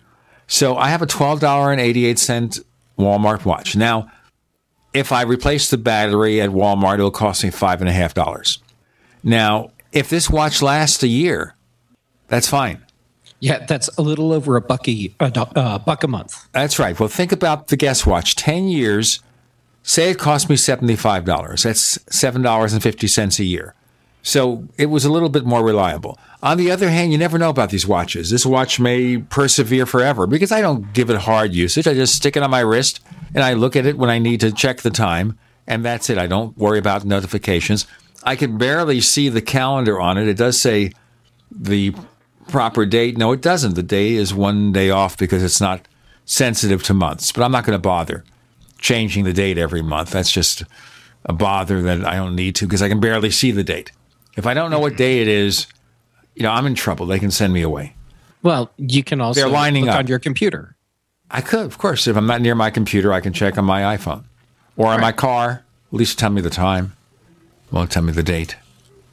So 0.47 0.77
I 0.77 0.89
have 0.89 1.03
a 1.03 1.07
$12.88 1.07 2.65
Walmart 2.99 3.45
watch. 3.45 3.77
Now, 3.77 4.11
if 4.93 5.13
I 5.13 5.23
replace 5.23 5.71
the 5.71 5.79
battery 5.79 6.41
at 6.41 6.51
Walmart, 6.51 6.95
it'll 6.95 7.11
cost 7.11 7.45
me 7.45 7.51
$5.5. 7.51 8.59
Now, 9.23 9.71
if 9.93 10.09
this 10.09 10.31
watch 10.31 10.63
lasts 10.63 11.03
a 11.03 11.09
year, 11.09 11.55
that's 12.29 12.49
fine. 12.49 12.85
Yeah, 13.41 13.65
that's 13.65 13.89
a 13.97 14.03
little 14.03 14.33
over 14.33 14.57
a 14.57 14.61
bucky 14.61 15.15
a 15.19 15.33
uh, 15.57 15.79
buck 15.79 16.05
a 16.05 16.09
month. 16.09 16.49
That's 16.53 16.79
right. 16.79 16.99
Well, 16.99 17.09
think 17.09 17.33
about 17.33 17.69
the 17.69 17.77
Guess 17.77 18.05
Watch. 18.05 18.37
10 18.37 18.69
years, 18.69 19.21
say 19.83 20.11
it 20.11 20.19
cost 20.19 20.51
me 20.51 20.57
$75. 20.57 21.63
That's 21.63 21.99
$7.50 21.99 23.39
a 23.39 23.45
year. 23.45 23.75
So 24.23 24.69
it 24.77 24.87
was 24.87 25.07
a 25.07 25.11
little 25.11 25.31
bit 25.31 25.47
more 25.47 25.65
reliable. 25.65 26.19
On 26.43 26.59
the 26.59 26.71
other 26.71 26.91
hand, 26.91 27.13
you 27.13 27.19
never 27.19 27.39
know 27.39 27.49
about 27.49 27.71
these 27.71 27.87
watches. 27.87 28.31
This 28.31 28.45
watch 28.45 28.79
may 28.79 29.17
persevere 29.17 29.87
forever 29.87 30.27
because 30.27 30.53
I 30.53 30.61
don't 30.61 30.93
give 30.93 31.09
it 31.09 31.17
hard 31.17 31.55
usage. 31.55 31.87
I 31.87 31.95
just 31.95 32.17
stick 32.17 32.37
it 32.37 32.43
on 32.43 32.51
my 32.51 32.61
wrist 32.61 33.01
and 33.35 33.43
I 33.43 33.55
look 33.55 33.77
at 33.77 33.87
it 33.87 33.97
when 33.97 34.11
I 34.11 34.19
need 34.19 34.41
to 34.41 34.53
check 34.53 34.83
the 34.83 34.91
time, 34.91 35.39
and 35.67 35.85
that's 35.85 36.11
it. 36.11 36.19
I 36.19 36.27
don't 36.27 36.57
worry 36.59 36.79
about 36.79 37.05
notifications. 37.05 37.87
I 38.23 38.37
can 38.37 38.59
barely 38.59 39.01
see 39.01 39.29
the 39.29 39.43
calendar 39.43 40.01
on 40.01 40.19
it. 40.19 40.29
It 40.29 40.37
does 40.37 40.61
say 40.61 40.93
the 41.51 41.95
proper 42.49 42.85
date. 42.85 43.17
No, 43.17 43.33
it 43.33 43.41
doesn't. 43.41 43.75
The 43.75 43.83
day 43.83 44.13
is 44.13 44.35
one 44.35 44.73
day 44.73 44.91
off 44.91 45.17
because 45.17 45.43
it's 45.43 45.61
not 45.61 45.87
sensitive 46.25 46.83
to 46.85 46.95
months. 46.95 47.33
But 47.33 47.43
I'm 47.45 47.53
not 47.53 47.65
going 47.65 47.77
to 47.77 47.83
bother 47.83 48.25
changing 48.79 49.25
the 49.25 49.33
date 49.33 49.59
every 49.59 49.83
month. 49.83 50.11
That's 50.11 50.31
just 50.33 50.65
a 51.25 51.33
bother 51.33 51.83
that 51.83 52.05
I 52.05 52.17
don't 52.17 52.35
need 52.35 52.55
to 52.57 52.67
because 52.67 52.83
I 52.83 52.89
can 52.89 53.01
barely 53.01 53.31
see 53.31 53.51
the 53.51 53.65
date. 53.65 53.93
If 54.37 54.47
I 54.47 54.55
don't 54.55 54.71
know 54.71 54.79
what 54.81 54.97
day 54.97 55.21
it 55.21 55.29
is, 55.29 55.67
you 56.35 56.43
know, 56.43 56.51
I'm 56.51 56.67
in 56.67 56.75
trouble. 56.75 57.07
They 57.07 57.19
can 57.19 57.31
send 57.31 57.53
me 57.53 57.63
away. 57.63 57.95
Well, 58.43 58.71
you 58.77 59.03
can 59.03 59.21
also 59.21 59.41
They're 59.41 59.51
lining 59.51 59.85
look 59.85 59.95
up. 59.95 59.99
on 59.99 60.07
your 60.07 60.19
computer. 60.19 60.77
I 61.31 61.41
could, 61.41 61.67
of 61.67 61.79
course. 61.79 62.07
If 62.07 62.17
I'm 62.17 62.27
not 62.27 62.41
near 62.41 62.55
my 62.55 62.71
computer, 62.71 63.13
I 63.13 63.21
can 63.21 63.33
check 63.33 63.59
on 63.59 63.65
my 63.65 63.97
iPhone 63.97 64.25
or 64.77 64.89
on 64.89 65.01
my 65.01 65.13
car. 65.13 65.65
At 65.93 65.93
least 65.93 66.19
tell 66.19 66.31
me 66.31 66.41
the 66.41 66.51
time. 66.51 66.95
Won't 67.71 67.91
tell 67.91 68.03
me 68.03 68.13
the 68.13 68.23
date. 68.23 68.57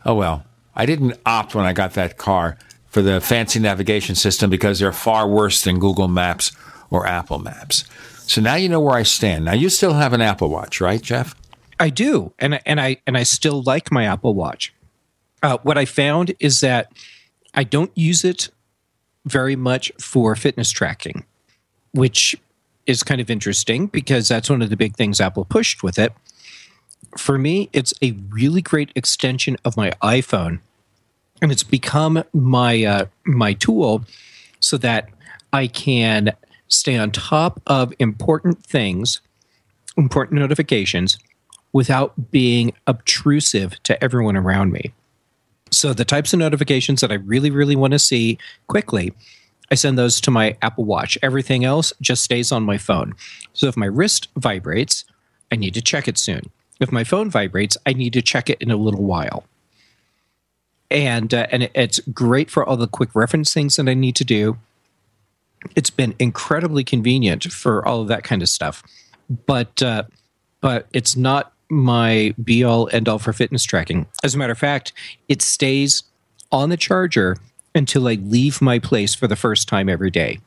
Oh 0.05 0.15
well. 0.15 0.43
I 0.75 0.85
didn't 0.85 1.19
opt 1.25 1.55
when 1.55 1.65
I 1.65 1.73
got 1.73 1.93
that 1.93 2.17
car 2.17 2.57
for 2.87 3.01
the 3.01 3.19
fancy 3.19 3.59
navigation 3.59 4.15
system 4.15 4.49
because 4.49 4.79
they're 4.79 4.93
far 4.93 5.27
worse 5.27 5.63
than 5.63 5.79
Google 5.79 6.07
Maps 6.07 6.51
or 6.89 7.07
Apple 7.07 7.39
Maps. 7.39 7.83
So 8.27 8.41
now 8.41 8.55
you 8.55 8.69
know 8.69 8.79
where 8.79 8.95
I 8.95 9.03
stand. 9.03 9.45
Now 9.45 9.53
you 9.53 9.69
still 9.69 9.93
have 9.93 10.13
an 10.13 10.21
Apple 10.21 10.49
Watch, 10.49 10.79
right, 10.79 11.01
Jeff? 11.01 11.35
I 11.79 11.89
do, 11.89 12.33
and 12.39 12.59
and 12.65 12.81
I 12.81 12.97
and 13.05 13.17
I 13.17 13.23
still 13.23 13.61
like 13.63 13.91
my 13.91 14.05
Apple 14.05 14.33
Watch. 14.33 14.73
Uh, 15.43 15.57
what 15.63 15.77
I 15.77 15.85
found 15.85 16.33
is 16.39 16.59
that 16.61 16.91
I 17.53 17.63
don't 17.63 17.91
use 17.95 18.23
it 18.23 18.49
very 19.25 19.55
much 19.55 19.91
for 19.99 20.35
fitness 20.35 20.71
tracking, 20.71 21.23
which 21.91 22.35
is 22.85 23.03
kind 23.03 23.21
of 23.21 23.29
interesting 23.29 23.87
because 23.87 24.27
that's 24.27 24.49
one 24.49 24.61
of 24.61 24.69
the 24.69 24.77
big 24.77 24.95
things 24.95 25.21
Apple 25.21 25.45
pushed 25.45 25.83
with 25.83 25.99
it. 25.99 26.13
For 27.15 27.37
me, 27.37 27.69
it's 27.73 27.93
a 28.01 28.11
really 28.29 28.61
great 28.61 28.91
extension 28.95 29.57
of 29.63 29.77
my 29.77 29.91
iPhone, 30.01 30.59
and 31.41 31.51
it's 31.51 31.63
become 31.63 32.23
my 32.33 32.83
uh, 32.83 33.05
my 33.25 33.53
tool 33.53 34.03
so 34.59 34.77
that 34.77 35.09
I 35.53 35.67
can 35.67 36.33
stay 36.67 36.97
on 36.97 37.11
top 37.11 37.61
of 37.67 37.93
important 37.99 38.63
things, 38.63 39.21
important 39.95 40.39
notifications, 40.39 41.17
without 41.71 42.31
being 42.31 42.73
obtrusive 42.87 43.81
to 43.83 44.01
everyone 44.03 44.35
around 44.35 44.71
me. 44.71 44.93
So 45.71 45.93
the 45.93 46.05
types 46.05 46.33
of 46.33 46.39
notifications 46.39 47.01
that 47.01 47.11
I 47.11 47.15
really, 47.15 47.51
really 47.51 47.75
want 47.75 47.91
to 47.91 47.99
see 47.99 48.37
quickly, 48.67 49.13
I 49.69 49.75
send 49.75 49.97
those 49.97 50.21
to 50.21 50.31
my 50.31 50.57
Apple 50.61 50.85
Watch. 50.85 51.17
Everything 51.21 51.65
else 51.65 51.91
just 52.01 52.23
stays 52.23 52.51
on 52.51 52.63
my 52.63 52.77
phone. 52.77 53.15
So 53.53 53.67
if 53.67 53.75
my 53.75 53.85
wrist 53.85 54.29
vibrates, 54.37 55.03
I 55.51 55.55
need 55.55 55.73
to 55.73 55.81
check 55.81 56.07
it 56.07 56.17
soon. 56.17 56.49
If 56.79 56.91
my 56.91 57.03
phone 57.03 57.29
vibrates, 57.29 57.77
I 57.85 57.93
need 57.93 58.13
to 58.13 58.21
check 58.21 58.49
it 58.49 58.61
in 58.61 58.71
a 58.71 58.77
little 58.77 59.03
while. 59.03 59.45
And 60.89 61.33
uh, 61.33 61.47
and 61.51 61.69
it's 61.73 61.99
great 61.99 62.49
for 62.49 62.65
all 62.65 62.77
the 62.77 62.87
quick 62.87 63.09
reference 63.13 63.53
things 63.53 63.75
that 63.75 63.89
I 63.89 63.93
need 63.93 64.15
to 64.17 64.23
do. 64.23 64.57
It's 65.75 65.89
been 65.89 66.15
incredibly 66.19 66.83
convenient 66.83 67.43
for 67.51 67.85
all 67.85 68.01
of 68.01 68.07
that 68.07 68.23
kind 68.23 68.41
of 68.41 68.47
stuff, 68.47 68.83
but 69.45 69.81
uh, 69.81 70.03
but 70.61 70.87
it's 70.93 71.17
not 71.17 71.51
my 71.69 72.33
be 72.41 72.63
all 72.63 72.89
end 72.93 73.09
all 73.09 73.19
for 73.19 73.33
fitness 73.33 73.63
tracking. 73.63 74.05
As 74.23 74.33
a 74.33 74.37
matter 74.37 74.53
of 74.53 74.59
fact, 74.59 74.93
it 75.27 75.41
stays 75.41 76.03
on 76.51 76.69
the 76.69 76.77
charger 76.77 77.37
until 77.75 78.07
I 78.07 78.13
leave 78.15 78.61
my 78.61 78.79
place 78.79 79.13
for 79.13 79.27
the 79.27 79.35
first 79.35 79.67
time 79.67 79.89
every 79.89 80.09
day. 80.09 80.39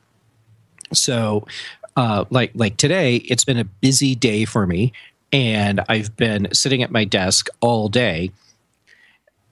So, 0.93 1.47
uh, 1.95 2.25
like 2.29 2.51
like 2.55 2.77
today, 2.77 3.17
it's 3.17 3.45
been 3.45 3.57
a 3.57 3.63
busy 3.63 4.15
day 4.15 4.45
for 4.45 4.65
me, 4.67 4.93
and 5.31 5.81
I've 5.87 6.15
been 6.17 6.47
sitting 6.53 6.83
at 6.83 6.91
my 6.91 7.03
desk 7.03 7.47
all 7.61 7.89
day, 7.89 8.31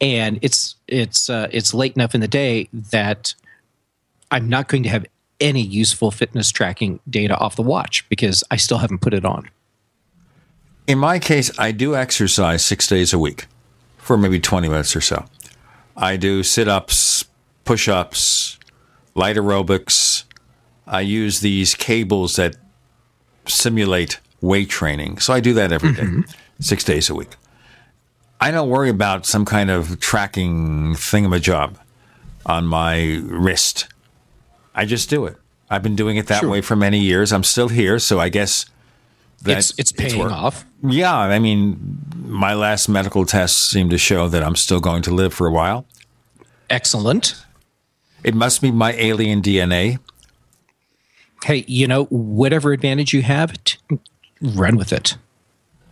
and 0.02 0.40
it's 0.42 0.76
it's 0.88 1.30
uh, 1.30 1.48
it's 1.52 1.74
late 1.74 1.96
enough 1.96 2.14
in 2.16 2.22
the 2.22 2.28
day 2.28 2.70
that 2.74 3.34
I'm 4.32 4.50
not 4.50 4.68
going 4.68 4.84
to 4.84 4.90
have 4.90 5.06
any 5.40 5.62
useful 5.62 6.12
fitness 6.12 6.52
tracking 6.52 7.00
data 7.10 7.38
off 7.38 7.56
the 7.56 7.62
watch 7.62 8.08
because 8.10 8.44
I 8.52 8.58
still 8.58 8.80
haven't 8.80 9.00
put 9.00 9.14
it 9.14 9.26
on. 9.26 9.50
In 10.88 10.98
my 10.98 11.20
case, 11.20 11.52
I 11.58 11.72
do 11.72 11.96
exercise 11.96 12.66
six 12.66 12.88
days 12.88 13.14
a 13.14 13.20
week 13.20 13.48
for 13.98 14.18
maybe 14.18 14.40
20 14.40 14.68
minutes 14.68 14.96
or 14.96 15.02
so. 15.02 15.26
I 15.96 16.18
do 16.18 16.44
sit 16.44 16.68
ups, 16.68 17.26
push 17.64 17.88
ups, 17.88 18.58
light 19.16 19.36
aerobics. 19.36 20.24
I 20.88 21.02
use 21.02 21.42
these 21.42 21.76
cables 21.76 22.36
that 22.38 22.56
simulate 23.48 24.20
weight 24.42 24.70
training. 24.70 25.20
So 25.20 25.34
I 25.34 25.40
do 25.40 25.54
that 25.56 25.72
every 25.72 25.94
day, 25.94 26.02
mm-hmm. 26.04 26.22
six 26.60 26.84
days 26.84 27.10
a 27.10 27.16
week. 27.16 27.30
I 28.42 28.52
don't 28.52 28.70
worry 28.70 28.90
about 28.90 29.26
some 29.26 29.44
kind 29.46 29.70
of 29.70 30.00
tracking 30.00 30.94
thingamajob 30.96 31.76
on 32.46 32.66
my 32.66 33.22
wrist. 33.26 33.88
I 34.74 34.86
just 34.86 35.10
do 35.10 35.26
it. 35.26 35.36
I've 35.70 35.84
been 35.84 35.96
doing 35.96 36.18
it 36.18 36.28
that 36.28 36.44
way 36.46 36.62
for 36.62 36.76
many 36.76 37.00
years. 37.00 37.32
I'm 37.34 37.44
still 37.44 37.68
here, 37.68 38.00
so 38.00 38.20
I 38.20 38.30
guess 38.30 38.66
It's- 39.46 39.74
it's 39.78 39.92
paying 39.92 40.18
worked. 40.20 40.34
off. 40.34 40.66
Yeah, 40.82 41.16
I 41.16 41.38
mean, 41.40 42.00
my 42.26 42.54
last 42.54 42.88
medical 42.88 43.26
tests 43.26 43.60
seem 43.70 43.90
to 43.90 43.98
show 43.98 44.30
that 44.30 44.42
I'm 44.42 44.56
still 44.56 44.80
going 44.80 45.02
to 45.04 45.12
live 45.12 45.34
for 45.34 45.46
a 45.48 45.52
while. 45.52 45.86
Excellent. 46.70 47.36
It 48.24 48.34
must 48.36 48.62
be 48.62 48.72
my 48.72 48.94
alien 48.94 49.42
DNA. 49.42 50.00
Hey, 51.44 51.64
you 51.68 51.88
know, 51.88 52.06
whatever 52.06 52.72
advantage 52.74 53.14
you 53.14 53.22
have, 53.22 53.62
t- 53.64 53.78
run 54.42 54.78
with 54.78 54.94
it. 54.94 55.18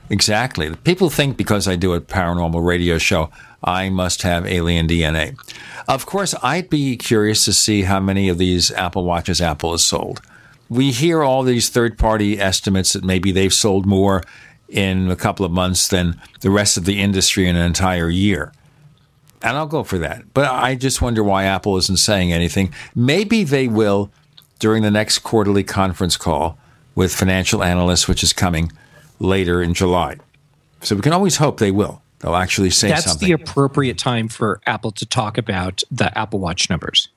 Exactly. 0.10 0.74
People 0.76 1.10
think 1.10 1.38
because 1.38 1.68
I 1.68 1.76
do 1.76 1.94
a 1.94 2.02
paranormal 2.02 2.66
radio 2.66 2.98
show, 2.98 3.30
I 3.64 3.90
must 3.90 4.22
have 4.22 4.46
alien 4.46 4.88
DNA. 4.88 5.38
Of 5.88 6.06
course, 6.06 6.34
I'd 6.42 6.70
be 6.70 6.96
curious 6.96 7.44
to 7.46 7.54
see 7.54 7.84
how 7.84 8.00
many 8.00 8.30
of 8.30 8.38
these 8.38 8.72
Apple 8.72 9.04
Watches 9.04 9.42
Apple 9.42 9.72
has 9.72 9.86
sold. 9.86 10.22
We 10.70 10.92
hear 10.92 11.24
all 11.24 11.44
these 11.44 11.70
third 11.70 11.98
party 11.98 12.40
estimates 12.40 12.94
that 12.94 13.04
maybe 13.04 13.32
they've 13.32 13.54
sold 13.54 13.86
more 13.86 14.24
in 14.70 15.10
a 15.10 15.16
couple 15.16 15.46
of 15.46 15.52
months 15.52 15.88
than 15.88 16.20
the 16.42 16.50
rest 16.50 16.78
of 16.78 16.86
the 16.86 17.02
industry 17.02 17.48
in 17.48 17.56
an 17.56 17.66
entire 17.66 18.10
year. 18.10 18.52
And 19.42 19.56
I'll 19.56 19.68
go 19.68 19.84
for 19.84 19.98
that. 20.00 20.34
But 20.34 20.50
I 20.52 20.76
just 20.76 21.02
wonder 21.02 21.24
why 21.24 21.46
Apple 21.46 21.78
isn't 21.78 21.98
saying 21.98 22.34
anything. 22.34 22.74
Maybe 22.96 23.44
they 23.44 23.68
will 23.68 24.12
during 24.60 24.84
the 24.84 24.92
next 24.92 25.20
quarterly 25.20 25.64
conference 25.64 26.18
call 26.18 26.58
with 26.98 27.14
financial 27.14 27.64
analysts, 27.64 28.08
which 28.08 28.24
is 28.24 28.34
coming 28.34 28.72
later 29.20 29.62
in 29.62 29.76
July. 29.76 30.18
So 30.82 30.96
we 30.96 31.02
can 31.02 31.14
always 31.14 31.38
hope 31.38 31.60
they 31.60 31.70
will. 31.70 32.02
They'll 32.20 32.36
actually 32.36 32.72
say 32.72 32.90
That's 32.90 33.06
something. 33.06 33.28
the 33.28 33.34
appropriate 33.34 34.00
time 34.00 34.28
for 34.28 34.60
Apple 34.66 34.90
to 34.94 35.06
talk 35.06 35.38
about 35.38 35.84
the 35.92 36.18
Apple 36.18 36.40
Watch 36.40 36.72
numbers. 36.72 37.10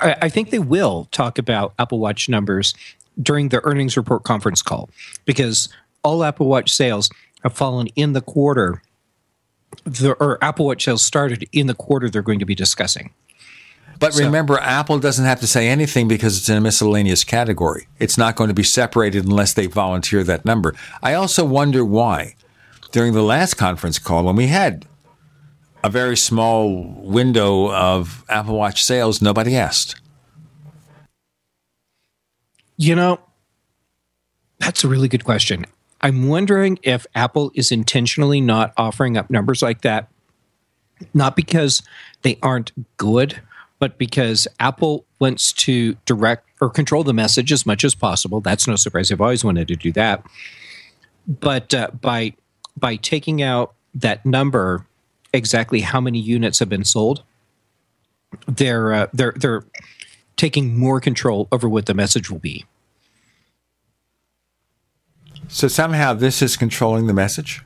I, 0.00 0.16
I 0.22 0.28
think 0.28 0.50
they 0.50 0.58
will 0.58 1.06
talk 1.12 1.38
about 1.38 1.74
Apple 1.78 2.00
Watch 2.00 2.28
numbers 2.28 2.74
during 3.22 3.50
the 3.50 3.64
earnings 3.64 3.96
report 3.96 4.24
conference 4.24 4.62
call 4.62 4.90
because 5.24 5.68
all 6.02 6.24
Apple 6.24 6.48
Watch 6.48 6.72
sales 6.72 7.08
have 7.44 7.52
fallen 7.52 7.86
in 7.94 8.14
the 8.14 8.20
quarter, 8.20 8.82
the, 9.84 10.14
or 10.14 10.42
Apple 10.42 10.66
Watch 10.66 10.82
sales 10.82 11.04
started 11.04 11.48
in 11.52 11.68
the 11.68 11.74
quarter 11.74 12.10
they're 12.10 12.20
going 12.20 12.40
to 12.40 12.46
be 12.46 12.56
discussing. 12.56 13.12
But 13.98 14.14
remember, 14.16 14.58
Apple 14.58 14.98
doesn't 14.98 15.24
have 15.24 15.40
to 15.40 15.46
say 15.46 15.68
anything 15.68 16.08
because 16.08 16.36
it's 16.38 16.48
in 16.48 16.56
a 16.56 16.60
miscellaneous 16.60 17.24
category. 17.24 17.86
It's 17.98 18.18
not 18.18 18.36
going 18.36 18.48
to 18.48 18.54
be 18.54 18.62
separated 18.62 19.24
unless 19.24 19.52
they 19.52 19.66
volunteer 19.66 20.24
that 20.24 20.44
number. 20.44 20.74
I 21.02 21.14
also 21.14 21.44
wonder 21.44 21.84
why, 21.84 22.34
during 22.92 23.12
the 23.12 23.22
last 23.22 23.54
conference 23.54 23.98
call, 23.98 24.24
when 24.24 24.36
we 24.36 24.48
had 24.48 24.86
a 25.82 25.90
very 25.90 26.16
small 26.16 26.82
window 27.00 27.70
of 27.72 28.24
Apple 28.28 28.56
Watch 28.56 28.84
sales, 28.84 29.20
nobody 29.20 29.56
asked. 29.56 30.00
You 32.76 32.94
know, 32.94 33.20
that's 34.58 34.82
a 34.82 34.88
really 34.88 35.08
good 35.08 35.24
question. 35.24 35.66
I'm 36.00 36.28
wondering 36.28 36.78
if 36.82 37.06
Apple 37.14 37.52
is 37.54 37.70
intentionally 37.70 38.40
not 38.40 38.72
offering 38.76 39.16
up 39.16 39.30
numbers 39.30 39.62
like 39.62 39.82
that, 39.82 40.08
not 41.12 41.36
because 41.36 41.82
they 42.22 42.38
aren't 42.42 42.72
good, 42.96 43.40
but 43.84 43.98
because 43.98 44.48
Apple 44.60 45.04
wants 45.18 45.52
to 45.52 45.92
direct 46.06 46.48
or 46.62 46.70
control 46.70 47.04
the 47.04 47.12
message 47.12 47.52
as 47.52 47.66
much 47.66 47.84
as 47.84 47.94
possible. 47.94 48.40
That's 48.40 48.66
no 48.66 48.76
surprise. 48.76 49.10
They've 49.10 49.20
always 49.20 49.44
wanted 49.44 49.68
to 49.68 49.76
do 49.76 49.92
that. 49.92 50.24
But 51.28 51.74
uh, 51.74 51.90
by 52.00 52.32
by 52.78 52.96
taking 52.96 53.42
out 53.42 53.74
that 53.94 54.24
number, 54.24 54.86
exactly 55.34 55.82
how 55.82 56.00
many 56.00 56.18
units 56.18 56.60
have 56.60 56.70
been 56.70 56.86
sold, 56.86 57.24
they're 58.46 58.94
uh, 58.94 59.06
they're 59.12 59.34
they're 59.36 59.66
taking 60.38 60.78
more 60.78 60.98
control 60.98 61.46
over 61.52 61.68
what 61.68 61.84
the 61.84 61.92
message 61.92 62.30
will 62.30 62.38
be. 62.38 62.64
So 65.48 65.68
somehow 65.68 66.14
this 66.14 66.40
is 66.40 66.56
controlling 66.56 67.06
the 67.06 67.12
message? 67.12 67.60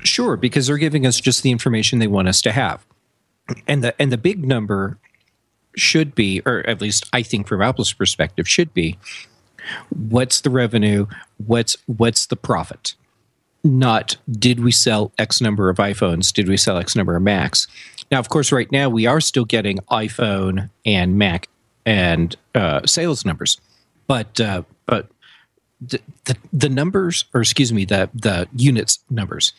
Sure, 0.00 0.36
because 0.36 0.66
they're 0.66 0.76
giving 0.76 1.06
us 1.06 1.20
just 1.20 1.44
the 1.44 1.52
information 1.52 2.00
they 2.00 2.08
want 2.08 2.26
us 2.26 2.42
to 2.42 2.50
have. 2.50 2.84
And 3.68 3.84
the 3.84 3.94
and 4.02 4.10
the 4.10 4.18
big 4.18 4.44
number 4.44 4.98
should 5.76 6.14
be, 6.14 6.42
or 6.44 6.66
at 6.68 6.80
least 6.80 7.08
I 7.12 7.22
think 7.22 7.46
from 7.46 7.62
Apple's 7.62 7.92
perspective, 7.92 8.48
should 8.48 8.72
be 8.74 8.98
what's 9.90 10.40
the 10.40 10.50
revenue, 10.50 11.06
what's 11.38 11.76
what's 11.86 12.26
the 12.26 12.36
profit? 12.36 12.94
Not 13.62 14.16
did 14.30 14.60
we 14.60 14.72
sell 14.72 15.12
X 15.18 15.40
number 15.40 15.68
of 15.68 15.76
iPhones, 15.76 16.32
did 16.32 16.48
we 16.48 16.56
sell 16.56 16.78
X 16.78 16.96
number 16.96 17.16
of 17.16 17.22
Macs? 17.22 17.66
Now, 18.10 18.18
of 18.18 18.28
course, 18.28 18.50
right 18.50 18.70
now 18.72 18.88
we 18.88 19.06
are 19.06 19.20
still 19.20 19.44
getting 19.44 19.78
iPhone 19.90 20.70
and 20.84 21.16
Mac 21.16 21.48
and 21.86 22.34
uh, 22.54 22.84
sales 22.86 23.24
numbers, 23.24 23.60
but 24.06 24.40
uh, 24.40 24.62
but 24.86 25.08
the, 25.80 26.00
the 26.24 26.36
the 26.52 26.68
numbers, 26.68 27.24
or 27.32 27.40
excuse 27.40 27.72
me, 27.72 27.84
the 27.84 28.10
the 28.14 28.48
units 28.54 28.98
numbers, 29.10 29.52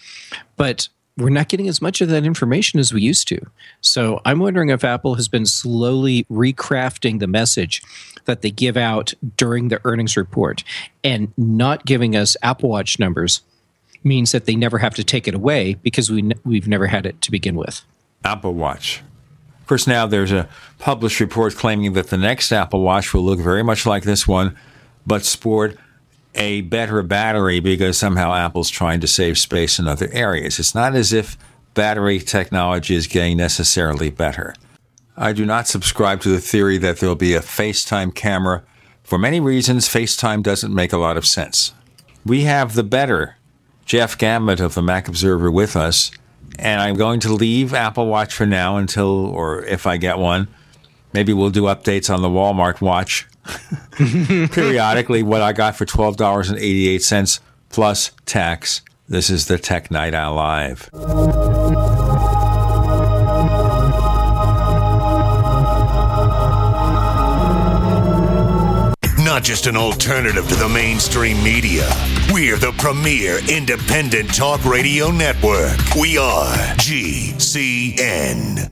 but 0.58 0.90
we're 1.18 1.30
not 1.30 1.50
getting 1.50 1.68
as 1.68 1.82
much 1.82 2.02
of 2.02 2.10
that 2.10 2.26
information 2.26 2.80
as 2.80 2.94
we 2.94 3.02
used 3.02 3.28
to. 3.28 3.40
So 3.82 4.22
I'm 4.26 4.40
wondering 4.40 4.70
if 4.70 4.84
Apple 4.84 5.16
has 5.16 5.28
been 5.28 5.46
slowly 5.46 6.26
recrafting 6.32 7.20
the 7.20 7.28
message 7.28 7.82
that 8.26 8.42
they 8.42 8.52
give 8.52 8.78
out 8.78 9.14
during 9.38 9.68
the 9.68 9.82
earnings 9.84 10.16
report 10.16 10.64
and 11.04 11.34
not 11.38 11.86
giving 11.86 12.16
us 12.16 12.38
Apple 12.42 12.70
Watch 12.70 13.00
numbers 13.00 13.42
means 14.04 14.32
that 14.32 14.46
they 14.46 14.56
never 14.56 14.78
have 14.80 14.96
to 14.96 15.04
take 15.04 15.28
it 15.28 15.36
away 15.36 15.76
because 15.76 16.10
we 16.10 16.32
we've 16.44 16.68
never 16.68 16.88
had 16.88 17.06
it 17.06 17.22
to 17.22 17.32
begin 17.32 17.56
with. 17.56 17.84
Apple 18.24 18.54
Watch. 18.54 19.02
Of 19.60 19.68
course, 19.68 19.88
now 19.88 20.06
there's 20.08 20.32
a 20.32 20.50
published 20.80 21.20
report 21.20 21.56
claiming 21.56 21.94
that 21.94 22.08
the 22.08 22.18
next 22.18 22.52
Apple 22.52 22.82
Watch 22.82 23.14
will 23.14 23.24
look 23.24 23.40
very 23.40 23.64
much 23.64 23.86
like 23.86 24.04
this 24.04 24.28
one, 24.28 24.58
but 25.06 25.24
sport 25.24 25.78
a 26.36 26.62
better 26.62 27.02
battery 27.04 27.60
because 27.60 27.98
somehow 27.98 28.34
Apple's 28.34 28.70
trying 28.70 29.00
to 29.02 29.08
save 29.08 29.38
space 29.38 29.80
in 29.80 29.88
other 29.88 30.10
areas. 30.12 30.60
It's 30.60 30.76
not 30.76 30.96
as 30.96 31.12
if 31.12 31.38
battery 31.74 32.20
technology 32.20 32.96
is 32.96 33.08
getting 33.08 33.38
necessarily 33.38 34.10
better. 34.10 34.56
I 35.18 35.34
do 35.34 35.46
not 35.46 35.68
subscribe 35.68 36.22
to 36.22 36.30
the 36.30 36.40
theory 36.40 36.78
that 36.80 37.00
there'll 37.00 37.16
be 37.16 37.36
a 37.36 37.42
FaceTime 37.42 38.16
camera. 38.16 38.64
For 39.04 39.18
many 39.18 39.40
reasons, 39.40 39.88
FaceTime 39.88 40.42
doesn't 40.42 40.74
make 40.74 40.94
a 40.94 40.98
lot 40.98 41.18
of 41.18 41.26
sense. 41.26 41.74
We 42.26 42.44
have 42.44 42.76
the 42.76 42.84
better 42.84 43.36
Jeff 43.86 44.18
Gamet 44.18 44.62
of 44.62 44.74
the 44.74 44.82
Mac 44.82 45.08
Observer 45.08 45.52
with 45.52 45.76
us, 45.76 46.12
and 46.58 46.82
I'm 46.82 46.96
going 46.96 47.20
to 47.22 47.34
leave 47.34 47.74
Apple 47.74 48.08
Watch 48.08 48.34
for 48.34 48.46
now 48.46 48.78
until, 48.78 49.26
or 49.26 49.66
if 49.66 49.86
I 49.86 49.98
get 49.98 50.18
one, 50.18 50.48
maybe 51.14 51.34
we'll 51.34 51.50
do 51.50 51.64
updates 51.64 52.14
on 52.14 52.22
the 52.22 52.30
Walmart 52.30 52.80
watch 52.80 53.28
periodically. 54.52 55.24
What 55.24 55.42
I 55.42 55.54
got 55.54 55.76
for 55.76 55.86
twelve 55.86 56.18
dollars 56.18 56.50
and 56.50 56.58
eighty 56.58 56.90
eight 56.90 57.04
cents 57.04 57.40
plus 57.70 58.12
tax. 58.26 58.82
This 59.08 59.30
is 59.30 59.48
the 59.48 59.58
Tech 59.58 59.92
Night 59.92 60.14
Owl 60.14 60.36
Live. 60.36 60.90
Not 69.24 69.44
just 69.44 69.68
an 69.68 69.78
alternative 69.78 70.48
to 70.50 70.56
the 70.56 70.68
mainstream 70.68 71.42
media. 71.44 71.90
We're 72.34 72.58
the 72.58 72.74
premier 72.78 73.40
independent 73.50 74.34
talk 74.34 74.66
radio 74.66 75.10
network. 75.12 75.78
We 75.96 76.18
are 76.18 76.54
GCN. 76.76 78.72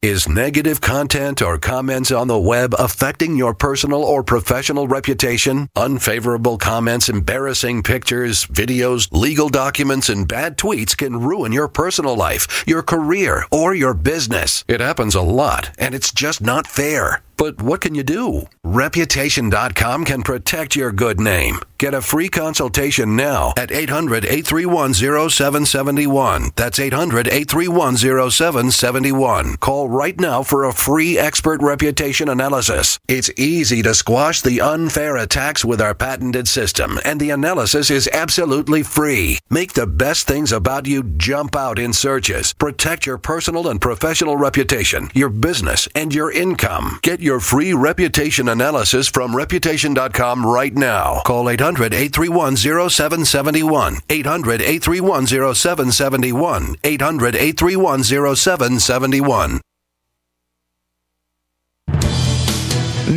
Is 0.00 0.28
negative 0.28 0.80
content 0.80 1.42
or 1.42 1.58
comments 1.58 2.10
on 2.10 2.26
the 2.26 2.38
web 2.38 2.74
affecting 2.78 3.36
your 3.36 3.54
personal 3.54 4.02
or 4.02 4.24
professional 4.24 4.88
reputation? 4.88 5.68
Unfavorable 5.76 6.58
comments, 6.58 7.08
embarrassing 7.08 7.82
pictures, 7.82 8.46
videos, 8.46 9.08
legal 9.12 9.48
documents, 9.48 10.08
and 10.08 10.26
bad 10.26 10.56
tweets 10.56 10.96
can 10.96 11.20
ruin 11.20 11.52
your 11.52 11.68
personal 11.68 12.16
life, 12.16 12.64
your 12.66 12.82
career, 12.82 13.44
or 13.52 13.74
your 13.74 13.94
business. 13.94 14.64
It 14.66 14.80
happens 14.80 15.14
a 15.14 15.22
lot, 15.22 15.70
and 15.78 15.94
it's 15.94 16.10
just 16.10 16.40
not 16.40 16.66
fair. 16.66 17.22
But 17.36 17.62
what 17.62 17.80
can 17.80 17.94
you 17.94 18.02
do? 18.02 18.46
Reputation.com 18.64 20.04
can 20.04 20.22
protect 20.22 20.76
your 20.76 20.92
good 20.92 21.20
name. 21.20 21.58
Get 21.82 21.94
a 21.94 22.00
free 22.00 22.28
consultation 22.28 23.16
now 23.16 23.54
at 23.56 23.72
800 23.72 24.24
831 24.24 24.94
0771. 24.94 26.50
That's 26.54 26.78
800 26.78 27.26
831 27.26 27.96
0771. 27.96 29.56
Call 29.56 29.88
right 29.88 30.16
now 30.20 30.44
for 30.44 30.62
a 30.62 30.72
free 30.72 31.18
expert 31.18 31.60
reputation 31.60 32.28
analysis. 32.28 33.00
It's 33.08 33.32
easy 33.36 33.82
to 33.82 33.94
squash 33.94 34.42
the 34.42 34.60
unfair 34.60 35.16
attacks 35.16 35.64
with 35.64 35.80
our 35.80 35.92
patented 35.92 36.46
system, 36.46 37.00
and 37.04 37.18
the 37.18 37.30
analysis 37.30 37.90
is 37.90 38.08
absolutely 38.12 38.84
free. 38.84 39.40
Make 39.50 39.72
the 39.72 39.88
best 39.88 40.28
things 40.28 40.52
about 40.52 40.86
you 40.86 41.02
jump 41.02 41.56
out 41.56 41.80
in 41.80 41.92
searches. 41.92 42.52
Protect 42.52 43.06
your 43.06 43.18
personal 43.18 43.66
and 43.66 43.80
professional 43.80 44.36
reputation, 44.36 45.10
your 45.14 45.30
business, 45.30 45.88
and 45.96 46.14
your 46.14 46.30
income. 46.30 47.00
Get 47.02 47.18
your 47.18 47.31
free 47.40 47.72
reputation 47.72 48.48
analysis 48.48 49.08
from 49.08 49.34
reputation.com 49.34 50.46
right 50.46 50.74
now. 50.74 51.20
Call 51.24 51.48
800 51.48 51.94
831 51.94 52.56
0771. 52.56 53.96
800 54.08 54.60
831 54.60 55.26
0771. 55.26 56.76
800 56.84 57.34
831 57.36 58.02
0771. 58.02 59.60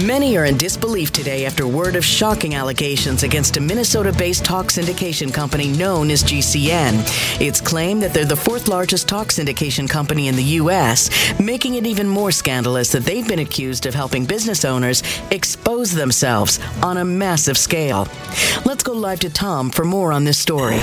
Many 0.03 0.35
are 0.35 0.43
in 0.43 0.57
disbelief 0.57 1.13
today 1.13 1.45
after 1.45 1.65
word 1.65 1.95
of 1.95 2.03
shocking 2.03 2.55
allegations 2.55 3.23
against 3.23 3.55
a 3.55 3.61
Minnesota 3.61 4.11
based 4.11 4.43
talk 4.43 4.65
syndication 4.65 5.33
company 5.33 5.69
known 5.69 6.11
as 6.11 6.21
GCN. 6.21 7.39
It's 7.39 7.61
claimed 7.61 8.03
that 8.03 8.13
they're 8.13 8.25
the 8.25 8.35
fourth 8.35 8.67
largest 8.67 9.07
talk 9.07 9.27
syndication 9.27 9.89
company 9.89 10.27
in 10.27 10.35
the 10.35 10.43
U.S., 10.59 11.39
making 11.39 11.75
it 11.75 11.85
even 11.85 12.09
more 12.09 12.31
scandalous 12.31 12.91
that 12.91 13.05
they've 13.05 13.27
been 13.27 13.39
accused 13.39 13.85
of 13.85 13.93
helping 13.93 14.25
business 14.25 14.65
owners 14.65 15.01
expose 15.31 15.93
themselves 15.93 16.59
on 16.83 16.97
a 16.97 17.05
massive 17.05 17.57
scale. 17.57 18.05
Let's 18.65 18.83
go 18.83 18.91
live 18.91 19.21
to 19.21 19.29
Tom 19.29 19.69
for 19.69 19.85
more 19.85 20.11
on 20.11 20.25
this 20.25 20.37
story. 20.37 20.79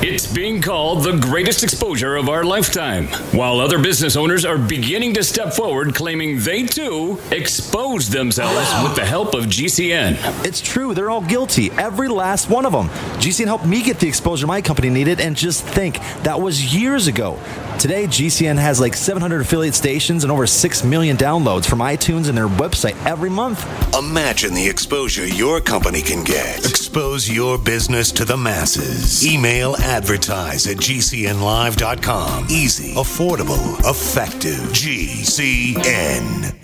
It's 0.00 0.32
being 0.32 0.62
called 0.62 1.02
the 1.02 1.18
greatest 1.18 1.64
exposure 1.64 2.16
of 2.16 2.30
our 2.30 2.44
lifetime, 2.44 3.08
while 3.32 3.60
other 3.60 3.78
business 3.78 4.16
owners 4.16 4.46
are 4.46 4.58
beginning 4.58 5.12
to 5.14 5.22
step 5.24 5.52
forward 5.52 5.94
claiming 5.94 6.38
they 6.38 6.64
too 6.64 7.20
exposed 7.30 8.12
themselves 8.12 8.53
with 8.82 8.94
the 8.94 9.04
help 9.04 9.34
of 9.34 9.44
GCN. 9.44 10.44
It's 10.44 10.60
true. 10.60 10.94
They're 10.94 11.10
all 11.10 11.20
guilty. 11.22 11.70
Every 11.72 12.08
last 12.08 12.48
one 12.48 12.66
of 12.66 12.72
them. 12.72 12.88
GCN 13.18 13.46
helped 13.46 13.66
me 13.66 13.82
get 13.82 13.98
the 13.98 14.08
exposure 14.08 14.46
my 14.46 14.62
company 14.62 14.90
needed, 14.90 15.20
and 15.20 15.36
just 15.36 15.64
think, 15.64 15.98
that 16.22 16.40
was 16.40 16.74
years 16.74 17.06
ago. 17.06 17.38
Today, 17.78 18.06
GCN 18.06 18.56
has 18.58 18.80
like 18.80 18.94
700 18.94 19.40
affiliate 19.40 19.74
stations 19.74 20.24
and 20.24 20.32
over 20.32 20.46
6 20.46 20.84
million 20.84 21.16
downloads 21.16 21.66
from 21.68 21.80
iTunes 21.80 22.28
and 22.28 22.38
their 22.38 22.48
website 22.48 22.94
every 23.04 23.30
month. 23.30 23.64
Imagine 23.94 24.54
the 24.54 24.66
exposure 24.66 25.26
your 25.26 25.60
company 25.60 26.00
can 26.00 26.22
get. 26.24 26.58
Expose 26.58 27.28
your 27.28 27.58
business 27.58 28.12
to 28.12 28.24
the 28.24 28.36
masses. 28.36 29.26
Email 29.26 29.74
advertise 29.76 30.66
at 30.66 30.76
gcnlive.com. 30.76 32.46
Easy, 32.50 32.94
affordable, 32.94 33.78
effective. 33.88 34.60
GCN. 34.72 36.63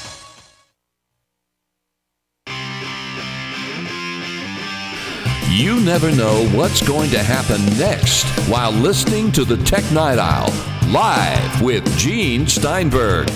You 5.51 5.81
never 5.81 6.13
know 6.13 6.47
what's 6.55 6.81
going 6.81 7.09
to 7.09 7.19
happen 7.19 7.63
next 7.77 8.23
while 8.47 8.71
listening 8.71 9.33
to 9.33 9.43
the 9.43 9.57
Tech 9.65 9.83
Night 9.91 10.17
Owl 10.17 10.49
live 10.89 11.61
with 11.61 11.85
Gene 11.97 12.47
Steinberg. 12.47 13.27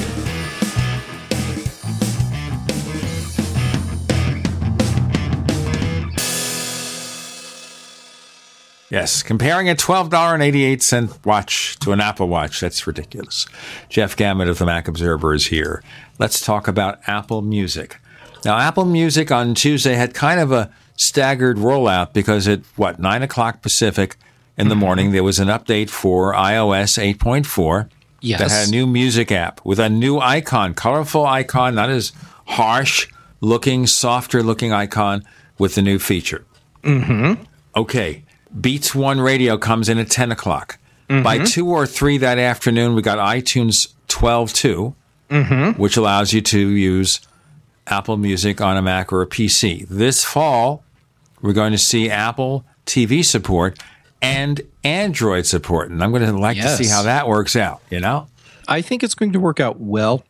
Yes, 8.90 9.22
comparing 9.22 9.70
a 9.70 9.76
$12.88 9.76 11.26
watch 11.26 11.78
to 11.80 11.92
an 11.92 12.00
Apple 12.00 12.30
Watch, 12.30 12.62
that's 12.62 12.88
ridiculous. 12.88 13.46
Jeff 13.90 14.16
Gamet 14.16 14.48
of 14.48 14.58
the 14.58 14.66
Mac 14.66 14.88
Observer 14.88 15.34
is 15.34 15.48
here. 15.48 15.84
Let's 16.18 16.40
talk 16.40 16.70
about 16.70 17.00
Apple 17.08 17.42
Music. 17.42 18.00
Now, 18.46 18.58
Apple 18.58 18.86
Music 18.86 19.34
on 19.34 19.54
Tuesday 19.54 19.96
had 19.96 20.14
kind 20.14 20.40
of 20.40 20.54
a 20.54 20.72
staggered 20.96 21.58
rollout 21.58 22.14
because 22.14 22.48
at 22.48 22.62
what, 22.76 23.00
9 23.00 23.24
o'clock 23.24 23.62
Pacific 23.62 24.16
in 24.58 24.70
the 24.70 24.76
morning, 24.76 25.12
there 25.12 25.24
was 25.24 25.40
an 25.40 25.48
update 25.50 25.90
for 25.90 26.34
iOS 26.34 26.98
8.4 26.98 27.90
Yes. 28.22 28.40
that 28.40 28.50
had 28.52 28.68
a 28.70 28.72
new 28.72 28.88
music 28.88 29.32
app 29.32 29.60
with 29.64 29.78
a 29.80 29.90
new 29.90 30.20
icon, 30.20 30.74
colorful 30.74 31.26
icon, 31.26 31.76
not 31.76 31.90
as 31.90 32.12
harsh 32.48 33.08
looking, 33.42 33.86
softer 33.86 34.42
looking 34.42 34.72
icon 34.74 35.24
with 35.60 35.76
the 35.76 35.82
new 35.82 36.00
feature. 36.00 36.44
Mm-hmm. 36.84 37.44
Okay, 37.76 38.24
Beats 38.60 38.96
One 38.96 39.20
Radio 39.20 39.58
comes 39.58 39.90
in 39.90 39.98
at 40.00 40.10
10 40.10 40.32
o'clock. 40.32 40.78
By 41.08 41.38
Mhm. 41.40 41.48
2 41.52 41.68
or 41.68 41.86
3 41.86 42.18
that 42.20 42.40
afternoon, 42.40 42.96
we 42.96 43.02
got 43.04 43.20
iTunes 43.20 43.90
12.2, 44.08 44.96
Mm-hmm. 45.30 45.80
which 45.82 45.98
allows 45.98 46.34
you 46.34 46.42
to 46.42 46.60
use 46.60 47.20
Apple 47.88 48.16
Music 48.18 48.62
on 48.62 48.78
a 48.78 48.82
Mac 48.82 49.12
or 49.12 49.22
a 49.22 49.28
PC. 49.28 49.86
This 49.90 50.24
fall, 50.24 50.84
we're 51.42 51.54
going 51.54 51.72
to 51.72 51.78
see 51.78 52.10
Apple 52.10 52.66
TV 52.86 53.24
support 53.24 53.80
and 54.22 54.62
Android 54.84 55.46
support. 55.46 55.90
And 55.90 56.04
I'm 56.04 56.12
going 56.12 56.24
to 56.24 56.38
like 56.38 56.58
to 56.58 56.70
see 56.70 56.88
how 56.88 57.04
that 57.04 57.28
works 57.28 57.56
out, 57.56 57.82
you 57.90 58.00
know? 58.00 58.28
I 58.68 58.82
think 58.82 59.04
it's 59.04 59.16
going 59.16 59.34
to 59.34 59.40
work 59.40 59.60
out 59.60 59.80
well. 59.80 60.24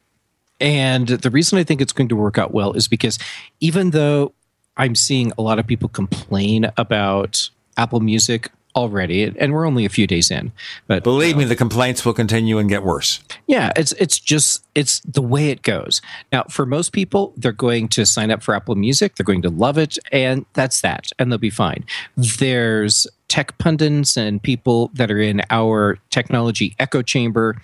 And 0.60 1.08
the 1.08 1.30
reason 1.30 1.58
I 1.58 1.64
think 1.64 1.82
it's 1.82 1.94
going 1.94 2.10
to 2.10 2.16
work 2.16 2.38
out 2.38 2.54
well 2.54 2.74
is 2.74 2.88
because 2.88 3.20
even 3.60 3.92
though 3.92 4.34
I'm 4.78 4.96
seeing 4.96 5.32
a 5.38 5.42
lot 5.42 5.60
of 5.60 5.68
people 5.68 5.90
complain 5.90 6.72
about 6.78 7.50
Apple 7.78 8.00
Music 8.00 8.52
already, 8.76 9.24
and 9.40 9.54
we're 9.54 9.66
only 9.66 9.86
a 9.86 9.90
few 9.90 10.08
days 10.08 10.30
in, 10.30 10.52
but 10.88 11.04
Believe 11.04 11.38
me, 11.38 11.46
uh, 11.46 11.48
the 11.48 11.56
complaints 11.56 12.06
will 12.06 12.14
continue 12.14 12.58
and 12.58 12.70
get 12.70 12.84
worse. 12.84 13.22
yeah, 13.48 13.72
it's 13.76 13.94
it's 13.94 14.20
just 14.20 14.66
it's 14.76 15.00
the 15.02 15.22
way 15.22 15.50
it 15.50 15.62
goes. 15.62 16.02
Now, 16.32 16.44
for 16.50 16.66
most 16.66 16.92
people, 16.92 17.34
they're 17.38 17.52
going 17.52 17.88
to 17.90 18.06
sign 18.06 18.32
up 18.32 18.44
for 18.44 18.56
Apple 18.56 18.76
Music, 18.76 19.16
they're 19.16 19.26
going 19.26 19.42
to 19.44 19.50
love 19.50 19.78
it, 19.78 19.98
and 20.12 20.46
that's 20.54 20.82
that, 20.82 21.12
and 21.20 21.32
they'll 21.32 21.38
be 21.38 21.50
fine. 21.50 21.86
There's 22.18 23.08
tech 23.28 23.58
pundits 23.58 24.18
and 24.18 24.42
people 24.42 24.92
that 24.94 25.10
are 25.10 25.20
in 25.20 25.42
our 25.50 25.98
technology 26.12 26.76
echo 26.80 27.02
chamber 27.02 27.56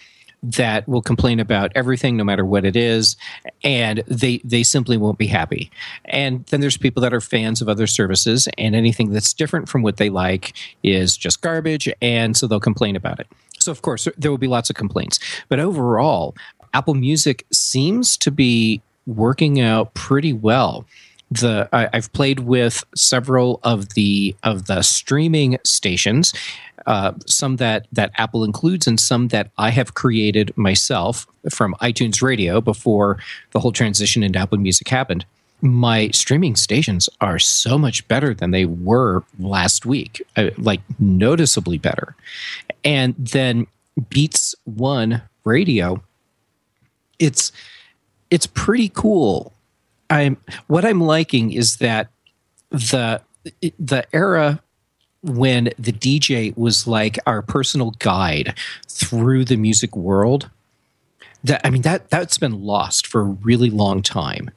that 0.44 0.88
will 0.88 1.02
complain 1.02 1.40
about 1.40 1.72
everything 1.76 2.18
no 2.18 2.24
matter 2.24 2.44
what 2.44 2.66
it 2.66 2.76
is 2.76 3.16
and 3.64 4.04
they 4.08 4.42
they 4.44 4.64
simply 4.64 4.98
won't 4.98 5.20
be 5.20 5.28
happy. 5.28 5.70
And 6.06 6.46
then 6.48 6.62
there's 6.62 6.78
people 6.78 7.02
that 7.02 7.14
are 7.14 7.22
fans 7.22 7.62
of 7.62 7.70
other 7.70 7.88
services 7.88 8.48
and 8.58 8.76
anything 8.76 9.12
that's 9.12 9.34
different 9.34 9.70
from 9.70 9.84
what 9.84 9.98
they 9.98 10.10
like 10.10 10.54
is 10.84 11.16
just 11.16 11.42
garbage 11.42 11.90
and 12.02 12.36
so 12.36 12.48
they'll 12.48 12.60
complain 12.60 12.96
about 12.96 13.20
it. 13.20 13.28
So 13.60 13.72
of 13.72 13.82
course 13.84 14.08
there 14.18 14.32
will 14.32 14.40
be 14.40 14.48
lots 14.48 14.70
of 14.70 14.76
complaints. 14.76 15.20
But 15.48 15.60
overall 15.60 16.36
apple 16.74 16.96
music 16.96 17.46
seems 17.52 18.18
to 18.18 18.32
be 18.32 18.82
working 19.06 19.60
out 19.60 19.94
pretty 19.94 20.34
well. 20.34 20.86
The 21.30 21.70
I, 21.72 21.88
I've 21.94 22.12
played 22.14 22.42
with 22.42 22.84
several 22.96 23.60
of 23.64 23.94
the 23.94 24.36
of 24.44 24.66
the 24.66 24.82
streaming 24.82 25.58
stations, 25.64 26.34
uh, 26.86 27.14
some 27.26 27.58
that 27.58 27.88
that 27.92 28.12
Apple 28.16 28.44
includes, 28.44 28.88
and 28.88 29.00
some 29.00 29.30
that 29.30 29.52
I 29.58 29.70
have 29.70 29.94
created 29.94 30.56
myself 30.58 31.28
from 31.50 31.76
iTunes 31.82 32.22
Radio 32.22 32.62
before 32.62 33.18
the 33.52 33.60
whole 33.60 33.72
transition 33.72 34.24
into 34.24 34.40
Apple 34.40 34.58
Music 34.58 34.88
happened. 34.88 35.26
My 35.64 36.10
streaming 36.10 36.56
stations 36.56 37.08
are 37.20 37.38
so 37.38 37.78
much 37.78 38.08
better 38.08 38.34
than 38.34 38.50
they 38.52 38.66
were 38.66 39.24
last 39.40 39.86
week, 39.86 40.22
uh, 40.36 40.50
like 40.58 40.82
noticeably 41.00 41.78
better. 41.78 42.16
And 42.84 43.16
then 43.16 43.68
Beats 44.10 44.56
One 44.66 45.22
Radio, 45.44 46.04
it's 47.20 47.52
it's 48.32 48.48
pretty 48.48 48.90
cool 48.90 49.54
I'm 50.12 50.38
what 50.68 50.84
I'm 50.86 51.02
liking 51.02 51.52
is 51.54 51.78
that 51.78 52.10
the 52.70 53.22
the 53.80 54.06
era 54.14 54.62
when 55.24 55.66
the 55.78 55.92
DJ 55.92 56.56
was 56.58 56.88
like 56.88 57.20
our 57.28 57.42
personal 57.42 57.92
guide 58.00 58.56
through 58.88 59.46
the 59.46 59.58
music 59.58 59.96
world 59.96 60.50
that 61.44 61.62
I 61.64 61.70
mean 61.70 61.84
that 61.84 62.10
that's 62.10 62.38
been 62.38 62.64
lost 62.64 63.08
for 63.08 63.22
a 63.22 63.26
really 63.26 63.70
long 63.70 64.02
time 64.02 64.52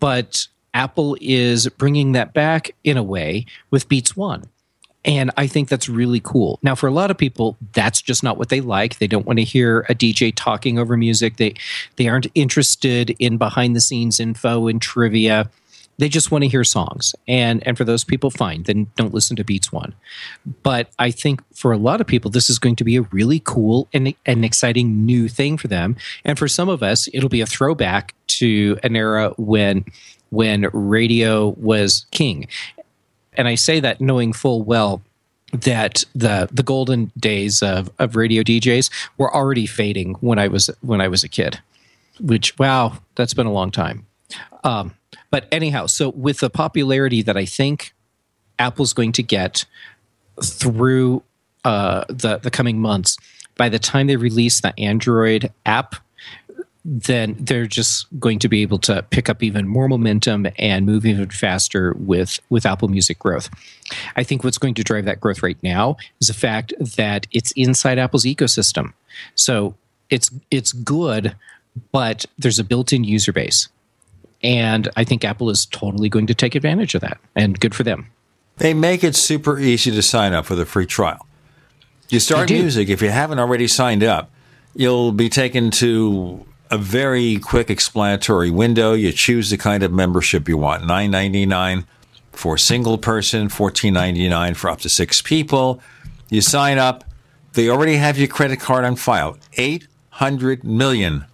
but 0.00 0.48
Apple 0.74 1.16
is 1.20 1.68
bringing 1.68 2.12
that 2.12 2.34
back 2.34 2.70
in 2.84 2.96
a 2.96 3.02
way 3.02 3.46
with 3.70 3.88
Beats 3.88 4.16
1 4.16 4.44
and 5.06 5.30
I 5.36 5.46
think 5.46 5.68
that's 5.68 5.88
really 5.88 6.18
cool. 6.18 6.58
Now, 6.64 6.74
for 6.74 6.88
a 6.88 6.92
lot 6.92 7.12
of 7.12 7.16
people, 7.16 7.56
that's 7.72 8.02
just 8.02 8.24
not 8.24 8.38
what 8.38 8.48
they 8.48 8.60
like. 8.60 8.98
They 8.98 9.06
don't 9.06 9.24
want 9.24 9.38
to 9.38 9.44
hear 9.44 9.86
a 9.88 9.94
DJ 9.94 10.32
talking 10.34 10.80
over 10.80 10.96
music. 10.96 11.36
They 11.36 11.54
they 11.94 12.08
aren't 12.08 12.26
interested 12.34 13.14
in 13.20 13.38
behind 13.38 13.76
the 13.76 13.80
scenes 13.80 14.18
info 14.18 14.66
and 14.66 14.82
trivia. 14.82 15.48
They 15.98 16.08
just 16.08 16.30
want 16.30 16.44
to 16.44 16.48
hear 16.48 16.64
songs. 16.64 17.14
And 17.26 17.66
and 17.66 17.76
for 17.76 17.84
those 17.84 18.04
people, 18.04 18.30
fine. 18.30 18.64
Then 18.64 18.88
don't 18.96 19.14
listen 19.14 19.36
to 19.36 19.44
Beats 19.44 19.72
One. 19.72 19.94
But 20.62 20.90
I 20.98 21.10
think 21.10 21.42
for 21.54 21.72
a 21.72 21.78
lot 21.78 22.00
of 22.00 22.06
people, 22.06 22.30
this 22.30 22.50
is 22.50 22.58
going 22.58 22.76
to 22.76 22.84
be 22.84 22.96
a 22.96 23.02
really 23.02 23.40
cool 23.44 23.88
and 23.92 24.14
an 24.26 24.44
exciting 24.44 25.06
new 25.06 25.28
thing 25.28 25.56
for 25.56 25.68
them. 25.68 25.96
And 26.24 26.38
for 26.38 26.48
some 26.48 26.68
of 26.68 26.82
us, 26.82 27.08
it'll 27.12 27.28
be 27.28 27.40
a 27.40 27.46
throwback 27.46 28.14
to 28.28 28.78
an 28.82 28.96
era 28.96 29.32
when 29.36 29.84
when 30.30 30.68
radio 30.72 31.50
was 31.50 32.06
king 32.10 32.48
and 33.36 33.46
I 33.46 33.54
say 33.54 33.80
that 33.80 34.00
knowing 34.00 34.32
full 34.32 34.62
well 34.62 35.02
that 35.52 36.04
the 36.14 36.48
the 36.50 36.62
golden 36.62 37.12
days 37.18 37.62
of, 37.62 37.90
of 37.98 38.16
radio 38.16 38.42
DJs 38.42 38.90
were 39.16 39.34
already 39.34 39.66
fading 39.66 40.14
when 40.14 40.38
I 40.38 40.48
was 40.48 40.70
when 40.80 41.00
I 41.00 41.08
was 41.08 41.22
a 41.22 41.28
kid. 41.28 41.60
Which 42.20 42.58
wow, 42.58 42.98
that's 43.14 43.34
been 43.34 43.46
a 43.46 43.52
long 43.52 43.70
time. 43.70 44.06
Um, 44.64 44.94
but 45.36 45.46
anyhow, 45.52 45.84
so 45.84 46.08
with 46.08 46.38
the 46.38 46.48
popularity 46.48 47.20
that 47.20 47.36
I 47.36 47.44
think 47.44 47.92
Apple's 48.58 48.94
going 48.94 49.12
to 49.12 49.22
get 49.22 49.66
through 50.42 51.22
uh, 51.62 52.06
the 52.08 52.38
the 52.38 52.50
coming 52.50 52.80
months, 52.80 53.18
by 53.58 53.68
the 53.68 53.78
time 53.78 54.06
they 54.06 54.16
release 54.16 54.62
the 54.62 54.72
Android 54.80 55.52
app 55.66 55.96
then 56.86 57.36
they're 57.38 57.66
just 57.66 58.06
going 58.18 58.38
to 58.38 58.48
be 58.48 58.62
able 58.62 58.78
to 58.78 59.02
pick 59.10 59.28
up 59.28 59.42
even 59.42 59.68
more 59.68 59.88
momentum 59.88 60.46
and 60.58 60.86
move 60.86 61.04
even 61.04 61.28
faster 61.28 61.94
with 61.98 62.40
with 62.48 62.64
Apple 62.64 62.88
Music 62.88 63.18
growth. 63.18 63.50
I 64.16 64.22
think 64.22 64.42
what's 64.42 64.56
going 64.56 64.72
to 64.72 64.84
drive 64.84 65.04
that 65.04 65.20
growth 65.20 65.42
right 65.42 65.62
now 65.62 65.98
is 66.18 66.28
the 66.28 66.34
fact 66.34 66.72
that 66.96 67.26
it's 67.30 67.50
inside 67.52 67.98
Apple's 67.98 68.24
ecosystem. 68.24 68.94
So 69.34 69.74
it's 70.08 70.30
it's 70.50 70.72
good, 70.72 71.36
but 71.92 72.24
there's 72.38 72.58
a 72.58 72.64
built-in 72.64 73.04
user 73.04 73.34
base. 73.34 73.68
And 74.42 74.88
I 74.96 75.04
think 75.04 75.24
Apple 75.24 75.50
is 75.50 75.66
totally 75.66 76.08
going 76.08 76.26
to 76.26 76.34
take 76.34 76.54
advantage 76.54 76.94
of 76.94 77.00
that. 77.00 77.18
And 77.34 77.58
good 77.58 77.74
for 77.74 77.82
them. 77.82 78.10
They 78.58 78.74
make 78.74 79.04
it 79.04 79.14
super 79.14 79.58
easy 79.58 79.90
to 79.90 80.02
sign 80.02 80.32
up 80.32 80.46
for 80.46 80.54
the 80.54 80.66
free 80.66 80.86
trial. 80.86 81.26
You 82.08 82.20
start 82.20 82.50
music, 82.50 82.88
if 82.88 83.02
you 83.02 83.10
haven't 83.10 83.38
already 83.38 83.66
signed 83.66 84.04
up, 84.04 84.30
you'll 84.74 85.12
be 85.12 85.28
taken 85.28 85.70
to 85.72 86.46
a 86.70 86.78
very 86.78 87.38
quick 87.38 87.68
explanatory 87.70 88.50
window. 88.50 88.92
You 88.92 89.12
choose 89.12 89.50
the 89.50 89.56
kind 89.56 89.82
of 89.82 89.92
membership 89.92 90.48
you 90.48 90.56
want. 90.56 90.86
Nine 90.86 91.10
ninety 91.10 91.46
nine 91.46 91.84
for 92.32 92.54
a 92.54 92.58
single 92.58 92.98
person, 92.98 93.48
fourteen 93.48 93.94
ninety 93.94 94.28
nine 94.28 94.54
for 94.54 94.70
up 94.70 94.80
to 94.80 94.88
six 94.88 95.20
people. 95.20 95.80
You 96.30 96.40
sign 96.40 96.78
up. 96.78 97.04
They 97.54 97.68
already 97.68 97.96
have 97.96 98.18
your 98.18 98.28
credit 98.28 98.60
card 98.60 98.84
on 98.84 98.96
file. 98.96 99.38
Eight 99.54 99.86
hundred 100.10 100.62
million 100.62 101.24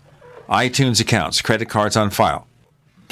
iTunes 0.48 1.00
accounts, 1.00 1.42
credit 1.42 1.68
cards 1.68 1.96
on 1.96 2.10
file. 2.10 2.46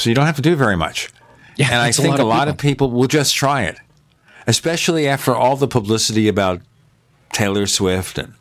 So 0.01 0.09
you 0.09 0.15
don't 0.15 0.27
have 0.27 0.37
to 0.37 0.43
do 0.43 0.57
very 0.57 0.77
much. 0.77 1.11
Yeah, 1.57 1.67
and 1.67 1.77
I 1.77 1.87
that's 1.87 1.99
a 1.99 2.03
think 2.03 2.13
lot 2.13 2.21
a 2.21 2.23
of 2.23 2.29
lot 2.29 2.49
of 2.49 2.57
people 2.57 2.91
will 2.91 3.07
just 3.07 3.35
try 3.35 3.65
it, 3.65 3.79
especially 4.47 5.07
after 5.07 5.35
all 5.35 5.57
the 5.57 5.69
publicity 5.69 6.27
about 6.27 6.63
Taylor 7.33 7.67
Swift 7.67 8.17
and 8.17 8.33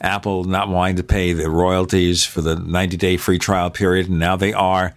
Apple 0.00 0.42
not 0.42 0.68
wanting 0.68 0.96
to 0.96 1.04
pay 1.04 1.32
the 1.32 1.48
royalties 1.48 2.24
for 2.24 2.40
the 2.40 2.56
90 2.56 2.96
day 2.96 3.16
free 3.16 3.38
trial 3.38 3.70
period, 3.70 4.08
and 4.08 4.18
now 4.18 4.34
they 4.34 4.52
are. 4.52 4.92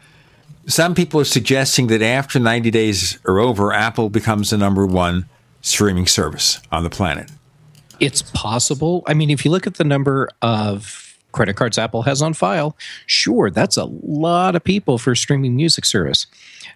Some 0.66 0.96
people 0.96 1.22
are 1.22 1.26
suggesting 1.26 1.88
that 1.88 2.02
after 2.02 2.40
90 2.40 2.72
days 2.72 3.20
are 3.26 3.40
over, 3.40 3.72
Apple 3.72 4.10
becomes 4.10 4.50
the 4.50 4.58
number 4.58 4.86
one 4.86 5.30
streaming 5.62 6.08
service 6.08 6.60
on 6.72 6.84
the 6.84 6.90
planet. 6.90 7.30
It's 8.00 8.22
possible. 8.22 9.04
I 9.08 9.14
mean, 9.14 9.30
if 9.30 9.46
you 9.46 9.52
look 9.52 9.68
at 9.68 9.76
the 9.76 9.84
number 9.84 10.30
of 10.42 11.07
credit 11.32 11.56
cards 11.56 11.78
Apple 11.78 12.04
has 12.04 12.22
on 12.22 12.34
file, 12.34 12.76
sure, 13.06 13.50
that's 13.50 13.78
a 13.78 13.86
lot 13.86 14.56
of 14.56 14.64
people 14.64 14.98
for 14.98 15.12
a 15.12 15.18
streaming 15.18 15.56
music 15.56 15.86
service. 15.86 16.28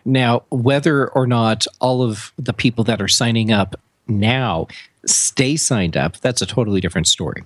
Now, 0.06 0.44
whether 0.50 1.08
or 1.10 1.28
not 1.28 1.66
all 1.80 2.02
of 2.02 2.32
the 2.38 2.54
people 2.54 2.84
that 2.86 3.02
are 3.02 3.08
signing 3.08 3.52
up 3.52 3.80
now 4.08 4.68
stay 5.06 5.56
signed 5.56 5.98
up, 5.98 6.18
that's 6.18 6.42
a 6.42 6.46
totally 6.46 6.82
different 6.82 7.08
story. 7.08 7.44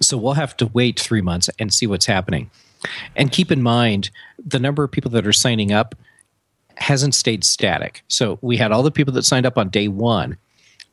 So 0.00 0.16
we'll 0.16 0.34
have 0.34 0.56
to 0.58 0.66
wait 0.66 0.98
three 0.98 1.20
months 1.20 1.50
and 1.58 1.72
see 1.72 1.86
what's 1.86 2.06
happening. 2.06 2.50
And 3.16 3.32
keep 3.32 3.50
in 3.50 3.62
mind, 3.62 4.10
the 4.44 4.60
number 4.60 4.84
of 4.84 4.92
people 4.92 5.10
that 5.12 5.26
are 5.26 5.32
signing 5.32 5.72
up 5.72 5.94
hasn't 6.76 7.14
stayed 7.14 7.42
static. 7.42 8.02
So 8.06 8.38
we 8.40 8.56
had 8.56 8.70
all 8.70 8.84
the 8.84 8.92
people 8.92 9.12
that 9.14 9.24
signed 9.24 9.46
up 9.46 9.58
on 9.58 9.68
day 9.68 9.88
one, 9.88 10.36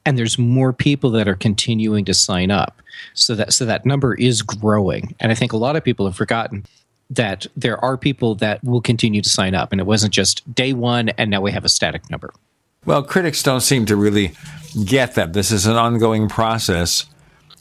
and 0.05 0.17
there's 0.17 0.37
more 0.37 0.71
people 0.71 1.09
that 1.11 1.27
are 1.27 1.35
continuing 1.35 2.05
to 2.05 2.13
sign 2.13 2.51
up. 2.51 2.81
So 3.13 3.35
that 3.35 3.53
so 3.53 3.65
that 3.65 3.85
number 3.85 4.15
is 4.15 4.41
growing. 4.41 5.15
And 5.19 5.31
I 5.31 5.35
think 5.35 5.51
a 5.51 5.57
lot 5.57 5.75
of 5.75 5.83
people 5.83 6.05
have 6.05 6.15
forgotten 6.15 6.65
that 7.09 7.45
there 7.55 7.83
are 7.83 7.97
people 7.97 8.35
that 8.35 8.63
will 8.63 8.81
continue 8.81 9.21
to 9.21 9.29
sign 9.29 9.53
up, 9.53 9.71
and 9.71 9.79
it 9.79 9.85
wasn't 9.85 10.13
just 10.13 10.53
day 10.55 10.73
one, 10.73 11.09
and 11.09 11.29
now 11.29 11.41
we 11.41 11.51
have 11.51 11.65
a 11.65 11.69
static 11.69 12.09
number. 12.09 12.33
Well, 12.85 13.03
critics 13.03 13.43
don't 13.43 13.61
seem 13.61 13.85
to 13.87 13.95
really 13.95 14.33
get 14.85 15.15
that. 15.15 15.33
This 15.33 15.51
is 15.51 15.65
an 15.65 15.75
ongoing 15.75 16.29
process. 16.29 17.05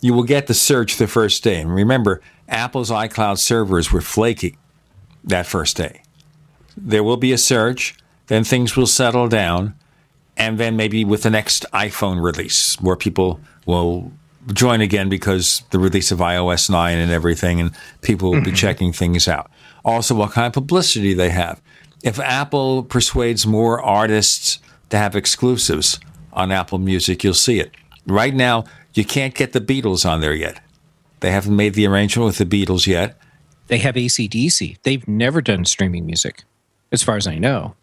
You 0.00 0.14
will 0.14 0.22
get 0.22 0.46
the 0.46 0.54
search 0.54 0.96
the 0.96 1.06
first 1.06 1.42
day. 1.42 1.60
And 1.60 1.74
remember, 1.74 2.20
Apple's 2.48 2.90
iCloud 2.90 3.38
servers 3.38 3.90
were 3.90 4.02
flaky 4.02 4.58
that 5.24 5.46
first 5.46 5.76
day. 5.76 6.02
There 6.76 7.02
will 7.02 7.16
be 7.16 7.32
a 7.32 7.38
search, 7.38 7.96
then 8.26 8.44
things 8.44 8.76
will 8.76 8.86
settle 8.86 9.28
down, 9.28 9.74
and 10.36 10.58
then 10.58 10.76
maybe 10.76 11.04
with 11.04 11.22
the 11.22 11.30
next 11.30 11.64
iPhone 11.72 12.22
release, 12.22 12.80
where 12.80 12.96
people 12.96 13.40
will 13.66 14.12
join 14.52 14.80
again 14.80 15.08
because 15.08 15.62
the 15.70 15.78
release 15.78 16.10
of 16.10 16.18
iOS 16.18 16.68
9 16.68 16.98
and 16.98 17.10
everything, 17.10 17.60
and 17.60 17.70
people 18.02 18.30
will 18.30 18.40
be 18.40 18.48
mm-hmm. 18.48 18.56
checking 18.56 18.92
things 18.92 19.28
out. 19.28 19.50
Also, 19.84 20.14
what 20.14 20.32
kind 20.32 20.46
of 20.46 20.52
publicity 20.52 21.14
they 21.14 21.30
have. 21.30 21.60
If 22.02 22.18
Apple 22.18 22.82
persuades 22.82 23.46
more 23.46 23.80
artists 23.80 24.58
to 24.90 24.98
have 24.98 25.16
exclusives 25.16 25.98
on 26.32 26.52
Apple 26.52 26.78
Music, 26.78 27.24
you'll 27.24 27.32
see 27.34 27.60
it. 27.60 27.72
Right 28.06 28.34
now, 28.34 28.64
you 28.92 29.04
can't 29.04 29.34
get 29.34 29.52
the 29.52 29.60
Beatles 29.60 30.08
on 30.08 30.20
there 30.20 30.34
yet. 30.34 30.60
They 31.20 31.30
haven't 31.30 31.56
made 31.56 31.74
the 31.74 31.86
arrangement 31.86 32.26
with 32.26 32.38
the 32.38 32.44
Beatles 32.44 32.86
yet. 32.86 33.18
They 33.68 33.78
have 33.78 33.94
ACDC. 33.94 34.78
They've 34.82 35.06
never 35.08 35.40
done 35.40 35.64
streaming 35.64 36.04
music, 36.04 36.44
as 36.92 37.02
far 37.02 37.16
as 37.16 37.26
I 37.26 37.38
know. 37.38 37.74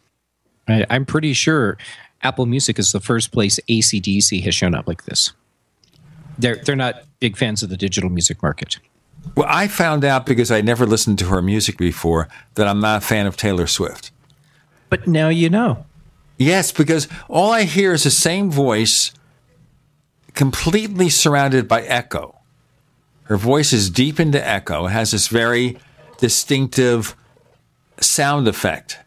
I, 0.67 0.85
I'm 0.89 1.05
pretty 1.05 1.33
sure 1.33 1.77
Apple 2.23 2.45
Music 2.45 2.77
is 2.79 2.91
the 2.91 2.99
first 2.99 3.31
place 3.31 3.59
ACDC 3.69 4.43
has 4.43 4.55
shown 4.55 4.75
up 4.75 4.87
like 4.87 5.05
this. 5.05 5.33
They're 6.37 6.57
they're 6.57 6.75
not 6.75 7.03
big 7.19 7.37
fans 7.37 7.63
of 7.63 7.69
the 7.69 7.77
digital 7.77 8.09
music 8.09 8.41
market. 8.41 8.79
Well, 9.35 9.47
I 9.49 9.67
found 9.67 10.03
out 10.03 10.25
because 10.25 10.51
I 10.51 10.61
never 10.61 10.85
listened 10.85 11.19
to 11.19 11.25
her 11.25 11.41
music 11.41 11.77
before 11.77 12.27
that 12.55 12.67
I'm 12.67 12.79
not 12.79 13.03
a 13.03 13.05
fan 13.05 13.27
of 13.27 13.37
Taylor 13.37 13.67
Swift. 13.67 14.11
But 14.89 15.07
now 15.07 15.29
you 15.29 15.49
know. 15.49 15.85
Yes, 16.37 16.71
because 16.71 17.07
all 17.29 17.51
I 17.51 17.63
hear 17.63 17.93
is 17.93 18.03
the 18.03 18.11
same 18.11 18.49
voice 18.49 19.13
completely 20.33 21.09
surrounded 21.09 21.67
by 21.67 21.83
echo. 21.83 22.39
Her 23.23 23.37
voice 23.37 23.73
is 23.73 23.89
deep 23.89 24.19
into 24.19 24.45
echo. 24.45 24.87
It 24.87 24.89
has 24.89 25.11
this 25.11 25.27
very 25.27 25.77
distinctive 26.17 27.15
sound 27.99 28.47
effect, 28.47 28.99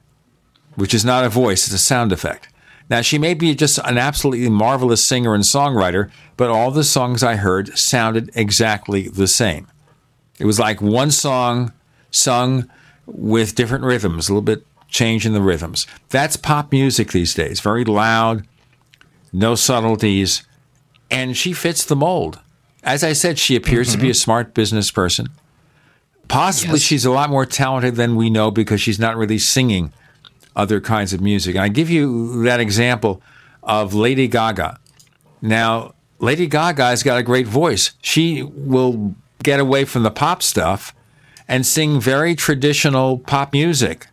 which 0.77 0.95
is 0.95 1.05
not 1.05 1.24
a 1.24 1.28
voice, 1.28 1.66
it's 1.66 1.74
a 1.74 1.78
sound 1.78 2.12
effect. 2.12 2.49
Now, 2.90 3.01
she 3.01 3.19
may 3.19 3.35
be 3.35 3.55
just 3.55 3.78
an 3.78 3.97
absolutely 3.97 4.48
marvelous 4.51 5.05
singer 5.05 5.35
and 5.35 5.43
songwriter, 5.43 6.11
but 6.36 6.51
all 6.51 6.70
the 6.70 6.85
songs 6.85 7.23
I 7.23 7.36
heard 7.36 7.77
sounded 7.78 8.31
exactly 8.35 9.09
the 9.09 9.27
same. 9.27 9.66
It 10.39 10.44
was 10.44 10.59
like 10.59 10.82
one 10.82 11.11
song 11.11 11.73
sung 12.11 12.70
with 13.06 13.55
different 13.55 13.85
rhythms, 13.85 14.28
a 14.28 14.32
little 14.32 14.43
bit 14.43 14.66
change 14.89 15.24
in 15.24 15.32
the 15.32 15.40
rhythms. 15.40 15.86
That's 16.11 16.36
pop 16.36 16.73
music 16.73 17.12
these 17.12 17.35
days, 17.35 17.61
very 17.61 17.85
loud, 17.85 18.47
no 19.32 19.55
subtleties, 19.55 20.44
and 21.11 21.36
she 21.36 21.52
fits 21.52 21.85
the 21.85 21.97
mold. 21.97 22.40
As 22.82 23.02
I 23.02 23.15
said, 23.15 23.39
she 23.39 23.56
appears 23.56 23.93
to 23.93 23.98
be 23.98 24.09
a 24.09 24.11
mm-hmm. 24.11 24.16
smart 24.16 24.55
business 24.55 24.90
person. 24.90 25.28
Possibly 26.28 26.74
Yes. 26.74 26.82
she's 26.82 27.05
a 27.05 27.11
lot 27.11 27.31
more 27.31 27.47
talented 27.47 27.97
than 27.97 28.16
we 28.16 28.31
know 28.31 28.51
because 28.51 28.81
she's 28.81 28.98
not 28.98 29.16
really 29.16 29.39
singing 29.39 29.93
other 30.56 30.81
kinds 30.81 31.12
of 31.12 31.20
music. 31.20 31.55
And 31.55 31.64
I 31.64 31.68
give 31.68 31.90
you 31.90 32.43
that 32.44 32.60
example 32.60 33.22
of 33.62 33.94
Lady 33.94 34.28
Gaga. 34.28 34.78
Now, 35.43 35.94
Lady 36.18 36.47
Gaga 36.47 36.86
has 36.86 37.02
got 37.02 37.18
a 37.18 37.22
great 37.22 37.47
voice. 37.47 37.93
She 38.01 38.43
will 38.43 39.14
get 39.43 39.60
away 39.60 39.85
from 39.85 40.02
the 40.02 40.10
pop 40.10 40.43
stuff 40.43 40.94
and 41.47 41.66
sing 41.66 42.01
very 42.01 42.35
traditional 42.35 43.18
pop 43.18 43.52
music 43.52 44.06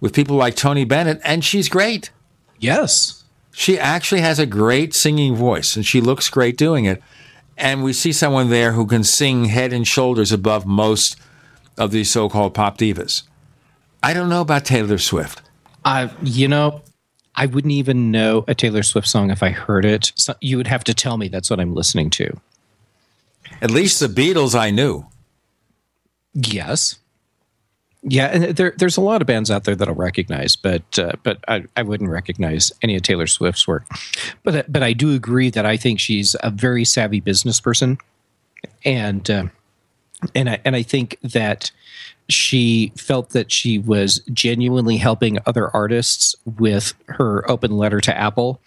with 0.00 0.12
people 0.12 0.36
like 0.36 0.56
Tony 0.56 0.84
Bennett, 0.84 1.20
and 1.24 1.44
she's 1.44 1.68
great. 1.68 2.10
Yes. 2.58 3.24
She 3.52 3.78
actually 3.78 4.20
has 4.20 4.38
a 4.38 4.46
great 4.46 4.92
singing 4.94 5.34
voice, 5.34 5.76
and 5.76 5.86
she 5.86 6.00
looks 6.00 6.28
great 6.28 6.56
doing 6.56 6.84
it. 6.84 7.02
And 7.56 7.82
we 7.82 7.92
see 7.92 8.12
someone 8.12 8.50
there 8.50 8.72
who 8.72 8.86
can 8.86 9.04
sing 9.04 9.46
head 9.46 9.72
and 9.72 9.86
shoulders 9.86 10.32
above 10.32 10.66
most 10.66 11.16
of 11.78 11.90
these 11.90 12.10
so 12.10 12.28
called 12.28 12.54
pop 12.54 12.76
divas. 12.76 13.22
I 14.02 14.12
don't 14.12 14.28
know 14.28 14.42
about 14.42 14.64
Taylor 14.64 14.98
Swift. 14.98 15.42
I, 15.86 16.10
you 16.22 16.48
know, 16.48 16.82
I 17.36 17.46
wouldn't 17.46 17.72
even 17.72 18.10
know 18.10 18.44
a 18.48 18.54
Taylor 18.54 18.82
Swift 18.82 19.06
song 19.06 19.30
if 19.30 19.42
I 19.42 19.50
heard 19.50 19.84
it. 19.84 20.12
So 20.16 20.34
you 20.40 20.56
would 20.56 20.66
have 20.66 20.84
to 20.84 20.94
tell 20.94 21.16
me 21.16 21.28
that's 21.28 21.48
what 21.48 21.60
I'm 21.60 21.74
listening 21.74 22.10
to. 22.10 22.38
At 23.62 23.70
least 23.70 24.00
the 24.00 24.08
Beatles 24.08 24.58
I 24.58 24.70
knew. 24.70 25.06
Yes. 26.34 26.98
Yeah, 28.02 28.26
and 28.26 28.56
there, 28.56 28.74
there's 28.76 28.96
a 28.96 29.00
lot 29.00 29.20
of 29.20 29.26
bands 29.26 29.50
out 29.50 29.64
there 29.64 29.74
that 29.74 29.88
I'll 29.88 29.94
recognize, 29.94 30.54
but 30.54 30.98
uh, 30.98 31.12
but 31.22 31.38
I, 31.48 31.64
I 31.76 31.82
wouldn't 31.82 32.10
recognize 32.10 32.70
any 32.82 32.94
of 32.94 33.02
Taylor 33.02 33.26
Swift's 33.26 33.66
work. 33.66 33.84
But 34.44 34.70
but 34.70 34.82
I 34.82 34.92
do 34.92 35.12
agree 35.12 35.50
that 35.50 35.66
I 35.66 35.76
think 35.76 35.98
she's 35.98 36.36
a 36.40 36.50
very 36.50 36.84
savvy 36.84 37.18
business 37.18 37.58
person, 37.58 37.98
and 38.84 39.28
uh, 39.28 39.46
and 40.36 40.50
I 40.50 40.60
and 40.64 40.76
I 40.76 40.82
think 40.82 41.16
that 41.22 41.72
she 42.28 42.92
felt 42.96 43.30
that 43.30 43.52
she 43.52 43.78
was 43.78 44.20
genuinely 44.32 44.96
helping 44.96 45.38
other 45.46 45.68
artists 45.74 46.34
with 46.44 46.94
her 47.06 47.48
open 47.50 47.76
letter 47.76 48.00
to 48.00 48.16
Apple, 48.16 48.60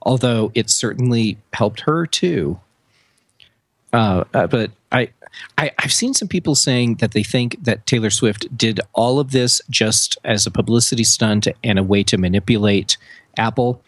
although 0.00 0.50
it 0.54 0.70
certainly 0.70 1.38
helped 1.52 1.80
her 1.80 2.06
too. 2.06 2.58
Uh, 3.92 4.24
uh, 4.32 4.46
but 4.46 4.70
I, 4.90 5.10
I, 5.58 5.70
I've 5.78 5.92
seen 5.92 6.14
some 6.14 6.28
people 6.28 6.54
saying 6.54 6.96
that 6.96 7.12
they 7.12 7.22
think 7.22 7.62
that 7.64 7.86
Taylor 7.86 8.10
Swift 8.10 8.56
did 8.56 8.80
all 8.94 9.20
of 9.20 9.30
this 9.30 9.60
just 9.68 10.16
as 10.24 10.46
a 10.46 10.50
publicity 10.50 11.04
stunt 11.04 11.46
and 11.62 11.78
a 11.78 11.82
way 11.82 12.02
to 12.04 12.16
manipulate 12.16 12.96
Apple. 13.36 13.82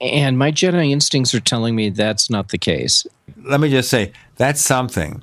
And 0.00 0.38
my 0.38 0.52
Jedi 0.52 0.90
instincts 0.90 1.34
are 1.34 1.40
telling 1.40 1.74
me 1.74 1.90
that's 1.90 2.30
not 2.30 2.48
the 2.50 2.58
case. 2.58 3.06
Let 3.42 3.60
me 3.60 3.70
just 3.70 3.90
say 3.90 4.12
that's 4.36 4.60
something 4.60 5.22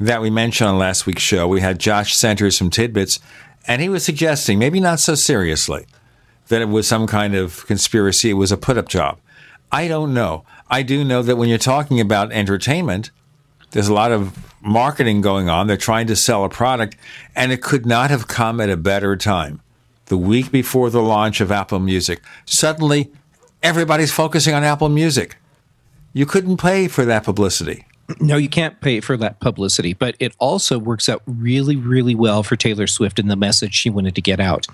that 0.00 0.22
we 0.22 0.30
mentioned 0.30 0.70
on 0.70 0.78
last 0.78 1.06
week's 1.06 1.22
show. 1.22 1.46
We 1.46 1.60
had 1.60 1.78
Josh 1.78 2.16
Centers 2.16 2.56
from 2.56 2.70
Tidbits, 2.70 3.20
and 3.66 3.82
he 3.82 3.88
was 3.88 4.04
suggesting, 4.04 4.58
maybe 4.58 4.80
not 4.80 4.98
so 4.98 5.14
seriously, 5.14 5.86
that 6.48 6.62
it 6.62 6.68
was 6.70 6.88
some 6.88 7.06
kind 7.06 7.34
of 7.34 7.66
conspiracy. 7.66 8.30
It 8.30 8.34
was 8.34 8.50
a 8.50 8.56
put 8.56 8.78
up 8.78 8.88
job. 8.88 9.20
I 9.70 9.86
don't 9.86 10.14
know. 10.14 10.44
I 10.68 10.82
do 10.82 11.04
know 11.04 11.22
that 11.22 11.36
when 11.36 11.48
you're 11.48 11.58
talking 11.58 12.00
about 12.00 12.32
entertainment, 12.32 13.10
there's 13.72 13.88
a 13.88 13.94
lot 13.94 14.10
of 14.10 14.36
marketing 14.62 15.20
going 15.20 15.48
on. 15.48 15.66
They're 15.66 15.76
trying 15.76 16.06
to 16.08 16.16
sell 16.16 16.44
a 16.44 16.48
product, 16.48 16.96
and 17.36 17.52
it 17.52 17.62
could 17.62 17.84
not 17.86 18.10
have 18.10 18.26
come 18.26 18.60
at 18.60 18.70
a 18.70 18.76
better 18.76 19.16
time. 19.16 19.60
The 20.06 20.16
week 20.16 20.50
before 20.50 20.90
the 20.90 21.02
launch 21.02 21.40
of 21.40 21.52
Apple 21.52 21.78
Music, 21.78 22.20
suddenly 22.46 23.12
everybody's 23.62 24.12
focusing 24.12 24.54
on 24.54 24.64
Apple 24.64 24.88
Music. 24.88 25.36
You 26.12 26.26
couldn't 26.26 26.56
pay 26.56 26.88
for 26.88 27.04
that 27.04 27.22
publicity. 27.22 27.86
No, 28.18 28.36
you 28.36 28.48
can't 28.48 28.80
pay 28.80 29.00
for 29.00 29.16
that 29.18 29.40
publicity, 29.40 29.94
but 29.94 30.16
it 30.18 30.34
also 30.38 30.78
works 30.78 31.08
out 31.08 31.22
really, 31.26 31.76
really 31.76 32.14
well 32.14 32.42
for 32.42 32.56
Taylor 32.56 32.86
Swift 32.86 33.18
and 33.18 33.30
the 33.30 33.36
message 33.36 33.74
she 33.74 33.90
wanted 33.90 34.14
to 34.14 34.22
get 34.22 34.40
out. 34.40 34.66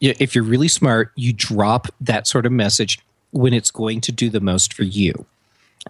If 0.00 0.34
you're 0.34 0.44
really 0.44 0.68
smart, 0.68 1.12
you 1.16 1.32
drop 1.32 1.88
that 2.00 2.26
sort 2.26 2.46
of 2.46 2.52
message 2.52 3.00
when 3.30 3.52
it's 3.54 3.70
going 3.70 4.00
to 4.02 4.12
do 4.12 4.30
the 4.30 4.40
most 4.40 4.72
for 4.72 4.84
you. 4.84 5.26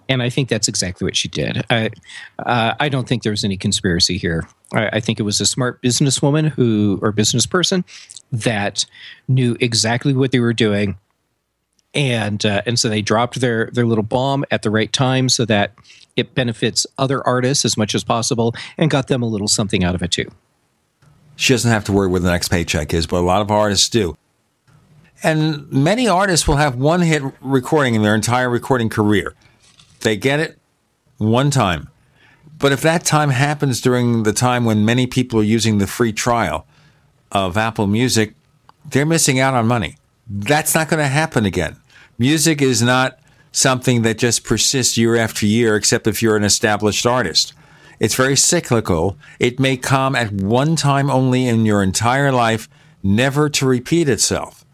And 0.08 0.22
I 0.22 0.30
think 0.30 0.48
that's 0.48 0.68
exactly 0.68 1.04
what 1.04 1.16
she 1.16 1.28
did. 1.28 1.64
I, 1.70 1.90
uh, 2.38 2.74
I 2.78 2.88
don't 2.88 3.08
think 3.08 3.22
there 3.22 3.32
was 3.32 3.44
any 3.44 3.56
conspiracy 3.56 4.18
here. 4.18 4.46
I, 4.72 4.88
I 4.94 5.00
think 5.00 5.18
it 5.18 5.22
was 5.22 5.40
a 5.40 5.46
smart 5.46 5.82
businesswoman 5.82 6.48
who, 6.48 6.98
or 7.02 7.12
business 7.12 7.46
person, 7.46 7.84
that 8.30 8.84
knew 9.26 9.56
exactly 9.58 10.12
what 10.12 10.32
they 10.32 10.40
were 10.40 10.52
doing, 10.52 10.98
and 11.96 12.44
uh, 12.44 12.62
and 12.66 12.78
so 12.78 12.88
they 12.88 13.02
dropped 13.02 13.40
their 13.40 13.70
their 13.72 13.86
little 13.86 14.04
bomb 14.04 14.44
at 14.50 14.62
the 14.62 14.70
right 14.70 14.92
time 14.92 15.28
so 15.28 15.44
that 15.46 15.72
it 16.14 16.34
benefits 16.34 16.86
other 16.98 17.26
artists 17.26 17.64
as 17.64 17.76
much 17.76 17.94
as 17.94 18.04
possible, 18.04 18.54
and 18.78 18.90
got 18.90 19.08
them 19.08 19.22
a 19.22 19.26
little 19.26 19.48
something 19.48 19.82
out 19.82 19.94
of 19.94 20.02
it 20.02 20.12
too. 20.12 20.30
She 21.34 21.52
doesn't 21.52 21.70
have 21.70 21.84
to 21.84 21.92
worry 21.92 22.08
where 22.08 22.20
the 22.20 22.30
next 22.30 22.48
paycheck 22.48 22.94
is, 22.94 23.06
but 23.06 23.16
a 23.16 23.26
lot 23.26 23.42
of 23.42 23.50
artists 23.50 23.88
do. 23.88 24.16
And 25.22 25.70
many 25.72 26.06
artists 26.06 26.46
will 26.46 26.56
have 26.56 26.76
one 26.76 27.00
hit 27.00 27.22
recording 27.40 27.94
in 27.94 28.02
their 28.02 28.14
entire 28.14 28.48
recording 28.48 28.88
career. 28.88 29.34
They 30.00 30.16
get 30.16 30.40
it 30.40 30.58
one 31.16 31.50
time. 31.50 31.88
But 32.58 32.72
if 32.72 32.80
that 32.82 33.04
time 33.04 33.30
happens 33.30 33.80
during 33.80 34.22
the 34.22 34.32
time 34.32 34.64
when 34.64 34.84
many 34.84 35.06
people 35.06 35.40
are 35.40 35.44
using 35.44 35.78
the 35.78 35.86
free 35.86 36.12
trial 36.12 36.66
of 37.32 37.56
Apple 37.56 37.86
Music, 37.86 38.34
they're 38.90 39.06
missing 39.06 39.38
out 39.38 39.52
on 39.52 39.66
money. 39.66 39.96
That's 40.28 40.74
not 40.74 40.88
going 40.88 41.00
to 41.00 41.08
happen 41.08 41.44
again. 41.44 41.76
Music 42.18 42.62
is 42.62 42.82
not 42.82 43.18
something 43.52 44.02
that 44.02 44.18
just 44.18 44.44
persists 44.44 44.96
year 44.96 45.16
after 45.16 45.46
year, 45.46 45.76
except 45.76 46.06
if 46.06 46.22
you're 46.22 46.36
an 46.36 46.44
established 46.44 47.06
artist. 47.06 47.52
It's 47.98 48.14
very 48.14 48.36
cyclical. 48.36 49.16
It 49.38 49.58
may 49.58 49.76
come 49.76 50.14
at 50.14 50.32
one 50.32 50.76
time 50.76 51.10
only 51.10 51.46
in 51.46 51.64
your 51.64 51.82
entire 51.82 52.32
life, 52.32 52.68
never 53.02 53.48
to 53.50 53.66
repeat 53.66 54.08
itself. 54.08 54.64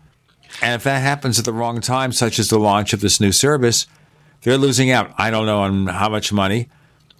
And 0.60 0.74
if 0.74 0.84
that 0.84 1.00
happens 1.00 1.38
at 1.38 1.44
the 1.44 1.52
wrong 1.52 1.80
time, 1.80 2.12
such 2.12 2.38
as 2.38 2.48
the 2.48 2.58
launch 2.58 2.92
of 2.92 3.00
this 3.00 3.20
new 3.20 3.32
service, 3.32 3.86
they're 4.42 4.58
losing 4.58 4.90
out. 4.90 5.12
I 5.16 5.30
don't 5.30 5.46
know 5.46 5.60
on 5.60 5.86
how 5.86 6.08
much 6.08 6.32
money, 6.32 6.68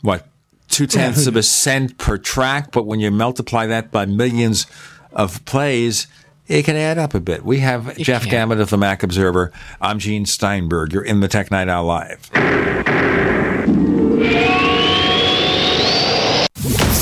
what, 0.03 0.27
two 0.69 0.87
tenths 0.87 1.27
of 1.27 1.37
a 1.37 1.43
cent 1.45 1.99
per 1.99 2.19
track, 2.19 2.73
but 2.73 2.87
when 2.87 3.01
you 3.01 3.11
multiply 3.11 3.67
that 3.67 3.91
by 3.91 4.05
millions 4.05 4.67
of 5.13 5.45
plays, 5.45 6.07
it 6.53 6.65
can 6.67 6.77
add 6.77 6.99
up 6.99 7.15
a 7.15 7.21
bit. 7.21 7.45
We 7.45 7.61
have 7.61 7.97
Jeff 7.97 8.25
can. 8.25 8.51
Gamet 8.51 8.61
of 8.61 8.69
the 8.69 8.77
Mac 8.77 9.03
Observer. 9.03 9.51
I'm 9.81 9.99
Gene 9.99 10.27
Steinberg. 10.27 10.93
You're 10.93 11.03
in 11.03 11.21
the 11.21 11.29
Tech 11.29 11.51
Night 11.51 11.69
Owl 11.69 11.87
Live. 11.87 12.21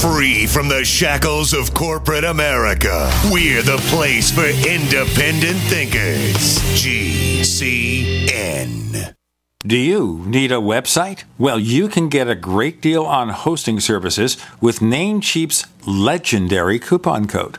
Free 0.00 0.46
from 0.46 0.68
the 0.68 0.84
shackles 0.84 1.52
of 1.52 1.74
corporate 1.74 2.22
America, 2.24 3.10
we're 3.30 3.62
the 3.62 3.78
place 3.88 4.30
for 4.30 4.46
independent 4.46 5.58
thinkers. 5.68 6.60
GCN. 6.80 8.20
Do 9.66 9.76
you 9.76 10.24
need 10.26 10.52
a 10.52 10.56
website? 10.56 11.24
Well, 11.36 11.58
you 11.58 11.88
can 11.88 12.08
get 12.08 12.30
a 12.30 12.34
great 12.34 12.80
deal 12.80 13.04
on 13.04 13.28
hosting 13.28 13.78
services 13.80 14.38
with 14.60 14.78
Namecheap's 14.78 15.66
legendary 15.86 16.78
coupon 16.78 17.26
code. 17.26 17.58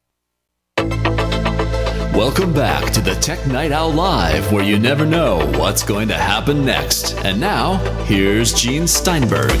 Welcome 2.13 2.53
back 2.53 2.91
to 2.93 3.01
the 3.01 3.15
Tech 3.15 3.45
Night 3.47 3.71
Owl 3.71 3.93
Live, 3.93 4.51
where 4.51 4.63
you 4.65 4.77
never 4.77 5.05
know 5.05 5.37
what's 5.57 5.81
going 5.81 6.09
to 6.09 6.13
happen 6.17 6.65
next. 6.65 7.15
And 7.23 7.39
now, 7.39 7.77
here's 8.03 8.53
Gene 8.53 8.85
Steinberg. 8.85 9.51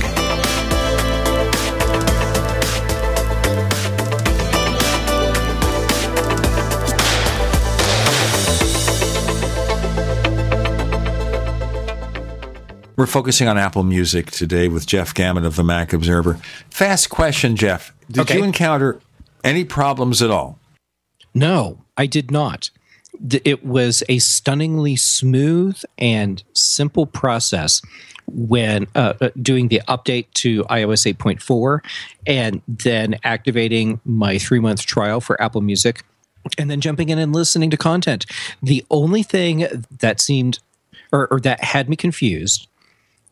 We're 12.97 13.07
focusing 13.07 13.47
on 13.47 13.57
Apple 13.57 13.81
Music 13.83 14.29
today 14.29 14.67
with 14.67 14.85
Jeff 14.85 15.13
Gamet 15.15 15.43
of 15.45 15.55
the 15.55 15.63
Mac 15.63 15.91
Observer. 15.91 16.35
Fast 16.69 17.09
question, 17.09 17.55
Jeff. 17.55 17.91
Did 18.11 18.21
Okay. 18.21 18.37
you 18.37 18.43
encounter 18.43 18.99
any 19.43 19.63
problems 19.63 20.21
at 20.21 20.29
all? 20.29 20.59
No, 21.33 21.83
I 21.97 22.05
did 22.05 22.31
not. 22.31 22.69
It 23.43 23.65
was 23.65 24.03
a 24.09 24.19
stunningly 24.19 24.95
smooth 24.95 25.81
and 25.97 26.43
simple 26.53 27.05
process 27.05 27.81
when 28.27 28.87
uh, 28.95 29.13
uh, 29.19 29.29
doing 29.41 29.67
the 29.67 29.81
update 29.87 30.27
to 30.35 30.63
iOS 30.65 31.13
8.4 31.13 31.79
and 32.25 32.61
then 32.67 33.17
activating 33.23 33.99
my 34.05 34.37
three 34.37 34.59
month 34.59 34.85
trial 34.85 35.19
for 35.19 35.41
Apple 35.41 35.61
Music 35.61 36.03
and 36.57 36.71
then 36.71 36.81
jumping 36.81 37.09
in 37.09 37.19
and 37.19 37.33
listening 37.33 37.69
to 37.69 37.77
content. 37.77 38.25
The 38.63 38.85
only 38.89 39.23
thing 39.23 39.67
that 39.99 40.21
seemed 40.21 40.59
or, 41.11 41.27
or 41.27 41.39
that 41.41 41.63
had 41.63 41.89
me 41.89 41.95
confused 41.95 42.67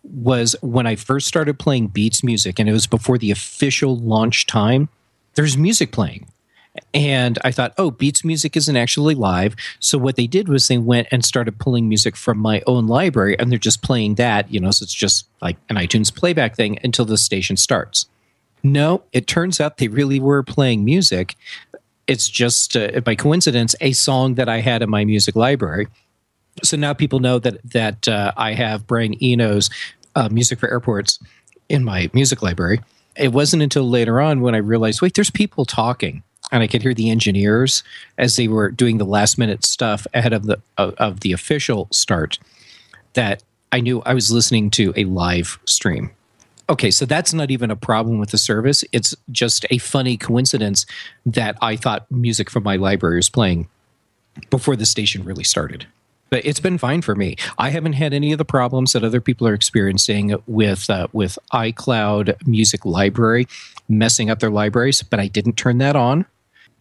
was 0.03 0.55
when 0.61 0.87
I 0.87 0.95
first 0.95 1.27
started 1.27 1.59
playing 1.59 1.87
Beats 1.87 2.23
music, 2.23 2.59
and 2.59 2.69
it 2.69 2.73
was 2.73 2.87
before 2.87 3.17
the 3.17 3.31
official 3.31 3.97
launch 3.97 4.45
time. 4.45 4.89
There's 5.35 5.57
music 5.57 5.91
playing. 5.91 6.27
And 6.93 7.37
I 7.43 7.51
thought, 7.51 7.73
oh, 7.77 7.91
Beats 7.91 8.25
music 8.25 8.57
isn't 8.57 8.75
actually 8.75 9.13
live. 9.13 9.55
So 9.79 9.97
what 9.97 10.15
they 10.15 10.25
did 10.25 10.47
was 10.47 10.67
they 10.67 10.79
went 10.79 11.07
and 11.11 11.23
started 11.23 11.59
pulling 11.59 11.87
music 11.87 12.15
from 12.15 12.39
my 12.39 12.63
own 12.65 12.87
library, 12.87 13.37
and 13.37 13.51
they're 13.51 13.59
just 13.59 13.83
playing 13.83 14.15
that, 14.15 14.51
you 14.51 14.59
know, 14.59 14.71
so 14.71 14.83
it's 14.83 14.93
just 14.93 15.27
like 15.41 15.57
an 15.69 15.75
iTunes 15.75 16.13
playback 16.13 16.55
thing 16.55 16.79
until 16.83 17.05
the 17.05 17.17
station 17.17 17.57
starts. 17.57 18.07
No, 18.63 19.03
it 19.13 19.27
turns 19.27 19.59
out 19.59 19.77
they 19.77 19.87
really 19.87 20.19
were 20.19 20.43
playing 20.43 20.83
music. 20.83 21.35
It's 22.07 22.27
just 22.27 22.75
uh, 22.75 22.99
by 23.01 23.15
coincidence 23.15 23.75
a 23.81 23.91
song 23.91 24.35
that 24.35 24.49
I 24.49 24.61
had 24.61 24.81
in 24.81 24.89
my 24.89 25.05
music 25.05 25.35
library. 25.35 25.87
So 26.63 26.75
now 26.75 26.93
people 26.93 27.19
know 27.19 27.39
that 27.39 27.59
that 27.71 28.07
uh, 28.07 28.33
I 28.35 28.53
have 28.53 28.87
Brian 28.87 29.21
Eno's 29.23 29.69
uh, 30.15 30.27
music 30.29 30.59
for 30.59 30.69
airports 30.69 31.19
in 31.69 31.83
my 31.83 32.09
music 32.13 32.41
library. 32.41 32.81
It 33.15 33.31
wasn't 33.31 33.61
until 33.61 33.87
later 33.87 34.19
on 34.19 34.41
when 34.41 34.55
I 34.55 34.57
realized, 34.57 35.01
wait, 35.01 35.13
there's 35.13 35.29
people 35.29 35.65
talking 35.65 36.23
and 36.51 36.63
I 36.63 36.67
could 36.67 36.81
hear 36.81 36.93
the 36.93 37.09
engineers 37.09 37.83
as 38.17 38.35
they 38.35 38.47
were 38.47 38.71
doing 38.71 38.97
the 38.97 39.05
last 39.05 39.37
minute 39.37 39.63
stuff 39.63 40.07
ahead 40.13 40.33
of 40.33 40.45
the 40.45 40.61
of, 40.77 40.93
of 40.95 41.19
the 41.21 41.31
official 41.31 41.87
start 41.91 42.39
that 43.13 43.43
I 43.71 43.81
knew 43.81 44.01
I 44.05 44.13
was 44.13 44.31
listening 44.31 44.69
to 44.71 44.93
a 44.95 45.05
live 45.05 45.59
stream. 45.65 46.11
Okay, 46.69 46.91
so 46.91 47.05
that's 47.05 47.33
not 47.33 47.49
even 47.49 47.71
a 47.71 47.75
problem 47.75 48.19
with 48.19 48.29
the 48.29 48.37
service. 48.37 48.83
It's 48.91 49.15
just 49.31 49.65
a 49.71 49.79
funny 49.79 50.17
coincidence 50.17 50.85
that 51.25 51.57
I 51.61 51.75
thought 51.75 52.09
music 52.11 52.49
from 52.49 52.63
my 52.63 52.75
library 52.75 53.15
was 53.15 53.29
playing 53.29 53.67
before 54.51 54.75
the 54.75 54.85
station 54.85 55.23
really 55.23 55.43
started. 55.43 55.87
But 56.29 56.45
it's 56.45 56.59
been 56.59 56.77
fine 56.77 57.01
for 57.01 57.15
me. 57.15 57.37
I 57.57 57.69
haven't 57.69 57.93
had 57.93 58.13
any 58.13 58.31
of 58.31 58.37
the 58.37 58.45
problems 58.45 58.93
that 58.93 59.03
other 59.03 59.19
people 59.19 59.47
are 59.47 59.55
experiencing 59.55 60.35
with 60.45 60.87
uh, 60.89 61.07
with 61.11 61.39
iCloud 61.51 62.45
Music 62.45 62.85
Library 62.85 63.47
messing 63.87 64.29
up 64.29 64.39
their 64.39 64.51
libraries. 64.51 65.01
But 65.01 65.19
I 65.19 65.27
didn't 65.27 65.53
turn 65.53 65.79
that 65.79 65.95
on, 65.95 66.27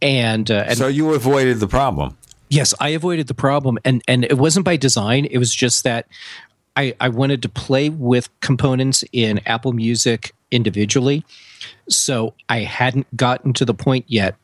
and, 0.01 0.51
uh, 0.51 0.65
and 0.67 0.79
so 0.79 0.87
you 0.87 1.15
avoided 1.15 1.61
the 1.61 1.69
problem. 1.69 2.17
Yes, 2.51 2.75
I 2.81 2.91
avoided 2.91 3.27
the 3.27 3.35
problem, 3.35 3.79
and 3.85 4.03
and 4.09 4.25
it 4.25 4.39
wasn't 4.39 4.65
by 4.65 4.77
design. 4.77 5.27
It 5.27 5.39
was 5.39 5.55
just 5.55 5.85
that 5.85 6.07
I, 6.77 6.95
I 7.01 7.09
wanted 7.09 7.43
to 7.43 7.49
play 7.49 7.91
with 7.91 8.29
components 8.41 9.05
in 9.13 9.41
Apple 9.47 9.73
Music 9.73 10.33
individually, 10.51 11.25
so 11.89 12.35
I 12.49 12.61
hadn't 12.61 13.15
gotten 13.17 13.53
to 13.55 13.65
the 13.65 13.75
point 13.75 14.07
yet 14.09 14.37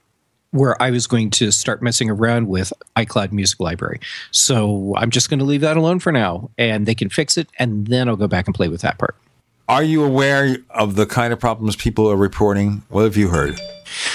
where 0.51 0.81
I 0.81 0.91
was 0.91 1.07
going 1.09 1.31
to 1.31 1.51
start 1.51 1.83
messing 1.83 2.09
around 2.09 2.47
with 2.47 2.73
iCloud 2.95 3.33
Music 3.33 3.59
Library. 3.59 3.99
So 4.31 4.95
I'm 4.97 5.11
just 5.11 5.29
going 5.29 5.41
to 5.41 5.45
leave 5.45 5.63
that 5.63 5.77
alone 5.77 5.99
for 5.99 6.13
now, 6.13 6.51
and 6.59 6.87
they 6.87 6.95
can 6.95 7.09
fix 7.09 7.37
it, 7.37 7.49
and 7.59 7.87
then 7.89 8.09
I'll 8.09 8.17
go 8.17 8.29
back 8.29 8.47
and 8.47 8.55
play 8.55 8.69
with 8.69 8.83
that 8.83 8.99
part. 8.99 9.17
Are 9.69 9.83
you 9.83 10.05
aware 10.05 10.59
of 10.71 10.95
the 10.95 11.07
kind 11.07 11.33
of 11.33 11.41
problems 11.41 11.75
people 11.75 12.09
are 12.11 12.17
reporting? 12.17 12.83
What 12.89 13.05
have 13.05 13.17
you 13.17 13.29
heard? 13.29 13.59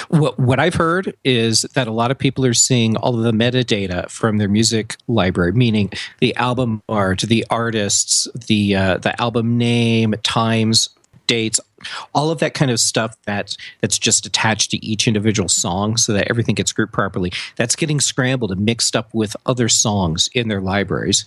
What, 0.10 0.40
what 0.40 0.60
I've 0.60 0.76
heard 0.76 1.16
is 1.24 1.62
that 1.74 1.88
a 1.88 1.92
lot 1.92 2.12
of 2.12 2.18
people 2.18 2.46
are 2.46 2.54
seeing 2.54 2.96
all 2.98 3.18
of 3.18 3.24
the 3.24 3.32
metadata 3.32 4.10
from 4.10 4.38
their 4.38 4.50
music 4.50 4.96
library, 5.08 5.54
meaning 5.54 5.92
the 6.20 6.36
album 6.36 6.82
art, 6.90 7.22
the 7.22 7.46
artists, 7.50 8.28
the 8.48 8.76
uh, 8.76 8.98
the 8.98 9.20
album 9.22 9.58
name, 9.58 10.16
times, 10.24 10.90
dates, 11.28 11.60
all 12.14 12.32
of 12.32 12.40
that 12.40 12.54
kind 12.54 12.72
of 12.72 12.80
stuff 12.80 13.16
that 13.26 13.56
that's 13.82 13.98
just 13.98 14.26
attached 14.26 14.72
to 14.72 14.86
each 14.86 15.08
individual 15.08 15.48
song 15.48 15.96
so 15.96 16.12
that 16.14 16.28
everything 16.30 16.56
gets 16.56 16.74
grouped 16.74 16.92
properly. 16.94 17.32
That's 17.56 17.76
getting 17.76 18.00
scrambled 18.00 18.52
and 18.52 18.66
mixed 18.66 18.96
up 18.96 19.14
with 19.14 19.36
other 19.46 19.70
songs 19.70 20.30
in 20.34 20.50
their 20.50 20.62
libraries. 20.62 21.26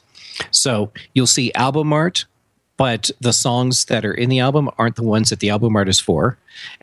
So 0.51 0.93
you'll 1.15 1.27
see 1.27 1.53
album 1.55 1.93
art, 1.93 2.25
but 2.83 3.13
the 3.21 3.33
songs 3.33 3.85
that 3.85 4.05
are 4.05 4.13
in 4.13 4.29
the 4.29 4.41
album 4.41 4.69
aren't 4.77 4.97
the 4.97 5.05
ones 5.05 5.31
that 5.31 5.39
the 5.39 5.51
album 5.51 5.77
art 5.77 5.89
is 5.89 6.01
for. 6.01 6.37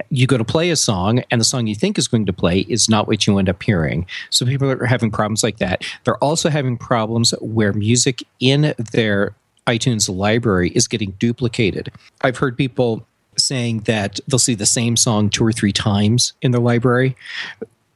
You 0.10 0.28
go 0.28 0.38
to 0.38 0.46
play 0.46 0.70
a 0.70 0.78
song, 0.78 1.24
and 1.30 1.42
the 1.42 1.46
song 1.46 1.68
you 1.68 1.76
think 1.76 1.98
is 1.98 2.08
going 2.08 2.26
to 2.26 2.32
play 2.32 2.60
is 2.70 2.88
not 2.88 3.06
what 3.06 3.28
you 3.28 3.38
end 3.38 3.50
up 3.50 3.62
hearing. 3.62 4.08
So 4.30 4.46
people 4.46 4.72
are 4.72 4.86
having 4.86 5.12
problems 5.12 5.44
like 5.44 5.58
that. 5.58 5.84
They're 6.06 6.24
also 6.24 6.50
having 6.50 6.78
problems 6.78 7.32
where 7.42 7.74
music 7.74 8.24
in 8.40 8.74
their 8.94 9.36
iTunes 9.68 10.08
library 10.08 10.70
is 10.70 10.88
getting 10.88 11.12
duplicated. 11.20 11.92
I've 12.22 12.38
heard 12.38 12.56
people 12.56 13.06
saying 13.36 13.82
that 13.82 14.22
they'll 14.26 14.40
see 14.40 14.56
the 14.56 14.66
same 14.66 14.96
song 14.96 15.30
two 15.30 15.46
or 15.46 15.52
three 15.52 15.74
times 15.74 16.32
in 16.42 16.52
their 16.52 16.62
library. 16.62 17.18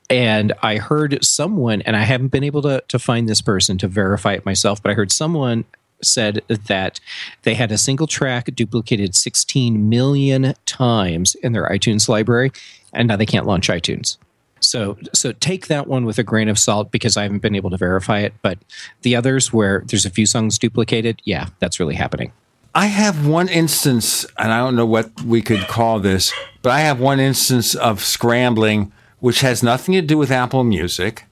And 0.09 0.51
I 0.61 0.75
heard 0.75 1.23
someone, 1.23 1.81
and 1.83 1.95
I 1.95 2.01
haven't 2.01 2.33
been 2.33 2.43
able 2.43 2.63
to, 2.63 2.83
to 2.85 2.99
find 2.99 3.29
this 3.29 3.39
person 3.39 3.77
to 3.77 3.87
verify 3.87 4.33
it 4.33 4.45
myself, 4.45 4.83
but 4.83 4.91
I 4.91 4.93
heard 4.93 5.13
someone 5.13 5.63
said 6.03 6.41
that 6.47 6.99
they 7.43 7.53
had 7.53 7.71
a 7.71 7.77
single 7.77 8.07
track 8.07 8.53
duplicated 8.55 9.15
16 9.15 9.89
million 9.89 10.53
times 10.65 11.35
in 11.35 11.53
their 11.53 11.69
iTunes 11.69 12.07
library, 12.07 12.51
and 12.93 13.07
now 13.07 13.15
they 13.15 13.25
can't 13.25 13.45
launch 13.45 13.67
iTunes. 13.67 14.17
So, 14.59 14.97
so 15.13 15.33
take 15.33 15.67
that 15.67 15.87
one 15.87 16.05
with 16.05 16.17
a 16.17 16.23
grain 16.23 16.47
of 16.47 16.57
salt 16.57 16.91
because 16.91 17.17
I 17.17 17.23
haven't 17.23 17.41
been 17.41 17.55
able 17.55 17.69
to 17.69 17.77
verify 17.77 18.19
it. 18.19 18.33
But 18.41 18.59
the 19.01 19.15
others, 19.15 19.51
where 19.51 19.83
there's 19.87 20.05
a 20.05 20.09
few 20.09 20.25
songs 20.25 20.57
duplicated, 20.57 21.21
yeah, 21.25 21.47
that's 21.59 21.79
really 21.79 21.95
happening. 21.95 22.31
I 22.73 22.87
have 22.87 23.27
one 23.27 23.49
instance, 23.49 24.25
and 24.37 24.51
I 24.51 24.59
don't 24.59 24.75
know 24.75 24.85
what 24.85 25.21
we 25.23 25.41
could 25.41 25.67
call 25.67 25.99
this, 25.99 26.33
but 26.61 26.71
I 26.71 26.79
have 26.79 26.99
one 26.99 27.19
instance 27.19 27.75
of 27.75 28.01
scrambling 28.01 28.91
which 29.23 29.39
has 29.39 29.63
nothing 29.63 29.93
to 29.93 30.01
do 30.01 30.17
with 30.17 30.29
Apple 30.29 30.65
Music. 30.65 31.23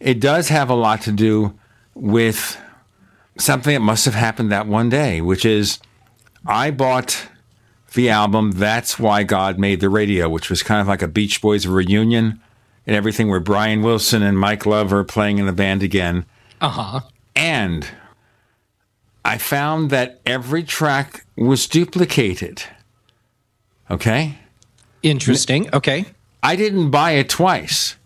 It 0.00 0.18
does 0.18 0.48
have 0.48 0.68
a 0.68 0.74
lot 0.74 1.00
to 1.02 1.12
do 1.12 1.56
with 1.94 2.60
something 3.38 3.74
that 3.74 3.80
must 3.80 4.04
have 4.04 4.14
happened 4.14 4.52
that 4.52 4.66
one 4.66 4.88
day, 4.88 5.20
which 5.20 5.44
is 5.44 5.78
I 6.46 6.70
bought 6.70 7.28
the 7.94 8.10
album 8.10 8.52
That's 8.52 8.98
Why 8.98 9.22
God 9.22 9.58
Made 9.58 9.80
the 9.80 9.88
Radio, 9.88 10.28
which 10.28 10.48
was 10.48 10.62
kind 10.62 10.80
of 10.80 10.86
like 10.86 11.02
a 11.02 11.08
Beach 11.08 11.40
Boys 11.40 11.66
reunion 11.66 12.40
and 12.86 12.96
everything 12.96 13.28
where 13.28 13.40
Brian 13.40 13.82
Wilson 13.82 14.22
and 14.22 14.38
Mike 14.38 14.66
Love 14.66 14.92
are 14.92 15.04
playing 15.04 15.38
in 15.38 15.46
the 15.46 15.52
band 15.52 15.82
again. 15.82 16.24
Uh 16.60 16.68
huh. 16.68 17.00
And 17.34 17.86
I 19.24 19.38
found 19.38 19.90
that 19.90 20.20
every 20.24 20.62
track 20.62 21.24
was 21.36 21.66
duplicated. 21.66 22.62
Okay? 23.90 24.38
Interesting. 25.02 25.72
Okay. 25.74 26.06
I 26.42 26.56
didn't 26.56 26.90
buy 26.90 27.12
it 27.12 27.28
twice. 27.28 27.96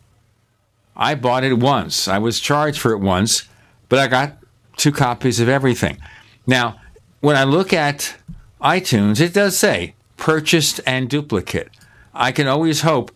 I 0.96 1.14
bought 1.14 1.44
it 1.44 1.54
once. 1.54 2.08
I 2.08 2.18
was 2.18 2.40
charged 2.40 2.80
for 2.80 2.92
it 2.92 2.98
once, 2.98 3.48
but 3.88 3.98
I 3.98 4.06
got 4.06 4.38
two 4.76 4.92
copies 4.92 5.40
of 5.40 5.48
everything. 5.48 5.98
Now, 6.46 6.80
when 7.20 7.36
I 7.36 7.44
look 7.44 7.72
at 7.72 8.16
iTunes, 8.60 9.20
it 9.20 9.32
does 9.34 9.56
say 9.58 9.94
purchased 10.16 10.80
and 10.86 11.08
duplicate. 11.08 11.70
I 12.12 12.32
can 12.32 12.46
always 12.46 12.82
hope 12.82 13.10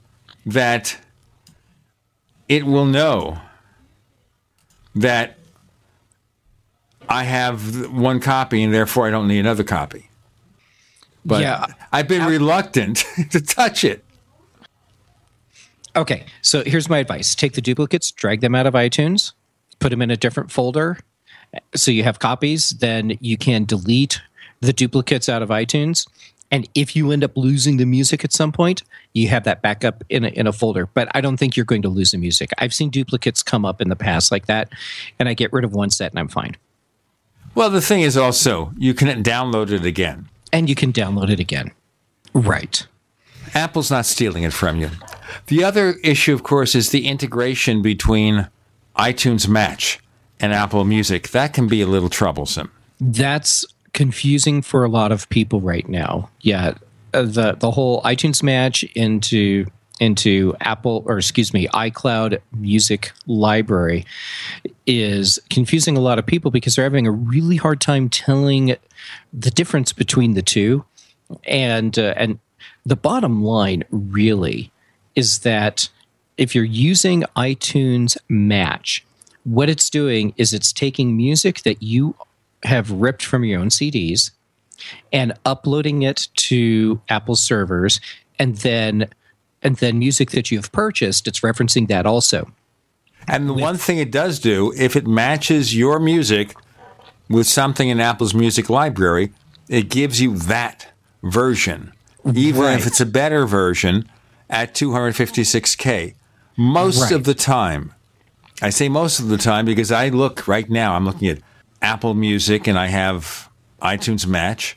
that 0.47 0.99
it 2.49 2.65
will 2.65 2.87
know 2.87 3.39
that 4.95 5.39
I 7.09 7.25
have 7.25 7.91
one 7.91 8.21
copy 8.21 8.63
and 8.63 8.73
therefore 8.73 9.07
I 9.07 9.11
don't 9.11 9.29
need 9.29 9.41
another 9.41 9.65
copy. 9.65 10.11
But 11.25 11.43
Yeah. 11.43 11.67
I've 11.93 12.09
been 12.09 12.27
reluctant 12.27 13.05
to 13.31 13.41
touch 13.41 13.85
it. 13.85 14.05
Okay, 15.97 16.27
so 16.43 16.63
here's 16.65 16.89
my 16.89 16.99
advice 16.99 17.35
take 17.35 17.55
the 17.55 17.61
duplicates, 17.61 18.11
drag 18.13 18.41
them 18.41 18.55
out 18.55 18.67
of 18.67 18.75
iTunes, 18.75 19.33
put 19.79 19.91
them 19.91 20.03
in 20.03 20.11
a 20.11 20.17
different 20.17 20.51
folder 20.51 20.99
so 21.75 21.91
you 21.91 22.03
have 22.03 22.19
copies. 22.19 22.71
Then 22.71 23.19
you 23.21 23.37
can 23.37 23.65
delete 23.65 24.21
the 24.61 24.73
duplicates 24.73 25.29
out 25.29 25.43
of 25.43 25.49
iTunes. 25.49 26.07
And 26.51 26.69
if 26.75 26.97
you 26.97 27.11
end 27.13 27.25
up 27.25 27.37
losing 27.37 27.77
the 27.77 27.85
music 27.85 28.25
at 28.25 28.33
some 28.33 28.53
point, 28.53 28.83
you 29.13 29.29
have 29.29 29.45
that 29.45 29.61
backup 29.61 30.03
in 30.09 30.25
a, 30.25 30.29
in 30.29 30.47
a 30.47 30.53
folder. 30.53 30.87
But 30.87 31.09
I 31.15 31.21
don't 31.21 31.37
think 31.37 31.57
you're 31.57 31.67
going 31.67 31.83
to 31.83 31.89
lose 31.89 32.13
the 32.13 32.19
music. 32.19 32.51
I've 32.59 32.73
seen 32.73 32.91
duplicates 32.91 33.43
come 33.43 33.65
up 33.65 33.81
in 33.83 33.89
the 33.89 33.97
past 33.97 34.33
like 34.33 34.47
that, 34.47 34.73
and 35.19 35.29
I 35.29 35.35
get 35.35 35.53
rid 35.53 35.65
of 35.65 35.75
one 35.75 35.91
set 35.91 36.13
and 36.13 36.19
I'm 36.19 36.29
fine. 36.29 36.57
Well, 37.55 37.71
the 37.71 37.81
thing 37.81 38.01
is 38.01 38.17
also, 38.17 38.73
you 38.79 38.95
can 38.95 39.23
download 39.23 39.71
it 39.71 39.85
again. 39.85 40.29
And 40.53 40.69
you 40.69 40.75
can 40.75 40.93
download 40.93 41.29
it 41.29 41.41
again. 41.41 41.73
Right. 42.33 42.87
Apple's 43.55 43.91
not 43.91 44.07
stealing 44.07 44.43
it 44.43 44.53
from 44.53 44.81
you. 44.81 44.91
The 45.49 45.65
other 45.65 45.97
issue, 46.05 46.33
of 46.33 46.43
course, 46.43 46.75
is 46.75 46.91
the 46.91 47.07
integration 47.07 47.83
between 47.83 48.49
iTunes 48.97 49.49
Match 49.49 49.99
and 50.41 50.53
Apple 50.53 50.85
Music. 50.85 51.31
That 51.31 51.53
can 51.53 51.69
be 51.69 51.81
a 51.81 51.87
little 51.87 52.09
troublesome. 52.09 52.71
That's 53.01 53.65
confusing 53.93 54.63
for 54.63 54.85
a 54.85 54.89
lot 54.89 55.13
of 55.13 55.29
people 55.29 55.61
right 55.61 55.89
now. 55.89 56.31
Yeah, 56.41 56.75
uh, 57.15 57.23
the 57.23 57.57
the 57.59 57.71
whole 57.71 58.03
iTunes 58.03 58.43
match 58.43 58.85
into 58.95 59.67
into 60.01 60.55
Apple 60.61 61.03
or 61.07 61.19
excuse 61.19 61.53
me 61.53 61.67
iCloud 61.69 62.41
Music 62.53 63.13
Library 63.27 64.07
is 64.87 65.41
confusing 65.51 65.97
a 65.97 66.01
lot 66.01 66.19
of 66.19 66.27
people 66.27 66.51
because 66.51 66.77
they're 66.77 66.85
having 66.85 67.07
a 67.07 67.11
really 67.11 67.57
hard 67.57 67.81
time 67.81 68.09
telling 68.09 68.77
the 69.33 69.51
difference 69.51 69.93
between 69.93 70.35
the 70.35 70.43
two, 70.43 70.85
and 71.45 71.99
uh, 71.99 72.15
and 72.17 72.39
the 72.87 72.97
bottom 72.97 73.43
line 73.43 73.85
really 73.91 74.71
is 75.15 75.41
that 75.41 75.89
if 76.37 76.55
you're 76.55 76.65
using 76.65 77.25
iTunes 77.37 78.17
Match, 78.29 79.05
what 79.49 79.71
it's 79.71 79.89
doing 79.89 80.35
is 80.37 80.53
it's 80.53 80.73
taking 80.73 81.17
music 81.17 81.63
that 81.63 81.83
you 81.83 82.15
have 82.65 82.91
ripped 82.91 83.25
from 83.25 83.45
your 83.45 83.61
own 83.61 83.69
CDs 83.69 84.31
and 85.13 85.33
uploading 85.45 86.03
it 86.03 86.29
to 86.37 87.01
Apple 87.09 87.37
servers 87.37 88.01
and 88.39 88.57
then 88.59 89.09
and 89.63 89.77
then 89.79 89.99
music 89.99 90.31
that 90.33 90.51
you've 90.51 90.71
purchased 90.71 91.27
it's 91.27 91.41
referencing 91.41 91.89
that 91.89 92.05
also. 92.07 92.51
And 93.27 93.49
the 93.49 93.55
one 93.55 93.77
thing 93.77 93.99
it 93.99 94.11
does 94.13 94.39
do, 94.39 94.73
if 94.77 94.97
it 94.97 95.07
matches 95.07 95.75
your 95.77 95.99
music 95.99 96.55
with 97.29 97.47
something 97.47 97.89
in 97.89 98.01
Apple's 98.01 98.35
music 98.35 98.71
library, 98.71 99.33
it 99.69 99.89
gives 99.91 100.21
you 100.21 100.37
that 100.37 100.89
version, 101.23 101.93
even 102.35 102.61
Right. 102.63 102.79
if 102.79 102.87
it's 102.87 103.01
a 103.01 103.07
better 103.07 103.47
version 103.47 104.09
at 104.49 104.75
256K. 104.75 106.15
Most 106.57 107.03
Right. 107.03 107.13
of 107.13 107.25
the 107.25 107.35
time, 107.35 107.93
I 108.61 108.71
say 108.71 108.89
most 108.89 109.21
of 109.21 109.29
the 109.29 109.39
time 109.39 109.65
because 109.65 109.93
I 109.93 110.09
look 110.09 110.49
right 110.49 110.69
now, 110.69 110.95
I'm 110.95 111.05
looking 111.05 111.29
at 111.29 111.39
Apple 111.81 112.15
Music 112.15 112.67
and 112.67 112.79
I 112.79 112.89
have 112.89 113.49
iTunes 113.81 114.27
Match, 114.27 114.77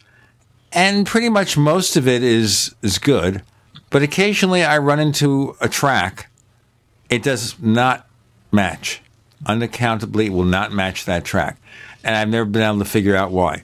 and 0.71 1.05
pretty 1.05 1.29
much 1.29 1.57
most 1.57 1.97
of 1.97 2.07
it 2.07 2.23
is, 2.23 2.75
is 2.81 2.99
good. 2.99 3.41
But 3.89 4.03
occasionally 4.03 4.63
I 4.63 4.77
run 4.77 4.99
into 4.99 5.55
a 5.59 5.67
track 5.67 6.29
It 7.09 7.23
does 7.23 7.59
not 7.59 8.07
match. 8.51 9.01
Unaccountably, 9.45 10.27
it 10.27 10.29
will 10.33 10.45
not 10.45 10.71
match 10.71 11.05
that 11.05 11.25
track. 11.25 11.59
And 12.03 12.15
I've 12.15 12.29
never 12.29 12.45
been 12.45 12.61
able 12.61 12.79
to 12.79 12.85
figure 12.85 13.15
out 13.15 13.31
why. 13.31 13.63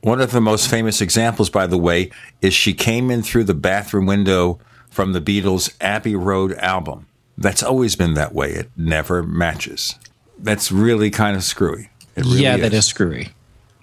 One 0.00 0.20
of 0.20 0.32
the 0.32 0.40
most 0.40 0.68
famous 0.68 1.00
examples, 1.00 1.50
by 1.50 1.66
the 1.66 1.78
way, 1.78 2.10
is 2.40 2.52
she 2.52 2.72
came 2.74 3.10
in 3.10 3.22
through 3.22 3.44
the 3.44 3.54
bathroom 3.54 4.06
window 4.06 4.58
from 4.90 5.12
the 5.12 5.20
Beatles' 5.20 5.72
Abbey 5.80 6.16
Road 6.16 6.54
album. 6.54 7.06
That's 7.40 7.62
always 7.62 7.96
been 7.96 8.14
that 8.14 8.34
way. 8.34 8.52
It 8.52 8.70
never 8.76 9.22
matches. 9.22 9.96
That's 10.38 10.70
really 10.70 11.10
kind 11.10 11.36
of 11.36 11.42
screwy. 11.42 11.90
It 12.14 12.24
really 12.24 12.42
yeah, 12.42 12.58
that 12.58 12.74
is 12.74 12.84
screwy. 12.84 13.30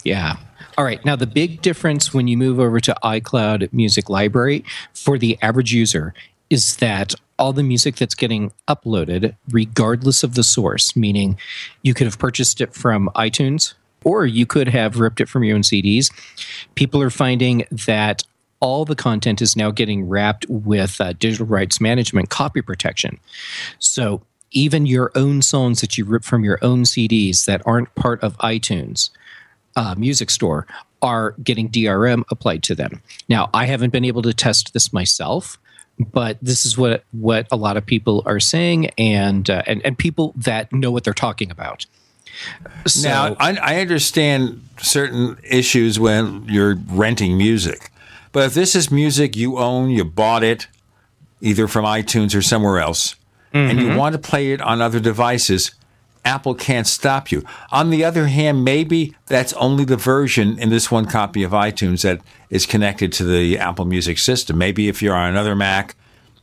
Yeah. 0.03 0.37
All 0.77 0.85
right. 0.85 1.03
Now, 1.03 1.15
the 1.15 1.27
big 1.27 1.63
difference 1.63 2.13
when 2.13 2.27
you 2.27 2.37
move 2.37 2.59
over 2.59 2.79
to 2.79 2.95
iCloud 3.03 3.73
Music 3.73 4.09
Library 4.09 4.63
for 4.93 5.17
the 5.17 5.37
average 5.41 5.73
user 5.73 6.13
is 6.51 6.77
that 6.77 7.15
all 7.39 7.51
the 7.51 7.63
music 7.63 7.95
that's 7.95 8.15
getting 8.15 8.51
uploaded, 8.67 9.35
regardless 9.49 10.23
of 10.23 10.35
the 10.35 10.43
source, 10.43 10.95
meaning 10.95 11.37
you 11.81 11.93
could 11.93 12.05
have 12.05 12.19
purchased 12.19 12.61
it 12.61 12.73
from 12.73 13.09
iTunes 13.15 13.73
or 14.03 14.25
you 14.25 14.45
could 14.45 14.67
have 14.67 14.99
ripped 14.99 15.19
it 15.19 15.27
from 15.27 15.43
your 15.43 15.55
own 15.55 15.63
CDs, 15.63 16.11
people 16.75 17.01
are 17.01 17.09
finding 17.09 17.65
that 17.71 18.23
all 18.59 18.85
the 18.85 18.95
content 18.95 19.41
is 19.41 19.55
now 19.55 19.71
getting 19.71 20.07
wrapped 20.07 20.45
with 20.49 20.99
uh, 20.99 21.13
digital 21.13 21.45
rights 21.45 21.79
management 21.79 22.29
copy 22.29 22.61
protection. 22.61 23.19
So 23.79 24.21
even 24.51 24.85
your 24.85 25.11
own 25.15 25.41
songs 25.41 25.81
that 25.81 25.97
you 25.97 26.05
rip 26.05 26.23
from 26.23 26.43
your 26.43 26.59
own 26.61 26.83
CDs 26.83 27.45
that 27.45 27.61
aren't 27.65 27.93
part 27.95 28.21
of 28.23 28.37
iTunes 28.37 29.09
uh, 29.75 29.93
music 29.95 30.29
store 30.29 30.65
are 31.01 31.35
getting 31.43 31.69
DRM 31.69 32.23
applied 32.31 32.63
to 32.63 32.75
them. 32.75 33.01
Now, 33.29 33.49
I 33.53 33.65
haven't 33.65 33.91
been 33.91 34.05
able 34.05 34.23
to 34.23 34.33
test 34.33 34.73
this 34.73 34.91
myself, 34.91 35.59
but 35.99 36.37
this 36.41 36.65
is 36.65 36.77
what 36.77 37.03
what 37.11 37.47
a 37.51 37.55
lot 37.55 37.77
of 37.77 37.85
people 37.85 38.23
are 38.25 38.39
saying, 38.39 38.87
and 38.97 39.49
uh, 39.49 39.63
and 39.67 39.81
and 39.85 39.97
people 39.97 40.33
that 40.35 40.71
know 40.73 40.91
what 40.91 41.03
they're 41.03 41.13
talking 41.13 41.51
about. 41.51 41.85
So, 42.85 43.07
now, 43.07 43.35
I, 43.39 43.57
I 43.57 43.79
understand 43.79 44.61
certain 44.79 45.37
issues 45.43 45.99
when 45.99 46.45
you're 46.47 46.75
renting 46.89 47.37
music, 47.37 47.91
but 48.37 48.45
if 48.45 48.53
this 48.53 48.75
is 48.75 48.91
music 48.91 49.35
you 49.35 49.57
own, 49.57 49.89
you 49.89 50.05
bought 50.05 50.43
it 50.43 50.67
either 51.41 51.67
from 51.67 51.85
iTunes 51.85 52.35
or 52.35 52.43
somewhere 52.43 52.77
else, 52.77 53.15
mm-hmm. 53.51 53.67
and 53.67 53.79
you 53.79 53.87
mm-hmm. 53.87 53.97
want 53.97 54.13
to 54.13 54.19
play 54.19 54.51
it 54.51 54.61
on 54.61 54.79
other 54.79 54.99
devices, 54.99 55.71
Apple 56.23 56.53
can't 56.53 56.85
stop 56.85 57.31
you. 57.31 57.43
On 57.71 57.89
the 57.89 58.05
other 58.05 58.27
hand, 58.27 58.63
maybe 58.63 59.15
that's 59.25 59.53
only 59.53 59.85
the 59.85 59.97
version 59.97 60.59
in 60.59 60.69
this 60.69 60.91
one 60.91 61.07
copy 61.07 61.41
of 61.41 61.49
iTunes 61.49 62.03
that 62.03 62.21
is 62.51 62.67
connected 62.67 63.11
to 63.13 63.23
the 63.23 63.57
Apple 63.57 63.85
Music 63.85 64.19
system. 64.19 64.59
Maybe 64.59 64.87
if 64.87 65.01
you're 65.01 65.15
on 65.15 65.31
another 65.31 65.55
Mac 65.55 65.95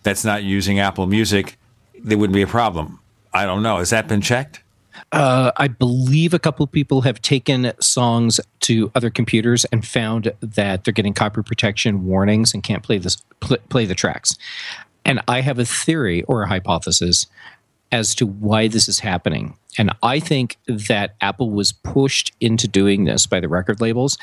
that's 0.03 0.25
not 0.25 0.43
using 0.43 0.81
Apple 0.81 1.07
Music, 1.07 1.57
there 2.03 2.19
wouldn't 2.19 2.35
be 2.35 2.43
a 2.43 2.49
problem. 2.49 2.99
I 3.33 3.47
don't 3.47 3.63
know. 3.63 3.79
Has 3.79 3.91
that 3.91 4.09
been 4.09 4.21
checked? 4.21 4.64
Uh, 5.13 5.53
I 5.57 5.69
believe 5.69 6.35
a 6.35 6.39
couple 6.39 6.67
people 6.67 7.03
have 7.03 7.21
taken 7.23 7.73
songs 7.81 8.41
to 8.61 8.91
other 8.95 9.11
computers 9.11 9.65
and 9.67 9.87
found 9.87 10.33
that 10.41 10.85
they're 10.85 10.93
getting 10.93 11.15
copy 11.15 11.43
protection 11.43 12.05
warnings 12.07 12.55
and 12.55 12.63
can't 12.63 12.83
play 12.83 12.99
this 12.99 13.17
pl- 13.41 13.59
play 13.69 13.85
the 13.87 13.95
tracks. 13.95 14.37
And 15.05 15.21
I 15.29 15.41
have 15.41 15.59
a 15.59 15.65
theory 15.65 16.23
or 16.23 16.43
a 16.43 16.49
hypothesis 16.49 17.27
as 17.93 18.15
to 18.17 18.27
why 18.27 18.69
this 18.69 18.89
is 18.89 18.99
happening. 18.99 19.57
And 19.79 19.93
I 20.03 20.19
think 20.19 20.57
that 20.67 21.15
Apple 21.21 21.51
was 21.51 21.73
pushed 21.73 22.33
into 22.41 22.67
doing 22.67 23.05
this 23.05 23.27
by 23.27 23.41
the 23.41 23.49
record 23.49 23.81
labels 23.81 24.19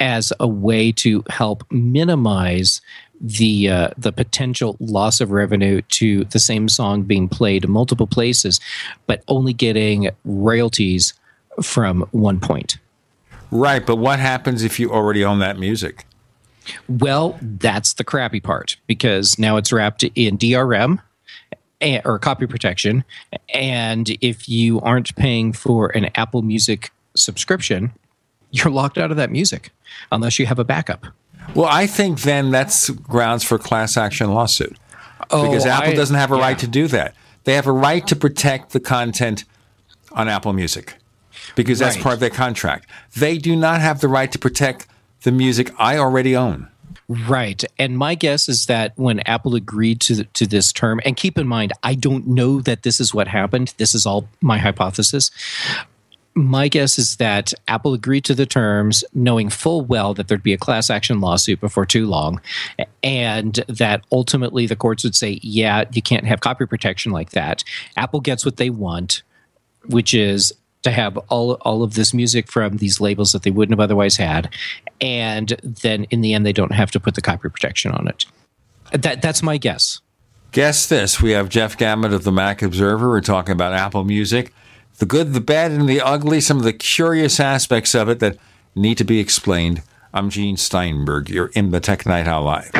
as 0.00 0.32
a 0.40 0.48
way 0.48 0.92
to 0.92 1.22
help 1.30 1.64
minimize 1.70 2.80
the 3.24 3.70
uh, 3.70 3.88
the 3.96 4.12
potential 4.12 4.76
loss 4.80 5.20
of 5.20 5.30
revenue 5.30 5.80
to 5.88 6.24
the 6.24 6.38
same 6.38 6.68
song 6.68 7.02
being 7.02 7.26
played 7.26 7.66
multiple 7.66 8.06
places, 8.06 8.60
but 9.06 9.24
only 9.28 9.54
getting 9.54 10.10
royalties 10.24 11.14
from 11.62 12.02
one 12.12 12.38
point. 12.38 12.78
Right, 13.50 13.84
but 13.84 13.96
what 13.96 14.18
happens 14.18 14.62
if 14.62 14.78
you 14.78 14.92
already 14.92 15.24
own 15.24 15.38
that 15.38 15.58
music? 15.58 16.04
Well, 16.88 17.38
that's 17.40 17.94
the 17.94 18.04
crappy 18.04 18.40
part 18.40 18.76
because 18.86 19.38
now 19.38 19.56
it's 19.56 19.72
wrapped 19.72 20.02
in 20.02 20.36
DRM 20.36 21.00
or 22.04 22.18
copy 22.18 22.46
protection. 22.46 23.04
And 23.52 24.10
if 24.20 24.48
you 24.48 24.80
aren't 24.80 25.14
paying 25.16 25.52
for 25.52 25.88
an 25.96 26.10
Apple 26.14 26.42
Music 26.42 26.90
subscription, 27.16 27.92
you're 28.50 28.72
locked 28.72 28.98
out 28.98 29.10
of 29.10 29.16
that 29.16 29.30
music 29.30 29.70
unless 30.12 30.38
you 30.38 30.46
have 30.46 30.58
a 30.58 30.64
backup. 30.64 31.06
Well, 31.54 31.68
I 31.70 31.86
think 31.86 32.22
then 32.22 32.50
that's 32.50 32.90
grounds 32.90 33.44
for 33.44 33.58
class 33.58 33.96
action 33.96 34.32
lawsuit 34.32 34.76
oh, 35.30 35.48
because 35.48 35.66
Apple 35.66 35.92
I, 35.92 35.94
doesn't 35.94 36.16
have 36.16 36.32
a 36.32 36.36
yeah. 36.36 36.42
right 36.42 36.58
to 36.58 36.66
do 36.66 36.88
that. 36.88 37.14
They 37.44 37.54
have 37.54 37.66
a 37.66 37.72
right 37.72 38.06
to 38.06 38.16
protect 38.16 38.72
the 38.72 38.80
content 38.80 39.44
on 40.12 40.28
Apple 40.28 40.52
Music 40.52 40.94
because 41.54 41.78
that's 41.78 41.96
right. 41.96 42.02
part 42.02 42.14
of 42.14 42.20
their 42.20 42.30
contract. 42.30 42.88
They 43.16 43.38
do 43.38 43.54
not 43.54 43.80
have 43.80 44.00
the 44.00 44.08
right 44.08 44.30
to 44.32 44.38
protect 44.38 44.86
the 45.22 45.32
music 45.32 45.72
I 45.78 45.98
already 45.98 46.36
own. 46.36 46.68
Right. 47.08 47.62
And 47.78 47.98
my 47.98 48.14
guess 48.14 48.48
is 48.48 48.66
that 48.66 48.92
when 48.96 49.20
Apple 49.20 49.54
agreed 49.54 50.00
to 50.02 50.24
to 50.24 50.46
this 50.46 50.72
term, 50.72 51.00
and 51.04 51.16
keep 51.16 51.36
in 51.36 51.46
mind, 51.46 51.72
I 51.82 51.94
don't 51.94 52.26
know 52.26 52.60
that 52.62 52.82
this 52.82 52.98
is 52.98 53.12
what 53.12 53.28
happened. 53.28 53.74
This 53.76 53.94
is 53.94 54.06
all 54.06 54.28
my 54.40 54.58
hypothesis. 54.58 55.30
My 56.36 56.66
guess 56.66 56.98
is 56.98 57.16
that 57.16 57.54
Apple 57.68 57.94
agreed 57.94 58.24
to 58.24 58.34
the 58.34 58.46
terms, 58.46 59.04
knowing 59.14 59.48
full 59.50 59.82
well 59.82 60.14
that 60.14 60.26
there'd 60.26 60.42
be 60.42 60.52
a 60.52 60.58
class 60.58 60.90
action 60.90 61.20
lawsuit 61.20 61.60
before 61.60 61.86
too 61.86 62.06
long, 62.06 62.40
and 63.04 63.54
that 63.68 64.04
ultimately 64.10 64.66
the 64.66 64.74
courts 64.74 65.04
would 65.04 65.14
say, 65.14 65.38
yeah, 65.42 65.84
you 65.92 66.02
can't 66.02 66.26
have 66.26 66.40
copy 66.40 66.66
protection 66.66 67.12
like 67.12 67.30
that. 67.30 67.62
Apple 67.96 68.20
gets 68.20 68.44
what 68.44 68.56
they 68.56 68.68
want, 68.68 69.22
which 69.86 70.12
is 70.12 70.52
to 70.82 70.90
have 70.90 71.16
all 71.28 71.52
all 71.62 71.82
of 71.82 71.94
this 71.94 72.12
music 72.12 72.50
from 72.50 72.76
these 72.76 73.00
labels 73.00 73.32
that 73.32 73.42
they 73.42 73.50
wouldn't 73.50 73.72
have 73.72 73.82
otherwise 73.82 74.16
had, 74.16 74.52
and 75.00 75.56
then 75.62 76.04
in 76.10 76.20
the 76.20 76.34
end 76.34 76.46
they 76.46 76.52
don't 76.52 76.72
have 76.72 76.90
to 76.92 77.00
put 77.00 77.14
the 77.14 77.22
copy 77.22 77.48
protection 77.48 77.90
on 77.90 78.06
it. 78.06 78.26
That 78.92 79.22
that's 79.22 79.42
my 79.42 79.56
guess. 79.56 80.00
Guess 80.52 80.86
this: 80.86 81.20
we 81.20 81.32
have 81.32 81.48
Jeff 81.48 81.76
Gamet 81.76 82.12
of 82.12 82.24
the 82.24 82.32
Mac 82.32 82.62
Observer. 82.62 83.08
We're 83.08 83.20
talking 83.20 83.52
about 83.52 83.72
Apple 83.72 84.04
Music, 84.04 84.52
the 84.98 85.06
good, 85.06 85.32
the 85.32 85.40
bad, 85.40 85.72
and 85.72 85.88
the 85.88 86.00
ugly. 86.00 86.40
Some 86.40 86.58
of 86.58 86.64
the 86.64 86.72
curious 86.72 87.40
aspects 87.40 87.94
of 87.94 88.08
it 88.08 88.20
that 88.20 88.36
need 88.74 88.98
to 88.98 89.04
be 89.04 89.18
explained. 89.18 89.82
I'm 90.12 90.30
Gene 90.30 90.56
Steinberg. 90.56 91.28
You're 91.28 91.50
in 91.54 91.70
the 91.70 91.80
Tech 91.80 92.06
Night 92.06 92.28
Owl 92.28 92.44
Live. 92.44 92.70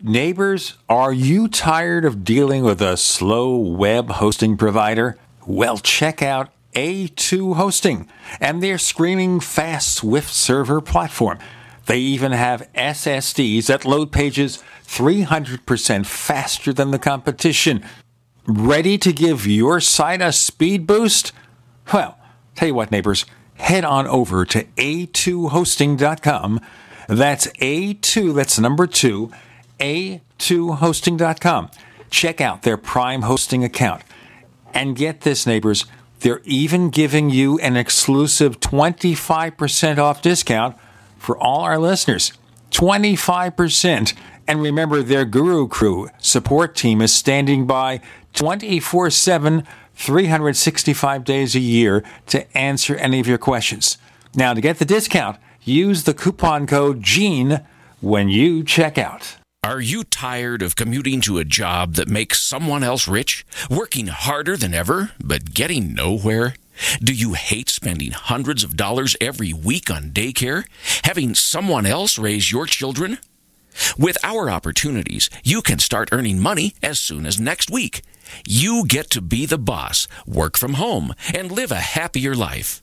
Neighbors, 0.00 0.74
are 0.88 1.12
you 1.12 1.46
tired 1.48 2.04
of 2.04 2.24
dealing 2.24 2.64
with 2.64 2.82
a 2.82 2.96
slow 2.96 3.56
web 3.56 4.10
hosting 4.10 4.56
provider? 4.56 5.16
Well, 5.46 5.78
check 5.78 6.22
out 6.22 6.50
A2 6.74 7.54
Hosting 7.56 8.08
and 8.40 8.62
their 8.62 8.78
screaming 8.78 9.40
fast 9.40 9.94
Swift 9.94 10.30
server 10.30 10.80
platform. 10.80 11.38
They 11.86 11.98
even 11.98 12.32
have 12.32 12.68
SSDs 12.74 13.66
that 13.66 13.84
load 13.84 14.12
pages 14.12 14.62
300% 14.86 16.06
faster 16.06 16.72
than 16.72 16.90
the 16.90 16.98
competition. 16.98 17.84
Ready 18.46 18.98
to 18.98 19.12
give 19.12 19.46
your 19.46 19.80
site 19.80 20.20
a 20.20 20.32
speed 20.32 20.86
boost? 20.86 21.32
Well, 21.92 22.18
tell 22.54 22.68
you 22.68 22.74
what, 22.74 22.90
neighbors, 22.90 23.24
head 23.54 23.84
on 23.84 24.06
over 24.06 24.44
to 24.46 24.64
a2hosting.com. 24.64 26.60
That's 27.08 27.46
A2, 27.48 28.34
that's 28.34 28.58
number 28.58 28.86
two 28.86 29.30
a2hosting.com. 29.82 31.70
Check 32.10 32.40
out 32.40 32.62
their 32.62 32.76
Prime 32.76 33.22
hosting 33.22 33.64
account. 33.64 34.02
And 34.72 34.96
get 34.96 35.22
this, 35.22 35.46
neighbors, 35.46 35.86
they're 36.20 36.40
even 36.44 36.90
giving 36.90 37.30
you 37.30 37.58
an 37.58 37.76
exclusive 37.76 38.60
25% 38.60 39.98
off 39.98 40.22
discount 40.22 40.76
for 41.22 41.38
all 41.38 41.60
our 41.60 41.78
listeners. 41.78 42.32
25%. 42.72 44.14
And 44.48 44.60
remember, 44.60 45.02
their 45.02 45.24
Guru 45.24 45.68
Crew 45.68 46.10
support 46.18 46.74
team 46.74 47.00
is 47.00 47.14
standing 47.14 47.66
by 47.66 48.00
24 48.34 49.10
7, 49.10 49.66
365 49.94 51.24
days 51.24 51.54
a 51.54 51.60
year 51.60 52.02
to 52.26 52.58
answer 52.58 52.96
any 52.96 53.20
of 53.20 53.28
your 53.28 53.38
questions. 53.38 53.98
Now, 54.34 54.52
to 54.52 54.60
get 54.60 54.78
the 54.78 54.84
discount, 54.84 55.38
use 55.62 56.02
the 56.02 56.14
coupon 56.14 56.66
code 56.66 57.02
GENE 57.02 57.60
when 58.00 58.28
you 58.28 58.64
check 58.64 58.98
out. 58.98 59.36
Are 59.62 59.80
you 59.80 60.02
tired 60.02 60.60
of 60.60 60.74
commuting 60.74 61.20
to 61.20 61.38
a 61.38 61.44
job 61.44 61.94
that 61.94 62.08
makes 62.08 62.40
someone 62.40 62.82
else 62.82 63.06
rich? 63.06 63.46
Working 63.70 64.08
harder 64.08 64.56
than 64.56 64.74
ever, 64.74 65.12
but 65.22 65.54
getting 65.54 65.94
nowhere? 65.94 66.56
Do 67.02 67.12
you 67.12 67.34
hate 67.34 67.68
spending 67.68 68.12
hundreds 68.12 68.64
of 68.64 68.76
dollars 68.76 69.16
every 69.20 69.52
week 69.52 69.90
on 69.90 70.10
daycare? 70.10 70.66
Having 71.04 71.34
someone 71.34 71.86
else 71.86 72.18
raise 72.18 72.50
your 72.50 72.66
children? 72.66 73.18
With 73.98 74.18
our 74.22 74.50
opportunities, 74.50 75.30
you 75.42 75.62
can 75.62 75.78
start 75.78 76.10
earning 76.12 76.38
money 76.40 76.74
as 76.82 76.98
soon 76.98 77.26
as 77.26 77.40
next 77.40 77.70
week. 77.70 78.02
You 78.46 78.84
get 78.86 79.10
to 79.10 79.20
be 79.20 79.46
the 79.46 79.58
boss, 79.58 80.08
work 80.26 80.56
from 80.58 80.74
home, 80.74 81.14
and 81.34 81.50
live 81.50 81.70
a 81.70 81.76
happier 81.76 82.34
life. 82.34 82.82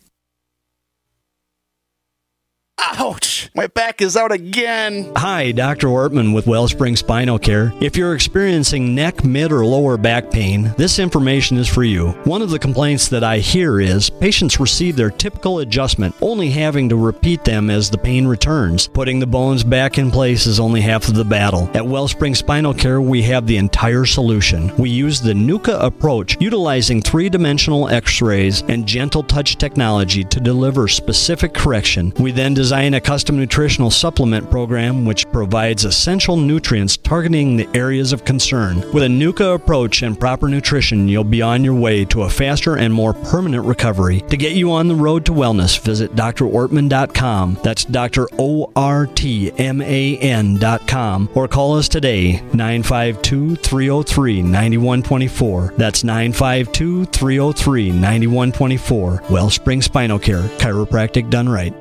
Ouch! 2.83 3.49
My 3.53 3.67
back 3.67 4.01
is 4.01 4.17
out 4.17 4.31
again. 4.31 5.11
Hi, 5.15 5.51
Dr. 5.51 5.87
Ortman 5.87 6.33
with 6.33 6.47
Wellspring 6.47 6.95
Spinal 6.95 7.37
Care. 7.37 7.73
If 7.79 7.95
you're 7.95 8.15
experiencing 8.15 8.95
neck, 8.95 9.23
mid, 9.23 9.51
or 9.51 9.63
lower 9.63 9.97
back 9.97 10.31
pain, 10.31 10.73
this 10.77 10.97
information 10.97 11.57
is 11.57 11.67
for 11.67 11.83
you. 11.83 12.09
One 12.23 12.41
of 12.41 12.49
the 12.49 12.57
complaints 12.57 13.07
that 13.09 13.23
I 13.23 13.37
hear 13.37 13.79
is 13.79 14.09
patients 14.09 14.59
receive 14.59 14.95
their 14.95 15.11
typical 15.11 15.59
adjustment, 15.59 16.15
only 16.21 16.49
having 16.49 16.89
to 16.89 16.95
repeat 16.95 17.43
them 17.45 17.69
as 17.69 17.89
the 17.89 17.99
pain 17.99 18.25
returns. 18.25 18.87
Putting 18.87 19.19
the 19.19 19.27
bones 19.27 19.63
back 19.63 19.99
in 19.99 20.09
place 20.09 20.47
is 20.47 20.59
only 20.59 20.81
half 20.81 21.07
of 21.07 21.13
the 21.13 21.25
battle. 21.25 21.69
At 21.75 21.85
Wellspring 21.85 22.33
Spinal 22.33 22.73
Care, 22.73 22.99
we 22.99 23.21
have 23.23 23.45
the 23.45 23.57
entire 23.57 24.05
solution. 24.05 24.75
We 24.77 24.89
use 24.89 25.21
the 25.21 25.33
NUCA 25.33 25.83
approach, 25.83 26.35
utilizing 26.39 27.01
three 27.01 27.29
dimensional 27.29 27.89
x 27.89 28.23
rays 28.23 28.63
and 28.63 28.87
gentle 28.87 29.21
touch 29.21 29.57
technology 29.57 30.23
to 30.23 30.39
deliver 30.39 30.87
specific 30.87 31.53
correction. 31.53 32.11
We 32.19 32.31
then 32.31 32.55
design 32.55 32.70
a 32.71 33.01
custom 33.01 33.35
nutritional 33.35 33.91
supplement 33.91 34.49
program 34.49 35.03
which 35.03 35.29
provides 35.31 35.83
essential 35.83 36.37
nutrients 36.37 36.95
targeting 36.95 37.57
the 37.57 37.67
areas 37.75 38.13
of 38.13 38.23
concern. 38.23 38.79
With 38.93 39.03
a 39.03 39.07
NUCCA 39.07 39.55
approach 39.55 40.03
and 40.03 40.17
proper 40.17 40.47
nutrition, 40.47 41.09
you'll 41.09 41.25
be 41.25 41.41
on 41.41 41.65
your 41.65 41.73
way 41.73 42.05
to 42.05 42.21
a 42.21 42.29
faster 42.29 42.77
and 42.77 42.93
more 42.93 43.13
permanent 43.13 43.65
recovery. 43.65 44.21
To 44.21 44.37
get 44.37 44.53
you 44.53 44.71
on 44.71 44.87
the 44.87 44.95
road 44.95 45.25
to 45.25 45.33
wellness, 45.33 45.77
visit 45.79 46.15
drortman.com. 46.15 47.57
That's 47.61 47.83
Dr. 47.83 48.27
O 48.39 48.71
R 48.75 49.05
T 49.05 49.51
M 49.57 49.81
A 49.81 50.17
N.com 50.17 51.29
or 51.33 51.49
call 51.49 51.77
us 51.77 51.89
today 51.89 52.41
952 52.53 53.57
303 53.57 54.41
9124. 54.43 55.73
That's 55.77 56.05
952 56.05 57.05
303 57.05 57.91
9124. 57.91 59.23
Wellspring 59.29 59.81
Spinal 59.81 60.19
Care, 60.19 60.43
chiropractic 60.57 61.29
done 61.29 61.49
right. 61.49 61.80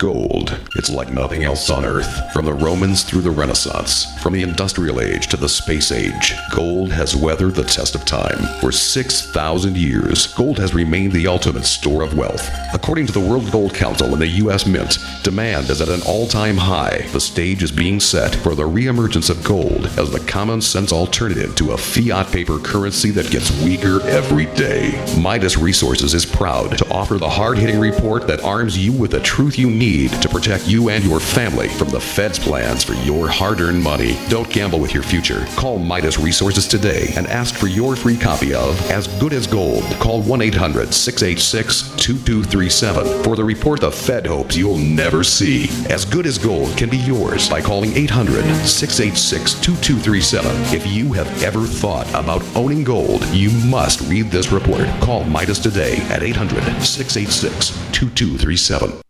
Gold. 0.00 0.58
It's 0.76 0.88
like 0.88 1.12
nothing 1.12 1.44
else 1.44 1.68
on 1.68 1.84
Earth. 1.84 2.32
From 2.32 2.46
the 2.46 2.54
Romans 2.54 3.02
through 3.02 3.20
the 3.20 3.30
Renaissance, 3.30 4.06
from 4.22 4.32
the 4.32 4.42
Industrial 4.42 4.98
Age 4.98 5.26
to 5.26 5.36
the 5.36 5.46
Space 5.46 5.92
Age, 5.92 6.32
gold 6.54 6.90
has 6.90 7.14
weathered 7.14 7.54
the 7.54 7.64
test 7.64 7.94
of 7.94 8.06
time. 8.06 8.38
For 8.60 8.72
6,000 8.72 9.76
years, 9.76 10.28
gold 10.28 10.58
has 10.58 10.72
remained 10.72 11.12
the 11.12 11.26
ultimate 11.26 11.66
store 11.66 12.00
of 12.02 12.16
wealth. 12.16 12.48
According 12.72 13.08
to 13.08 13.12
the 13.12 13.20
World 13.20 13.52
Gold 13.52 13.74
Council 13.74 14.10
and 14.14 14.22
the 14.22 14.26
U.S. 14.26 14.64
Mint, 14.64 14.96
demand 15.22 15.68
is 15.68 15.82
at 15.82 15.90
an 15.90 16.00
all 16.06 16.26
time 16.26 16.56
high. 16.56 17.06
The 17.12 17.20
stage 17.20 17.62
is 17.62 17.70
being 17.70 18.00
set 18.00 18.34
for 18.34 18.54
the 18.54 18.62
reemergence 18.62 19.28
of 19.28 19.44
gold 19.44 19.84
as 19.98 20.10
the 20.10 20.20
common 20.20 20.62
sense 20.62 20.94
alternative 20.94 21.54
to 21.56 21.72
a 21.72 21.76
fiat 21.76 22.32
paper 22.32 22.58
currency 22.58 23.10
that 23.10 23.30
gets 23.30 23.50
weaker 23.62 24.00
every 24.08 24.46
day. 24.56 24.92
Midas 25.20 25.58
Resources 25.58 26.14
is 26.14 26.24
proud 26.24 26.78
to 26.78 26.88
offer 26.90 27.18
the 27.18 27.28
hard 27.28 27.58
hitting 27.58 27.78
report 27.78 28.26
that 28.28 28.42
arms 28.42 28.78
you 28.78 28.94
with 28.94 29.10
the 29.10 29.20
truth 29.20 29.58
you 29.58 29.68
need 29.68 29.89
to 29.90 30.28
protect 30.28 30.68
you 30.68 30.88
and 30.88 31.02
your 31.02 31.18
family 31.18 31.68
from 31.68 31.88
the 31.88 32.00
Fed's 32.00 32.38
plans 32.38 32.84
for 32.84 32.94
your 32.94 33.28
hard 33.28 33.60
earned 33.60 33.82
money. 33.82 34.16
Don't 34.28 34.48
gamble 34.48 34.78
with 34.78 34.94
your 34.94 35.02
future. 35.02 35.44
Call 35.56 35.78
Midas 35.78 36.18
Resources 36.18 36.68
today 36.68 37.12
and 37.16 37.26
ask 37.26 37.56
for 37.56 37.66
your 37.66 37.96
free 37.96 38.16
copy 38.16 38.54
of 38.54 38.80
As 38.90 39.08
Good 39.18 39.32
as 39.32 39.46
Gold. 39.46 39.82
Call 39.98 40.22
1 40.22 40.42
800 40.42 40.94
686 40.94 41.96
2237 41.96 43.24
for 43.24 43.34
the 43.34 43.44
report 43.44 43.80
the 43.80 43.90
Fed 43.90 44.26
hopes 44.26 44.56
you'll 44.56 44.78
never 44.78 45.24
see. 45.24 45.68
As 45.90 46.04
Good 46.04 46.26
as 46.26 46.38
Gold 46.38 46.76
can 46.76 46.88
be 46.88 46.98
yours 46.98 47.48
by 47.48 47.60
calling 47.60 47.92
800 47.96 48.44
686 48.64 49.54
2237. 49.60 50.74
If 50.74 50.86
you 50.86 51.12
have 51.14 51.42
ever 51.42 51.66
thought 51.66 52.08
about 52.10 52.44
owning 52.54 52.84
gold, 52.84 53.24
you 53.26 53.50
must 53.66 54.00
read 54.02 54.30
this 54.30 54.52
report. 54.52 54.86
Call 55.00 55.24
Midas 55.24 55.58
today 55.58 55.96
at 56.10 56.22
800 56.22 56.62
686 56.80 57.70
2237. 57.92 59.09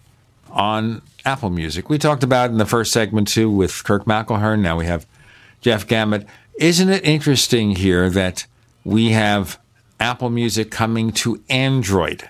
on 0.51 1.01
Apple 1.25 1.49
Music. 1.49 1.89
We 1.89 1.97
talked 1.97 2.23
about 2.23 2.49
in 2.49 2.57
the 2.57 2.65
first 2.65 2.91
segment 2.91 3.27
too 3.27 3.49
with 3.49 3.83
Kirk 3.83 4.05
McElhearn. 4.05 4.59
Now 4.59 4.77
we 4.77 4.85
have 4.85 5.05
Jeff 5.61 5.87
Gamet. 5.87 6.25
Isn't 6.59 6.89
it 6.89 7.05
interesting 7.05 7.75
here 7.75 8.09
that 8.09 8.45
we 8.83 9.11
have 9.11 9.59
Apple 9.99 10.29
Music 10.29 10.71
coming 10.71 11.11
to 11.13 11.41
Android? 11.49 12.27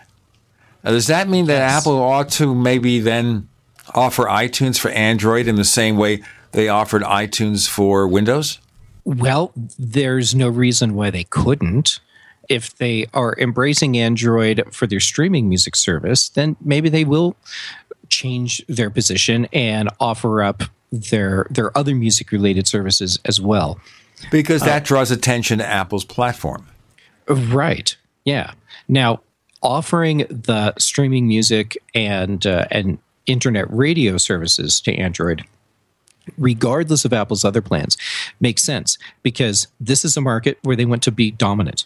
Now, 0.83 0.91
does 0.91 1.07
that 1.07 1.29
mean 1.29 1.45
that 1.45 1.59
yes. 1.59 1.81
Apple 1.81 2.01
ought 2.01 2.29
to 2.29 2.55
maybe 2.55 2.99
then 2.99 3.47
offer 3.93 4.23
iTunes 4.23 4.79
for 4.79 4.89
Android 4.91 5.47
in 5.47 5.55
the 5.55 5.63
same 5.63 5.97
way 5.97 6.23
they 6.51 6.69
offered 6.69 7.03
iTunes 7.03 7.67
for 7.67 8.07
Windows? 8.07 8.59
Well, 9.03 9.51
there's 9.79 10.35
no 10.35 10.49
reason 10.49 10.93
why 10.93 11.09
they 11.09 11.23
couldn't 11.23 11.99
if 12.51 12.75
they 12.77 13.05
are 13.13 13.33
embracing 13.39 13.97
Android 13.97 14.61
for 14.71 14.85
their 14.85 14.99
streaming 14.99 15.47
music 15.47 15.73
service, 15.73 16.27
then 16.27 16.57
maybe 16.59 16.89
they 16.89 17.05
will 17.05 17.37
change 18.11 18.63
their 18.67 18.89
position 18.89 19.47
and 19.51 19.89
offer 19.99 20.43
up 20.43 20.63
their 20.91 21.47
their 21.49 21.75
other 21.77 21.95
music 21.95 22.31
related 22.31 22.67
services 22.67 23.17
as 23.25 23.41
well. 23.41 23.79
Because 24.29 24.61
that 24.61 24.83
uh, 24.83 24.85
draws 24.85 25.09
attention 25.09 25.57
to 25.57 25.65
Apple's 25.65 26.05
platform. 26.05 26.67
Right. 27.27 27.95
Yeah. 28.25 28.51
Now, 28.87 29.21
offering 29.63 30.19
the 30.29 30.73
streaming 30.77 31.27
music 31.27 31.77
and 31.95 32.45
uh, 32.45 32.67
and 32.69 32.99
internet 33.25 33.71
radio 33.71 34.17
services 34.17 34.81
to 34.81 34.95
Android 34.95 35.43
regardless 36.37 37.05
of 37.05 37.13
Apple's 37.13 37.43
other 37.43 37.61
plans 37.61 37.97
makes 38.39 38.61
sense 38.61 38.97
because 39.23 39.67
this 39.79 40.05
is 40.05 40.15
a 40.15 40.21
market 40.21 40.57
where 40.61 40.75
they 40.75 40.85
want 40.85 41.03
to 41.03 41.11
be 41.11 41.31
dominant. 41.31 41.85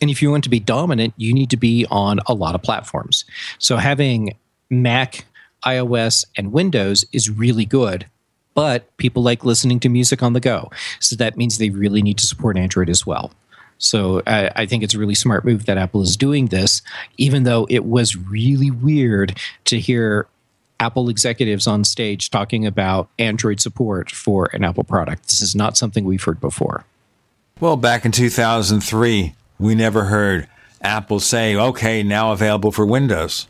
And 0.00 0.10
if 0.10 0.20
you 0.20 0.30
want 0.30 0.44
to 0.44 0.50
be 0.50 0.60
dominant, 0.60 1.14
you 1.16 1.32
need 1.32 1.50
to 1.50 1.56
be 1.56 1.86
on 1.90 2.20
a 2.26 2.34
lot 2.34 2.54
of 2.54 2.62
platforms. 2.62 3.24
So 3.58 3.76
having 3.76 4.36
Mac, 4.70 5.26
iOS, 5.64 6.24
and 6.36 6.52
Windows 6.52 7.04
is 7.12 7.30
really 7.30 7.64
good. 7.64 8.06
But 8.54 8.96
people 8.96 9.22
like 9.22 9.44
listening 9.44 9.78
to 9.80 9.88
music 9.88 10.22
on 10.22 10.32
the 10.32 10.40
go. 10.40 10.70
So 10.98 11.14
that 11.16 11.36
means 11.36 11.58
they 11.58 11.70
really 11.70 12.02
need 12.02 12.18
to 12.18 12.26
support 12.26 12.56
Android 12.56 12.88
as 12.88 13.06
well. 13.06 13.32
So 13.78 14.22
I, 14.26 14.50
I, 14.56 14.66
think 14.66 14.82
it's 14.82 14.94
a 14.94 14.98
really 14.98 15.14
smart 15.14 15.44
move 15.44 15.66
that 15.66 15.78
Apple 15.78 16.02
is 16.02 16.16
doing 16.16 16.46
this, 16.46 16.82
even 17.16 17.44
though 17.44 17.68
it 17.70 17.84
was 17.84 18.16
really 18.16 18.72
weird 18.72 19.38
to 19.66 19.78
hear 19.78 20.26
Apple 20.80 21.08
executives 21.08 21.66
on 21.66 21.84
stage 21.84 22.30
talking 22.30 22.66
about 22.66 23.08
Android 23.18 23.60
support 23.60 24.10
for 24.10 24.50
an 24.52 24.64
Apple 24.64 24.84
product. 24.84 25.24
This 25.24 25.40
is 25.40 25.54
not 25.54 25.76
something 25.76 26.04
we've 26.04 26.22
heard 26.22 26.40
before. 26.40 26.84
Well, 27.60 27.76
back 27.76 28.04
in 28.04 28.12
2003, 28.12 29.34
we 29.58 29.74
never 29.74 30.04
heard 30.04 30.48
Apple 30.80 31.18
say, 31.18 31.56
okay, 31.56 32.02
now 32.02 32.32
available 32.32 32.70
for 32.70 32.86
Windows. 32.86 33.48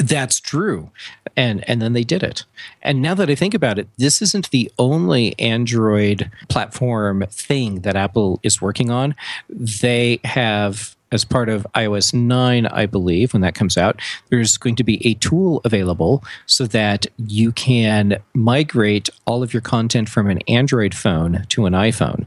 That's 0.00 0.40
true. 0.40 0.90
And 1.36 1.62
and 1.68 1.82
then 1.82 1.92
they 1.92 2.04
did 2.04 2.22
it. 2.22 2.44
And 2.82 3.02
now 3.02 3.14
that 3.14 3.28
I 3.28 3.34
think 3.34 3.52
about 3.52 3.78
it, 3.78 3.86
this 3.98 4.22
isn't 4.22 4.50
the 4.50 4.72
only 4.78 5.38
Android 5.38 6.30
platform 6.48 7.24
thing 7.30 7.80
that 7.80 7.96
Apple 7.96 8.40
is 8.42 8.62
working 8.62 8.90
on. 8.90 9.14
They 9.48 10.20
have 10.24 10.96
as 11.12 11.24
part 11.24 11.48
of 11.48 11.66
iOS 11.74 12.14
9, 12.14 12.66
I 12.66 12.86
believe, 12.86 13.32
when 13.32 13.42
that 13.42 13.54
comes 13.54 13.76
out, 13.76 14.00
there's 14.28 14.56
going 14.56 14.76
to 14.76 14.84
be 14.84 15.04
a 15.06 15.14
tool 15.14 15.60
available 15.64 16.22
so 16.46 16.66
that 16.68 17.06
you 17.18 17.52
can 17.52 18.16
migrate 18.32 19.10
all 19.26 19.42
of 19.42 19.52
your 19.52 19.60
content 19.60 20.08
from 20.08 20.30
an 20.30 20.38
Android 20.46 20.94
phone 20.94 21.44
to 21.48 21.66
an 21.66 21.72
iPhone. 21.72 22.26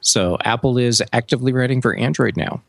So 0.00 0.38
Apple 0.44 0.78
is 0.78 1.02
actively 1.12 1.52
writing 1.52 1.82
for 1.82 1.96
Android 1.96 2.36
now. 2.36 2.62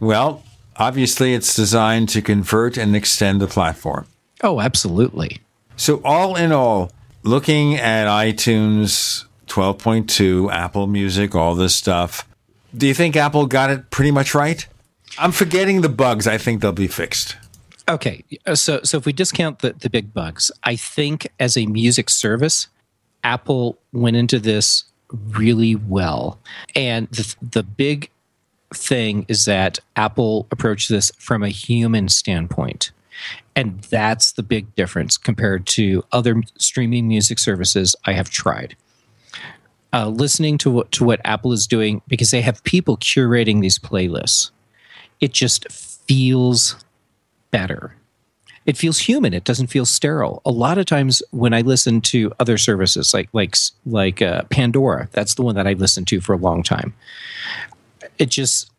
Well, 0.00 0.44
obviously, 0.78 1.34
it's 1.34 1.54
designed 1.54 2.08
to 2.10 2.22
convert 2.22 2.76
and 2.76 2.94
extend 2.96 3.40
the 3.40 3.46
platform. 3.46 4.06
Oh, 4.42 4.60
absolutely. 4.60 5.40
So, 5.76 6.00
all 6.04 6.36
in 6.36 6.52
all, 6.52 6.90
looking 7.22 7.76
at 7.76 8.06
iTunes 8.06 9.24
12.2, 9.46 10.52
Apple 10.52 10.86
Music, 10.86 11.34
all 11.34 11.54
this 11.54 11.74
stuff, 11.74 12.28
do 12.76 12.86
you 12.86 12.94
think 12.94 13.16
Apple 13.16 13.46
got 13.46 13.70
it 13.70 13.90
pretty 13.90 14.10
much 14.10 14.34
right? 14.34 14.66
I'm 15.18 15.32
forgetting 15.32 15.80
the 15.80 15.88
bugs. 15.88 16.26
I 16.26 16.38
think 16.38 16.60
they'll 16.60 16.72
be 16.72 16.86
fixed. 16.86 17.36
Okay, 17.88 18.22
uh, 18.46 18.54
so 18.54 18.80
so 18.82 18.98
if 18.98 19.06
we 19.06 19.14
discount 19.14 19.60
the, 19.60 19.72
the 19.72 19.88
big 19.88 20.12
bugs, 20.12 20.52
I 20.62 20.76
think 20.76 21.28
as 21.40 21.56
a 21.56 21.64
music 21.66 22.10
service, 22.10 22.68
Apple 23.24 23.78
went 23.92 24.16
into 24.16 24.38
this 24.38 24.84
really 25.10 25.74
well. 25.74 26.38
And 26.74 27.08
the, 27.08 27.34
the 27.40 27.62
big 27.62 28.10
thing 28.74 29.24
is 29.28 29.44
that 29.46 29.78
Apple 29.96 30.46
approached 30.50 30.88
this 30.88 31.10
from 31.18 31.42
a 31.42 31.48
human 31.48 32.08
standpoint. 32.08 32.90
And 33.56 33.80
that's 33.82 34.32
the 34.32 34.42
big 34.42 34.74
difference 34.76 35.16
compared 35.16 35.66
to 35.68 36.04
other 36.12 36.42
streaming 36.58 37.08
music 37.08 37.38
services 37.38 37.96
I 38.04 38.12
have 38.12 38.30
tried. 38.30 38.76
Uh, 39.92 40.08
listening 40.08 40.58
to 40.58 40.70
what, 40.70 40.92
to 40.92 41.04
what 41.04 41.20
Apple 41.24 41.52
is 41.52 41.66
doing, 41.66 42.02
because 42.06 42.30
they 42.30 42.42
have 42.42 42.62
people 42.64 42.96
curating 42.98 43.60
these 43.60 43.78
playlists, 43.78 44.50
it 45.20 45.32
just 45.32 45.70
feels 45.72 46.76
better. 47.50 47.94
It 48.66 48.76
feels 48.76 48.98
human. 48.98 49.32
It 49.32 49.44
doesn't 49.44 49.68
feel 49.68 49.86
sterile. 49.86 50.42
A 50.44 50.50
lot 50.50 50.76
of 50.76 50.84
times 50.84 51.22
when 51.30 51.54
I 51.54 51.62
listen 51.62 52.02
to 52.02 52.30
other 52.38 52.58
services 52.58 53.14
like 53.14 53.30
like 53.32 53.56
like 53.86 54.20
uh, 54.20 54.42
Pandora, 54.50 55.08
that's 55.12 55.34
the 55.34 55.42
one 55.42 55.54
that 55.54 55.66
I've 55.66 55.80
listened 55.80 56.06
to 56.08 56.20
for 56.20 56.34
a 56.34 56.36
long 56.38 56.62
time. 56.62 56.92
It 58.18 58.30
just 58.30 58.70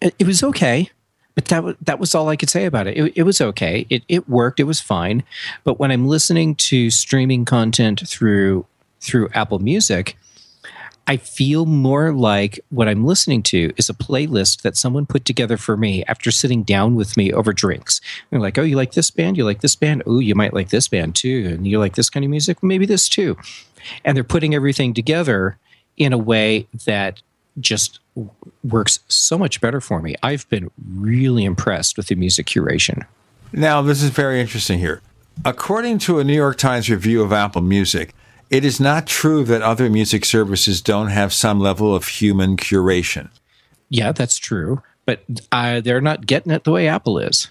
it, 0.00 0.14
it 0.18 0.26
was 0.26 0.42
okay 0.42 0.90
but 1.34 1.46
that 1.46 1.64
was 1.64 1.76
that 1.82 1.98
was 1.98 2.14
all 2.14 2.28
I 2.28 2.36
could 2.36 2.50
say 2.50 2.64
about 2.64 2.86
it. 2.86 2.96
It, 2.96 3.12
it 3.16 3.22
was 3.24 3.40
okay. 3.40 3.86
It 3.90 4.04
it 4.08 4.28
worked. 4.28 4.60
It 4.60 4.64
was 4.64 4.80
fine. 4.80 5.24
But 5.64 5.78
when 5.78 5.90
I'm 5.90 6.06
listening 6.06 6.54
to 6.56 6.90
streaming 6.90 7.44
content 7.44 8.06
through 8.08 8.66
through 9.00 9.28
Apple 9.34 9.58
Music, 9.58 10.16
I 11.06 11.16
feel 11.16 11.66
more 11.66 12.12
like 12.12 12.60
what 12.70 12.88
I'm 12.88 13.04
listening 13.04 13.42
to 13.44 13.72
is 13.76 13.90
a 13.90 13.94
playlist 13.94 14.62
that 14.62 14.76
someone 14.76 15.06
put 15.06 15.24
together 15.24 15.56
for 15.56 15.76
me 15.76 16.04
after 16.04 16.30
sitting 16.30 16.62
down 16.62 16.94
with 16.94 17.16
me 17.16 17.32
over 17.32 17.52
drinks. 17.52 18.00
They're 18.30 18.40
like, 18.40 18.56
"Oh, 18.56 18.62
you 18.62 18.76
like 18.76 18.92
this 18.92 19.10
band? 19.10 19.36
You 19.36 19.44
like 19.44 19.60
this 19.60 19.76
band? 19.76 20.04
Oh, 20.06 20.20
you 20.20 20.34
might 20.34 20.54
like 20.54 20.70
this 20.70 20.86
band 20.86 21.16
too, 21.16 21.50
and 21.52 21.66
you 21.66 21.78
like 21.78 21.96
this 21.96 22.10
kind 22.10 22.24
of 22.24 22.30
music? 22.30 22.62
Maybe 22.62 22.86
this 22.86 23.08
too." 23.08 23.36
And 24.04 24.16
they're 24.16 24.24
putting 24.24 24.54
everything 24.54 24.94
together 24.94 25.58
in 25.96 26.12
a 26.12 26.18
way 26.18 26.68
that 26.86 27.22
just 27.60 27.98
works 28.62 29.00
so 29.08 29.36
much 29.38 29.60
better 29.60 29.80
for 29.80 30.00
me. 30.00 30.14
I've 30.22 30.48
been 30.48 30.70
really 30.96 31.44
impressed 31.44 31.96
with 31.96 32.08
the 32.08 32.14
music 32.14 32.46
curation. 32.46 33.06
Now, 33.52 33.82
this 33.82 34.02
is 34.02 34.10
very 34.10 34.40
interesting 34.40 34.78
here. 34.78 35.00
According 35.44 35.98
to 35.98 36.18
a 36.18 36.24
New 36.24 36.34
York 36.34 36.58
Times 36.58 36.88
review 36.88 37.22
of 37.22 37.32
Apple 37.32 37.62
Music, 37.62 38.14
it 38.50 38.64
is 38.64 38.78
not 38.78 39.06
true 39.06 39.44
that 39.44 39.62
other 39.62 39.90
music 39.90 40.24
services 40.24 40.80
don't 40.80 41.08
have 41.08 41.32
some 41.32 41.58
level 41.58 41.94
of 41.94 42.06
human 42.06 42.56
curation. 42.56 43.30
Yeah, 43.88 44.12
that's 44.12 44.38
true. 44.38 44.82
But 45.06 45.22
uh, 45.52 45.80
they're 45.80 46.00
not 46.00 46.26
getting 46.26 46.52
it 46.52 46.64
the 46.64 46.70
way 46.70 46.88
Apple 46.88 47.18
is. 47.18 47.48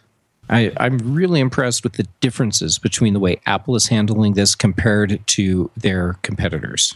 I, 0.49 0.71
I'm 0.77 0.97
really 1.13 1.39
impressed 1.39 1.83
with 1.83 1.93
the 1.93 2.07
differences 2.19 2.77
between 2.77 3.13
the 3.13 3.19
way 3.19 3.39
Apple 3.45 3.75
is 3.75 3.87
handling 3.87 4.33
this 4.33 4.55
compared 4.55 5.25
to 5.27 5.71
their 5.77 6.13
competitors. 6.21 6.95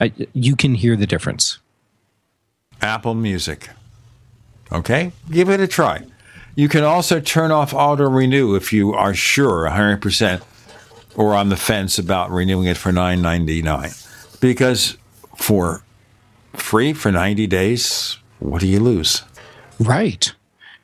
I, 0.00 0.12
you 0.32 0.56
can 0.56 0.74
hear 0.74 0.96
the 0.96 1.06
difference. 1.06 1.58
Apple 2.80 3.14
Music. 3.14 3.70
Okay, 4.70 5.12
give 5.30 5.48
it 5.48 5.60
a 5.60 5.66
try. 5.66 6.04
You 6.54 6.68
can 6.68 6.82
also 6.82 7.20
turn 7.20 7.50
off 7.52 7.72
auto 7.72 8.08
renew 8.08 8.54
if 8.54 8.72
you 8.72 8.92
are 8.92 9.14
sure 9.14 9.68
100% 9.68 10.42
or 11.14 11.34
on 11.34 11.48
the 11.48 11.56
fence 11.56 11.98
about 11.98 12.30
renewing 12.30 12.66
it 12.66 12.76
for 12.76 12.90
$9.99. 12.90 14.40
Because 14.40 14.96
for 15.36 15.82
free 16.54 16.92
for 16.92 17.12
90 17.12 17.46
days, 17.46 18.18
what 18.40 18.60
do 18.60 18.66
you 18.66 18.80
lose? 18.80 19.22
Right. 19.80 20.32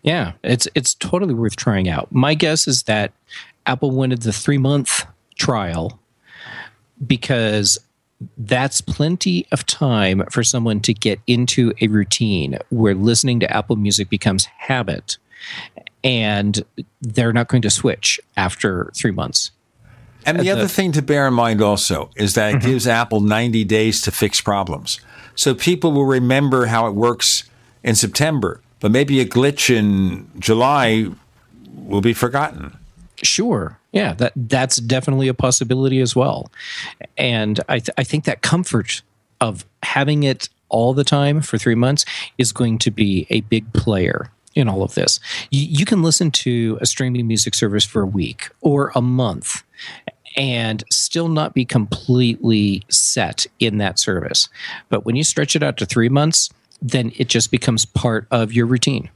Yeah, 0.03 0.33
it's 0.43 0.69
it's 0.75 0.95
totally 0.95 1.35
worth 1.35 1.57
trying 1.57 1.89
out. 1.89 2.13
My 2.13 2.35
guess 2.35 2.69
is 2.69 2.85
that 2.85 3.13
Apple 3.67 3.91
wanted 3.91 4.23
the 4.23 4.31
3-month 4.31 5.07
trial 5.37 5.99
because 7.07 7.79
that's 8.39 8.81
plenty 8.81 9.47
of 9.53 9.67
time 9.67 10.25
for 10.31 10.43
someone 10.43 10.81
to 10.81 10.95
get 10.95 11.21
into 11.27 11.73
a 11.81 11.89
routine 11.89 12.59
where 12.71 12.95
listening 12.95 13.41
to 13.41 13.51
Apple 13.51 13.77
Music 13.77 14.09
becomes 14.09 14.45
habit 14.45 15.19
and 16.03 16.65
they're 17.01 17.33
not 17.33 17.49
going 17.49 17.63
to 17.63 17.71
switch 17.71 18.21
after 18.37 18.91
three 18.95 19.11
months. 19.11 19.51
And 20.27 20.39
the, 20.39 20.45
the 20.45 20.51
other 20.51 20.69
thing 20.69 20.93
to 20.93 21.03
bear 21.03 21.27
in 21.27 21.35
mind 21.35 21.61
also 21.61 22.11
is 22.17 22.35
that 22.35 22.51
it 22.51 22.59
mm-hmm. 22.59 22.69
gives 22.69 22.87
Apple 22.87 23.21
90 23.21 23.65
days 23.65 24.01
to 24.03 24.11
fix 24.11 24.41
problems. 24.41 25.01
So 25.35 25.55
people 25.55 25.93
will 25.93 26.07
remember 26.07 26.67
how 26.67 26.87
it 26.87 26.93
works 26.93 27.45
in 27.83 27.95
September, 27.95 28.61
but 28.81 28.91
maybe 28.91 29.21
a 29.21 29.27
glitch 29.27 29.75
in 29.75 30.31
July 30.39 31.09
will 31.75 32.01
be 32.01 32.13
forgotten. 32.13 32.77
Sure. 33.25 33.79
Yeah, 33.93 34.13
that 34.15 34.33
that's 34.37 34.77
definitely 34.77 35.29
a 35.29 35.35
possibility 35.35 36.01
as 36.01 36.15
well. 36.15 36.51
And 37.17 37.61
I 37.69 37.79
th- 37.79 37.95
I 37.97 38.05
think 38.05 38.25
that 38.25 38.43
comfort 38.43 39.03
of 39.41 39.65
having 39.83 40.23
it 40.23 40.49
all 40.69 40.95
the 40.95 41.05
time 41.05 41.41
for 41.41 41.59
3 41.59 41.75
months 41.75 42.05
is 42.39 42.53
going 42.53 42.79
to 42.79 42.91
be 42.91 43.27
a 43.31 43.41
big 43.43 43.73
player 43.73 44.31
in 44.55 44.69
all 44.69 44.83
of 44.83 44.95
this. 44.95 45.21
You, 45.51 45.67
you 45.67 45.85
can 45.85 46.03
listen 46.03 46.31
to 46.33 46.79
a 46.81 46.87
streaming 46.87 47.27
music 47.27 47.55
service 47.55 47.85
for 47.85 48.03
a 48.03 48.07
week 48.07 48.51
or 48.61 48.93
a 48.95 49.01
month 49.03 49.63
and 50.37 50.83
still 50.91 51.29
not 51.29 51.55
be 51.55 51.65
completely 51.65 52.83
set 52.89 53.47
in 53.61 53.79
that 53.79 53.99
service. 53.99 54.49
But 54.89 55.05
when 55.05 55.17
you 55.17 55.25
stretch 55.25 55.55
it 55.55 55.63
out 55.63 55.77
to 55.79 55.87
3 55.87 56.09
months, 56.09 56.51
then 56.83 57.13
it 57.17 57.29
just 57.29 57.51
becomes 57.51 57.87
part 57.87 58.27
of 58.31 58.53
your 58.53 58.67
routine. 58.67 59.11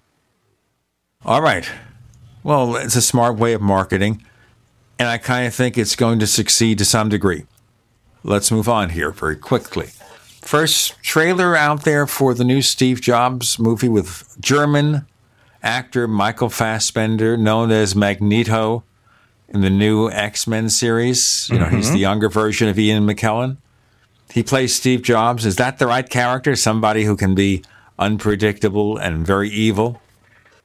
All 1.24 1.42
right. 1.42 1.68
Well, 2.48 2.76
it's 2.76 2.96
a 2.96 3.02
smart 3.02 3.36
way 3.36 3.52
of 3.52 3.60
marketing, 3.60 4.24
and 4.98 5.06
I 5.06 5.18
kind 5.18 5.46
of 5.46 5.54
think 5.54 5.76
it's 5.76 5.94
going 5.94 6.18
to 6.20 6.26
succeed 6.26 6.78
to 6.78 6.84
some 6.86 7.10
degree. 7.10 7.44
Let's 8.24 8.50
move 8.50 8.70
on 8.70 8.88
here 8.88 9.10
very 9.10 9.36
quickly. 9.36 9.88
First 10.40 10.94
trailer 11.02 11.54
out 11.54 11.84
there 11.84 12.06
for 12.06 12.32
the 12.32 12.44
new 12.44 12.62
Steve 12.62 13.02
Jobs 13.02 13.58
movie 13.58 13.90
with 13.90 14.34
German 14.40 15.04
actor 15.62 16.08
Michael 16.08 16.48
Fassbender, 16.48 17.36
known 17.36 17.70
as 17.70 17.94
Magneto 17.94 18.82
in 19.50 19.60
the 19.60 19.68
new 19.68 20.08
X 20.10 20.46
Men 20.46 20.70
series. 20.70 21.50
You 21.50 21.58
know, 21.58 21.66
mm-hmm. 21.66 21.76
he's 21.76 21.92
the 21.92 21.98
younger 21.98 22.30
version 22.30 22.66
of 22.66 22.78
Ian 22.78 23.06
McKellen. 23.06 23.58
He 24.32 24.42
plays 24.42 24.74
Steve 24.74 25.02
Jobs. 25.02 25.44
Is 25.44 25.56
that 25.56 25.78
the 25.78 25.86
right 25.86 26.08
character? 26.08 26.56
Somebody 26.56 27.04
who 27.04 27.14
can 27.14 27.34
be 27.34 27.62
unpredictable 27.98 28.96
and 28.96 29.26
very 29.26 29.50
evil? 29.50 30.00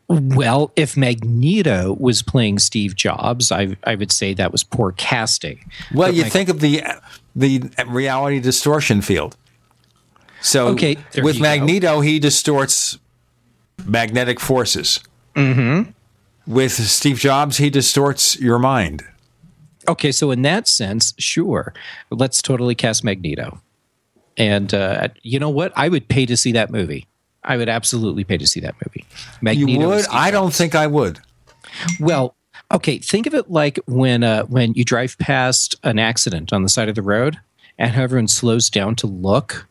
Well, 0.10 0.72
if 0.76 0.98
Magneto 0.98 1.96
was 2.00 2.22
playing 2.22 2.60
Steve 2.60 2.96
Jobs, 2.96 3.52
I, 3.52 3.78
I 3.86 3.96
would 3.96 4.12
say 4.12 4.34
that 4.34 4.52
was 4.52 4.64
poor 4.64 4.92
casting. 4.92 5.72
Well, 5.94 6.10
but 6.10 6.16
you 6.16 6.26
think 6.26 6.50
of 6.50 6.60
the 6.60 6.84
the 7.36 7.64
reality 7.88 8.40
distortion 8.40 9.02
field. 9.02 9.36
So 10.42 10.68
okay, 10.70 10.98
with 11.22 11.40
Magneto, 11.40 11.96
go. 11.96 12.02
he 12.02 12.20
distorts 12.20 13.00
magnetic 13.86 14.40
forces. 14.40 15.00
Mm-hmm. 15.36 15.92
With 16.46 16.74
Steve 16.74 17.18
Jobs, 17.18 17.58
he 17.58 17.70
distorts 17.70 18.40
your 18.40 18.60
mind. 18.60 19.04
Okay, 19.88 20.12
so 20.12 20.32
in 20.32 20.42
that 20.44 20.68
sense, 20.68 21.14
sure, 21.18 21.74
let's 22.10 22.42
totally 22.42 22.76
cast 22.76 23.04
Magneto. 23.04 23.62
And 24.38 24.74
uh, 24.74 25.10
you 25.22 25.40
know 25.40 25.50
what? 25.50 25.72
I 25.76 25.90
would 25.90 26.08
pay 26.08 26.26
to 26.26 26.36
see 26.36 26.52
that 26.52 26.70
movie. 26.70 27.08
I 27.46 27.58
would 27.58 27.70
absolutely 27.70 28.24
pay 28.24 28.38
to 28.38 28.48
see 28.48 28.60
that 28.62 28.76
movie. 28.86 29.06
Magneto 29.42 29.82
you 29.82 29.88
would? 29.88 30.06
I 30.12 30.32
don't 30.32 30.54
think 30.54 30.76
I 30.76 30.88
would. 30.88 31.20
Well, 32.00 32.36
okay. 32.72 33.00
Think 33.00 33.28
of 33.28 33.34
it 33.34 33.50
like 33.50 33.80
when 33.86 34.24
uh, 34.24 34.44
when 34.44 34.74
you 34.74 34.84
drive 34.84 35.18
past 35.18 35.76
an 35.84 36.00
accident 36.00 36.54
on 36.54 36.64
the 36.64 36.70
side 36.70 36.90
of 36.90 36.96
the 36.96 37.02
road, 37.02 37.40
and 37.78 37.96
everyone 37.96 38.28
slows 38.28 38.70
down 38.70 38.96
to 38.98 39.08
look. 39.08 39.68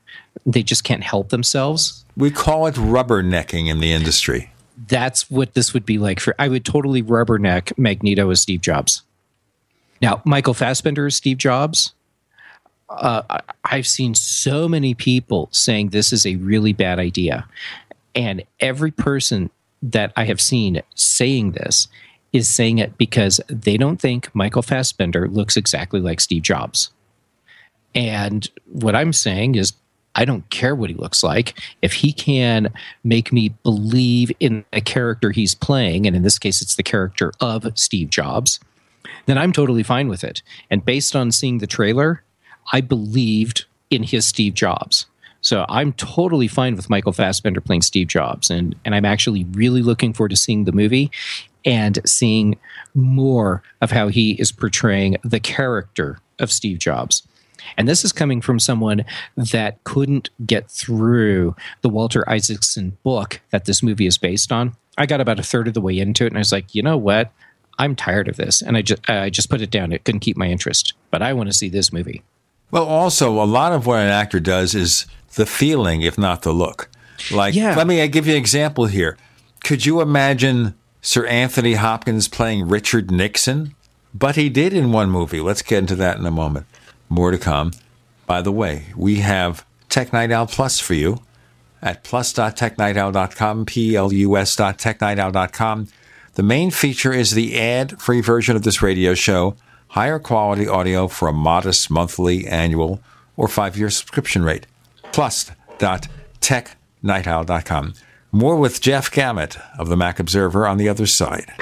They 0.47 0.63
just 0.63 0.85
can't 0.85 1.05
help 1.05 1.29
themselves. 1.29 2.05
We 2.17 2.31
call 2.31 2.67
it 2.67 2.75
rubbernecking 2.75 3.69
in 3.69 3.81
the 3.81 3.93
industry. 3.93 4.51
That's 4.89 5.31
what 5.31 5.55
this 5.55 5.73
would 5.73 5.87
be 5.87 5.99
like 5.99 6.21
for. 6.21 6.35
I 6.39 6.49
would 6.49 6.65
totally 6.65 7.03
rubberneck 7.03 7.77
Magneto 7.79 8.31
as 8.31 8.41
Steve 8.41 8.61
Jobs. 8.61 9.03
Now, 10.01 10.21
Michael 10.25 10.55
Fassbender 10.55 11.07
is 11.07 11.15
Steve 11.15 11.39
Jobs 11.39 11.93
uh, 12.99 13.39
I've 13.65 13.87
seen 13.87 14.15
so 14.15 14.69
many 14.69 14.95
people 14.95 15.49
saying 15.53 15.89
this 15.89 16.13
is 16.13 16.27
a 16.27 16.37
really 16.37 16.73
bad 16.73 16.99
idea. 16.99 17.49
And 18.15 18.45
every 18.61 18.91
person 18.91 19.51
that 19.83 20.13
I 20.17 20.25
have 20.25 20.41
seen 20.41 20.83
saying 20.95 21.53
this 21.53 21.89
is 22.33 22.49
saying 22.49 22.79
it 22.79 22.97
because 22.97 23.41
they 23.49 23.77
don't 23.77 24.01
think 24.01 24.35
Michael 24.35 24.63
Fassbender 24.63 25.29
looks 25.29 25.57
exactly 25.57 26.01
like 26.01 26.21
Steve 26.21 26.43
Jobs. 26.43 26.91
And 27.95 28.49
what 28.71 28.95
I'm 28.95 29.13
saying 29.13 29.57
is, 29.57 29.75
I 30.15 30.27
don't 30.27 30.49
care 30.51 30.75
what 30.75 30.91
he 30.91 30.97
looks 30.97 31.23
like. 31.23 31.59
If 31.81 31.95
he 31.95 32.13
can 32.13 32.73
make 33.03 33.33
me 33.33 33.49
believe 33.63 34.31
in 34.41 34.65
a 34.73 34.83
character 34.83 35.31
he's 35.31 35.55
playing, 35.55 36.07
and 36.07 36.15
in 36.15 36.23
this 36.23 36.39
case, 36.39 36.61
it's 36.61 36.77
the 36.77 36.83
character 36.83 37.33
of 37.41 37.67
Steve 37.79 38.11
Jobs, 38.11 38.61
then 39.25 39.39
I'm 39.39 39.53
totally 39.53 39.83
fine 39.83 40.09
with 40.09 40.23
it. 40.23 40.43
And 40.71 40.85
based 40.85 41.17
on 41.17 41.33
seeing 41.33 41.59
the 41.59 41.67
trailer, 41.67 42.23
I 42.73 42.81
believed 42.81 43.65
in 43.91 44.03
his 44.03 44.27
Steve 44.27 44.55
Jobs. 44.55 45.07
So 45.41 45.67
I'm 45.69 45.93
totally 45.95 46.49
fine 46.49 46.77
with 46.77 46.89
Michael 46.89 47.13
Fassbender 47.13 47.61
playing 47.61 47.83
Steve 47.83 48.07
Jobs, 48.07 48.49
and 48.49 48.77
and 48.85 48.95
I'm 48.95 49.05
actually 49.05 49.45
really 49.53 49.83
looking 49.83 50.13
forward 50.13 50.31
to 50.31 50.37
seeing 50.37 50.65
the 50.65 50.73
movie 50.73 51.11
and 51.65 51.99
seeing 52.07 52.59
more 52.95 53.63
of 53.81 53.91
how 53.91 54.09
he 54.09 54.33
is 54.33 54.53
portraying 54.53 55.17
the 55.25 55.41
character 55.41 56.19
of 56.39 56.53
Steve 56.53 56.79
Jobs. 56.79 57.27
And 57.77 57.89
this 57.89 58.05
is 58.05 58.13
coming 58.13 58.41
from 58.41 58.59
someone 58.59 59.05
that 59.37 59.83
couldn't 59.85 60.31
get 60.45 60.71
through 60.71 61.55
the 61.83 61.89
Walter 61.89 62.29
Isaacson 62.29 62.97
book 63.03 63.41
that 63.51 63.65
this 63.65 63.83
movie 63.83 64.07
is 64.07 64.19
based 64.19 64.51
on. 64.51 64.77
I 64.99 65.07
got 65.07 65.21
about 65.21 65.39
a 65.39 65.45
third 65.45 65.69
of 65.69 65.75
the 65.75 65.81
way 65.81 65.99
into 65.99 66.25
it, 66.25 66.29
and 66.29 66.37
I 66.37 66.41
was 66.41 66.53
like, 66.53 66.75
you 66.75 66.83
know 66.83 66.97
what? 66.97 67.33
I'm 67.79 67.97
tired 67.97 68.29
of 68.29 68.37
this, 68.37 68.63
and 68.63 68.77
I 68.77 68.83
just 68.83 69.09
I 69.09 69.31
just 69.31 69.51
put 69.51 69.63
it 69.63 69.71
down. 69.71 69.93
It 69.93 70.05
couldn't 70.05 70.21
keep 70.21 70.37
my 70.37 70.49
interest, 70.49 70.93
but 71.11 71.23
I 71.23 71.33
want 71.33 71.49
to 71.49 71.57
see 71.57 71.69
this 71.69 71.93
movie. 71.93 72.23
Well, 72.73 72.85
also 72.85 73.41
a 73.41 73.45
lot 73.45 73.73
of 73.73 73.87
what 73.87 74.01
an 74.01 74.09
actor 74.09 74.41
does 74.41 74.75
is 74.75 75.07
the 75.35 75.47
feeling, 75.47 76.03
if 76.03 76.19
not 76.19 76.43
the 76.43 76.53
look. 76.53 76.89
Like, 77.31 77.55
Yeah. 77.55 77.77
let 77.77 77.87
me 77.87 78.07
give 78.09 78.27
you 78.27 78.33
an 78.33 78.39
example 78.39 78.87
here. 78.87 79.17
Could 79.63 79.87
you 79.87 80.01
imagine 80.01 80.75
Sir 81.01 81.25
Anthony 81.27 81.75
Hopkins 81.75 82.27
playing 82.27 82.67
Richard 82.69 83.13
Nixon? 83.13 83.75
But 84.15 84.37
he 84.37 84.49
did 84.49 84.73
in 84.73 84.93
one 84.93 85.11
movie. 85.11 85.41
Let's 85.41 85.63
get 85.63 85.79
into 85.79 85.95
that 85.97 86.17
in 86.19 86.25
a 86.27 86.31
moment. 86.31 86.67
More 87.09 87.31
to 87.31 87.39
come. 87.39 87.73
By 88.27 88.41
the 88.43 88.53
way, 88.53 88.87
we 88.97 89.17
have 89.21 89.65
Tech 89.89 90.13
Night 90.13 90.31
Owl 90.33 90.47
Plus 90.47 90.79
for 90.81 90.95
you 90.95 91.23
at 91.83 92.03
plus.technightowl.com, 92.05 93.67
P-L-U-S.technightowl.com. 93.67 95.89
The 96.35 96.43
main 96.43 96.71
feature 96.71 97.13
is 97.13 97.33
the 97.33 97.61
ad-free 97.61 98.21
version 98.23 98.57
of 98.57 98.63
this 98.63 98.81
radio 98.83 99.13
show, 99.15 99.55
higher 99.93 100.19
quality 100.19 100.69
audio 100.69 101.09
for 101.09 101.29
a 101.29 101.33
modest 101.33 101.91
monthly, 101.91 102.47
annual, 102.47 103.01
or 103.37 103.49
five-year 103.49 103.91
subscription 103.91 104.43
rate. 104.43 104.67
Plus.technightowl.com. 105.13 107.95
More 108.33 108.57
with 108.57 108.81
Jeff 108.81 109.11
Gamet 109.11 109.61
of 109.79 109.91
the 109.91 109.97
Mac 109.97 110.19
Observer 110.19 110.67
on 110.67 110.79
the 110.79 110.89
other 110.89 111.05
side. 111.07 111.53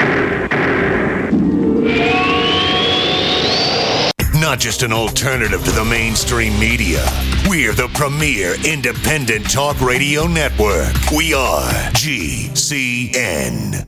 Not 4.41 4.61
just 4.61 4.83
an 4.83 4.93
alternative 4.93 5.65
to 5.65 5.71
the 5.73 5.85
mainstream 5.85 6.59
media. 6.59 7.05
We're 7.49 7.73
the 7.73 7.89
premier 7.95 8.55
independent 8.65 9.51
talk 9.51 9.81
radio 9.81 10.27
network. 10.27 10.93
We 11.11 11.33
are 11.35 11.71
GCN. 11.93 13.87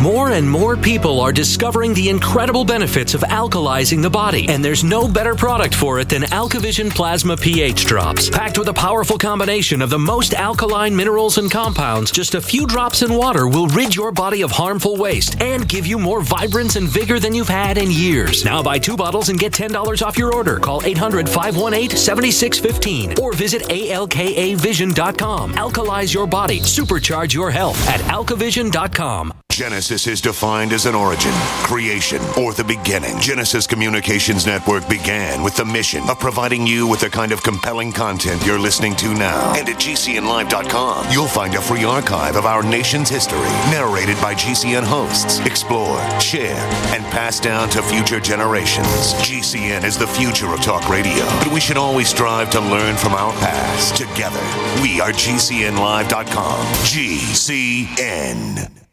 More 0.00 0.32
and 0.32 0.48
more 0.50 0.76
people 0.76 1.20
are 1.20 1.32
discovering 1.32 1.94
the 1.94 2.10
incredible 2.10 2.62
benefits 2.64 3.14
of 3.14 3.22
alkalizing 3.22 4.02
the 4.02 4.10
body, 4.10 4.46
and 4.50 4.62
there's 4.62 4.84
no 4.84 5.08
better 5.08 5.34
product 5.34 5.74
for 5.74 5.98
it 5.98 6.10
than 6.10 6.22
AlkaVision 6.24 6.94
Plasma 6.94 7.38
pH 7.38 7.86
Drops. 7.86 8.28
Packed 8.28 8.58
with 8.58 8.68
a 8.68 8.74
powerful 8.74 9.16
combination 9.16 9.80
of 9.80 9.88
the 9.88 9.98
most 9.98 10.34
alkaline 10.34 10.94
minerals 10.94 11.38
and 11.38 11.50
compounds, 11.50 12.10
just 12.10 12.34
a 12.34 12.40
few 12.40 12.66
drops 12.66 13.00
in 13.00 13.14
water 13.14 13.48
will 13.48 13.66
rid 13.68 13.96
your 13.96 14.12
body 14.12 14.42
of 14.42 14.50
harmful 14.50 14.96
waste 14.96 15.40
and 15.40 15.66
give 15.70 15.86
you 15.86 15.98
more 15.98 16.20
vibrance 16.20 16.76
and 16.76 16.86
vigor 16.86 17.18
than 17.18 17.32
you've 17.34 17.48
had 17.48 17.78
in 17.78 17.90
years. 17.90 18.44
Now 18.44 18.62
buy 18.62 18.78
two 18.78 18.98
bottles 18.98 19.30
and 19.30 19.38
get 19.38 19.52
$10 19.54 20.06
off 20.06 20.18
your 20.18 20.34
order. 20.34 20.58
Call 20.58 20.84
800 20.84 21.30
518 21.30 21.96
7615 21.96 23.18
or 23.22 23.32
visit 23.32 23.62
alkavision.com. 23.70 25.54
Alkalize 25.54 26.12
your 26.12 26.26
body, 26.26 26.60
supercharge 26.60 27.32
your 27.32 27.50
health 27.50 27.88
at 27.88 28.00
alkavision.com. 28.00 29.32
Genesis 29.50 29.83
is 29.90 30.20
defined 30.20 30.72
as 30.72 30.86
an 30.86 30.94
origin, 30.94 31.32
creation, 31.62 32.20
or 32.38 32.52
the 32.52 32.64
beginning. 32.64 33.18
Genesis 33.20 33.66
Communications 33.66 34.46
Network 34.46 34.88
began 34.88 35.42
with 35.42 35.56
the 35.56 35.64
mission 35.64 36.08
of 36.08 36.18
providing 36.18 36.66
you 36.66 36.86
with 36.86 37.00
the 37.00 37.10
kind 37.10 37.32
of 37.32 37.42
compelling 37.42 37.92
content 37.92 38.44
you're 38.46 38.58
listening 38.58 38.94
to 38.96 39.12
now. 39.14 39.52
And 39.54 39.68
at 39.68 39.76
GCNlive.com, 39.76 41.10
you'll 41.10 41.26
find 41.26 41.54
a 41.54 41.60
free 41.60 41.84
archive 41.84 42.36
of 42.36 42.46
our 42.46 42.62
nation's 42.62 43.08
history, 43.08 43.38
narrated 43.70 44.16
by 44.20 44.34
GCN 44.34 44.84
hosts, 44.84 45.40
explored, 45.40 46.22
shared, 46.22 46.56
and 46.94 47.04
passed 47.12 47.42
down 47.42 47.68
to 47.70 47.82
future 47.82 48.20
generations. 48.20 49.14
GCN 49.14 49.84
is 49.84 49.98
the 49.98 50.06
future 50.06 50.52
of 50.52 50.60
talk 50.62 50.88
radio, 50.88 51.24
but 51.40 51.52
we 51.52 51.60
should 51.60 51.76
always 51.76 52.08
strive 52.08 52.50
to 52.50 52.60
learn 52.60 52.96
from 52.96 53.12
our 53.12 53.32
past. 53.34 53.96
Together, 53.96 54.40
we 54.82 55.00
are 55.00 55.12
GCNlive.com. 55.12 56.66
GCN. 56.84 58.83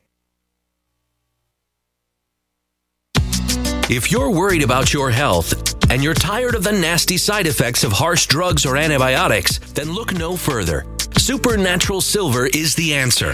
If 3.92 4.10
you're 4.10 4.32
worried 4.32 4.64
about 4.64 4.94
your 4.94 5.12
health 5.12 5.76
and 5.92 6.02
you're 6.02 6.14
tired 6.14 6.56
of 6.56 6.64
the 6.64 6.72
nasty 6.72 7.18
side 7.18 7.46
effects 7.46 7.84
of 7.84 7.92
harsh 7.92 8.26
drugs 8.26 8.66
or 8.66 8.78
antibiotics, 8.78 9.60
then 9.74 9.92
look 9.92 10.14
no 10.14 10.38
further. 10.38 10.86
Supernatural 11.18 12.00
Silver 12.00 12.48
is 12.48 12.74
the 12.76 12.94
answer. 12.94 13.34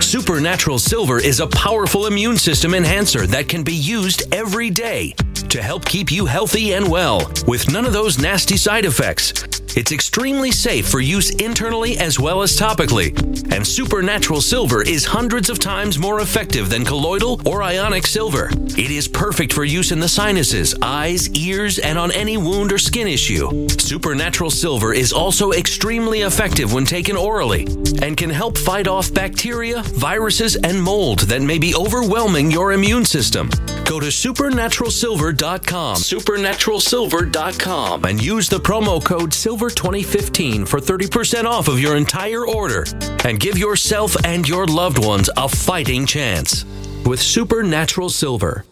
Supernatural 0.00 0.80
Silver 0.80 1.20
is 1.20 1.38
a 1.38 1.46
powerful 1.46 2.06
immune 2.06 2.38
system 2.38 2.74
enhancer 2.74 3.24
that 3.28 3.48
can 3.48 3.62
be 3.62 3.72
used 3.72 4.24
every 4.34 4.68
day 4.68 5.14
to 5.50 5.62
help 5.62 5.84
keep 5.84 6.10
you 6.10 6.26
healthy 6.26 6.72
and 6.72 6.90
well 6.90 7.30
with 7.46 7.70
none 7.72 7.84
of 7.84 7.92
those 7.92 8.18
nasty 8.18 8.56
side 8.56 8.84
effects. 8.84 9.32
It's 9.76 9.90
extremely 9.90 10.52
safe 10.52 10.86
for 10.88 11.00
use 11.00 11.30
internally 11.30 11.98
as 11.98 12.20
well 12.20 12.42
as 12.42 12.56
topically. 12.56 13.12
And 13.52 13.66
Supernatural 13.66 14.40
Silver 14.40 14.82
is 14.82 15.04
hundreds 15.04 15.50
of 15.50 15.58
times 15.58 15.98
more 15.98 16.20
effective 16.20 16.70
than 16.70 16.84
colloidal 16.84 17.40
or 17.44 17.60
ionic 17.60 18.06
silver. 18.06 18.50
It 18.52 18.92
is 18.92 19.08
perfect 19.08 19.52
for 19.52 19.64
use 19.64 19.90
in 19.90 19.98
the 19.98 20.08
sinuses, 20.08 20.76
eyes, 20.80 21.28
ears, 21.30 21.80
and 21.80 21.98
on 21.98 22.12
any 22.12 22.36
wound 22.36 22.72
or 22.72 22.78
skin 22.78 23.08
issue. 23.08 23.68
Supernatural 23.68 24.50
Silver 24.50 24.94
is 24.94 25.12
also 25.12 25.50
extremely 25.50 26.20
effective 26.20 26.72
when 26.72 26.84
taken 26.84 27.16
orally 27.16 27.66
and 28.00 28.16
can 28.16 28.30
help 28.30 28.56
fight 28.56 28.86
off 28.86 29.12
bacteria, 29.12 29.82
viruses, 29.82 30.54
and 30.54 30.80
mold 30.80 31.20
that 31.20 31.42
may 31.42 31.58
be 31.58 31.74
overwhelming 31.74 32.48
your 32.48 32.74
immune 32.74 33.04
system. 33.04 33.48
Go 33.84 33.98
to 33.98 34.06
supernaturalsilver.com, 34.06 35.33
supernaturalsilver.com, 35.34 38.04
and 38.04 38.22
use 38.22 38.48
the 38.48 38.60
promo 38.60 39.04
code 39.04 39.30
SILVER2015 39.30 40.66
for 40.66 40.80
30% 40.80 41.44
off 41.44 41.68
of 41.68 41.78
your 41.80 41.96
entire 41.96 42.46
order 42.46 42.84
and 43.24 43.40
give 43.40 43.58
yourself 43.58 44.16
and 44.24 44.48
your 44.48 44.66
loved 44.66 45.04
ones 45.04 45.28
a 45.36 45.48
fighting 45.48 46.06
chance 46.06 46.64
with 47.04 47.20
Supernatural 47.20 48.08
Silver. 48.08 48.64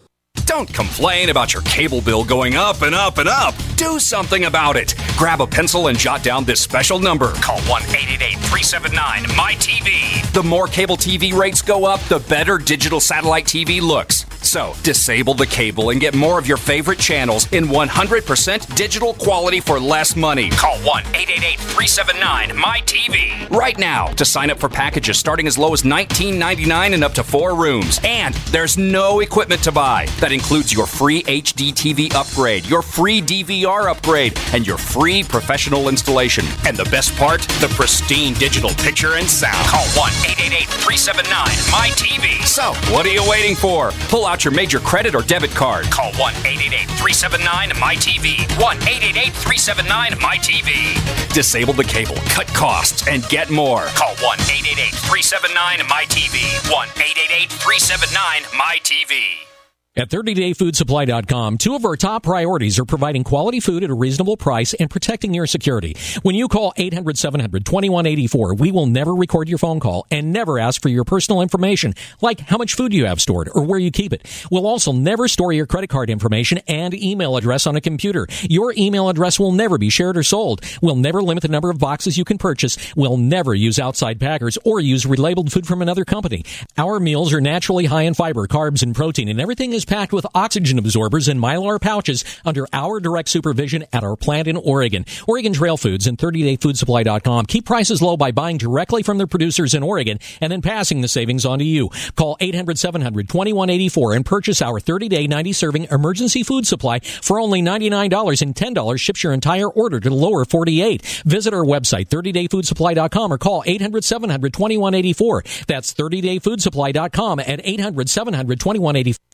Don't 0.45 0.71
complain 0.73 1.29
about 1.29 1.53
your 1.53 1.61
cable 1.63 2.01
bill 2.01 2.23
going 2.23 2.55
up 2.55 2.81
and 2.81 2.93
up 2.93 3.17
and 3.19 3.29
up. 3.29 3.53
Do 3.77 3.99
something 3.99 4.45
about 4.45 4.75
it. 4.75 4.95
Grab 5.15 5.41
a 5.41 5.47
pencil 5.47 5.87
and 5.87 5.97
jot 5.97 6.23
down 6.23 6.43
this 6.43 6.59
special 6.59 6.99
number. 6.99 7.31
Call 7.33 7.59
1 7.61 7.81
888 7.83 8.37
379 8.39 9.23
MyTV. 9.25 10.33
The 10.33 10.43
more 10.43 10.67
cable 10.67 10.97
TV 10.97 11.33
rates 11.33 11.61
go 11.61 11.85
up, 11.85 12.01
the 12.01 12.19
better 12.19 12.57
digital 12.57 12.99
satellite 12.99 13.45
TV 13.45 13.79
looks. 13.79 14.25
So, 14.41 14.75
disable 14.83 15.35
the 15.35 15.45
cable 15.47 15.91
and 15.91 16.01
get 16.01 16.13
more 16.13 16.37
of 16.37 16.47
your 16.47 16.57
favorite 16.57 16.99
channels 16.99 17.51
in 17.53 17.65
100% 17.65 18.75
digital 18.75 19.13
quality 19.13 19.59
for 19.59 19.79
less 19.79 20.15
money. 20.15 20.49
Call 20.49 20.77
1 20.79 21.03
888 21.15 21.59
379 21.59 22.49
MyTV 22.49 23.49
right 23.51 23.77
now 23.77 24.07
to 24.07 24.25
sign 24.25 24.49
up 24.49 24.59
for 24.59 24.67
packages 24.67 25.17
starting 25.17 25.47
as 25.47 25.57
low 25.57 25.73
as 25.73 25.83
$19.99 25.83 26.93
and 26.93 27.03
up 27.03 27.13
to 27.13 27.23
four 27.23 27.55
rooms. 27.55 27.99
And 28.03 28.33
there's 28.51 28.77
no 28.77 29.21
equipment 29.21 29.63
to 29.63 29.71
buy. 29.71 30.07
That 30.23 30.31
includes 30.31 30.71
your 30.71 30.87
free 30.87 31.21
HD 31.23 31.73
TV 31.75 32.15
upgrade, 32.15 32.65
your 32.65 32.81
free 32.81 33.21
DVR 33.21 33.91
upgrade, 33.91 34.39
and 34.53 34.65
your 34.65 34.77
free 34.77 35.21
professional 35.21 35.89
installation. 35.89 36.45
And 36.65 36.77
the 36.77 36.85
best 36.85 37.13
part, 37.17 37.41
the 37.59 37.67
pristine 37.75 38.33
digital 38.35 38.69
picture 38.79 39.15
and 39.15 39.27
sound. 39.27 39.67
Call 39.67 39.83
1 39.99 40.11
888 40.47 40.63
379 40.79 41.27
MyTV. 41.75 42.47
So, 42.47 42.71
what 42.95 43.05
are 43.05 43.11
you 43.11 43.19
waiting 43.27 43.53
for? 43.53 43.91
Pull 44.07 44.25
out 44.25 44.45
your 44.45 44.53
major 44.53 44.79
credit 44.79 45.13
or 45.13 45.23
debit 45.23 45.51
card. 45.51 45.91
Call 45.91 46.13
1 46.15 46.31
888 46.47 46.87
379 46.95 47.75
MyTV. 47.75 48.47
1 48.63 48.77
888 48.79 49.27
379 49.43 50.23
MyTV. 50.23 51.33
Disable 51.35 51.73
the 51.73 51.83
cable, 51.83 52.15
cut 52.31 52.47
costs, 52.55 53.05
and 53.09 53.27
get 53.27 53.51
more. 53.51 53.91
Call 53.99 54.15
1 54.23 54.39
888 54.39 54.87
379 55.03 55.83
MyTV. 55.83 56.71
1 56.71 56.87
888 56.95 57.51
379 57.59 58.47
MyTV. 58.55 59.51
At 59.95 60.09
30dayfoodsupply.com, 60.09 61.59
two 61.59 61.75
of 61.75 61.85
our 61.85 61.95
top 61.95 62.23
priorities 62.23 62.79
are 62.79 62.85
providing 62.85 63.23
quality 63.23 63.59
food 63.59 63.83
at 63.83 63.91
a 63.91 63.93
reasonable 63.93 64.37
price 64.37 64.73
and 64.73 64.89
protecting 64.89 65.35
your 65.35 65.45
security. 65.45 65.95
When 66.23 66.33
you 66.33 66.47
call 66.47 66.73
800-700-2184, 66.79 68.57
we 68.57 68.71
will 68.71 68.87
never 68.87 69.13
record 69.13 69.49
your 69.49 69.59
phone 69.59 69.79
call 69.79 70.07
and 70.09 70.33
never 70.33 70.57
ask 70.57 70.81
for 70.81 70.89
your 70.89 71.03
personal 71.03 71.41
information, 71.41 71.93
like 72.21 72.39
how 72.39 72.57
much 72.57 72.73
food 72.73 72.91
you 72.91 73.05
have 73.05 73.21
stored 73.21 73.51
or 73.53 73.65
where 73.65 73.77
you 73.77 73.91
keep 73.91 74.13
it. 74.13 74.27
We'll 74.49 74.65
also 74.65 74.93
never 74.93 75.27
store 75.27 75.53
your 75.53 75.67
credit 75.67 75.91
card 75.91 76.09
information 76.09 76.57
and 76.67 76.95
email 76.95 77.37
address 77.37 77.67
on 77.67 77.75
a 77.75 77.81
computer. 77.81 78.25
Your 78.41 78.73
email 78.75 79.09
address 79.09 79.39
will 79.39 79.51
never 79.51 79.77
be 79.77 79.91
shared 79.91 80.17
or 80.17 80.23
sold. 80.23 80.61
We'll 80.81 80.95
never 80.95 81.21
limit 81.21 81.43
the 81.43 81.49
number 81.49 81.69
of 81.69 81.77
boxes 81.77 82.17
you 82.17 82.25
can 82.25 82.39
purchase. 82.39 82.79
We'll 82.95 83.17
never 83.17 83.53
use 83.53 83.77
outside 83.77 84.19
packers 84.19 84.57
or 84.65 84.79
use 84.79 85.05
relabeled 85.05 85.51
food 85.51 85.67
from 85.67 85.83
another 85.83 86.03
company. 86.03 86.45
Our 86.79 86.99
meals 86.99 87.31
are 87.31 87.41
naturally 87.41 87.85
high 87.85 88.01
in 88.03 88.15
fiber, 88.15 88.47
carbs, 88.47 88.81
and 88.81 88.95
protein, 88.95 89.29
and 89.29 89.39
everything 89.39 89.71
is 89.71 89.82
packed 89.85 90.13
with 90.13 90.25
oxygen 90.33 90.79
absorbers 90.79 91.27
and 91.27 91.39
mylar 91.39 91.79
pouches 91.79 92.23
under 92.45 92.67
our 92.73 92.99
direct 92.99 93.29
supervision 93.29 93.85
at 93.91 94.03
our 94.03 94.15
plant 94.15 94.47
in 94.47 94.57
Oregon. 94.57 95.05
Oregon 95.27 95.53
Trail 95.53 95.77
Foods 95.77 96.07
and 96.07 96.17
30dayfoodsupply.com 96.17 97.45
keep 97.45 97.65
prices 97.65 98.01
low 98.01 98.17
by 98.17 98.31
buying 98.31 98.57
directly 98.57 99.03
from 99.03 99.17
their 99.17 99.27
producers 99.27 99.73
in 99.73 99.83
Oregon 99.83 100.19
and 100.41 100.51
then 100.51 100.61
passing 100.61 101.01
the 101.01 101.07
savings 101.07 101.45
on 101.45 101.59
to 101.59 101.65
you. 101.65 101.89
Call 102.15 102.37
800-700-2184 102.39 104.15
and 104.15 104.25
purchase 104.25 104.61
our 104.61 104.79
30-day 104.79 105.27
90-serving 105.27 105.87
emergency 105.91 106.43
food 106.43 106.65
supply 106.65 106.99
for 106.99 107.39
only 107.39 107.61
$99 107.61 108.41
and 108.41 108.55
$10 108.55 108.99
ships 108.99 109.23
your 109.23 109.33
entire 109.33 109.67
order 109.67 109.99
to 109.99 110.09
the 110.09 110.15
lower 110.15 110.45
48. 110.45 111.23
Visit 111.25 111.53
our 111.53 111.65
website 111.65 112.07
30dayfoodsupply.com 112.07 113.33
or 113.33 113.37
call 113.37 113.63
800-700-2184. 113.63 115.65
That's 115.65 115.93
30dayfoodsupply.com 115.93 117.39
at 117.39 117.63
800-700-2184. 117.63 119.32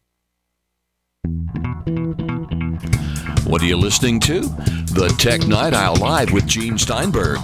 What 3.45 3.63
are 3.63 3.65
you 3.65 3.77
listening 3.77 4.19
to? 4.21 4.41
The 4.41 5.13
Tech 5.17 5.47
Night 5.47 5.73
Owl 5.73 5.95
Live 5.95 6.31
with 6.31 6.45
Gene 6.45 6.77
Steinberg. 6.77 7.39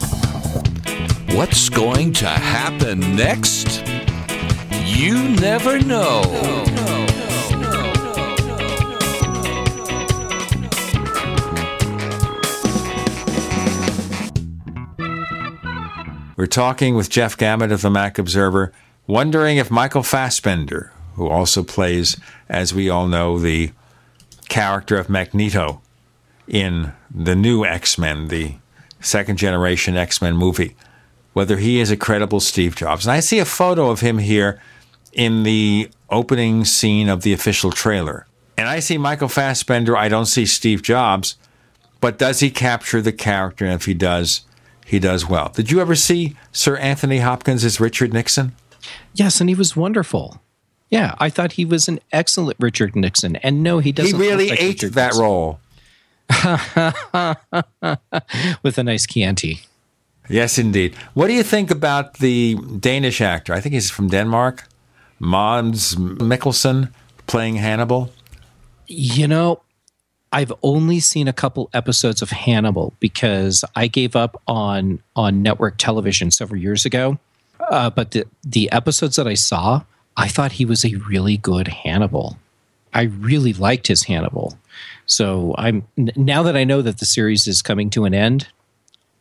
What's 1.35 1.67
going 1.69 2.13
to 2.13 2.27
happen 2.27 2.99
next? 3.15 3.83
You 4.85 5.29
never 5.29 5.79
know. 5.79 6.21
We're 16.37 16.45
talking 16.45 16.95
with 16.95 17.09
Jeff 17.09 17.35
Gamet 17.35 17.71
of 17.71 17.81
the 17.81 17.89
Mac 17.89 18.19
Observer, 18.19 18.71
wondering 19.07 19.57
if 19.57 19.71
Michael 19.71 20.03
Fassbender, 20.03 20.91
who 21.15 21.27
also 21.27 21.63
plays, 21.63 22.17
as 22.49 22.73
we 22.73 22.89
all 22.89 23.07
know, 23.07 23.39
the 23.39 23.71
character 24.47 24.97
of 24.97 25.09
Magneto 25.09 25.81
in 26.47 26.93
the 27.13 27.35
new 27.35 27.65
X 27.65 27.97
Men, 27.97 28.27
the 28.27 28.55
second 28.99 29.37
generation 29.37 29.97
X 29.97 30.21
Men 30.21 30.35
movie, 30.35 30.75
whether 31.33 31.57
he 31.57 31.79
is 31.79 31.91
a 31.91 31.97
credible 31.97 32.39
Steve 32.39 32.75
Jobs. 32.75 33.05
And 33.05 33.11
I 33.11 33.19
see 33.19 33.39
a 33.39 33.45
photo 33.45 33.89
of 33.89 34.01
him 34.01 34.19
here 34.19 34.61
in 35.13 35.43
the 35.43 35.89
opening 36.09 36.65
scene 36.65 37.09
of 37.09 37.21
the 37.21 37.33
official 37.33 37.71
trailer. 37.71 38.27
And 38.57 38.69
I 38.69 38.79
see 38.79 38.97
Michael 38.97 39.27
Fassbender. 39.27 39.97
I 39.97 40.07
don't 40.07 40.27
see 40.27 40.45
Steve 40.45 40.81
Jobs, 40.81 41.35
but 41.99 42.17
does 42.17 42.39
he 42.39 42.49
capture 42.49 43.01
the 43.01 43.11
character? 43.11 43.65
And 43.65 43.73
if 43.73 43.85
he 43.85 43.93
does, 43.93 44.41
he 44.85 44.99
does 44.99 45.27
well. 45.27 45.49
Did 45.49 45.71
you 45.71 45.81
ever 45.81 45.95
see 45.95 46.35
Sir 46.51 46.77
Anthony 46.77 47.19
Hopkins 47.19 47.65
as 47.65 47.79
Richard 47.79 48.13
Nixon? 48.13 48.55
Yes, 49.13 49.41
and 49.41 49.49
he 49.49 49.55
was 49.55 49.75
wonderful. 49.75 50.39
Yeah, 50.89 51.15
I 51.19 51.29
thought 51.29 51.53
he 51.53 51.65
was 51.65 51.87
an 51.87 51.99
excellent 52.11 52.57
Richard 52.59 52.95
Nixon. 52.95 53.35
And 53.37 53.63
no, 53.63 53.79
he 53.79 53.91
doesn't. 53.91 54.19
He 54.19 54.27
really 54.27 54.49
like 54.49 54.61
ate 54.61 54.83
Richard 54.83 54.93
that 54.93 55.07
Nixon. 55.07 55.23
role. 55.23 55.59
with 58.63 58.77
a 58.77 58.83
nice 58.83 59.05
Chianti. 59.05 59.61
Yes, 60.27 60.57
indeed. 60.57 60.95
What 61.13 61.27
do 61.27 61.33
you 61.33 61.43
think 61.43 61.69
about 61.69 62.15
the 62.15 62.55
Danish 62.79 63.21
actor? 63.21 63.53
I 63.53 63.61
think 63.61 63.73
he's 63.73 63.91
from 63.91 64.07
Denmark. 64.07 64.67
Mads 65.19 65.95
Mikkelsen 65.95 66.91
playing 67.27 67.55
Hannibal. 67.55 68.11
You 68.87 69.27
know, 69.27 69.61
I've 70.31 70.51
only 70.63 70.99
seen 70.99 71.27
a 71.27 71.33
couple 71.33 71.69
episodes 71.73 72.21
of 72.21 72.31
Hannibal 72.31 72.93
because 72.99 73.63
I 73.75 73.87
gave 73.87 74.15
up 74.15 74.41
on 74.47 74.99
on 75.15 75.41
network 75.41 75.77
television 75.77 76.31
several 76.31 76.59
years 76.59 76.85
ago. 76.85 77.19
Uh, 77.69 77.89
but 77.89 78.11
the 78.11 78.25
the 78.43 78.71
episodes 78.71 79.15
that 79.15 79.27
I 79.27 79.35
saw, 79.35 79.81
I 80.17 80.27
thought 80.27 80.53
he 80.53 80.65
was 80.65 80.85
a 80.85 80.95
really 80.95 81.37
good 81.37 81.67
Hannibal. 81.67 82.37
I 82.93 83.03
really 83.03 83.53
liked 83.53 83.87
his 83.87 84.03
Hannibal. 84.03 84.57
So 85.05 85.53
I'm 85.57 85.87
now 85.97 86.43
that 86.43 86.55
I 86.55 86.63
know 86.63 86.81
that 86.81 86.99
the 86.99 87.05
series 87.05 87.47
is 87.47 87.61
coming 87.61 87.89
to 87.91 88.05
an 88.05 88.13
end, 88.13 88.47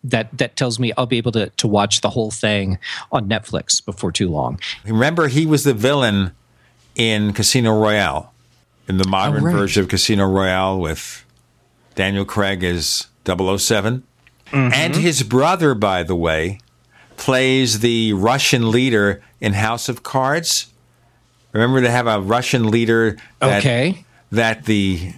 that 0.04 0.36
that 0.38 0.56
tells 0.56 0.78
me 0.78 0.92
I'll 0.96 1.06
be 1.06 1.18
able 1.18 1.32
to 1.32 1.50
to 1.50 1.66
watch 1.66 2.00
the 2.00 2.10
whole 2.10 2.30
thing 2.30 2.78
on 3.10 3.28
Netflix 3.28 3.84
before 3.84 4.12
too 4.12 4.28
long. 4.30 4.60
Remember, 4.84 5.28
he 5.28 5.46
was 5.46 5.64
the 5.64 5.74
villain 5.74 6.32
in 6.94 7.32
Casino 7.32 7.76
Royale, 7.78 8.32
in 8.88 8.98
the 8.98 9.08
modern 9.08 9.42
Oh, 9.42 9.46
right. 9.46 9.52
version 9.56 9.82
of 9.82 9.88
Casino 9.88 10.26
Royale 10.28 10.78
with 10.78 11.24
Daniel 11.96 12.24
Craig 12.24 12.62
as 12.62 13.06
7 13.26 14.02
Mm-hmm. 14.52 14.72
And 14.72 14.94
his 14.94 15.22
brother, 15.24 15.74
by 15.74 16.02
the 16.04 16.14
way, 16.14 16.60
plays 17.16 17.80
the 17.80 18.12
Russian 18.12 18.70
leader 18.70 19.22
in 19.40 19.54
House 19.54 19.88
of 19.88 20.02
Cards. 20.04 20.66
Remember 21.54 21.80
to 21.80 21.90
have 21.90 22.06
a 22.06 22.20
Russian 22.20 22.70
leader 22.70 23.16
that, 23.38 23.58
Okay. 23.60 24.04
that 24.32 24.64
the 24.66 25.12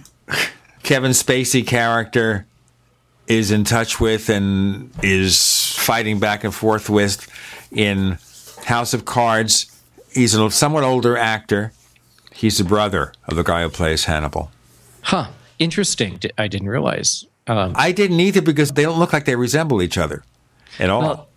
Kevin 0.83 1.11
Spacey 1.11 1.65
character 1.67 2.45
is 3.27 3.51
in 3.51 3.65
touch 3.65 3.99
with 3.99 4.29
and 4.29 4.91
is 5.03 5.73
fighting 5.77 6.19
back 6.19 6.43
and 6.45 6.53
forth 6.55 6.89
with 6.89 7.27
in 7.71 8.17
House 8.65 8.93
of 8.93 9.03
Cards. 9.03 9.65
He's 10.13 10.33
a 10.35 10.49
somewhat 10.51 10.83
older 10.83 11.17
actor. 11.17 11.73
He's 12.33 12.59
the 12.59 12.63
brother 12.63 13.11
of 13.27 13.35
the 13.35 13.43
guy 13.43 13.63
who 13.63 13.69
plays 13.69 14.05
Hannibal. 14.05 14.51
Huh. 15.01 15.27
Interesting. 15.59 16.19
I 16.37 16.47
didn't 16.47 16.69
realize. 16.69 17.25
Um, 17.47 17.73
I 17.75 17.91
didn't 17.91 18.19
either 18.19 18.41
because 18.43 18.71
they 18.71 18.83
don't 18.83 18.99
look 18.99 19.11
like 19.11 19.25
they 19.25 19.35
resemble 19.35 19.81
each 19.81 19.97
other 19.97 20.23
at 20.79 20.89
all. 20.91 21.01
Well, 21.01 21.27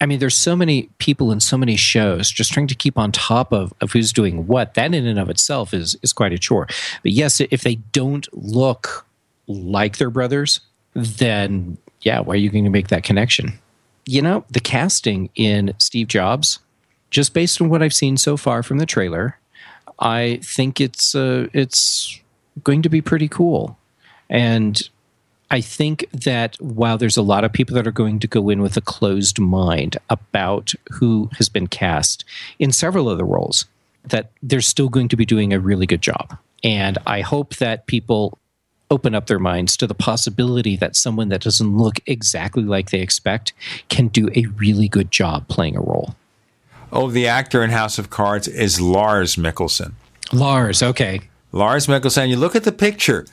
I 0.00 0.06
mean, 0.06 0.20
there's 0.20 0.36
so 0.36 0.54
many 0.54 0.88
people 0.98 1.32
in 1.32 1.40
so 1.40 1.58
many 1.58 1.76
shows. 1.76 2.30
Just 2.30 2.52
trying 2.52 2.68
to 2.68 2.74
keep 2.74 2.96
on 2.96 3.10
top 3.10 3.52
of, 3.52 3.74
of 3.80 3.92
who's 3.92 4.12
doing 4.12 4.46
what. 4.46 4.74
That 4.74 4.94
in 4.94 5.06
and 5.06 5.18
of 5.18 5.28
itself 5.28 5.74
is 5.74 5.96
is 6.02 6.12
quite 6.12 6.32
a 6.32 6.38
chore. 6.38 6.66
But 7.02 7.12
yes, 7.12 7.40
if 7.40 7.62
they 7.62 7.76
don't 7.92 8.28
look 8.32 9.06
like 9.46 9.98
their 9.98 10.10
brothers, 10.10 10.60
then 10.94 11.78
yeah, 12.02 12.20
why 12.20 12.34
are 12.34 12.36
you 12.36 12.50
going 12.50 12.64
to 12.64 12.70
make 12.70 12.88
that 12.88 13.02
connection? 13.02 13.58
You 14.06 14.22
know, 14.22 14.44
the 14.50 14.60
casting 14.60 15.30
in 15.34 15.74
Steve 15.78 16.08
Jobs, 16.08 16.60
just 17.10 17.34
based 17.34 17.60
on 17.60 17.68
what 17.68 17.82
I've 17.82 17.94
seen 17.94 18.16
so 18.16 18.36
far 18.36 18.62
from 18.62 18.78
the 18.78 18.86
trailer, 18.86 19.38
I 19.98 20.40
think 20.42 20.80
it's 20.80 21.14
uh, 21.14 21.48
it's 21.52 22.20
going 22.62 22.82
to 22.82 22.88
be 22.88 23.00
pretty 23.00 23.28
cool. 23.28 23.78
And 24.30 24.88
I 25.50 25.60
think 25.60 26.04
that 26.12 26.56
while 26.60 26.98
there's 26.98 27.16
a 27.16 27.22
lot 27.22 27.44
of 27.44 27.52
people 27.52 27.74
that 27.76 27.86
are 27.86 27.92
going 27.92 28.18
to 28.20 28.26
go 28.26 28.50
in 28.50 28.60
with 28.60 28.76
a 28.76 28.82
closed 28.82 29.38
mind 29.38 29.96
about 30.10 30.72
who 30.92 31.30
has 31.38 31.48
been 31.48 31.66
cast 31.66 32.24
in 32.58 32.70
several 32.70 33.08
of 33.08 33.16
the 33.16 33.24
roles, 33.24 33.64
that 34.04 34.30
they're 34.42 34.60
still 34.60 34.88
going 34.88 35.08
to 35.08 35.16
be 35.16 35.24
doing 35.24 35.52
a 35.52 35.60
really 35.60 35.86
good 35.86 36.02
job. 36.02 36.36
And 36.62 36.98
I 37.06 37.22
hope 37.22 37.56
that 37.56 37.86
people 37.86 38.38
open 38.90 39.14
up 39.14 39.26
their 39.26 39.38
minds 39.38 39.76
to 39.76 39.86
the 39.86 39.94
possibility 39.94 40.76
that 40.76 40.96
someone 40.96 41.28
that 41.28 41.42
doesn't 41.42 41.76
look 41.76 42.00
exactly 42.06 42.62
like 42.62 42.90
they 42.90 43.00
expect 43.00 43.52
can 43.88 44.08
do 44.08 44.28
a 44.34 44.46
really 44.56 44.88
good 44.88 45.10
job 45.10 45.46
playing 45.48 45.76
a 45.76 45.80
role. 45.80 46.14
Oh, 46.90 47.10
the 47.10 47.26
actor 47.26 47.62
in 47.62 47.70
House 47.70 47.98
of 47.98 48.08
Cards 48.08 48.48
is 48.48 48.80
Lars 48.80 49.36
Mikkelsen. 49.36 49.92
Lars, 50.32 50.82
okay. 50.82 51.20
Lars 51.52 51.86
Mikkelsen. 51.86 52.28
You 52.28 52.36
look 52.36 52.56
at 52.56 52.64
the 52.64 52.72
picture 52.72 53.26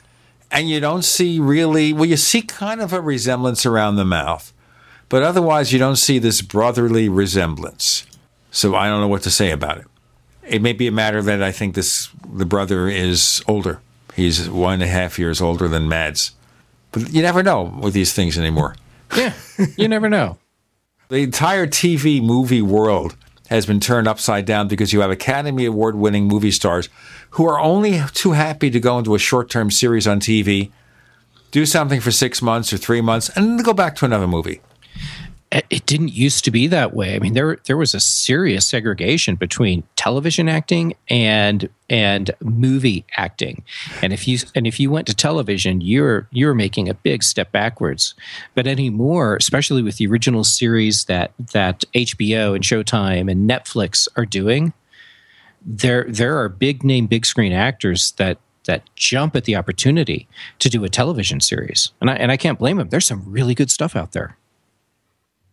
and 0.50 0.68
you 0.68 0.80
don't 0.80 1.04
see 1.04 1.38
really, 1.40 1.92
well, 1.92 2.04
you 2.04 2.16
see 2.16 2.42
kind 2.42 2.80
of 2.80 2.92
a 2.92 3.00
resemblance 3.00 3.66
around 3.66 3.96
the 3.96 4.04
mouth, 4.04 4.52
but 5.08 5.22
otherwise 5.22 5.72
you 5.72 5.78
don't 5.78 5.96
see 5.96 6.18
this 6.18 6.42
brotherly 6.42 7.08
resemblance. 7.08 8.06
So 8.50 8.74
I 8.74 8.88
don't 8.88 9.00
know 9.00 9.08
what 9.08 9.22
to 9.22 9.30
say 9.30 9.50
about 9.50 9.78
it. 9.78 9.86
It 10.48 10.62
may 10.62 10.72
be 10.72 10.86
a 10.86 10.92
matter 10.92 11.20
that 11.22 11.42
I 11.42 11.52
think 11.52 11.74
this 11.74 12.08
the 12.32 12.46
brother 12.46 12.88
is 12.88 13.42
older. 13.48 13.80
He's 14.14 14.48
one 14.48 14.74
and 14.74 14.82
a 14.84 14.86
half 14.86 15.18
years 15.18 15.40
older 15.40 15.68
than 15.68 15.88
Mads. 15.88 16.32
But 16.92 17.10
you 17.10 17.20
never 17.20 17.42
know 17.42 17.64
with 17.82 17.92
these 17.92 18.12
things 18.12 18.38
anymore. 18.38 18.76
Yeah, 19.14 19.34
you 19.76 19.88
never 19.88 20.08
know. 20.08 20.38
The 21.08 21.18
entire 21.18 21.66
TV 21.66 22.22
movie 22.22 22.62
world 22.62 23.16
has 23.48 23.66
been 23.66 23.80
turned 23.80 24.08
upside 24.08 24.44
down 24.44 24.68
because 24.68 24.92
you 24.92 25.00
have 25.00 25.10
Academy 25.10 25.66
Award 25.66 25.96
winning 25.96 26.26
movie 26.26 26.50
stars 26.50 26.88
who 27.36 27.46
are 27.46 27.60
only 27.60 28.00
too 28.14 28.32
happy 28.32 28.70
to 28.70 28.80
go 28.80 28.98
into 28.98 29.14
a 29.14 29.18
short 29.18 29.50
term 29.50 29.70
series 29.70 30.06
on 30.06 30.18
TV, 30.20 30.70
do 31.50 31.66
something 31.66 32.00
for 32.00 32.10
six 32.10 32.40
months 32.40 32.72
or 32.72 32.78
three 32.78 33.02
months, 33.02 33.28
and 33.36 33.46
then 33.46 33.62
go 33.62 33.74
back 33.74 33.94
to 33.94 34.06
another 34.06 34.26
movie. 34.26 34.62
it 35.52 35.84
didn't 35.84 36.12
used 36.12 36.46
to 36.46 36.50
be 36.50 36.66
that 36.66 36.94
way. 36.94 37.14
I 37.14 37.18
mean, 37.18 37.34
there 37.34 37.58
there 37.66 37.76
was 37.76 37.94
a 37.94 38.00
serious 38.00 38.66
segregation 38.66 39.36
between 39.36 39.82
television 39.96 40.48
acting 40.48 40.94
and 41.10 41.68
and 41.90 42.30
movie 42.40 43.04
acting. 43.18 43.62
And 44.00 44.14
if 44.14 44.26
you 44.26 44.38
and 44.54 44.66
if 44.66 44.80
you 44.80 44.90
went 44.90 45.06
to 45.08 45.14
television, 45.14 45.82
you're 45.82 46.28
you're 46.32 46.54
making 46.54 46.88
a 46.88 46.94
big 46.94 47.22
step 47.22 47.52
backwards. 47.52 48.14
But 48.54 48.66
anymore, 48.66 49.36
especially 49.36 49.82
with 49.82 49.98
the 49.98 50.06
original 50.06 50.42
series 50.42 51.04
that 51.04 51.32
that 51.52 51.84
HBO 51.94 52.54
and 52.54 52.64
Showtime 52.64 53.30
and 53.30 53.48
Netflix 53.48 54.08
are 54.16 54.24
doing, 54.24 54.72
there 55.66 56.04
there 56.08 56.38
are 56.38 56.48
big 56.48 56.84
name, 56.84 57.06
big 57.06 57.26
screen 57.26 57.52
actors 57.52 58.12
that 58.12 58.38
that 58.66 58.82
jump 58.96 59.36
at 59.36 59.44
the 59.44 59.54
opportunity 59.56 60.26
to 60.60 60.68
do 60.68 60.82
a 60.84 60.88
television 60.88 61.40
series. 61.40 61.90
And 62.00 62.08
I 62.10 62.14
and 62.14 62.30
I 62.32 62.36
can't 62.36 62.58
blame 62.58 62.76
them. 62.78 62.88
There's 62.88 63.06
some 63.06 63.24
really 63.26 63.54
good 63.54 63.70
stuff 63.70 63.94
out 63.96 64.12
there. 64.12 64.36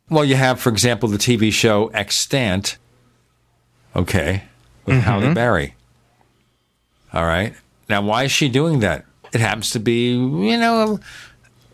Well, 0.09 0.25
you 0.25 0.35
have, 0.35 0.59
for 0.59 0.69
example, 0.69 1.09
the 1.09 1.17
TV 1.17 1.51
show 1.51 1.87
Extant. 1.87 2.77
Okay, 3.95 4.43
with 4.85 4.97
Mhm. 4.97 5.01
Halle 5.01 5.33
Berry. 5.33 5.75
All 7.13 7.25
right. 7.25 7.53
Now, 7.89 8.01
why 8.01 8.23
is 8.23 8.31
she 8.31 8.49
doing 8.49 8.79
that? 8.79 9.05
It 9.33 9.39
happens 9.41 9.69
to 9.71 9.79
be, 9.79 10.11
you 10.11 10.57
know, 10.57 10.99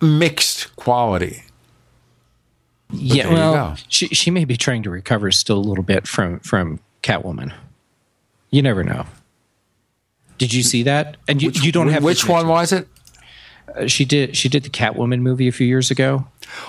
mixed 0.01 0.75
quality. 0.75 1.43
yeah, 2.91 3.31
well, 3.31 3.77
she 3.87 4.07
she 4.07 4.31
may 4.31 4.45
be 4.45 4.57
trying 4.57 4.83
to 4.83 4.89
recover 4.89 5.31
still 5.31 5.57
a 5.57 5.65
little 5.67 5.83
bit 5.83 6.07
from 6.07 6.39
from 6.39 6.79
Catwoman. 7.03 7.53
You 8.51 8.61
never 8.61 8.83
know. 8.83 9.05
Did 10.37 10.53
you 10.53 10.63
see 10.63 10.83
that? 10.83 11.17
And 11.27 11.41
you, 11.41 11.51
you 11.51 11.71
don't 11.71 11.89
have 11.89 12.03
which 12.03 12.27
one 12.27 12.47
was 12.47 12.71
it? 12.71 12.87
Uh, 13.75 13.87
she 13.87 14.05
did 14.05 14.35
she 14.35 14.49
did 14.49 14.63
the 14.63 14.69
Catwoman 14.69 15.19
movie 15.21 15.47
a 15.47 15.51
few 15.51 15.67
years 15.67 15.91
ago. 15.91 16.25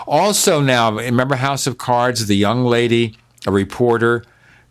Also, 0.07 0.61
now 0.61 0.93
remember 0.93 1.37
House 1.37 1.67
of 1.67 1.79
Cards, 1.79 2.27
the 2.27 2.37
young 2.37 2.65
lady, 2.65 3.17
a 3.47 3.51
reporter 3.53 4.25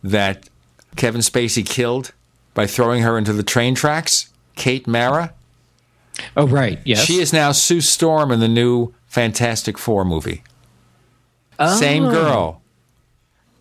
that 0.04 0.48
Kevin 0.96 1.22
Spacey 1.22 1.66
killed 1.66 2.12
by 2.54 2.68
throwing 2.68 3.02
her 3.04 3.18
into 3.18 3.34
the 3.34 3.42
train 3.44 3.74
tracks. 3.74 4.32
Kate 4.56 4.86
Mara. 4.86 5.34
Oh 6.36 6.46
right, 6.48 6.80
yes. 6.84 7.06
She 7.06 7.20
is 7.22 7.32
now 7.34 7.52
Sue 7.54 7.82
Storm 7.82 8.32
in 8.32 8.42
the 8.42 8.48
new 8.50 8.94
Fantastic 9.08 9.78
Four 9.78 10.04
movie. 10.06 10.44
Same 11.78 12.06
Oh. 12.06 12.12
girl. 12.12 12.62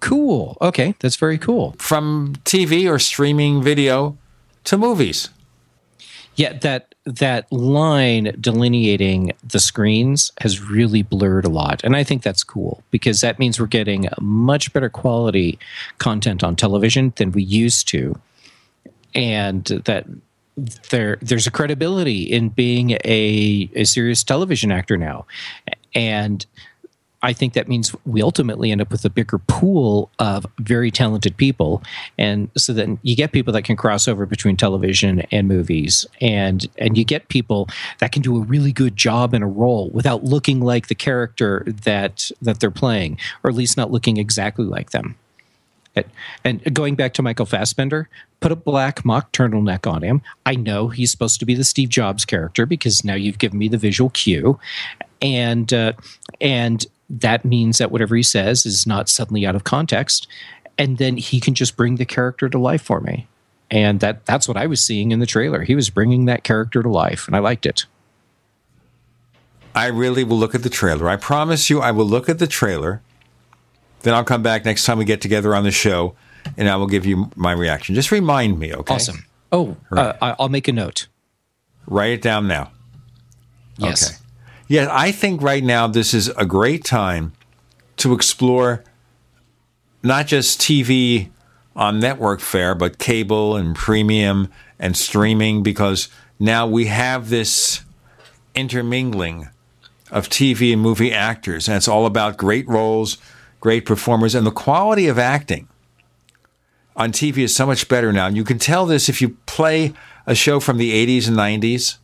Cool. 0.01 0.57
Okay, 0.61 0.95
that's 1.01 1.17
very 1.17 1.39
cool. 1.39 1.75
From 1.79 2.35
TV 2.45 2.89
or 2.91 2.99
streaming 2.99 3.63
video 3.63 4.17
to 4.65 4.79
movies. 4.79 5.29
Yeah, 6.37 6.53
that 6.59 6.95
that 7.05 7.51
line 7.51 8.37
delineating 8.41 9.33
the 9.43 9.59
screens 9.59 10.31
has 10.41 10.61
really 10.63 11.03
blurred 11.03 11.45
a 11.45 11.49
lot, 11.49 11.83
and 11.83 11.97
I 11.97 12.05
think 12.05 12.23
that's 12.23 12.45
cool 12.45 12.83
because 12.93 13.23
that 13.23 13.41
means 13.41 13.59
we're 13.59 13.67
getting 13.67 14.09
much 14.21 14.73
better 14.73 14.89
quality 14.89 15.59
content 15.99 16.45
on 16.45 16.55
television 16.55 17.13
than 17.17 17.33
we 17.33 17.43
used 17.43 17.89
to, 17.89 18.21
and 19.17 19.65
that 19.65 20.07
there 20.91 21.19
there's 21.21 21.49
a 21.49 21.51
credibility 21.51 22.23
in 22.23 22.51
being 22.51 22.93
a 23.05 23.69
a 23.75 23.83
serious 23.83 24.23
television 24.23 24.71
actor 24.71 24.97
now, 24.97 25.27
and 25.93 26.47
I 27.23 27.33
think 27.33 27.55
that 27.55 27.69
means 27.69 27.95
we 28.07 28.23
ultimately 28.23 28.71
end 28.71 28.81
up 28.81 28.93
with 28.93 29.05
a 29.05 29.11
bigger 29.11 29.39
pool 29.39 30.11
of 30.21 30.47
very 30.59 30.91
talented 30.91 31.37
people, 31.37 31.83
and 32.17 32.49
so 32.57 32.73
then 32.73 32.99
you 33.03 33.17
get 33.17 33.33
people 33.33 33.53
that 33.55 33.63
can 33.63 33.77
cross 33.77 34.07
over 34.07 34.25
between 34.25 34.57
television 34.57 35.21
and 35.33 35.49
movies, 35.49 36.07
and 36.21 36.67
and 36.79 36.97
you 36.97 37.05
get 37.05 37.29
people 37.29 37.69
that 37.99 38.13
can 38.13 38.23
do 38.23 38.37
a 38.37 38.41
really 38.41 38.73
good 38.73 38.97
job 38.97 39.35
in 39.35 39.43
a 39.43 39.49
role 39.49 39.91
without 39.91 40.23
looking 40.23 40.61
like 40.61 40.87
the 40.87 40.95
character 40.95 41.65
that 41.67 42.31
that 42.41 42.61
they're 42.61 42.71
playing, 42.71 43.19
or 43.43 43.51
at 43.51 43.57
least 43.57 43.77
not 43.77 43.91
looking 43.91 44.17
exactly 44.17 44.65
like 44.65 44.91
them. 44.91 45.17
And- 46.45 46.63
going 46.73 46.95
back 46.95 47.15
to 47.15 47.23
Michael 47.23 47.47
Fassbender, 47.47 48.09
put 48.41 48.53
a 48.53 48.57
black 48.57 49.05
mock 49.05 49.33
turtleneck 49.33 49.91
on 49.91 50.03
him. 50.03 50.23
I 50.47 50.55
know 50.55 50.89
he's 50.89 51.11
supposed 51.11 51.41
to 51.41 51.47
be 51.47 51.55
the 51.55 51.65
Steve 51.65 51.89
Jobs 51.89 52.25
character 52.25 52.67
because 52.67 53.05
now 53.05 53.15
you've 53.15 53.39
given 53.39 53.59
me 53.59 53.67
the 53.67 53.79
visual 53.79 54.11
cue, 54.11 54.59
and 55.21 55.73
uh, 55.73 55.95
and 56.41 56.87
that 57.11 57.45
means 57.45 57.79
that 57.79 57.91
whatever 57.91 58.15
he 58.17 58.23
says 58.23 58.67
is 58.67 58.87
not 58.87 59.09
suddenly 59.09 59.47
out 59.47 59.55
of 59.55 59.65
context, 59.65 60.27
and 60.77 60.99
then 60.99 61.17
he 61.17 61.41
can 61.41 61.55
just 61.55 61.77
bring 61.77 61.97
the 61.97 62.05
character 62.05 62.49
to 62.49 62.59
life 62.59 62.83
for 62.83 63.01
me. 63.01 63.27
And 63.71 64.01
that 64.01 64.25
that's 64.27 64.49
what 64.49 64.57
I 64.57 64.67
was 64.67 64.81
seeing 64.83 65.11
in 65.13 65.19
the 65.21 65.27
trailer. 65.27 65.63
He 65.63 65.75
was 65.75 65.91
bringing 65.91 66.25
that 66.27 66.45
character 66.45 66.83
to 66.83 66.89
life, 66.89 67.27
and 67.27 67.37
I 67.37 67.41
liked 67.41 67.67
it. 67.67 67.85
I 69.75 69.87
really 69.87 70.25
will 70.25 70.39
look 70.39 70.55
at 70.55 70.63
the 70.63 70.71
trailer. 70.71 71.09
I 71.09 71.17
promise 71.17 71.69
you, 71.71 71.81
I 71.81 71.91
will 71.91 72.07
look 72.07 72.29
at 72.29 72.39
the 72.39 72.47
trailer. 72.47 73.03
Then 74.03 74.15
I'll 74.15 74.25
come 74.25 74.43
back 74.43 74.65
next 74.65 74.85
time 74.85 74.99
we 74.99 75.05
get 75.05 75.21
together 75.21 75.55
on 75.55 75.65
the 75.65 75.71
show, 75.71 76.15
and 76.57 76.69
I 76.69 76.77
will 76.77 76.87
give 76.87 77.05
you 77.05 77.31
my 77.37 77.53
reaction. 77.53 77.95
Just 77.95 78.11
remind 78.11 78.59
me, 78.59 78.73
okay? 78.75 78.95
Awesome. 78.95 79.25
Oh, 79.53 79.77
uh, 79.91 80.15
I- 80.23 80.37
I'll 80.39 80.49
make 80.49 80.69
a 80.69 80.73
note. 80.73 81.07
Write 81.87 82.13
it 82.13 82.23
down 82.23 82.47
now. 82.49 82.71
Yes. 83.77 84.09
Okay. 84.11 84.19
Yeah, 84.69 84.89
I 84.91 85.13
think 85.13 85.41
right 85.41 85.65
now 85.65 85.87
this 85.87 86.13
is 86.13 86.29
a 86.29 86.45
great 86.45 86.85
time 86.85 87.33
to 87.97 88.13
explore 88.13 88.85
not 90.03 90.27
just 90.27 90.61
TV 90.61 91.31
on 91.75 91.99
network 91.99 92.41
fare, 92.41 92.75
but 92.75 92.99
cable 92.99 93.57
and 93.57 93.75
premium 93.75 94.51
and 94.79 94.95
streaming 94.95 95.63
because 95.63 96.09
now 96.39 96.67
we 96.67 96.87
have 96.87 97.31
this 97.31 97.83
intermingling 98.55 99.49
of 100.11 100.29
TV 100.29 100.75
and 100.75 100.83
movie 100.83 101.13
actors, 101.13 101.67
and 101.67 101.77
it's 101.77 101.89
all 101.89 102.05
about 102.05 102.37
great 102.37 102.69
roles, 102.69 103.17
great 103.61 103.87
performers, 103.87 104.35
and 104.35 104.47
the 104.47 104.51
quality 104.51 105.09
of 105.09 105.19
acting 105.19 105.67
on 106.95 107.11
TV 107.11 107.39
is 107.39 107.57
so 107.57 107.65
much 107.65 107.89
better 107.89 108.13
now. 108.13 108.27
And 108.27 108.37
you 108.37 108.45
can 108.45 108.59
tell 108.59 108.85
this 108.85 109.09
if 109.09 109.23
you 109.23 109.31
play 109.47 109.95
a 110.27 110.35
show 110.35 110.61
from 110.61 110.77
the 110.77 110.93
80s 110.93 111.27
and 111.27 111.37
90s 111.37 111.97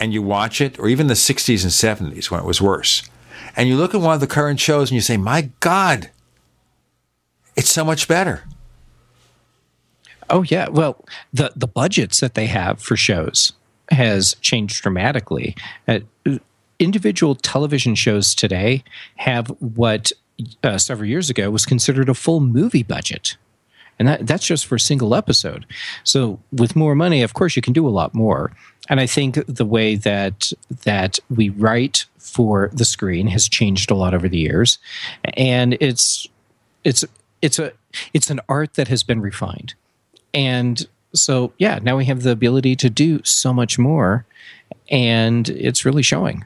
and 0.00 0.12
you 0.12 0.22
watch 0.22 0.60
it, 0.60 0.78
or 0.78 0.88
even 0.88 1.06
the 1.06 1.14
60s 1.14 1.62
and 1.62 2.10
70s 2.10 2.30
when 2.30 2.40
it 2.40 2.46
was 2.46 2.60
worse, 2.60 3.08
and 3.54 3.68
you 3.68 3.76
look 3.76 3.94
at 3.94 4.00
one 4.00 4.14
of 4.14 4.20
the 4.20 4.26
current 4.26 4.58
shows 4.58 4.90
and 4.90 4.94
you 4.96 5.00
say, 5.00 5.16
my 5.16 5.50
God, 5.60 6.10
it's 7.56 7.70
so 7.70 7.84
much 7.84 8.08
better. 8.08 8.44
Oh 10.30 10.42
yeah. 10.42 10.68
Well, 10.68 11.04
the 11.32 11.52
the 11.56 11.66
budgets 11.66 12.20
that 12.20 12.34
they 12.34 12.46
have 12.46 12.80
for 12.80 12.96
shows 12.96 13.52
has 13.90 14.34
changed 14.40 14.80
dramatically. 14.82 15.56
Uh, 15.88 16.00
individual 16.78 17.34
television 17.34 17.94
shows 17.94 18.34
today 18.34 18.82
have 19.16 19.48
what 19.58 20.12
uh, 20.62 20.78
several 20.78 21.08
years 21.08 21.28
ago 21.28 21.50
was 21.50 21.66
considered 21.66 22.08
a 22.08 22.14
full 22.14 22.40
movie 22.40 22.82
budget. 22.82 23.36
And 23.98 24.08
that, 24.08 24.26
that's 24.26 24.46
just 24.46 24.64
for 24.64 24.76
a 24.76 24.80
single 24.80 25.14
episode. 25.14 25.66
So 26.04 26.40
with 26.50 26.74
more 26.74 26.94
money, 26.94 27.22
of 27.22 27.34
course, 27.34 27.54
you 27.54 27.60
can 27.60 27.74
do 27.74 27.86
a 27.86 27.90
lot 27.90 28.14
more. 28.14 28.50
And 28.90 29.00
I 29.00 29.06
think 29.06 29.38
the 29.46 29.64
way 29.64 29.94
that 29.94 30.52
that 30.82 31.20
we 31.34 31.48
write 31.48 32.04
for 32.18 32.70
the 32.72 32.84
screen 32.84 33.28
has 33.28 33.48
changed 33.48 33.90
a 33.90 33.94
lot 33.94 34.12
over 34.12 34.28
the 34.28 34.38
years, 34.38 34.78
and 35.34 35.78
it's 35.80 36.28
it's 36.84 37.04
it's 37.40 37.58
a 37.60 37.72
it's 38.12 38.30
an 38.30 38.40
art 38.48 38.74
that 38.74 38.88
has 38.88 39.04
been 39.04 39.20
refined. 39.20 39.74
And 40.34 40.86
so, 41.14 41.52
yeah, 41.58 41.78
now 41.82 41.96
we 41.96 42.04
have 42.06 42.22
the 42.22 42.30
ability 42.32 42.76
to 42.76 42.90
do 42.90 43.22
so 43.24 43.52
much 43.52 43.78
more, 43.78 44.26
and 44.90 45.48
it's 45.48 45.84
really 45.84 46.02
showing. 46.02 46.44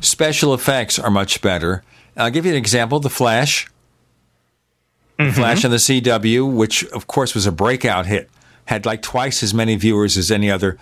Special 0.00 0.54
effects 0.54 0.98
are 0.98 1.10
much 1.10 1.42
better. 1.42 1.82
I'll 2.16 2.30
give 2.30 2.44
you 2.44 2.52
an 2.52 2.58
example 2.58 3.00
The 3.00 3.10
Flash. 3.10 3.68
Mm-hmm. 5.18 5.32
Flash 5.32 5.64
on 5.64 5.70
the 5.70 5.76
CW, 5.76 6.50
which 6.54 6.84
of 6.86 7.06
course 7.06 7.34
was 7.34 7.46
a 7.46 7.52
breakout 7.52 8.06
hit, 8.06 8.30
had 8.66 8.86
like 8.86 9.02
twice 9.02 9.42
as 9.42 9.52
many 9.52 9.76
viewers 9.76 10.16
as 10.16 10.30
any 10.30 10.50
other 10.50 10.78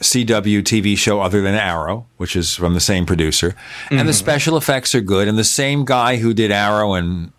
CW 0.00 0.62
TV 0.62 0.96
show 0.96 1.20
other 1.20 1.42
than 1.42 1.54
Arrow, 1.54 2.06
which 2.18 2.36
is 2.36 2.54
from 2.54 2.74
the 2.74 2.80
same 2.80 3.04
producer. 3.06 3.54
And 3.90 4.08
the 4.08 4.12
Mhm. 4.12 4.16
special 4.16 4.56
effects 4.56 4.94
are 4.94 5.00
good. 5.00 5.26
And 5.28 5.36
the 5.38 5.44
same 5.44 5.84
guy 5.84 6.16
who 6.18 6.32
did 6.34 6.50
Arrow 6.52 6.94
and 6.94 7.32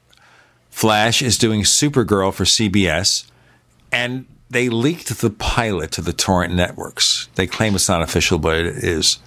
Flash 0.70 1.22
is 1.22 1.38
doing 1.38 1.64
Supergirl 1.64 2.34
for 2.34 2.46
CBS. 2.46 3.24
And 3.92 4.26
they 4.50 4.68
leaked 4.70 5.20
the 5.22 5.30
pilot 5.30 5.92
to 5.92 6.02
the 6.02 6.14
torrent 6.14 6.54
networks. 6.54 7.28
They 7.36 7.48
claim 7.48 7.76
it's 7.76 7.88
not 7.90 8.02
official, 8.02 8.38
but 8.40 8.58
it 8.58 8.84
is. 8.84 9.20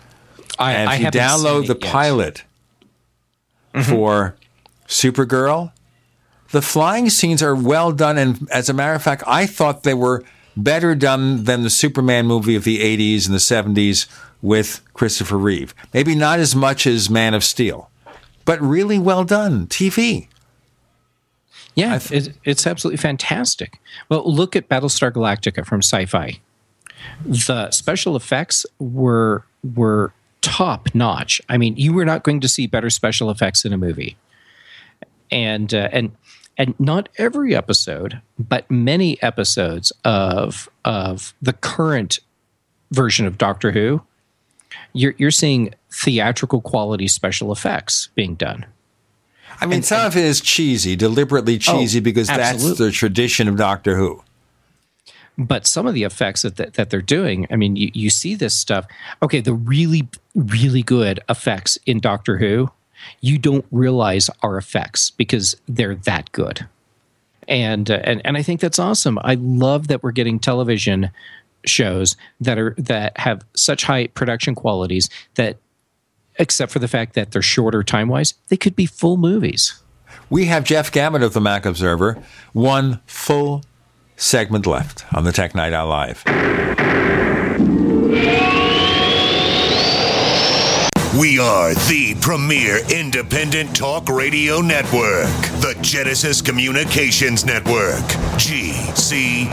I, 0.59 0.73
and 0.73 0.83
if 0.85 0.89
I 0.91 0.97
you 0.97 1.07
download 1.11 1.67
the 1.67 1.79
yet. 1.81 1.93
pilot 1.93 2.43
for 3.85 4.37
Supergirl, 4.89 5.73
the 6.51 6.63
flying 6.63 7.09
scenes 7.09 7.43
are 7.43 7.55
well 7.55 7.93
done. 7.93 8.19
And 8.19 8.49
as 8.53 8.69
a 8.69 8.73
matter 8.75 8.93
of 8.93 9.03
fact, 9.03 9.23
I 9.27 9.47
thought 9.47 9.83
they 9.85 9.95
were 9.95 10.23
better 10.57 10.95
done 10.95 11.45
than 11.45 11.63
the 11.63 11.71
Superman 11.71 12.27
movie 12.27 12.57
of 12.57 12.65
the 12.65 12.79
80s 12.81 13.27
and 13.27 13.35
the 13.35 13.39
70s 13.39 14.07
with 14.43 14.81
Christopher 14.95 15.39
Reeve. 15.39 15.75
Maybe 15.95 16.15
not 16.15 16.39
as 16.39 16.55
much 16.55 16.87
as 16.87 17.09
Man 17.09 17.35
of 17.35 17.45
Steel, 17.45 17.91
but 18.45 18.61
really 18.61 18.99
well 18.99 19.25
done 19.25 19.67
TV. 19.67 20.29
Yeah, 21.75 21.99
it, 22.11 22.35
it's 22.45 22.67
absolutely 22.67 22.99
fantastic. 22.99 23.81
Well, 24.09 24.31
look 24.31 24.55
at 24.57 24.69
Battlestar 24.69 25.11
Galactica 25.11 25.65
from 25.65 25.81
Sci-Fi. 25.81 26.39
The 27.25 27.71
special 27.71 28.15
effects 28.17 28.67
were 28.79 29.45
were 29.75 30.13
top 30.43 30.95
notch. 30.95 31.41
I 31.49 31.57
mean, 31.57 31.77
you 31.77 31.93
were 31.93 32.05
not 32.05 32.25
going 32.25 32.41
to 32.41 32.49
see 32.49 32.67
better 32.67 32.91
special 32.91 33.31
effects 33.31 33.65
in 33.65 33.73
a 33.73 33.79
movie. 33.79 34.17
and 35.31 35.73
uh, 35.73 35.89
and 35.93 36.13
and 36.63 36.79
not 36.79 37.09
every 37.19 37.57
episode, 37.57 38.23
but 38.39 38.71
many 38.71 39.21
episodes 39.21 39.93
of 40.05 40.71
of 40.85 41.35
the 41.43 41.53
current 41.53 42.21
version 42.93 43.27
of 43.27 43.37
Doctor 43.37 43.73
Who, 43.73 44.03
you're 44.93 45.15
you're 45.19 45.33
seeing 45.33 45.75
theatrical 45.91 46.61
quality 46.61 47.09
special 47.09 47.51
effects 47.51 48.11
being 48.15 48.37
done. 48.37 48.65
I 49.61 49.67
mean, 49.67 49.77
and, 49.77 49.85
some 49.85 49.99
and, 49.99 50.07
of 50.07 50.17
it 50.17 50.25
is 50.25 50.41
cheesy, 50.41 50.95
deliberately 50.95 51.57
oh, 51.57 51.59
cheesy, 51.59 51.99
oh, 51.99 52.03
because 52.03 52.31
absolutely. 52.31 52.69
that's 52.69 52.79
the 52.79 52.93
tradition 52.93 53.49
of 53.49 53.57
Doctor 53.57 53.97
Who. 53.97 54.23
But 55.37 55.67
some 55.67 55.89
of 55.89 55.95
the 55.95 56.05
effects 56.05 56.43
that, 56.43 56.57
that, 56.57 56.75
that 56.75 56.91
they're 56.91 57.01
doing, 57.03 57.49
I 57.51 57.57
mean, 57.57 57.75
you, 57.75 57.91
you 57.93 58.09
see 58.09 58.37
this 58.37 58.55
stuff. 58.55 58.87
Okay, 59.21 59.41
the 59.41 59.55
really, 59.55 60.09
really 60.37 60.83
good 60.83 61.21
effects 61.29 61.77
in 61.87 61.99
Doctor 61.99 62.39
Who, 62.39 62.71
you 63.21 63.39
don't 63.39 63.65
realize 63.71 64.31
are 64.43 64.57
effects 64.57 65.11
because 65.11 65.57
they're 65.69 65.95
that 65.95 66.31
good. 66.33 66.67
And, 67.49 67.91
uh, 67.91 68.01
and 68.05 68.23
and 68.25 68.37
I 68.37 68.43
think 68.43 68.61
that's 68.61 68.79
awesome. 68.79 69.19
I 69.23 69.35
love 69.35 69.89
that 69.89 70.03
we're 70.03 70.13
getting 70.13 70.39
television 70.39 71.11
shows 71.65 72.17
that 72.41 72.59
are 72.59 72.75
that 72.79 73.17
have 73.19 73.45
such 73.55 73.85
high 73.85 74.09
production 74.09 74.55
qualities 74.55 75.09
that 75.35 75.59
except 76.39 76.73
for 76.73 76.79
the 76.79 76.89
fact 76.89 77.15
that 77.15 77.31
they're 77.31 77.43
shorter 77.43 77.83
time 77.83 78.09
wise, 78.09 78.35
they 78.49 78.57
could 78.57 78.75
be 78.75 78.87
full 78.87 79.17
movies. 79.17 79.81
We 80.31 80.47
have 80.47 80.65
Jeff 80.65 80.91
Gamet 80.91 81.23
of 81.23 81.35
the 81.35 81.41
Mac 81.41 81.67
Observer, 81.67 82.23
one 82.53 83.01
full 83.07 83.63
segment 84.17 84.67
left 84.67 85.05
on 85.15 85.25
the 85.25 85.33
Tech 85.33 85.55
Night 85.55 85.73
Owl 85.73 85.89
Live. 85.89 86.25
We 91.23 91.39
are 91.39 91.73
the 91.73 92.17
premier 92.21 92.81
independent 92.91 93.77
talk 93.77 94.09
radio 94.09 94.61
network, 94.61 95.31
the 95.61 95.79
Genesis 95.81 96.43
Communications 96.43 97.45
Network, 97.45 98.03
GCN. 98.43 99.53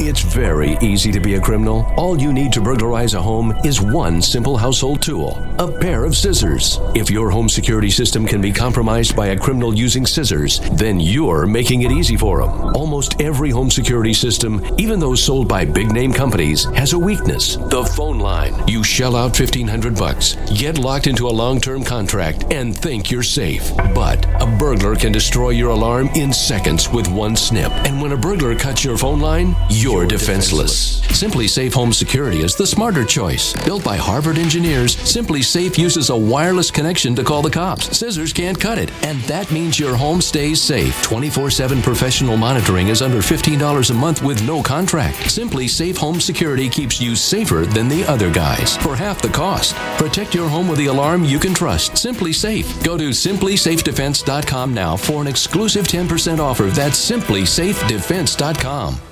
It's 0.00 0.20
very 0.20 0.78
easy 0.80 1.10
to 1.12 1.20
be 1.20 1.34
a 1.34 1.40
criminal. 1.40 1.92
All 1.96 2.20
you 2.20 2.32
need 2.32 2.52
to 2.52 2.60
burglarize 2.60 3.14
a 3.14 3.20
home 3.20 3.52
is 3.64 3.80
one 3.80 4.22
simple 4.22 4.56
household 4.56 5.02
tool 5.02 5.44
a 5.58 5.66
pair 5.80 6.04
of 6.04 6.16
scissors. 6.16 6.78
If 6.94 7.10
your 7.10 7.30
home 7.30 7.48
security 7.48 7.90
system 7.90 8.26
can 8.26 8.40
be 8.40 8.52
compromised 8.52 9.16
by 9.16 9.28
a 9.28 9.38
criminal 9.38 9.74
using 9.74 10.06
scissors, 10.06 10.60
then 10.72 11.00
you're 11.00 11.46
making 11.46 11.82
it 11.82 11.90
easy 11.90 12.16
for 12.16 12.40
them. 12.40 12.76
Almost 12.76 13.20
every 13.20 13.50
home 13.50 13.70
security 13.70 14.14
system, 14.14 14.64
even 14.78 15.00
those 15.00 15.20
sold 15.20 15.48
by 15.48 15.64
big 15.64 15.90
name 15.90 16.12
companies, 16.12 16.64
has 16.76 16.92
a 16.92 16.98
weakness 16.98 17.56
the 17.56 17.84
phone 17.84 18.20
line. 18.20 18.54
You 18.68 18.84
shell 18.84 19.16
out 19.16 19.38
1500 19.38 19.96
bucks, 19.96 20.36
get 20.54 20.78
locked 20.78 21.08
into 21.08 21.28
a 21.28 21.30
long 21.30 21.60
term 21.60 21.82
contract, 21.82 22.44
and 22.52 22.76
think 22.76 23.10
you're 23.10 23.24
safe. 23.24 23.76
But 23.94 24.24
a 24.40 24.46
burglar 24.58 24.94
can 24.94 25.10
destroy 25.10 25.50
your 25.50 25.70
alarm 25.70 26.08
in 26.14 26.32
seconds 26.32 26.88
with 26.88 27.08
one 27.08 27.34
snip. 27.34 27.72
And 27.84 28.00
when 28.00 28.12
a 28.12 28.16
burglar 28.16 28.54
cuts 28.54 28.84
your 28.84 28.96
phone 28.96 29.18
line, 29.18 29.56
you're 29.70 30.06
defenseless. 30.06 31.00
SimpliSafe 31.08 31.72
Home 31.74 31.92
Security 31.92 32.40
is 32.40 32.54
the 32.54 32.66
smarter 32.66 33.04
choice. 33.04 33.52
Built 33.64 33.84
by 33.84 33.96
Harvard 33.96 34.38
engineers, 34.38 34.96
SimpliSafe 34.96 35.76
uses 35.76 36.10
a 36.10 36.16
wireless 36.16 36.70
connection 36.70 37.14
to 37.16 37.24
call 37.24 37.42
the 37.42 37.50
cops. 37.50 37.96
Scissors 37.96 38.32
can't 38.32 38.60
cut 38.60 38.78
it, 38.78 38.90
and 39.04 39.18
that 39.22 39.50
means 39.50 39.78
your 39.78 39.96
home 39.96 40.20
stays 40.20 40.62
safe. 40.62 41.02
24 41.02 41.50
7 41.50 41.82
professional 41.82 42.36
monitoring 42.36 42.88
is 42.88 43.02
under 43.02 43.18
$15 43.18 43.90
a 43.90 43.94
month 43.94 44.22
with 44.22 44.46
no 44.46 44.62
contract. 44.62 45.16
SimpliSafe 45.16 45.96
Home 45.96 46.20
Security 46.20 46.68
keeps 46.68 47.00
you 47.00 47.16
safer 47.16 47.66
than 47.66 47.88
the 47.88 48.04
other 48.04 48.30
guys 48.32 48.76
for 48.76 48.94
half 48.94 49.20
the 49.22 49.28
cost. 49.28 49.74
Protect 49.98 50.34
your 50.34 50.48
home 50.48 50.68
with 50.68 50.78
the 50.78 50.86
alarm 50.86 51.24
you 51.24 51.38
can 51.38 51.54
trust. 51.54 51.92
SimpliSafe. 51.92 52.84
Go 52.84 52.96
to 52.96 53.10
simplisafedefense.com 53.10 54.72
now 54.74 54.96
for 54.96 55.20
an 55.20 55.26
exclusive 55.26 55.86
10% 55.86 56.38
offer. 56.38 56.64
That's 56.64 57.10
simplisafedefense.com. 57.10 59.07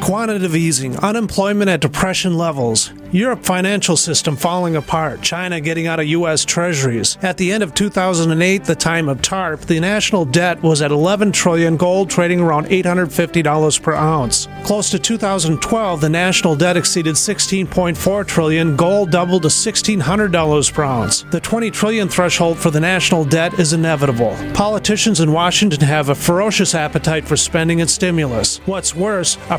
Quantitative 0.00 0.56
easing, 0.56 0.96
unemployment 0.98 1.68
at 1.68 1.80
depression 1.80 2.36
levels, 2.36 2.92
Europe 3.12 3.44
financial 3.44 3.96
system 3.96 4.36
falling 4.36 4.76
apart, 4.76 5.20
China 5.20 5.60
getting 5.60 5.88
out 5.88 5.98
of 5.98 6.06
U.S. 6.06 6.44
treasuries. 6.44 7.18
At 7.22 7.36
the 7.36 7.50
end 7.52 7.64
of 7.64 7.74
2008, 7.74 8.64
the 8.64 8.74
time 8.76 9.08
of 9.08 9.20
TARP, 9.20 9.62
the 9.62 9.80
national 9.80 10.24
debt 10.24 10.62
was 10.62 10.80
at 10.80 10.92
11 10.92 11.32
trillion, 11.32 11.76
gold 11.76 12.08
trading 12.08 12.40
around 12.40 12.66
$850 12.66 13.82
per 13.82 13.94
ounce. 13.94 14.48
Close 14.64 14.90
to 14.90 14.98
2012, 14.98 16.00
the 16.00 16.08
national 16.08 16.54
debt 16.54 16.76
exceeded 16.76 17.16
16.4 17.16 18.26
trillion, 18.26 18.76
gold 18.76 19.10
doubled 19.10 19.42
to 19.42 19.48
$1,600 19.48 20.72
per 20.72 20.82
ounce. 20.84 21.22
The 21.30 21.40
20 21.40 21.70
trillion 21.72 22.08
threshold 22.08 22.58
for 22.58 22.70
the 22.70 22.80
national 22.80 23.24
debt 23.24 23.58
is 23.58 23.72
inevitable. 23.72 24.36
Politicians 24.54 25.20
in 25.20 25.32
Washington 25.32 25.80
have 25.80 26.10
a 26.10 26.14
ferocious 26.14 26.76
appetite 26.76 27.24
for 27.24 27.36
spending 27.36 27.80
and 27.80 27.90
stimulus. 27.90 28.58
What's 28.66 28.94
worse, 28.94 29.36
a 29.50 29.58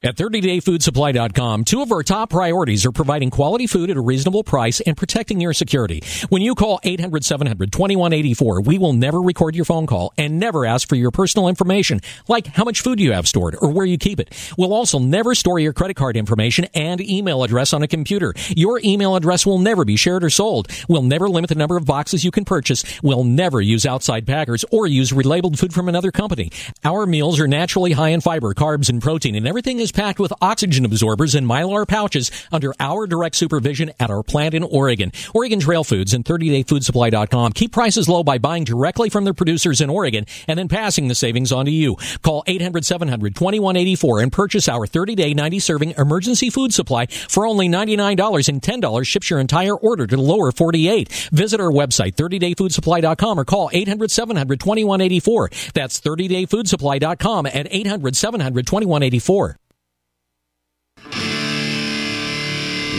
At 0.00 0.14
30dayfoodsupply.com, 0.14 1.64
two 1.64 1.82
of 1.82 1.90
our 1.90 2.04
top 2.04 2.30
priorities 2.30 2.86
are 2.86 2.92
providing 2.92 3.30
quality 3.30 3.66
food 3.66 3.90
at 3.90 3.96
a 3.96 4.00
reasonable 4.00 4.44
price 4.44 4.78
and 4.78 4.96
protecting 4.96 5.40
your 5.40 5.52
security. 5.52 6.04
When 6.28 6.40
you 6.40 6.54
call 6.54 6.78
800-700-2184, 6.84 8.64
we 8.64 8.78
will 8.78 8.92
never 8.92 9.20
record 9.20 9.56
your 9.56 9.64
phone 9.64 9.88
call 9.88 10.12
and 10.16 10.38
never 10.38 10.64
ask 10.64 10.88
for 10.88 10.94
your 10.94 11.10
personal 11.10 11.48
information, 11.48 12.00
like 12.28 12.46
how 12.46 12.62
much 12.62 12.82
food 12.82 13.00
you 13.00 13.10
have 13.10 13.26
stored 13.26 13.56
or 13.60 13.72
where 13.72 13.84
you 13.84 13.98
keep 13.98 14.20
it. 14.20 14.32
We'll 14.56 14.72
also 14.72 15.00
never 15.00 15.34
store 15.34 15.58
your 15.58 15.72
credit 15.72 15.94
card 15.94 16.16
information 16.16 16.66
and 16.74 17.00
email 17.00 17.42
address 17.42 17.72
on 17.72 17.82
a 17.82 17.88
computer. 17.88 18.34
Your 18.50 18.80
email 18.84 19.16
address 19.16 19.44
will 19.44 19.58
never 19.58 19.84
be 19.84 19.96
shared 19.96 20.22
or 20.22 20.30
sold. 20.30 20.68
We'll 20.88 21.02
never 21.02 21.28
limit 21.28 21.48
the 21.48 21.56
number 21.56 21.76
of 21.76 21.86
boxes 21.86 22.22
you 22.22 22.30
can 22.30 22.44
purchase. 22.44 22.84
We'll 23.02 23.24
never 23.24 23.60
use 23.60 23.84
outside 23.84 24.28
packers 24.28 24.64
or 24.70 24.86
use 24.86 25.10
relabeled 25.10 25.58
food 25.58 25.74
from 25.74 25.88
another 25.88 26.12
company. 26.12 26.52
Our 26.84 27.04
meals 27.04 27.40
are 27.40 27.48
naturally 27.48 27.90
high 27.90 28.10
in 28.10 28.20
fiber, 28.20 28.54
carbs, 28.54 28.88
and 28.88 29.02
protein, 29.02 29.34
and 29.34 29.48
everything 29.48 29.80
is 29.80 29.87
is 29.88 29.92
packed 29.92 30.20
with 30.20 30.34
oxygen 30.42 30.84
absorbers 30.84 31.34
and 31.34 31.46
mylar 31.46 31.88
pouches 31.88 32.30
under 32.52 32.74
our 32.78 33.06
direct 33.06 33.34
supervision 33.34 33.90
at 33.98 34.10
our 34.10 34.22
plant 34.22 34.52
in 34.52 34.62
Oregon. 34.62 35.10
Oregon 35.34 35.60
Trail 35.60 35.82
Foods 35.82 36.12
and 36.12 36.26
30dayfoodsupply.com 36.26 37.52
keep 37.52 37.72
prices 37.72 38.06
low 38.06 38.22
by 38.22 38.36
buying 38.36 38.64
directly 38.64 39.08
from 39.08 39.24
their 39.24 39.32
producers 39.32 39.80
in 39.80 39.88
Oregon 39.88 40.26
and 40.46 40.58
then 40.58 40.68
passing 40.68 41.08
the 41.08 41.14
savings 41.14 41.52
on 41.52 41.64
to 41.64 41.70
you. 41.70 41.96
Call 42.22 42.44
800-700-2184 42.46 44.22
and 44.22 44.30
purchase 44.30 44.68
our 44.68 44.86
30-day 44.86 45.32
90-serving 45.32 45.94
emergency 45.96 46.50
food 46.50 46.74
supply 46.74 47.06
for 47.06 47.46
only 47.46 47.68
$99 47.68 48.48
and 48.48 48.60
$10 48.60 49.06
ships 49.06 49.30
your 49.30 49.40
entire 49.40 49.74
order 49.74 50.06
to 50.06 50.16
the 50.16 50.22
lower 50.22 50.52
48. 50.52 51.30
Visit 51.32 51.60
our 51.60 51.72
website, 51.72 52.14
30dayfoodsupply.com 52.16 53.40
or 53.40 53.46
call 53.46 53.70
800-700-2184. 53.70 55.72
That's 55.72 55.98
30dayfoodsupply.com 56.00 57.46
at 57.46 57.70
800-700-2184. 57.70 59.54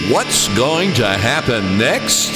What's 0.09 0.47
going 0.57 0.91
to 0.95 1.07
happen 1.07 1.77
next? 1.77 2.31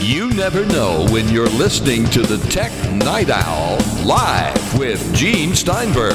You 0.00 0.30
never 0.30 0.64
know 0.66 1.04
when 1.10 1.28
you're 1.28 1.48
listening 1.48 2.04
to 2.10 2.22
the 2.22 2.38
Tech 2.50 2.70
Night 2.92 3.30
Owl 3.30 3.78
live 4.04 4.78
with 4.78 5.12
Gene 5.12 5.56
Steinberg. 5.56 6.14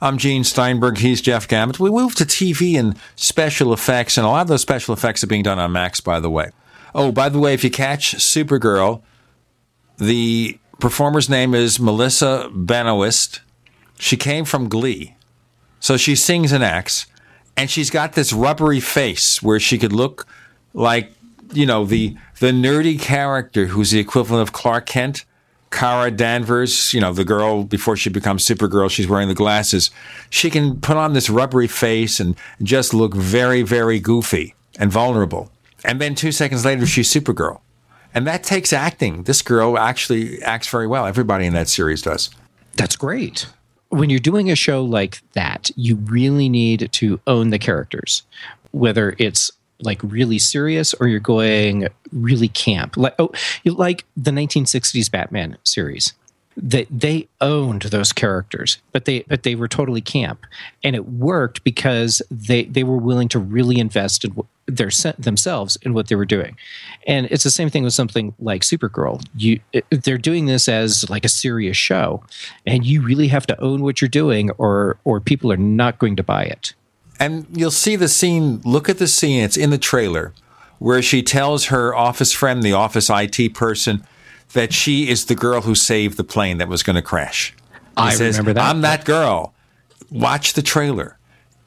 I'm 0.00 0.18
Gene 0.18 0.44
Steinberg. 0.44 0.98
He's 0.98 1.20
Jeff 1.20 1.48
Gamet. 1.48 1.80
We 1.80 1.90
moved 1.90 2.18
to 2.18 2.24
TV 2.24 2.78
and 2.78 2.96
special 3.16 3.72
effects, 3.72 4.16
and 4.16 4.24
a 4.24 4.30
lot 4.30 4.42
of 4.42 4.46
those 4.46 4.62
special 4.62 4.94
effects 4.94 5.24
are 5.24 5.26
being 5.26 5.42
done 5.42 5.58
on 5.58 5.72
Macs, 5.72 6.00
by 6.00 6.20
the 6.20 6.30
way. 6.30 6.52
Oh, 6.94 7.10
by 7.10 7.28
the 7.28 7.40
way, 7.40 7.54
if 7.54 7.64
you 7.64 7.72
catch 7.72 8.14
Supergirl, 8.14 9.02
the 9.98 10.60
performer's 10.82 11.28
name 11.30 11.54
is 11.54 11.78
Melissa 11.78 12.50
Benoist. 12.52 13.40
She 14.00 14.16
came 14.16 14.44
from 14.44 14.68
Glee. 14.68 15.14
So 15.78 15.96
she 15.96 16.16
sings 16.16 16.50
and 16.50 16.64
acts, 16.64 17.06
and 17.56 17.70
she's 17.70 17.88
got 17.88 18.14
this 18.14 18.32
rubbery 18.32 18.80
face 18.80 19.40
where 19.40 19.60
she 19.60 19.78
could 19.78 19.92
look 19.92 20.26
like, 20.74 21.12
you 21.52 21.66
know, 21.66 21.84
the 21.84 22.16
the 22.40 22.50
nerdy 22.50 23.00
character 23.00 23.66
who's 23.66 23.92
the 23.92 24.00
equivalent 24.00 24.42
of 24.42 24.52
Clark 24.52 24.86
Kent. 24.86 25.24
Kara 25.70 26.10
Danvers, 26.10 26.92
you 26.92 27.00
know, 27.00 27.14
the 27.14 27.24
girl 27.24 27.64
before 27.64 27.96
she 27.96 28.10
becomes 28.10 28.44
Supergirl, 28.44 28.90
she's 28.90 29.08
wearing 29.08 29.28
the 29.28 29.34
glasses. 29.34 29.90
She 30.28 30.50
can 30.50 30.80
put 30.80 30.98
on 30.98 31.14
this 31.14 31.30
rubbery 31.30 31.68
face 31.68 32.20
and 32.20 32.36
just 32.62 32.92
look 32.92 33.14
very, 33.14 33.62
very 33.62 33.98
goofy 33.98 34.54
and 34.78 34.92
vulnerable. 34.92 35.50
And 35.82 35.98
then 35.98 36.14
two 36.14 36.30
seconds 36.30 36.66
later, 36.66 36.84
she's 36.84 37.10
Supergirl. 37.10 37.60
And 38.14 38.26
that 38.26 38.42
takes 38.42 38.72
acting. 38.72 39.22
This 39.24 39.42
girl 39.42 39.78
actually 39.78 40.42
acts 40.42 40.68
very 40.68 40.86
well. 40.86 41.06
Everybody 41.06 41.46
in 41.46 41.54
that 41.54 41.68
series 41.68 42.02
does. 42.02 42.30
That's 42.76 42.96
great. 42.96 43.46
When 43.88 44.10
you're 44.10 44.20
doing 44.20 44.50
a 44.50 44.56
show 44.56 44.84
like 44.84 45.20
that, 45.32 45.70
you 45.76 45.96
really 45.96 46.48
need 46.48 46.90
to 46.92 47.20
own 47.26 47.50
the 47.50 47.58
characters, 47.58 48.22
whether 48.70 49.14
it's 49.18 49.50
like 49.80 50.00
really 50.02 50.38
serious 50.38 50.94
or 50.94 51.08
you're 51.08 51.20
going 51.20 51.88
really 52.12 52.48
camp. 52.48 52.96
Like 52.96 53.14
oh, 53.18 53.32
like 53.64 54.04
the 54.16 54.30
1960s 54.30 55.10
Batman 55.10 55.56
series. 55.64 56.12
that 56.56 56.86
they 56.90 57.28
owned 57.40 57.82
those 57.82 58.12
characters, 58.12 58.78
but 58.92 59.04
they 59.04 59.20
but 59.28 59.42
they 59.42 59.54
were 59.54 59.68
totally 59.68 60.00
camp, 60.00 60.46
and 60.84 60.94
it 60.94 61.08
worked 61.08 61.64
because 61.64 62.22
they 62.30 62.64
they 62.64 62.84
were 62.84 62.96
willing 62.96 63.28
to 63.28 63.38
really 63.38 63.78
invest 63.78 64.24
in 64.24 64.32
their 64.66 64.90
themselves 65.18 65.76
in 65.82 65.92
what 65.92 66.08
they 66.08 66.14
were 66.14 66.24
doing, 66.24 66.56
and 67.06 67.26
it's 67.30 67.44
the 67.44 67.50
same 67.50 67.68
thing 67.68 67.82
with 67.84 67.94
something 67.94 68.34
like 68.38 68.62
Supergirl. 68.62 69.24
You 69.36 69.60
they're 69.90 70.18
doing 70.18 70.46
this 70.46 70.68
as 70.68 71.08
like 71.10 71.24
a 71.24 71.28
serious 71.28 71.76
show, 71.76 72.22
and 72.66 72.84
you 72.86 73.02
really 73.02 73.28
have 73.28 73.46
to 73.48 73.60
own 73.60 73.82
what 73.82 74.00
you're 74.00 74.08
doing, 74.08 74.50
or 74.58 74.98
or 75.04 75.20
people 75.20 75.50
are 75.52 75.56
not 75.56 75.98
going 75.98 76.16
to 76.16 76.22
buy 76.22 76.44
it. 76.44 76.74
And 77.18 77.46
you'll 77.52 77.70
see 77.70 77.96
the 77.96 78.08
scene. 78.08 78.60
Look 78.64 78.88
at 78.88 78.98
the 78.98 79.06
scene. 79.06 79.44
It's 79.44 79.56
in 79.56 79.70
the 79.70 79.78
trailer 79.78 80.32
where 80.78 81.00
she 81.02 81.22
tells 81.22 81.66
her 81.66 81.94
office 81.94 82.32
friend, 82.32 82.62
the 82.62 82.72
office 82.72 83.08
IT 83.08 83.54
person, 83.54 84.04
that 84.52 84.72
she 84.72 85.08
is 85.08 85.26
the 85.26 85.34
girl 85.36 85.60
who 85.62 85.76
saved 85.76 86.16
the 86.16 86.24
plane 86.24 86.58
that 86.58 86.66
was 86.68 86.82
going 86.82 86.96
to 86.96 87.02
crash. 87.02 87.54
He 87.70 87.78
I 87.96 88.10
says, 88.14 88.36
remember 88.36 88.54
that. 88.54 88.68
I'm 88.68 88.80
that 88.80 89.04
girl. 89.04 89.54
Watch 90.10 90.54
the 90.54 90.62
trailer. 90.62 91.18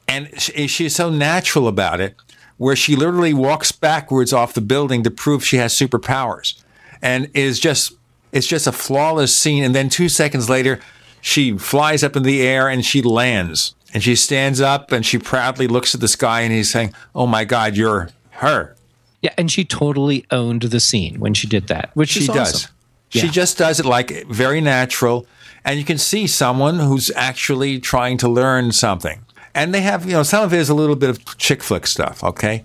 And 0.06 0.28
she- 0.38 0.66
she's 0.66 0.94
so 0.94 1.08
natural 1.08 1.66
about 1.66 2.00
it, 2.00 2.14
where 2.58 2.76
she 2.76 2.96
literally 2.96 3.34
walks 3.34 3.72
backwards 3.72 4.32
off 4.32 4.54
the 4.54 4.60
building 4.60 5.02
to 5.02 5.10
prove 5.10 5.44
she 5.44 5.56
has 5.56 5.74
superpowers. 5.74 6.62
And 7.02 7.30
is 7.34 7.60
just 7.60 7.92
it's 8.32 8.46
just 8.46 8.66
a 8.66 8.72
flawless 8.72 9.36
scene. 9.36 9.62
And 9.62 9.74
then 9.74 9.88
two 9.88 10.08
seconds 10.08 10.48
later, 10.48 10.80
she 11.20 11.56
flies 11.58 12.02
up 12.02 12.16
in 12.16 12.22
the 12.22 12.42
air 12.42 12.68
and 12.68 12.84
she 12.84 13.02
lands. 13.02 13.74
And 13.94 14.02
she 14.02 14.16
stands 14.16 14.60
up 14.60 14.92
and 14.92 15.06
she 15.06 15.18
proudly 15.18 15.66
looks 15.66 15.94
at 15.94 16.00
the 16.00 16.08
sky 16.08 16.40
and 16.42 16.52
he's 16.52 16.70
saying, 16.70 16.94
Oh 17.14 17.26
my 17.26 17.44
God, 17.44 17.76
you're 17.76 18.10
her. 18.30 18.76
Yeah, 19.22 19.32
and 19.38 19.50
she 19.50 19.64
totally 19.64 20.24
owned 20.30 20.62
the 20.62 20.80
scene 20.80 21.18
when 21.18 21.34
she 21.34 21.46
did 21.46 21.68
that, 21.68 21.90
which 21.94 22.10
she 22.10 22.20
is 22.20 22.26
does. 22.26 22.54
awesome. 22.54 22.70
She 23.08 23.28
just 23.28 23.56
does 23.56 23.80
it 23.80 23.86
like 23.86 24.26
very 24.26 24.60
natural, 24.60 25.26
and 25.64 25.78
you 25.78 25.84
can 25.84 25.96
see 25.96 26.26
someone 26.26 26.78
who's 26.78 27.10
actually 27.16 27.80
trying 27.80 28.18
to 28.18 28.28
learn 28.28 28.72
something. 28.72 29.24
And 29.56 29.74
they 29.74 29.80
have, 29.80 30.04
you 30.04 30.12
know, 30.12 30.22
some 30.22 30.44
of 30.44 30.52
it 30.52 30.60
is 30.60 30.68
a 30.68 30.74
little 30.74 30.94
bit 30.96 31.10
of 31.10 31.38
chick 31.38 31.62
flick 31.62 31.86
stuff. 31.86 32.22
Okay, 32.22 32.64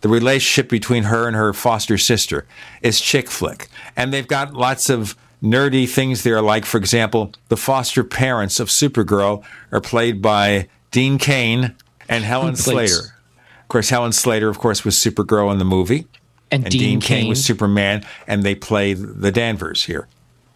the 0.00 0.08
relationship 0.08 0.68
between 0.68 1.04
her 1.04 1.26
and 1.28 1.36
her 1.36 1.52
foster 1.52 1.96
sister 1.96 2.46
is 2.82 3.00
chick 3.00 3.30
flick, 3.30 3.68
and 3.96 4.12
they've 4.12 4.26
got 4.26 4.52
lots 4.52 4.90
of 4.90 5.16
nerdy 5.42 5.88
things 5.88 6.24
there. 6.24 6.42
Like, 6.42 6.64
for 6.64 6.78
example, 6.78 7.32
the 7.48 7.56
foster 7.56 8.02
parents 8.04 8.60
of 8.60 8.68
Supergirl 8.68 9.44
are 9.70 9.80
played 9.80 10.20
by 10.20 10.68
Dean 10.90 11.16
Cain 11.16 11.76
and 12.08 12.24
Helen 12.24 12.56
Slater. 12.56 13.14
Of 13.62 13.68
course, 13.68 13.88
Helen 13.88 14.12
Slater, 14.12 14.48
of 14.48 14.58
course, 14.58 14.84
was 14.84 14.96
Supergirl 14.96 15.50
in 15.52 15.58
the 15.58 15.64
movie. 15.64 16.06
And 16.50 16.64
Dean 16.64 17.00
Cain 17.00 17.28
was 17.28 17.42
Superman, 17.42 18.04
and 18.26 18.42
they 18.42 18.54
play 18.54 18.92
the 18.92 19.32
Danvers 19.32 19.84
here. 19.84 20.08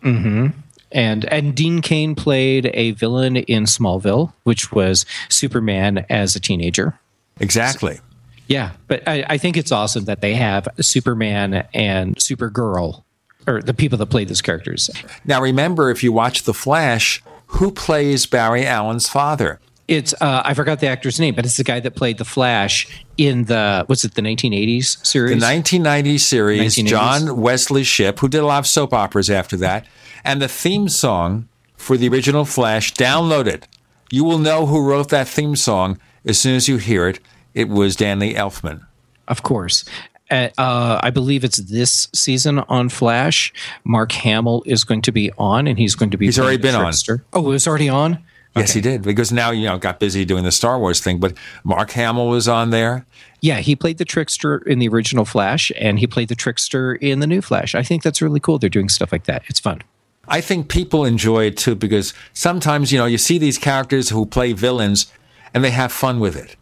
hmm 0.02 0.48
And 0.92 1.24
and 1.26 1.54
Dean 1.54 1.82
Cain 1.82 2.14
played 2.14 2.70
a 2.72 2.92
villain 2.92 3.36
in 3.36 3.64
Smallville, 3.64 4.32
which 4.44 4.72
was 4.72 5.04
Superman 5.28 6.06
as 6.08 6.36
a 6.36 6.40
teenager. 6.40 6.98
Exactly. 7.40 8.00
Yeah, 8.46 8.72
but 8.86 9.06
I, 9.08 9.24
I 9.28 9.38
think 9.38 9.56
it's 9.56 9.72
awesome 9.72 10.04
that 10.04 10.20
they 10.20 10.34
have 10.34 10.68
Superman 10.80 11.66
and 11.74 12.14
Supergirl, 12.16 13.02
or 13.46 13.60
the 13.60 13.74
people 13.74 13.98
that 13.98 14.06
play 14.06 14.24
those 14.24 14.40
characters. 14.40 14.88
Now, 15.24 15.42
remember, 15.42 15.90
if 15.90 16.04
you 16.04 16.12
watch 16.12 16.44
The 16.44 16.54
Flash, 16.54 17.22
who 17.46 17.72
plays 17.72 18.24
Barry 18.26 18.64
Allen's 18.64 19.08
father? 19.08 19.58
It's 19.88 20.12
uh, 20.20 20.42
I 20.44 20.54
forgot 20.54 20.80
the 20.80 20.88
actor's 20.88 21.20
name, 21.20 21.34
but 21.34 21.44
it's 21.44 21.56
the 21.56 21.64
guy 21.64 21.78
that 21.80 21.94
played 21.94 22.18
the 22.18 22.24
Flash 22.24 22.88
in 23.16 23.44
the 23.44 23.86
was 23.88 24.04
it 24.04 24.14
the 24.14 24.22
1980s 24.22 24.52
series? 24.52 24.96
The 24.96 25.06
series? 25.06 25.42
1990 25.42 26.18
series, 26.18 26.76
1980s. 26.76 26.86
John 26.88 27.36
Wesley 27.40 27.84
Shipp, 27.84 28.18
who 28.18 28.28
did 28.28 28.38
a 28.38 28.46
lot 28.46 28.58
of 28.58 28.66
soap 28.66 28.92
operas 28.92 29.30
after 29.30 29.56
that, 29.58 29.86
and 30.24 30.42
the 30.42 30.48
theme 30.48 30.88
song 30.88 31.48
for 31.76 31.96
the 31.96 32.08
original 32.08 32.44
Flash, 32.44 32.94
download 32.94 33.46
it. 33.46 33.68
You 34.10 34.24
will 34.24 34.38
know 34.38 34.66
who 34.66 34.84
wrote 34.84 35.10
that 35.10 35.28
theme 35.28 35.54
song 35.56 36.00
as 36.24 36.38
soon 36.38 36.56
as 36.56 36.68
you 36.68 36.78
hear 36.78 37.08
it. 37.08 37.20
It 37.54 37.68
was 37.68 37.96
Danny 37.96 38.34
Elfman. 38.34 38.84
Of 39.28 39.42
course. 39.42 39.84
Uh, 40.30 40.48
uh, 40.58 41.00
I 41.02 41.10
believe 41.10 41.44
it's 41.44 41.58
this 41.58 42.08
season 42.12 42.58
on 42.68 42.88
Flash. 42.88 43.52
Mark 43.84 44.10
Hamill 44.12 44.62
is 44.66 44.82
going 44.82 45.02
to 45.02 45.12
be 45.12 45.30
on, 45.38 45.68
and 45.68 45.78
he's 45.78 45.94
going 45.94 46.10
to 46.10 46.16
be. 46.16 46.26
He's 46.26 46.38
already 46.38 46.56
been 46.56 46.74
on. 46.74 46.82
trickster. 46.86 47.24
Oh, 47.32 47.46
it 47.46 47.48
was 47.48 47.68
already 47.68 47.88
on. 47.88 48.18
Yes, 48.56 48.72
he 48.72 48.80
did, 48.80 49.02
because 49.02 49.32
now, 49.32 49.50
you 49.50 49.66
know, 49.66 49.78
got 49.78 50.00
busy 50.00 50.24
doing 50.24 50.44
the 50.44 50.52
Star 50.52 50.78
Wars 50.78 51.00
thing, 51.00 51.18
but 51.18 51.36
Mark 51.62 51.90
Hamill 51.90 52.28
was 52.28 52.48
on 52.48 52.70
there. 52.70 53.04
Yeah, 53.40 53.58
he 53.58 53.76
played 53.76 53.98
the 53.98 54.04
trickster 54.04 54.58
in 54.58 54.78
the 54.78 54.88
original 54.88 55.24
Flash, 55.24 55.70
and 55.76 55.98
he 55.98 56.06
played 56.06 56.28
the 56.28 56.34
trickster 56.34 56.94
in 56.94 57.20
the 57.20 57.26
new 57.26 57.42
Flash. 57.42 57.74
I 57.74 57.82
think 57.82 58.02
that's 58.02 58.22
really 58.22 58.40
cool. 58.40 58.58
They're 58.58 58.70
doing 58.70 58.88
stuff 58.88 59.12
like 59.12 59.24
that. 59.24 59.42
It's 59.48 59.60
fun. 59.60 59.82
I 60.28 60.40
think 60.40 60.68
people 60.68 61.04
enjoy 61.04 61.44
it 61.44 61.56
too 61.56 61.74
because 61.74 62.12
sometimes, 62.32 62.92
you 62.92 62.98
know, 62.98 63.06
you 63.06 63.18
see 63.18 63.38
these 63.38 63.58
characters 63.58 64.08
who 64.08 64.26
play 64.26 64.52
villains 64.52 65.12
and 65.54 65.62
they 65.62 65.70
have 65.70 65.92
fun 65.92 66.18
with 66.20 66.36
it 66.36 66.56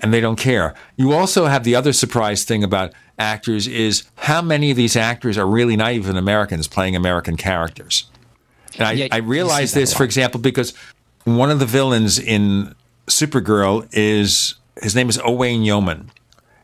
and 0.00 0.12
they 0.12 0.20
don't 0.20 0.36
care. 0.36 0.74
You 0.96 1.12
also 1.12 1.46
have 1.46 1.64
the 1.64 1.76
other 1.76 1.92
surprise 1.92 2.44
thing 2.44 2.64
about 2.64 2.92
actors 3.18 3.68
is 3.68 4.04
how 4.16 4.42
many 4.42 4.70
of 4.70 4.76
these 4.76 4.96
actors 4.96 5.38
are 5.38 5.46
really 5.46 5.76
not 5.76 5.92
even 5.92 6.16
Americans 6.16 6.66
playing 6.66 6.96
American 6.96 7.36
characters. 7.36 8.10
And 8.78 8.88
I, 8.88 8.92
Yeah, 8.92 9.08
I 9.12 9.18
realize 9.18 9.70
see 9.70 9.74
that 9.74 9.80
a 9.80 9.82
this, 9.82 9.94
for 9.94 10.04
example, 10.04 10.40
because 10.40 10.74
one 11.24 11.50
of 11.50 11.58
the 11.58 11.66
villains 11.66 12.18
in 12.18 12.74
Supergirl 13.06 13.88
is 13.92 14.54
his 14.80 14.94
name 14.94 15.08
is 15.08 15.18
Owain 15.24 15.62
Yeoman. 15.62 16.10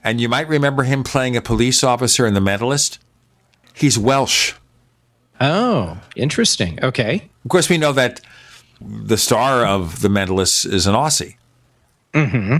And 0.03 0.20
you 0.20 0.28
might 0.28 0.49
remember 0.49 0.85
him 0.85 1.05
playing 1.05 1.37
a 1.37 1.43
police 1.43 1.85
officer 1.85 2.27
in 2.27 2.35
The 2.35 2.41
Mentalist. 2.41 2.99
He's 3.75 3.99
Welsh. 3.99 4.55
Oh, 5.41 6.01
interesting. 6.17 6.83
Okay. 6.83 7.28
Of 7.45 7.51
course, 7.51 7.69
we 7.69 7.78
know 7.78 7.93
that 7.93 8.20
the 8.81 9.17
star 9.17 9.67
of 9.67 10.01
The 10.01 10.09
Mentalist 10.09 10.67
is 10.73 10.87
an 10.87 10.95
Aussie. 10.95 11.37
Mm-hmm. 12.15 12.57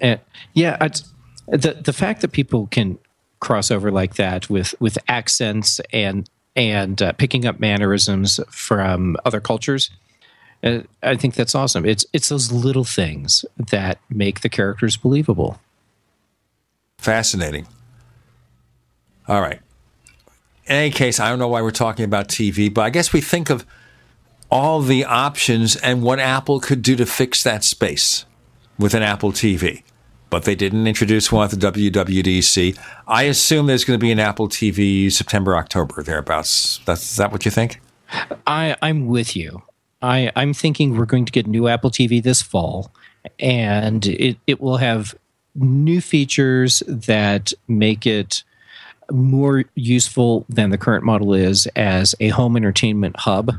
And 0.00 0.20
yeah, 0.54 0.76
it's, 0.80 1.12
the 1.48 1.72
the 1.82 1.92
fact 1.92 2.20
that 2.20 2.32
people 2.32 2.66
can 2.68 2.98
cross 3.40 3.70
over 3.70 3.90
like 3.90 4.16
that 4.16 4.48
with 4.50 4.74
with 4.80 4.98
accents 5.08 5.80
and 5.92 6.28
and 6.54 7.00
uh, 7.00 7.12
picking 7.12 7.46
up 7.46 7.58
mannerisms 7.58 8.40
from 8.50 9.16
other 9.24 9.40
cultures. 9.40 9.90
Uh, 10.62 10.80
I 11.02 11.16
think 11.16 11.34
that's 11.34 11.54
awesome. 11.54 11.86
It's 11.86 12.04
it's 12.12 12.28
those 12.28 12.50
little 12.50 12.84
things 12.84 13.44
that 13.56 13.98
make 14.10 14.40
the 14.40 14.48
characters 14.48 14.96
believable. 14.96 15.60
Fascinating. 16.98 17.66
All 19.28 19.40
right. 19.40 19.60
In 20.66 20.74
any 20.74 20.90
case, 20.90 21.20
I 21.20 21.28
don't 21.28 21.38
know 21.38 21.48
why 21.48 21.62
we're 21.62 21.70
talking 21.70 22.04
about 22.04 22.28
TV, 22.28 22.72
but 22.72 22.82
I 22.82 22.90
guess 22.90 23.12
we 23.12 23.20
think 23.20 23.50
of 23.50 23.64
all 24.50 24.80
the 24.80 25.04
options 25.04 25.76
and 25.76 26.02
what 26.02 26.18
Apple 26.18 26.60
could 26.60 26.82
do 26.82 26.96
to 26.96 27.06
fix 27.06 27.42
that 27.42 27.64
space 27.64 28.24
with 28.78 28.94
an 28.94 29.02
Apple 29.02 29.32
TV. 29.32 29.82
But 30.30 30.44
they 30.44 30.54
didn't 30.54 30.86
introduce 30.86 31.32
one 31.32 31.44
at 31.44 31.50
the 31.50 31.56
WWDC. 31.56 32.78
I 33.06 33.22
assume 33.24 33.66
there's 33.66 33.84
going 33.84 33.98
to 33.98 34.04
be 34.04 34.12
an 34.12 34.18
Apple 34.18 34.48
TV 34.48 35.10
September, 35.10 35.56
October, 35.56 36.02
thereabouts. 36.02 36.80
That's, 36.84 37.12
is 37.12 37.16
that 37.16 37.32
what 37.32 37.44
you 37.44 37.50
think? 37.50 37.80
I, 38.46 38.76
I'm 38.82 39.06
with 39.06 39.36
you. 39.36 39.62
I, 40.00 40.30
I'm 40.36 40.54
thinking 40.54 40.96
we're 40.96 41.06
going 41.06 41.24
to 41.24 41.32
get 41.32 41.46
new 41.46 41.68
Apple 41.68 41.90
TV 41.90 42.22
this 42.22 42.42
fall, 42.42 42.92
and 43.40 44.06
it, 44.06 44.38
it 44.46 44.60
will 44.60 44.76
have 44.76 45.14
new 45.54 46.00
features 46.00 46.82
that 46.86 47.52
make 47.66 48.06
it 48.06 48.44
more 49.10 49.64
useful 49.74 50.44
than 50.48 50.70
the 50.70 50.78
current 50.78 51.04
model 51.04 51.34
is 51.34 51.66
as 51.74 52.14
a 52.20 52.28
home 52.28 52.56
entertainment 52.56 53.16
hub. 53.16 53.52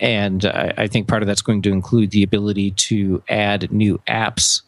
And 0.00 0.44
I, 0.44 0.72
I 0.76 0.86
think 0.86 1.08
part 1.08 1.22
of 1.22 1.26
that's 1.26 1.42
going 1.42 1.62
to 1.62 1.72
include 1.72 2.10
the 2.12 2.22
ability 2.22 2.70
to 2.72 3.22
add 3.28 3.70
new 3.72 4.00
apps 4.08 4.62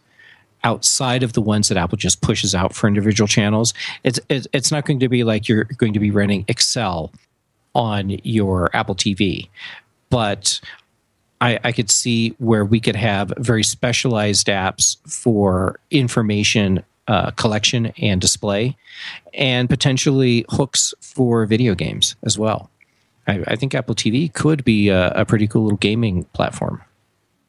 outside 0.64 1.22
of 1.22 1.32
the 1.32 1.40
ones 1.40 1.68
that 1.68 1.78
Apple 1.78 1.96
just 1.96 2.20
pushes 2.20 2.54
out 2.54 2.74
for 2.74 2.86
individual 2.86 3.28
channels. 3.28 3.72
It's 4.04 4.20
it's, 4.28 4.46
it's 4.52 4.70
not 4.70 4.84
going 4.84 5.00
to 5.00 5.08
be 5.08 5.24
like 5.24 5.48
you're 5.48 5.64
going 5.64 5.94
to 5.94 6.00
be 6.00 6.10
running 6.10 6.44
Excel 6.48 7.12
on 7.74 8.10
your 8.24 8.74
Apple 8.74 8.94
TV, 8.94 9.48
but 10.10 10.60
I, 11.40 11.58
I, 11.64 11.72
could 11.72 11.90
see 11.90 12.30
where 12.38 12.64
we 12.64 12.80
could 12.80 12.96
have 12.96 13.32
very 13.38 13.64
specialized 13.64 14.46
apps 14.48 14.98
for 15.08 15.80
information 15.90 16.82
uh, 17.08 17.30
collection 17.32 17.92
and 17.98 18.20
display, 18.20 18.76
and 19.34 19.68
potentially 19.68 20.44
hooks 20.48 20.94
for 21.00 21.44
video 21.46 21.74
games 21.74 22.14
as 22.22 22.38
well. 22.38 22.70
I, 23.26 23.42
I 23.48 23.56
think 23.56 23.74
Apple 23.74 23.94
TV 23.94 24.32
could 24.32 24.64
be 24.64 24.90
a, 24.90 25.10
a 25.10 25.24
pretty 25.24 25.48
cool 25.48 25.64
little 25.64 25.78
gaming 25.78 26.24
platform. 26.34 26.82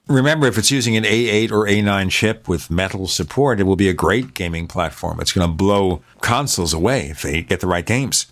Remember, 0.07 0.47
if 0.47 0.57
it's 0.57 0.71
using 0.71 0.97
an 0.97 1.03
A8 1.03 1.51
or 1.51 1.67
A9 1.67 2.09
chip 2.09 2.47
with 2.47 2.71
metal 2.71 3.07
support, 3.07 3.59
it 3.59 3.63
will 3.63 3.75
be 3.75 3.87
a 3.87 3.93
great 3.93 4.33
gaming 4.33 4.67
platform. 4.67 5.19
It's 5.19 5.31
going 5.31 5.47
to 5.47 5.53
blow 5.53 6.01
consoles 6.21 6.73
away 6.73 7.09
if 7.09 7.21
they 7.21 7.41
get 7.43 7.59
the 7.59 7.67
right 7.67 7.85
games. 7.85 8.25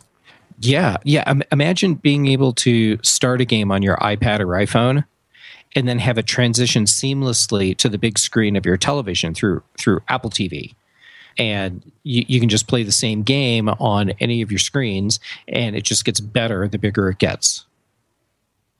Yeah, 0.60 0.98
yeah. 1.04 1.32
Imagine 1.52 1.94
being 1.94 2.28
able 2.28 2.54
to 2.54 2.98
start 3.02 3.40
a 3.40 3.46
game 3.46 3.72
on 3.72 3.82
your 3.82 3.98
iPad 3.98 4.40
or 4.42 4.48
iPhone 4.48 5.06
and 5.76 5.88
then 5.88 6.00
have 6.00 6.18
it 6.18 6.26
transition 6.26 6.86
seamlessly 6.86 7.76
to 7.78 7.90
the 7.90 7.98
big 7.98 8.18
screen 8.18 8.56
of 8.56 8.66
your 8.66 8.78
television 8.78 9.34
through 9.34 9.64
through 9.78 10.02
Apple 10.08 10.30
TV. 10.30 10.76
And 11.38 11.90
you, 12.04 12.26
you 12.28 12.40
can 12.40 12.50
just 12.50 12.68
play 12.68 12.84
the 12.84 12.92
same 12.92 13.24
game 13.24 13.70
on 13.70 14.10
any 14.20 14.42
of 14.42 14.52
your 14.52 14.60
screens, 14.60 15.20
and 15.48 15.76
it 15.76 15.84
just 15.84 16.04
gets 16.04 16.20
better 16.20 16.68
the 16.68 16.78
bigger 16.78 17.10
it 17.10 17.18
gets. 17.18 17.66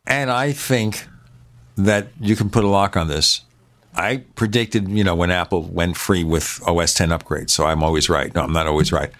And 0.06 0.30
I 0.30 0.52
think 0.52 1.08
that 1.78 2.08
you 2.20 2.36
can 2.36 2.50
put 2.50 2.64
a 2.64 2.68
lock 2.68 2.98
on 2.98 3.08
this. 3.08 3.42
I 3.96 4.18
predicted, 4.36 4.90
you 4.90 5.04
know, 5.04 5.16
when 5.16 5.32
Apple 5.32 5.64
went 5.64 5.96
free 5.96 6.24
with 6.24 6.62
OS 6.68 6.94
10 6.94 7.10
upgrades, 7.10 7.52
so 7.52 7.66
I'm 7.66 7.84
always 7.84 8.10
right. 8.10 8.34
No, 8.34 8.42
I'm 8.42 8.54
not 8.54 8.68
always 8.68 8.92
right. 8.92 9.12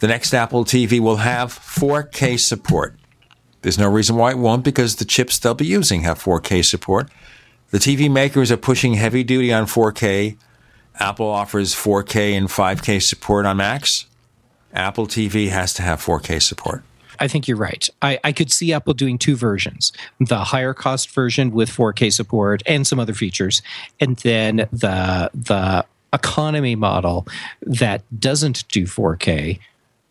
The 0.00 0.06
next 0.06 0.34
Apple 0.34 0.64
TV 0.64 1.00
will 1.00 1.16
have 1.16 1.52
4K 1.52 2.38
support. 2.38 2.94
There's 3.62 3.78
no 3.78 3.88
reason 3.88 4.16
why 4.16 4.30
it 4.30 4.38
won't 4.38 4.64
because 4.64 4.96
the 4.96 5.04
chips 5.04 5.38
they'll 5.38 5.54
be 5.54 5.66
using 5.66 6.02
have 6.02 6.22
4K 6.22 6.64
support. 6.64 7.10
The 7.70 7.78
TV 7.78 8.10
makers 8.10 8.50
are 8.50 8.56
pushing 8.56 8.94
heavy 8.94 9.24
duty 9.24 9.52
on 9.52 9.66
4K. 9.66 10.36
Apple 11.00 11.26
offers 11.26 11.74
4K 11.74 12.32
and 12.32 12.48
5K 12.48 13.02
support 13.02 13.46
on 13.46 13.58
Macs. 13.58 14.06
Apple 14.72 15.06
TV 15.06 15.48
has 15.48 15.74
to 15.74 15.82
have 15.82 16.02
4K 16.02 16.40
support. 16.40 16.82
I 17.20 17.28
think 17.28 17.48
you're 17.48 17.56
right. 17.56 17.88
I, 18.00 18.18
I 18.22 18.32
could 18.32 18.52
see 18.52 18.72
Apple 18.72 18.94
doing 18.94 19.18
two 19.18 19.36
versions 19.36 19.92
the 20.20 20.44
higher 20.44 20.72
cost 20.72 21.10
version 21.10 21.50
with 21.50 21.68
4K 21.68 22.12
support 22.12 22.62
and 22.66 22.86
some 22.86 23.00
other 23.00 23.14
features, 23.14 23.60
and 24.00 24.16
then 24.18 24.68
the, 24.72 25.30
the 25.34 25.84
economy 26.12 26.74
model 26.74 27.26
that 27.62 28.02
doesn't 28.18 28.66
do 28.68 28.84
4K 28.84 29.58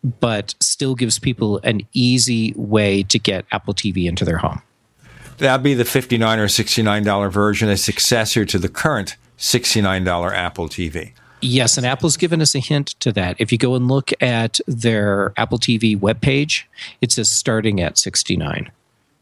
but 0.02 0.54
still 0.60 0.94
gives 0.94 1.18
people 1.18 1.60
an 1.64 1.82
easy 1.92 2.52
way 2.56 3.02
to 3.04 3.18
get 3.18 3.44
Apple 3.52 3.74
TV 3.74 4.06
into 4.06 4.24
their 4.24 4.38
home. 4.38 4.62
That'd 5.38 5.62
be 5.62 5.74
the 5.74 5.84
59 5.84 6.38
or 6.38 6.46
$69 6.46 7.30
version, 7.30 7.68
a 7.68 7.76
successor 7.76 8.44
to 8.44 8.58
the 8.58 8.68
current 8.68 9.16
$69 9.38 10.32
Apple 10.32 10.68
TV. 10.68 11.12
Yes, 11.40 11.76
and 11.76 11.86
Apple's 11.86 12.16
given 12.16 12.42
us 12.42 12.54
a 12.56 12.58
hint 12.58 12.88
to 13.00 13.12
that. 13.12 13.36
If 13.38 13.52
you 13.52 13.58
go 13.58 13.76
and 13.76 13.86
look 13.86 14.10
at 14.20 14.58
their 14.66 15.32
Apple 15.36 15.58
TV 15.58 15.96
webpage, 15.96 16.64
it 17.00 17.12
says 17.12 17.30
starting 17.30 17.80
at 17.80 17.96
69. 17.96 18.70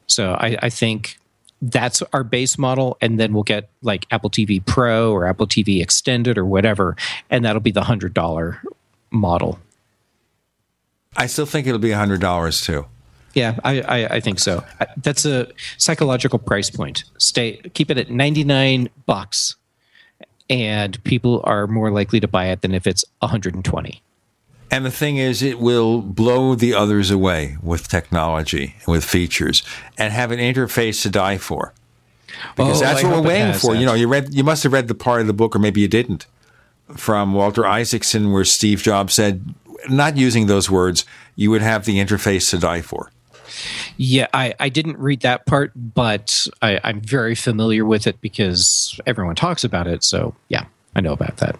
So 0.06 0.32
I, 0.32 0.56
I 0.62 0.70
think 0.70 1.18
that's 1.60 2.02
our 2.12 2.24
base 2.24 2.56
model, 2.56 2.96
and 3.00 3.20
then 3.20 3.34
we'll 3.34 3.42
get 3.42 3.68
like 3.82 4.06
Apple 4.10 4.30
TV 4.30 4.64
Pro 4.64 5.12
or 5.12 5.26
Apple 5.26 5.46
TV 5.46 5.82
Extended 5.82 6.38
or 6.38 6.46
whatever, 6.46 6.96
and 7.28 7.44
that'll 7.44 7.60
be 7.60 7.70
the 7.70 7.82
$100 7.82 8.58
model. 9.10 9.58
I 11.16 11.26
still 11.26 11.46
think 11.46 11.66
it'll 11.66 11.78
be 11.78 11.92
a 11.92 11.96
hundred 11.96 12.20
dollars 12.20 12.60
too. 12.60 12.86
Yeah, 13.34 13.58
I, 13.64 13.80
I, 13.82 14.06
I, 14.14 14.20
think 14.20 14.38
so. 14.38 14.64
That's 14.96 15.26
a 15.26 15.48
psychological 15.76 16.38
price 16.38 16.70
point. 16.70 17.04
Stay, 17.18 17.58
keep 17.74 17.90
it 17.90 17.98
at 17.98 18.10
ninety 18.10 18.44
nine 18.44 18.88
bucks, 19.04 19.56
and 20.48 21.02
people 21.04 21.42
are 21.44 21.66
more 21.66 21.90
likely 21.90 22.18
to 22.20 22.28
buy 22.28 22.46
it 22.46 22.62
than 22.62 22.72
if 22.72 22.86
it's 22.86 23.04
one 23.18 23.30
hundred 23.30 23.54
and 23.54 23.64
twenty. 23.64 24.02
And 24.70 24.84
the 24.84 24.90
thing 24.90 25.18
is, 25.18 25.42
it 25.42 25.60
will 25.60 26.00
blow 26.00 26.54
the 26.54 26.74
others 26.74 27.10
away 27.10 27.56
with 27.62 27.88
technology 27.88 28.76
with 28.86 29.04
features, 29.04 29.62
and 29.98 30.12
have 30.12 30.30
an 30.30 30.38
interface 30.38 31.02
to 31.02 31.10
die 31.10 31.38
for. 31.38 31.74
Because 32.56 32.82
oh, 32.82 32.84
that's 32.84 33.04
I 33.04 33.08
what 33.08 33.22
we're 33.22 33.28
waiting 33.28 33.52
for. 33.52 33.74
That. 33.74 33.80
You 33.80 33.86
know, 33.86 33.94
you 33.94 34.08
read, 34.08 34.34
you 34.34 34.44
must 34.44 34.62
have 34.62 34.72
read 34.72 34.88
the 34.88 34.94
part 34.94 35.20
of 35.20 35.26
the 35.26 35.32
book, 35.32 35.54
or 35.54 35.58
maybe 35.58 35.80
you 35.80 35.88
didn't, 35.88 36.26
from 36.96 37.34
Walter 37.34 37.66
Isaacson, 37.66 38.32
where 38.32 38.44
Steve 38.44 38.82
Jobs 38.82 39.14
said, 39.14 39.54
not 39.88 40.16
using 40.16 40.46
those 40.46 40.70
words, 40.70 41.04
you 41.34 41.50
would 41.50 41.62
have 41.62 41.84
the 41.84 41.98
interface 41.98 42.50
to 42.50 42.58
die 42.58 42.82
for. 42.82 43.10
Yeah, 43.96 44.26
I, 44.34 44.54
I 44.60 44.68
didn't 44.68 44.98
read 44.98 45.20
that 45.20 45.46
part, 45.46 45.72
but 45.74 46.46
I, 46.60 46.80
I'm 46.84 47.00
very 47.00 47.34
familiar 47.34 47.84
with 47.84 48.06
it 48.06 48.20
because 48.20 48.98
everyone 49.06 49.34
talks 49.34 49.64
about 49.64 49.86
it. 49.86 50.04
So, 50.04 50.34
yeah, 50.48 50.66
I 50.94 51.00
know 51.00 51.12
about 51.12 51.38
that. 51.38 51.58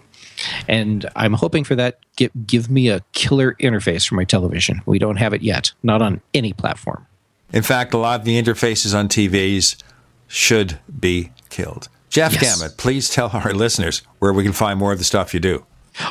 And 0.67 1.09
I'm 1.15 1.33
hoping 1.33 1.63
for 1.63 1.75
that. 1.75 1.99
Give, 2.15 2.31
give 2.45 2.69
me 2.69 2.89
a 2.89 3.01
killer 3.13 3.55
interface 3.59 4.07
for 4.07 4.15
my 4.15 4.23
television. 4.23 4.81
We 4.85 4.99
don't 4.99 5.15
have 5.15 5.33
it 5.33 5.41
yet, 5.41 5.71
not 5.81 6.01
on 6.01 6.21
any 6.33 6.53
platform. 6.53 7.07
In 7.53 7.63
fact, 7.63 7.93
a 7.93 7.97
lot 7.97 8.19
of 8.19 8.25
the 8.25 8.41
interfaces 8.41 8.93
on 8.93 9.07
TVs 9.07 9.81
should 10.27 10.79
be 10.99 11.31
killed. 11.49 11.89
Jeff 12.09 12.33
yes. 12.33 12.61
Gamet, 12.61 12.77
please 12.77 13.09
tell 13.09 13.29
our 13.33 13.53
listeners 13.53 14.01
where 14.19 14.33
we 14.33 14.43
can 14.43 14.53
find 14.53 14.77
more 14.77 14.91
of 14.91 14.97
the 14.97 15.03
stuff 15.03 15.33
you 15.33 15.39
do. 15.39 15.65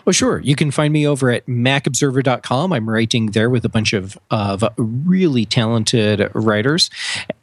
Oh, 0.06 0.12
sure. 0.12 0.40
You 0.40 0.56
can 0.56 0.70
find 0.70 0.92
me 0.92 1.06
over 1.06 1.31
at 1.31 1.47
macobserver.com. 1.47 2.73
I'm 2.73 2.89
writing 2.89 3.26
there 3.26 3.50
with 3.50 3.65
a 3.65 3.68
bunch 3.68 3.92
of, 3.92 4.18
of 4.31 4.65
really 4.76 5.44
talented 5.44 6.31
writers. 6.34 6.90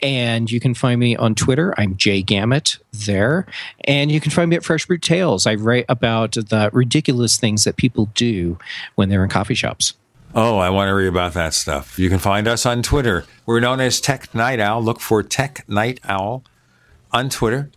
And 0.02 0.52
you 0.52 0.60
can 0.60 0.74
find 0.74 1.00
me 1.00 1.16
on 1.16 1.36
Twitter. 1.36 1.74
I'm 1.78 1.96
Jay 1.96 2.22
Gamet 2.22 2.80
there. 2.92 3.46
And 3.86 4.12
you 4.12 4.20
can 4.20 4.32
find 4.32 4.50
me 4.50 4.56
at 4.56 4.64
Fresh 4.64 4.88
Tales. 5.02 5.48
I 5.48 5.56
write 5.56 5.86
about 5.90 6.34
the 6.34 6.70
ridiculous 6.74 7.38
things 7.38 7.64
that 7.64 7.78
people 7.78 8.10
do 8.14 8.58
when 8.96 9.10
they're 9.10 9.24
in 9.24 9.30
coffee 9.30 9.56
shops. 9.56 9.94
Oh, 10.36 10.58
I 10.58 10.70
want 10.72 10.90
to 10.90 10.94
read 10.94 11.08
about 11.08 11.34
that 11.34 11.54
stuff. 11.54 12.00
You 12.00 12.10
can 12.10 12.18
find 12.20 12.48
us 12.48 12.66
on 12.66 12.82
Twitter. 12.82 13.26
We're 13.46 13.60
known 13.60 13.80
as 13.80 14.02
Tech 14.02 14.34
Night 14.34 14.60
Owl. 14.60 14.84
Look 14.84 15.00
for 15.00 15.22
Tech 15.22 15.64
Night 15.70 16.00
Owl 16.06 16.44
on 17.12 17.30
Twitter 17.30 17.70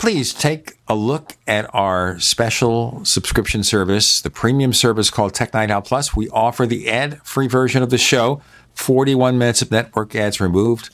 please 0.00 0.32
take 0.32 0.78
a 0.88 0.94
look 0.94 1.36
at 1.46 1.72
our 1.74 2.18
special 2.18 3.04
subscription 3.04 3.62
service, 3.62 4.22
the 4.22 4.30
premium 4.30 4.72
service 4.72 5.10
called 5.10 5.34
Tech 5.34 5.52
Night 5.52 5.70
Owl 5.70 5.82
Plus. 5.82 6.16
We 6.16 6.30
offer 6.30 6.66
the 6.66 6.88
ad 6.88 7.20
free 7.22 7.46
version 7.46 7.82
of 7.82 7.90
the 7.90 7.98
show, 7.98 8.40
41 8.74 9.36
minutes 9.36 9.60
of 9.60 9.70
network 9.70 10.16
ads 10.16 10.40
removed, 10.40 10.88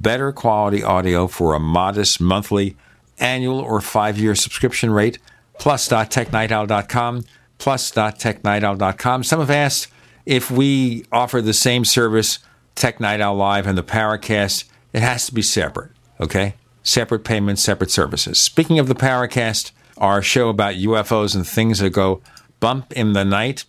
better 0.00 0.30
quality 0.30 0.80
audio 0.80 1.26
for 1.26 1.54
a 1.54 1.58
modest 1.58 2.20
monthly, 2.20 2.76
annual, 3.18 3.58
or 3.58 3.80
five 3.80 4.16
year 4.16 4.36
subscription 4.36 4.92
rate, 4.92 5.18
plus.technightowl.com, 5.58 7.24
plus.technightowl.com. 7.58 9.24
Some 9.24 9.40
have 9.40 9.50
asked 9.50 9.88
if 10.24 10.52
we 10.52 11.04
offer 11.10 11.42
the 11.42 11.52
same 11.52 11.84
service, 11.84 12.38
Tech 12.76 13.00
Night 13.00 13.20
Owl 13.20 13.34
Live 13.34 13.66
and 13.66 13.76
the 13.76 13.82
Paracast, 13.82 14.64
it 14.92 15.00
has 15.00 15.26
to 15.26 15.34
be 15.34 15.42
separate, 15.42 15.90
okay? 16.20 16.54
Separate 16.82 17.24
payments, 17.24 17.62
separate 17.62 17.90
services. 17.90 18.38
Speaking 18.38 18.78
of 18.78 18.88
the 18.88 18.94
Paracast, 18.94 19.72
our 19.98 20.22
show 20.22 20.48
about 20.48 20.74
UFOs 20.74 21.34
and 21.34 21.46
things 21.46 21.78
that 21.78 21.90
go 21.90 22.20
bump 22.60 22.92
in 22.92 23.12
the 23.12 23.24
night, 23.24 23.64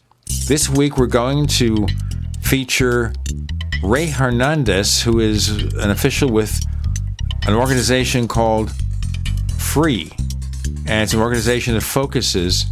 this 0.48 0.70
week 0.70 0.98
we're 0.98 1.08
going 1.08 1.48
to 1.48 1.88
feature 2.42 3.14
Ray 3.84 4.08
Hernandez, 4.08 5.02
who 5.02 5.20
is 5.20 5.50
an 5.50 5.90
official 5.90 6.30
with 6.30 6.60
an 7.48 7.54
organization 7.54 8.28
called 8.28 8.72
Free. 9.58 10.12
And 10.86 11.04
it's 11.04 11.14
an 11.14 11.20
organization 11.20 11.74
that 11.74 11.82
focuses 11.82 12.66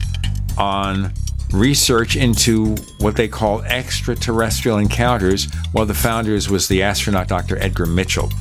on 0.57 1.13
research 1.51 2.15
into 2.15 2.75
what 2.99 3.15
they 3.15 3.27
call 3.27 3.61
extraterrestrial 3.63 4.77
encounters. 4.77 5.51
One 5.73 5.83
of 5.83 5.87
the 5.87 5.93
founders 5.93 6.49
was 6.49 6.67
the 6.67 6.83
astronaut 6.83 7.27
Dr. 7.27 7.57
Edgar 7.57 7.85
Mitchell. 7.85 8.31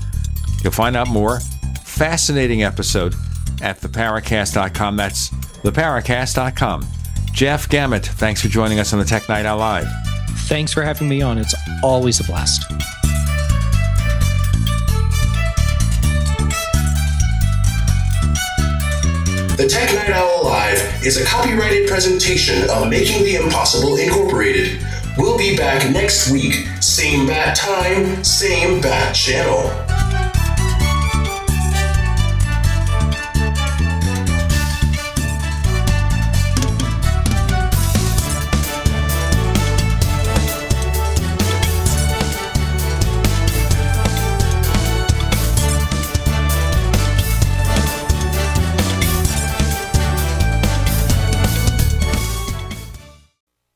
You'll 0.62 0.73
find 0.73 0.97
out 0.97 1.09
more. 1.09 1.41
Fascinating 2.01 2.62
episode 2.62 3.15
at 3.61 3.79
theparacast.com. 3.83 4.97
That's 4.97 5.29
theparacast.com. 5.29 6.87
Jeff 7.35 7.69
Gamet, 7.69 8.07
thanks 8.07 8.41
for 8.41 8.49
joining 8.49 8.79
us 8.79 8.95
on 8.95 9.01
the 9.01 9.05
Tech 9.05 9.29
Night 9.29 9.45
Owl 9.45 9.59
Live. 9.59 9.87
Thanks 10.49 10.73
for 10.73 10.83
having 10.83 11.11
me 11.11 11.20
on. 11.20 11.37
It's 11.37 11.55
always 11.83 12.19
a 12.19 12.25
blast. 12.25 12.67
The 19.59 19.69
Tech 19.69 19.95
Night 19.95 20.09
Owl 20.09 20.45
Live 20.45 21.05
is 21.05 21.20
a 21.20 21.25
copyrighted 21.27 21.87
presentation 21.87 22.62
of 22.70 22.89
Making 22.89 23.25
the 23.25 23.35
Impossible 23.35 23.97
Incorporated. 23.97 24.83
We'll 25.19 25.37
be 25.37 25.55
back 25.55 25.91
next 25.91 26.31
week, 26.31 26.67
same 26.81 27.27
bat 27.27 27.55
time, 27.55 28.25
same 28.25 28.81
bat 28.81 29.15
channel. 29.15 29.90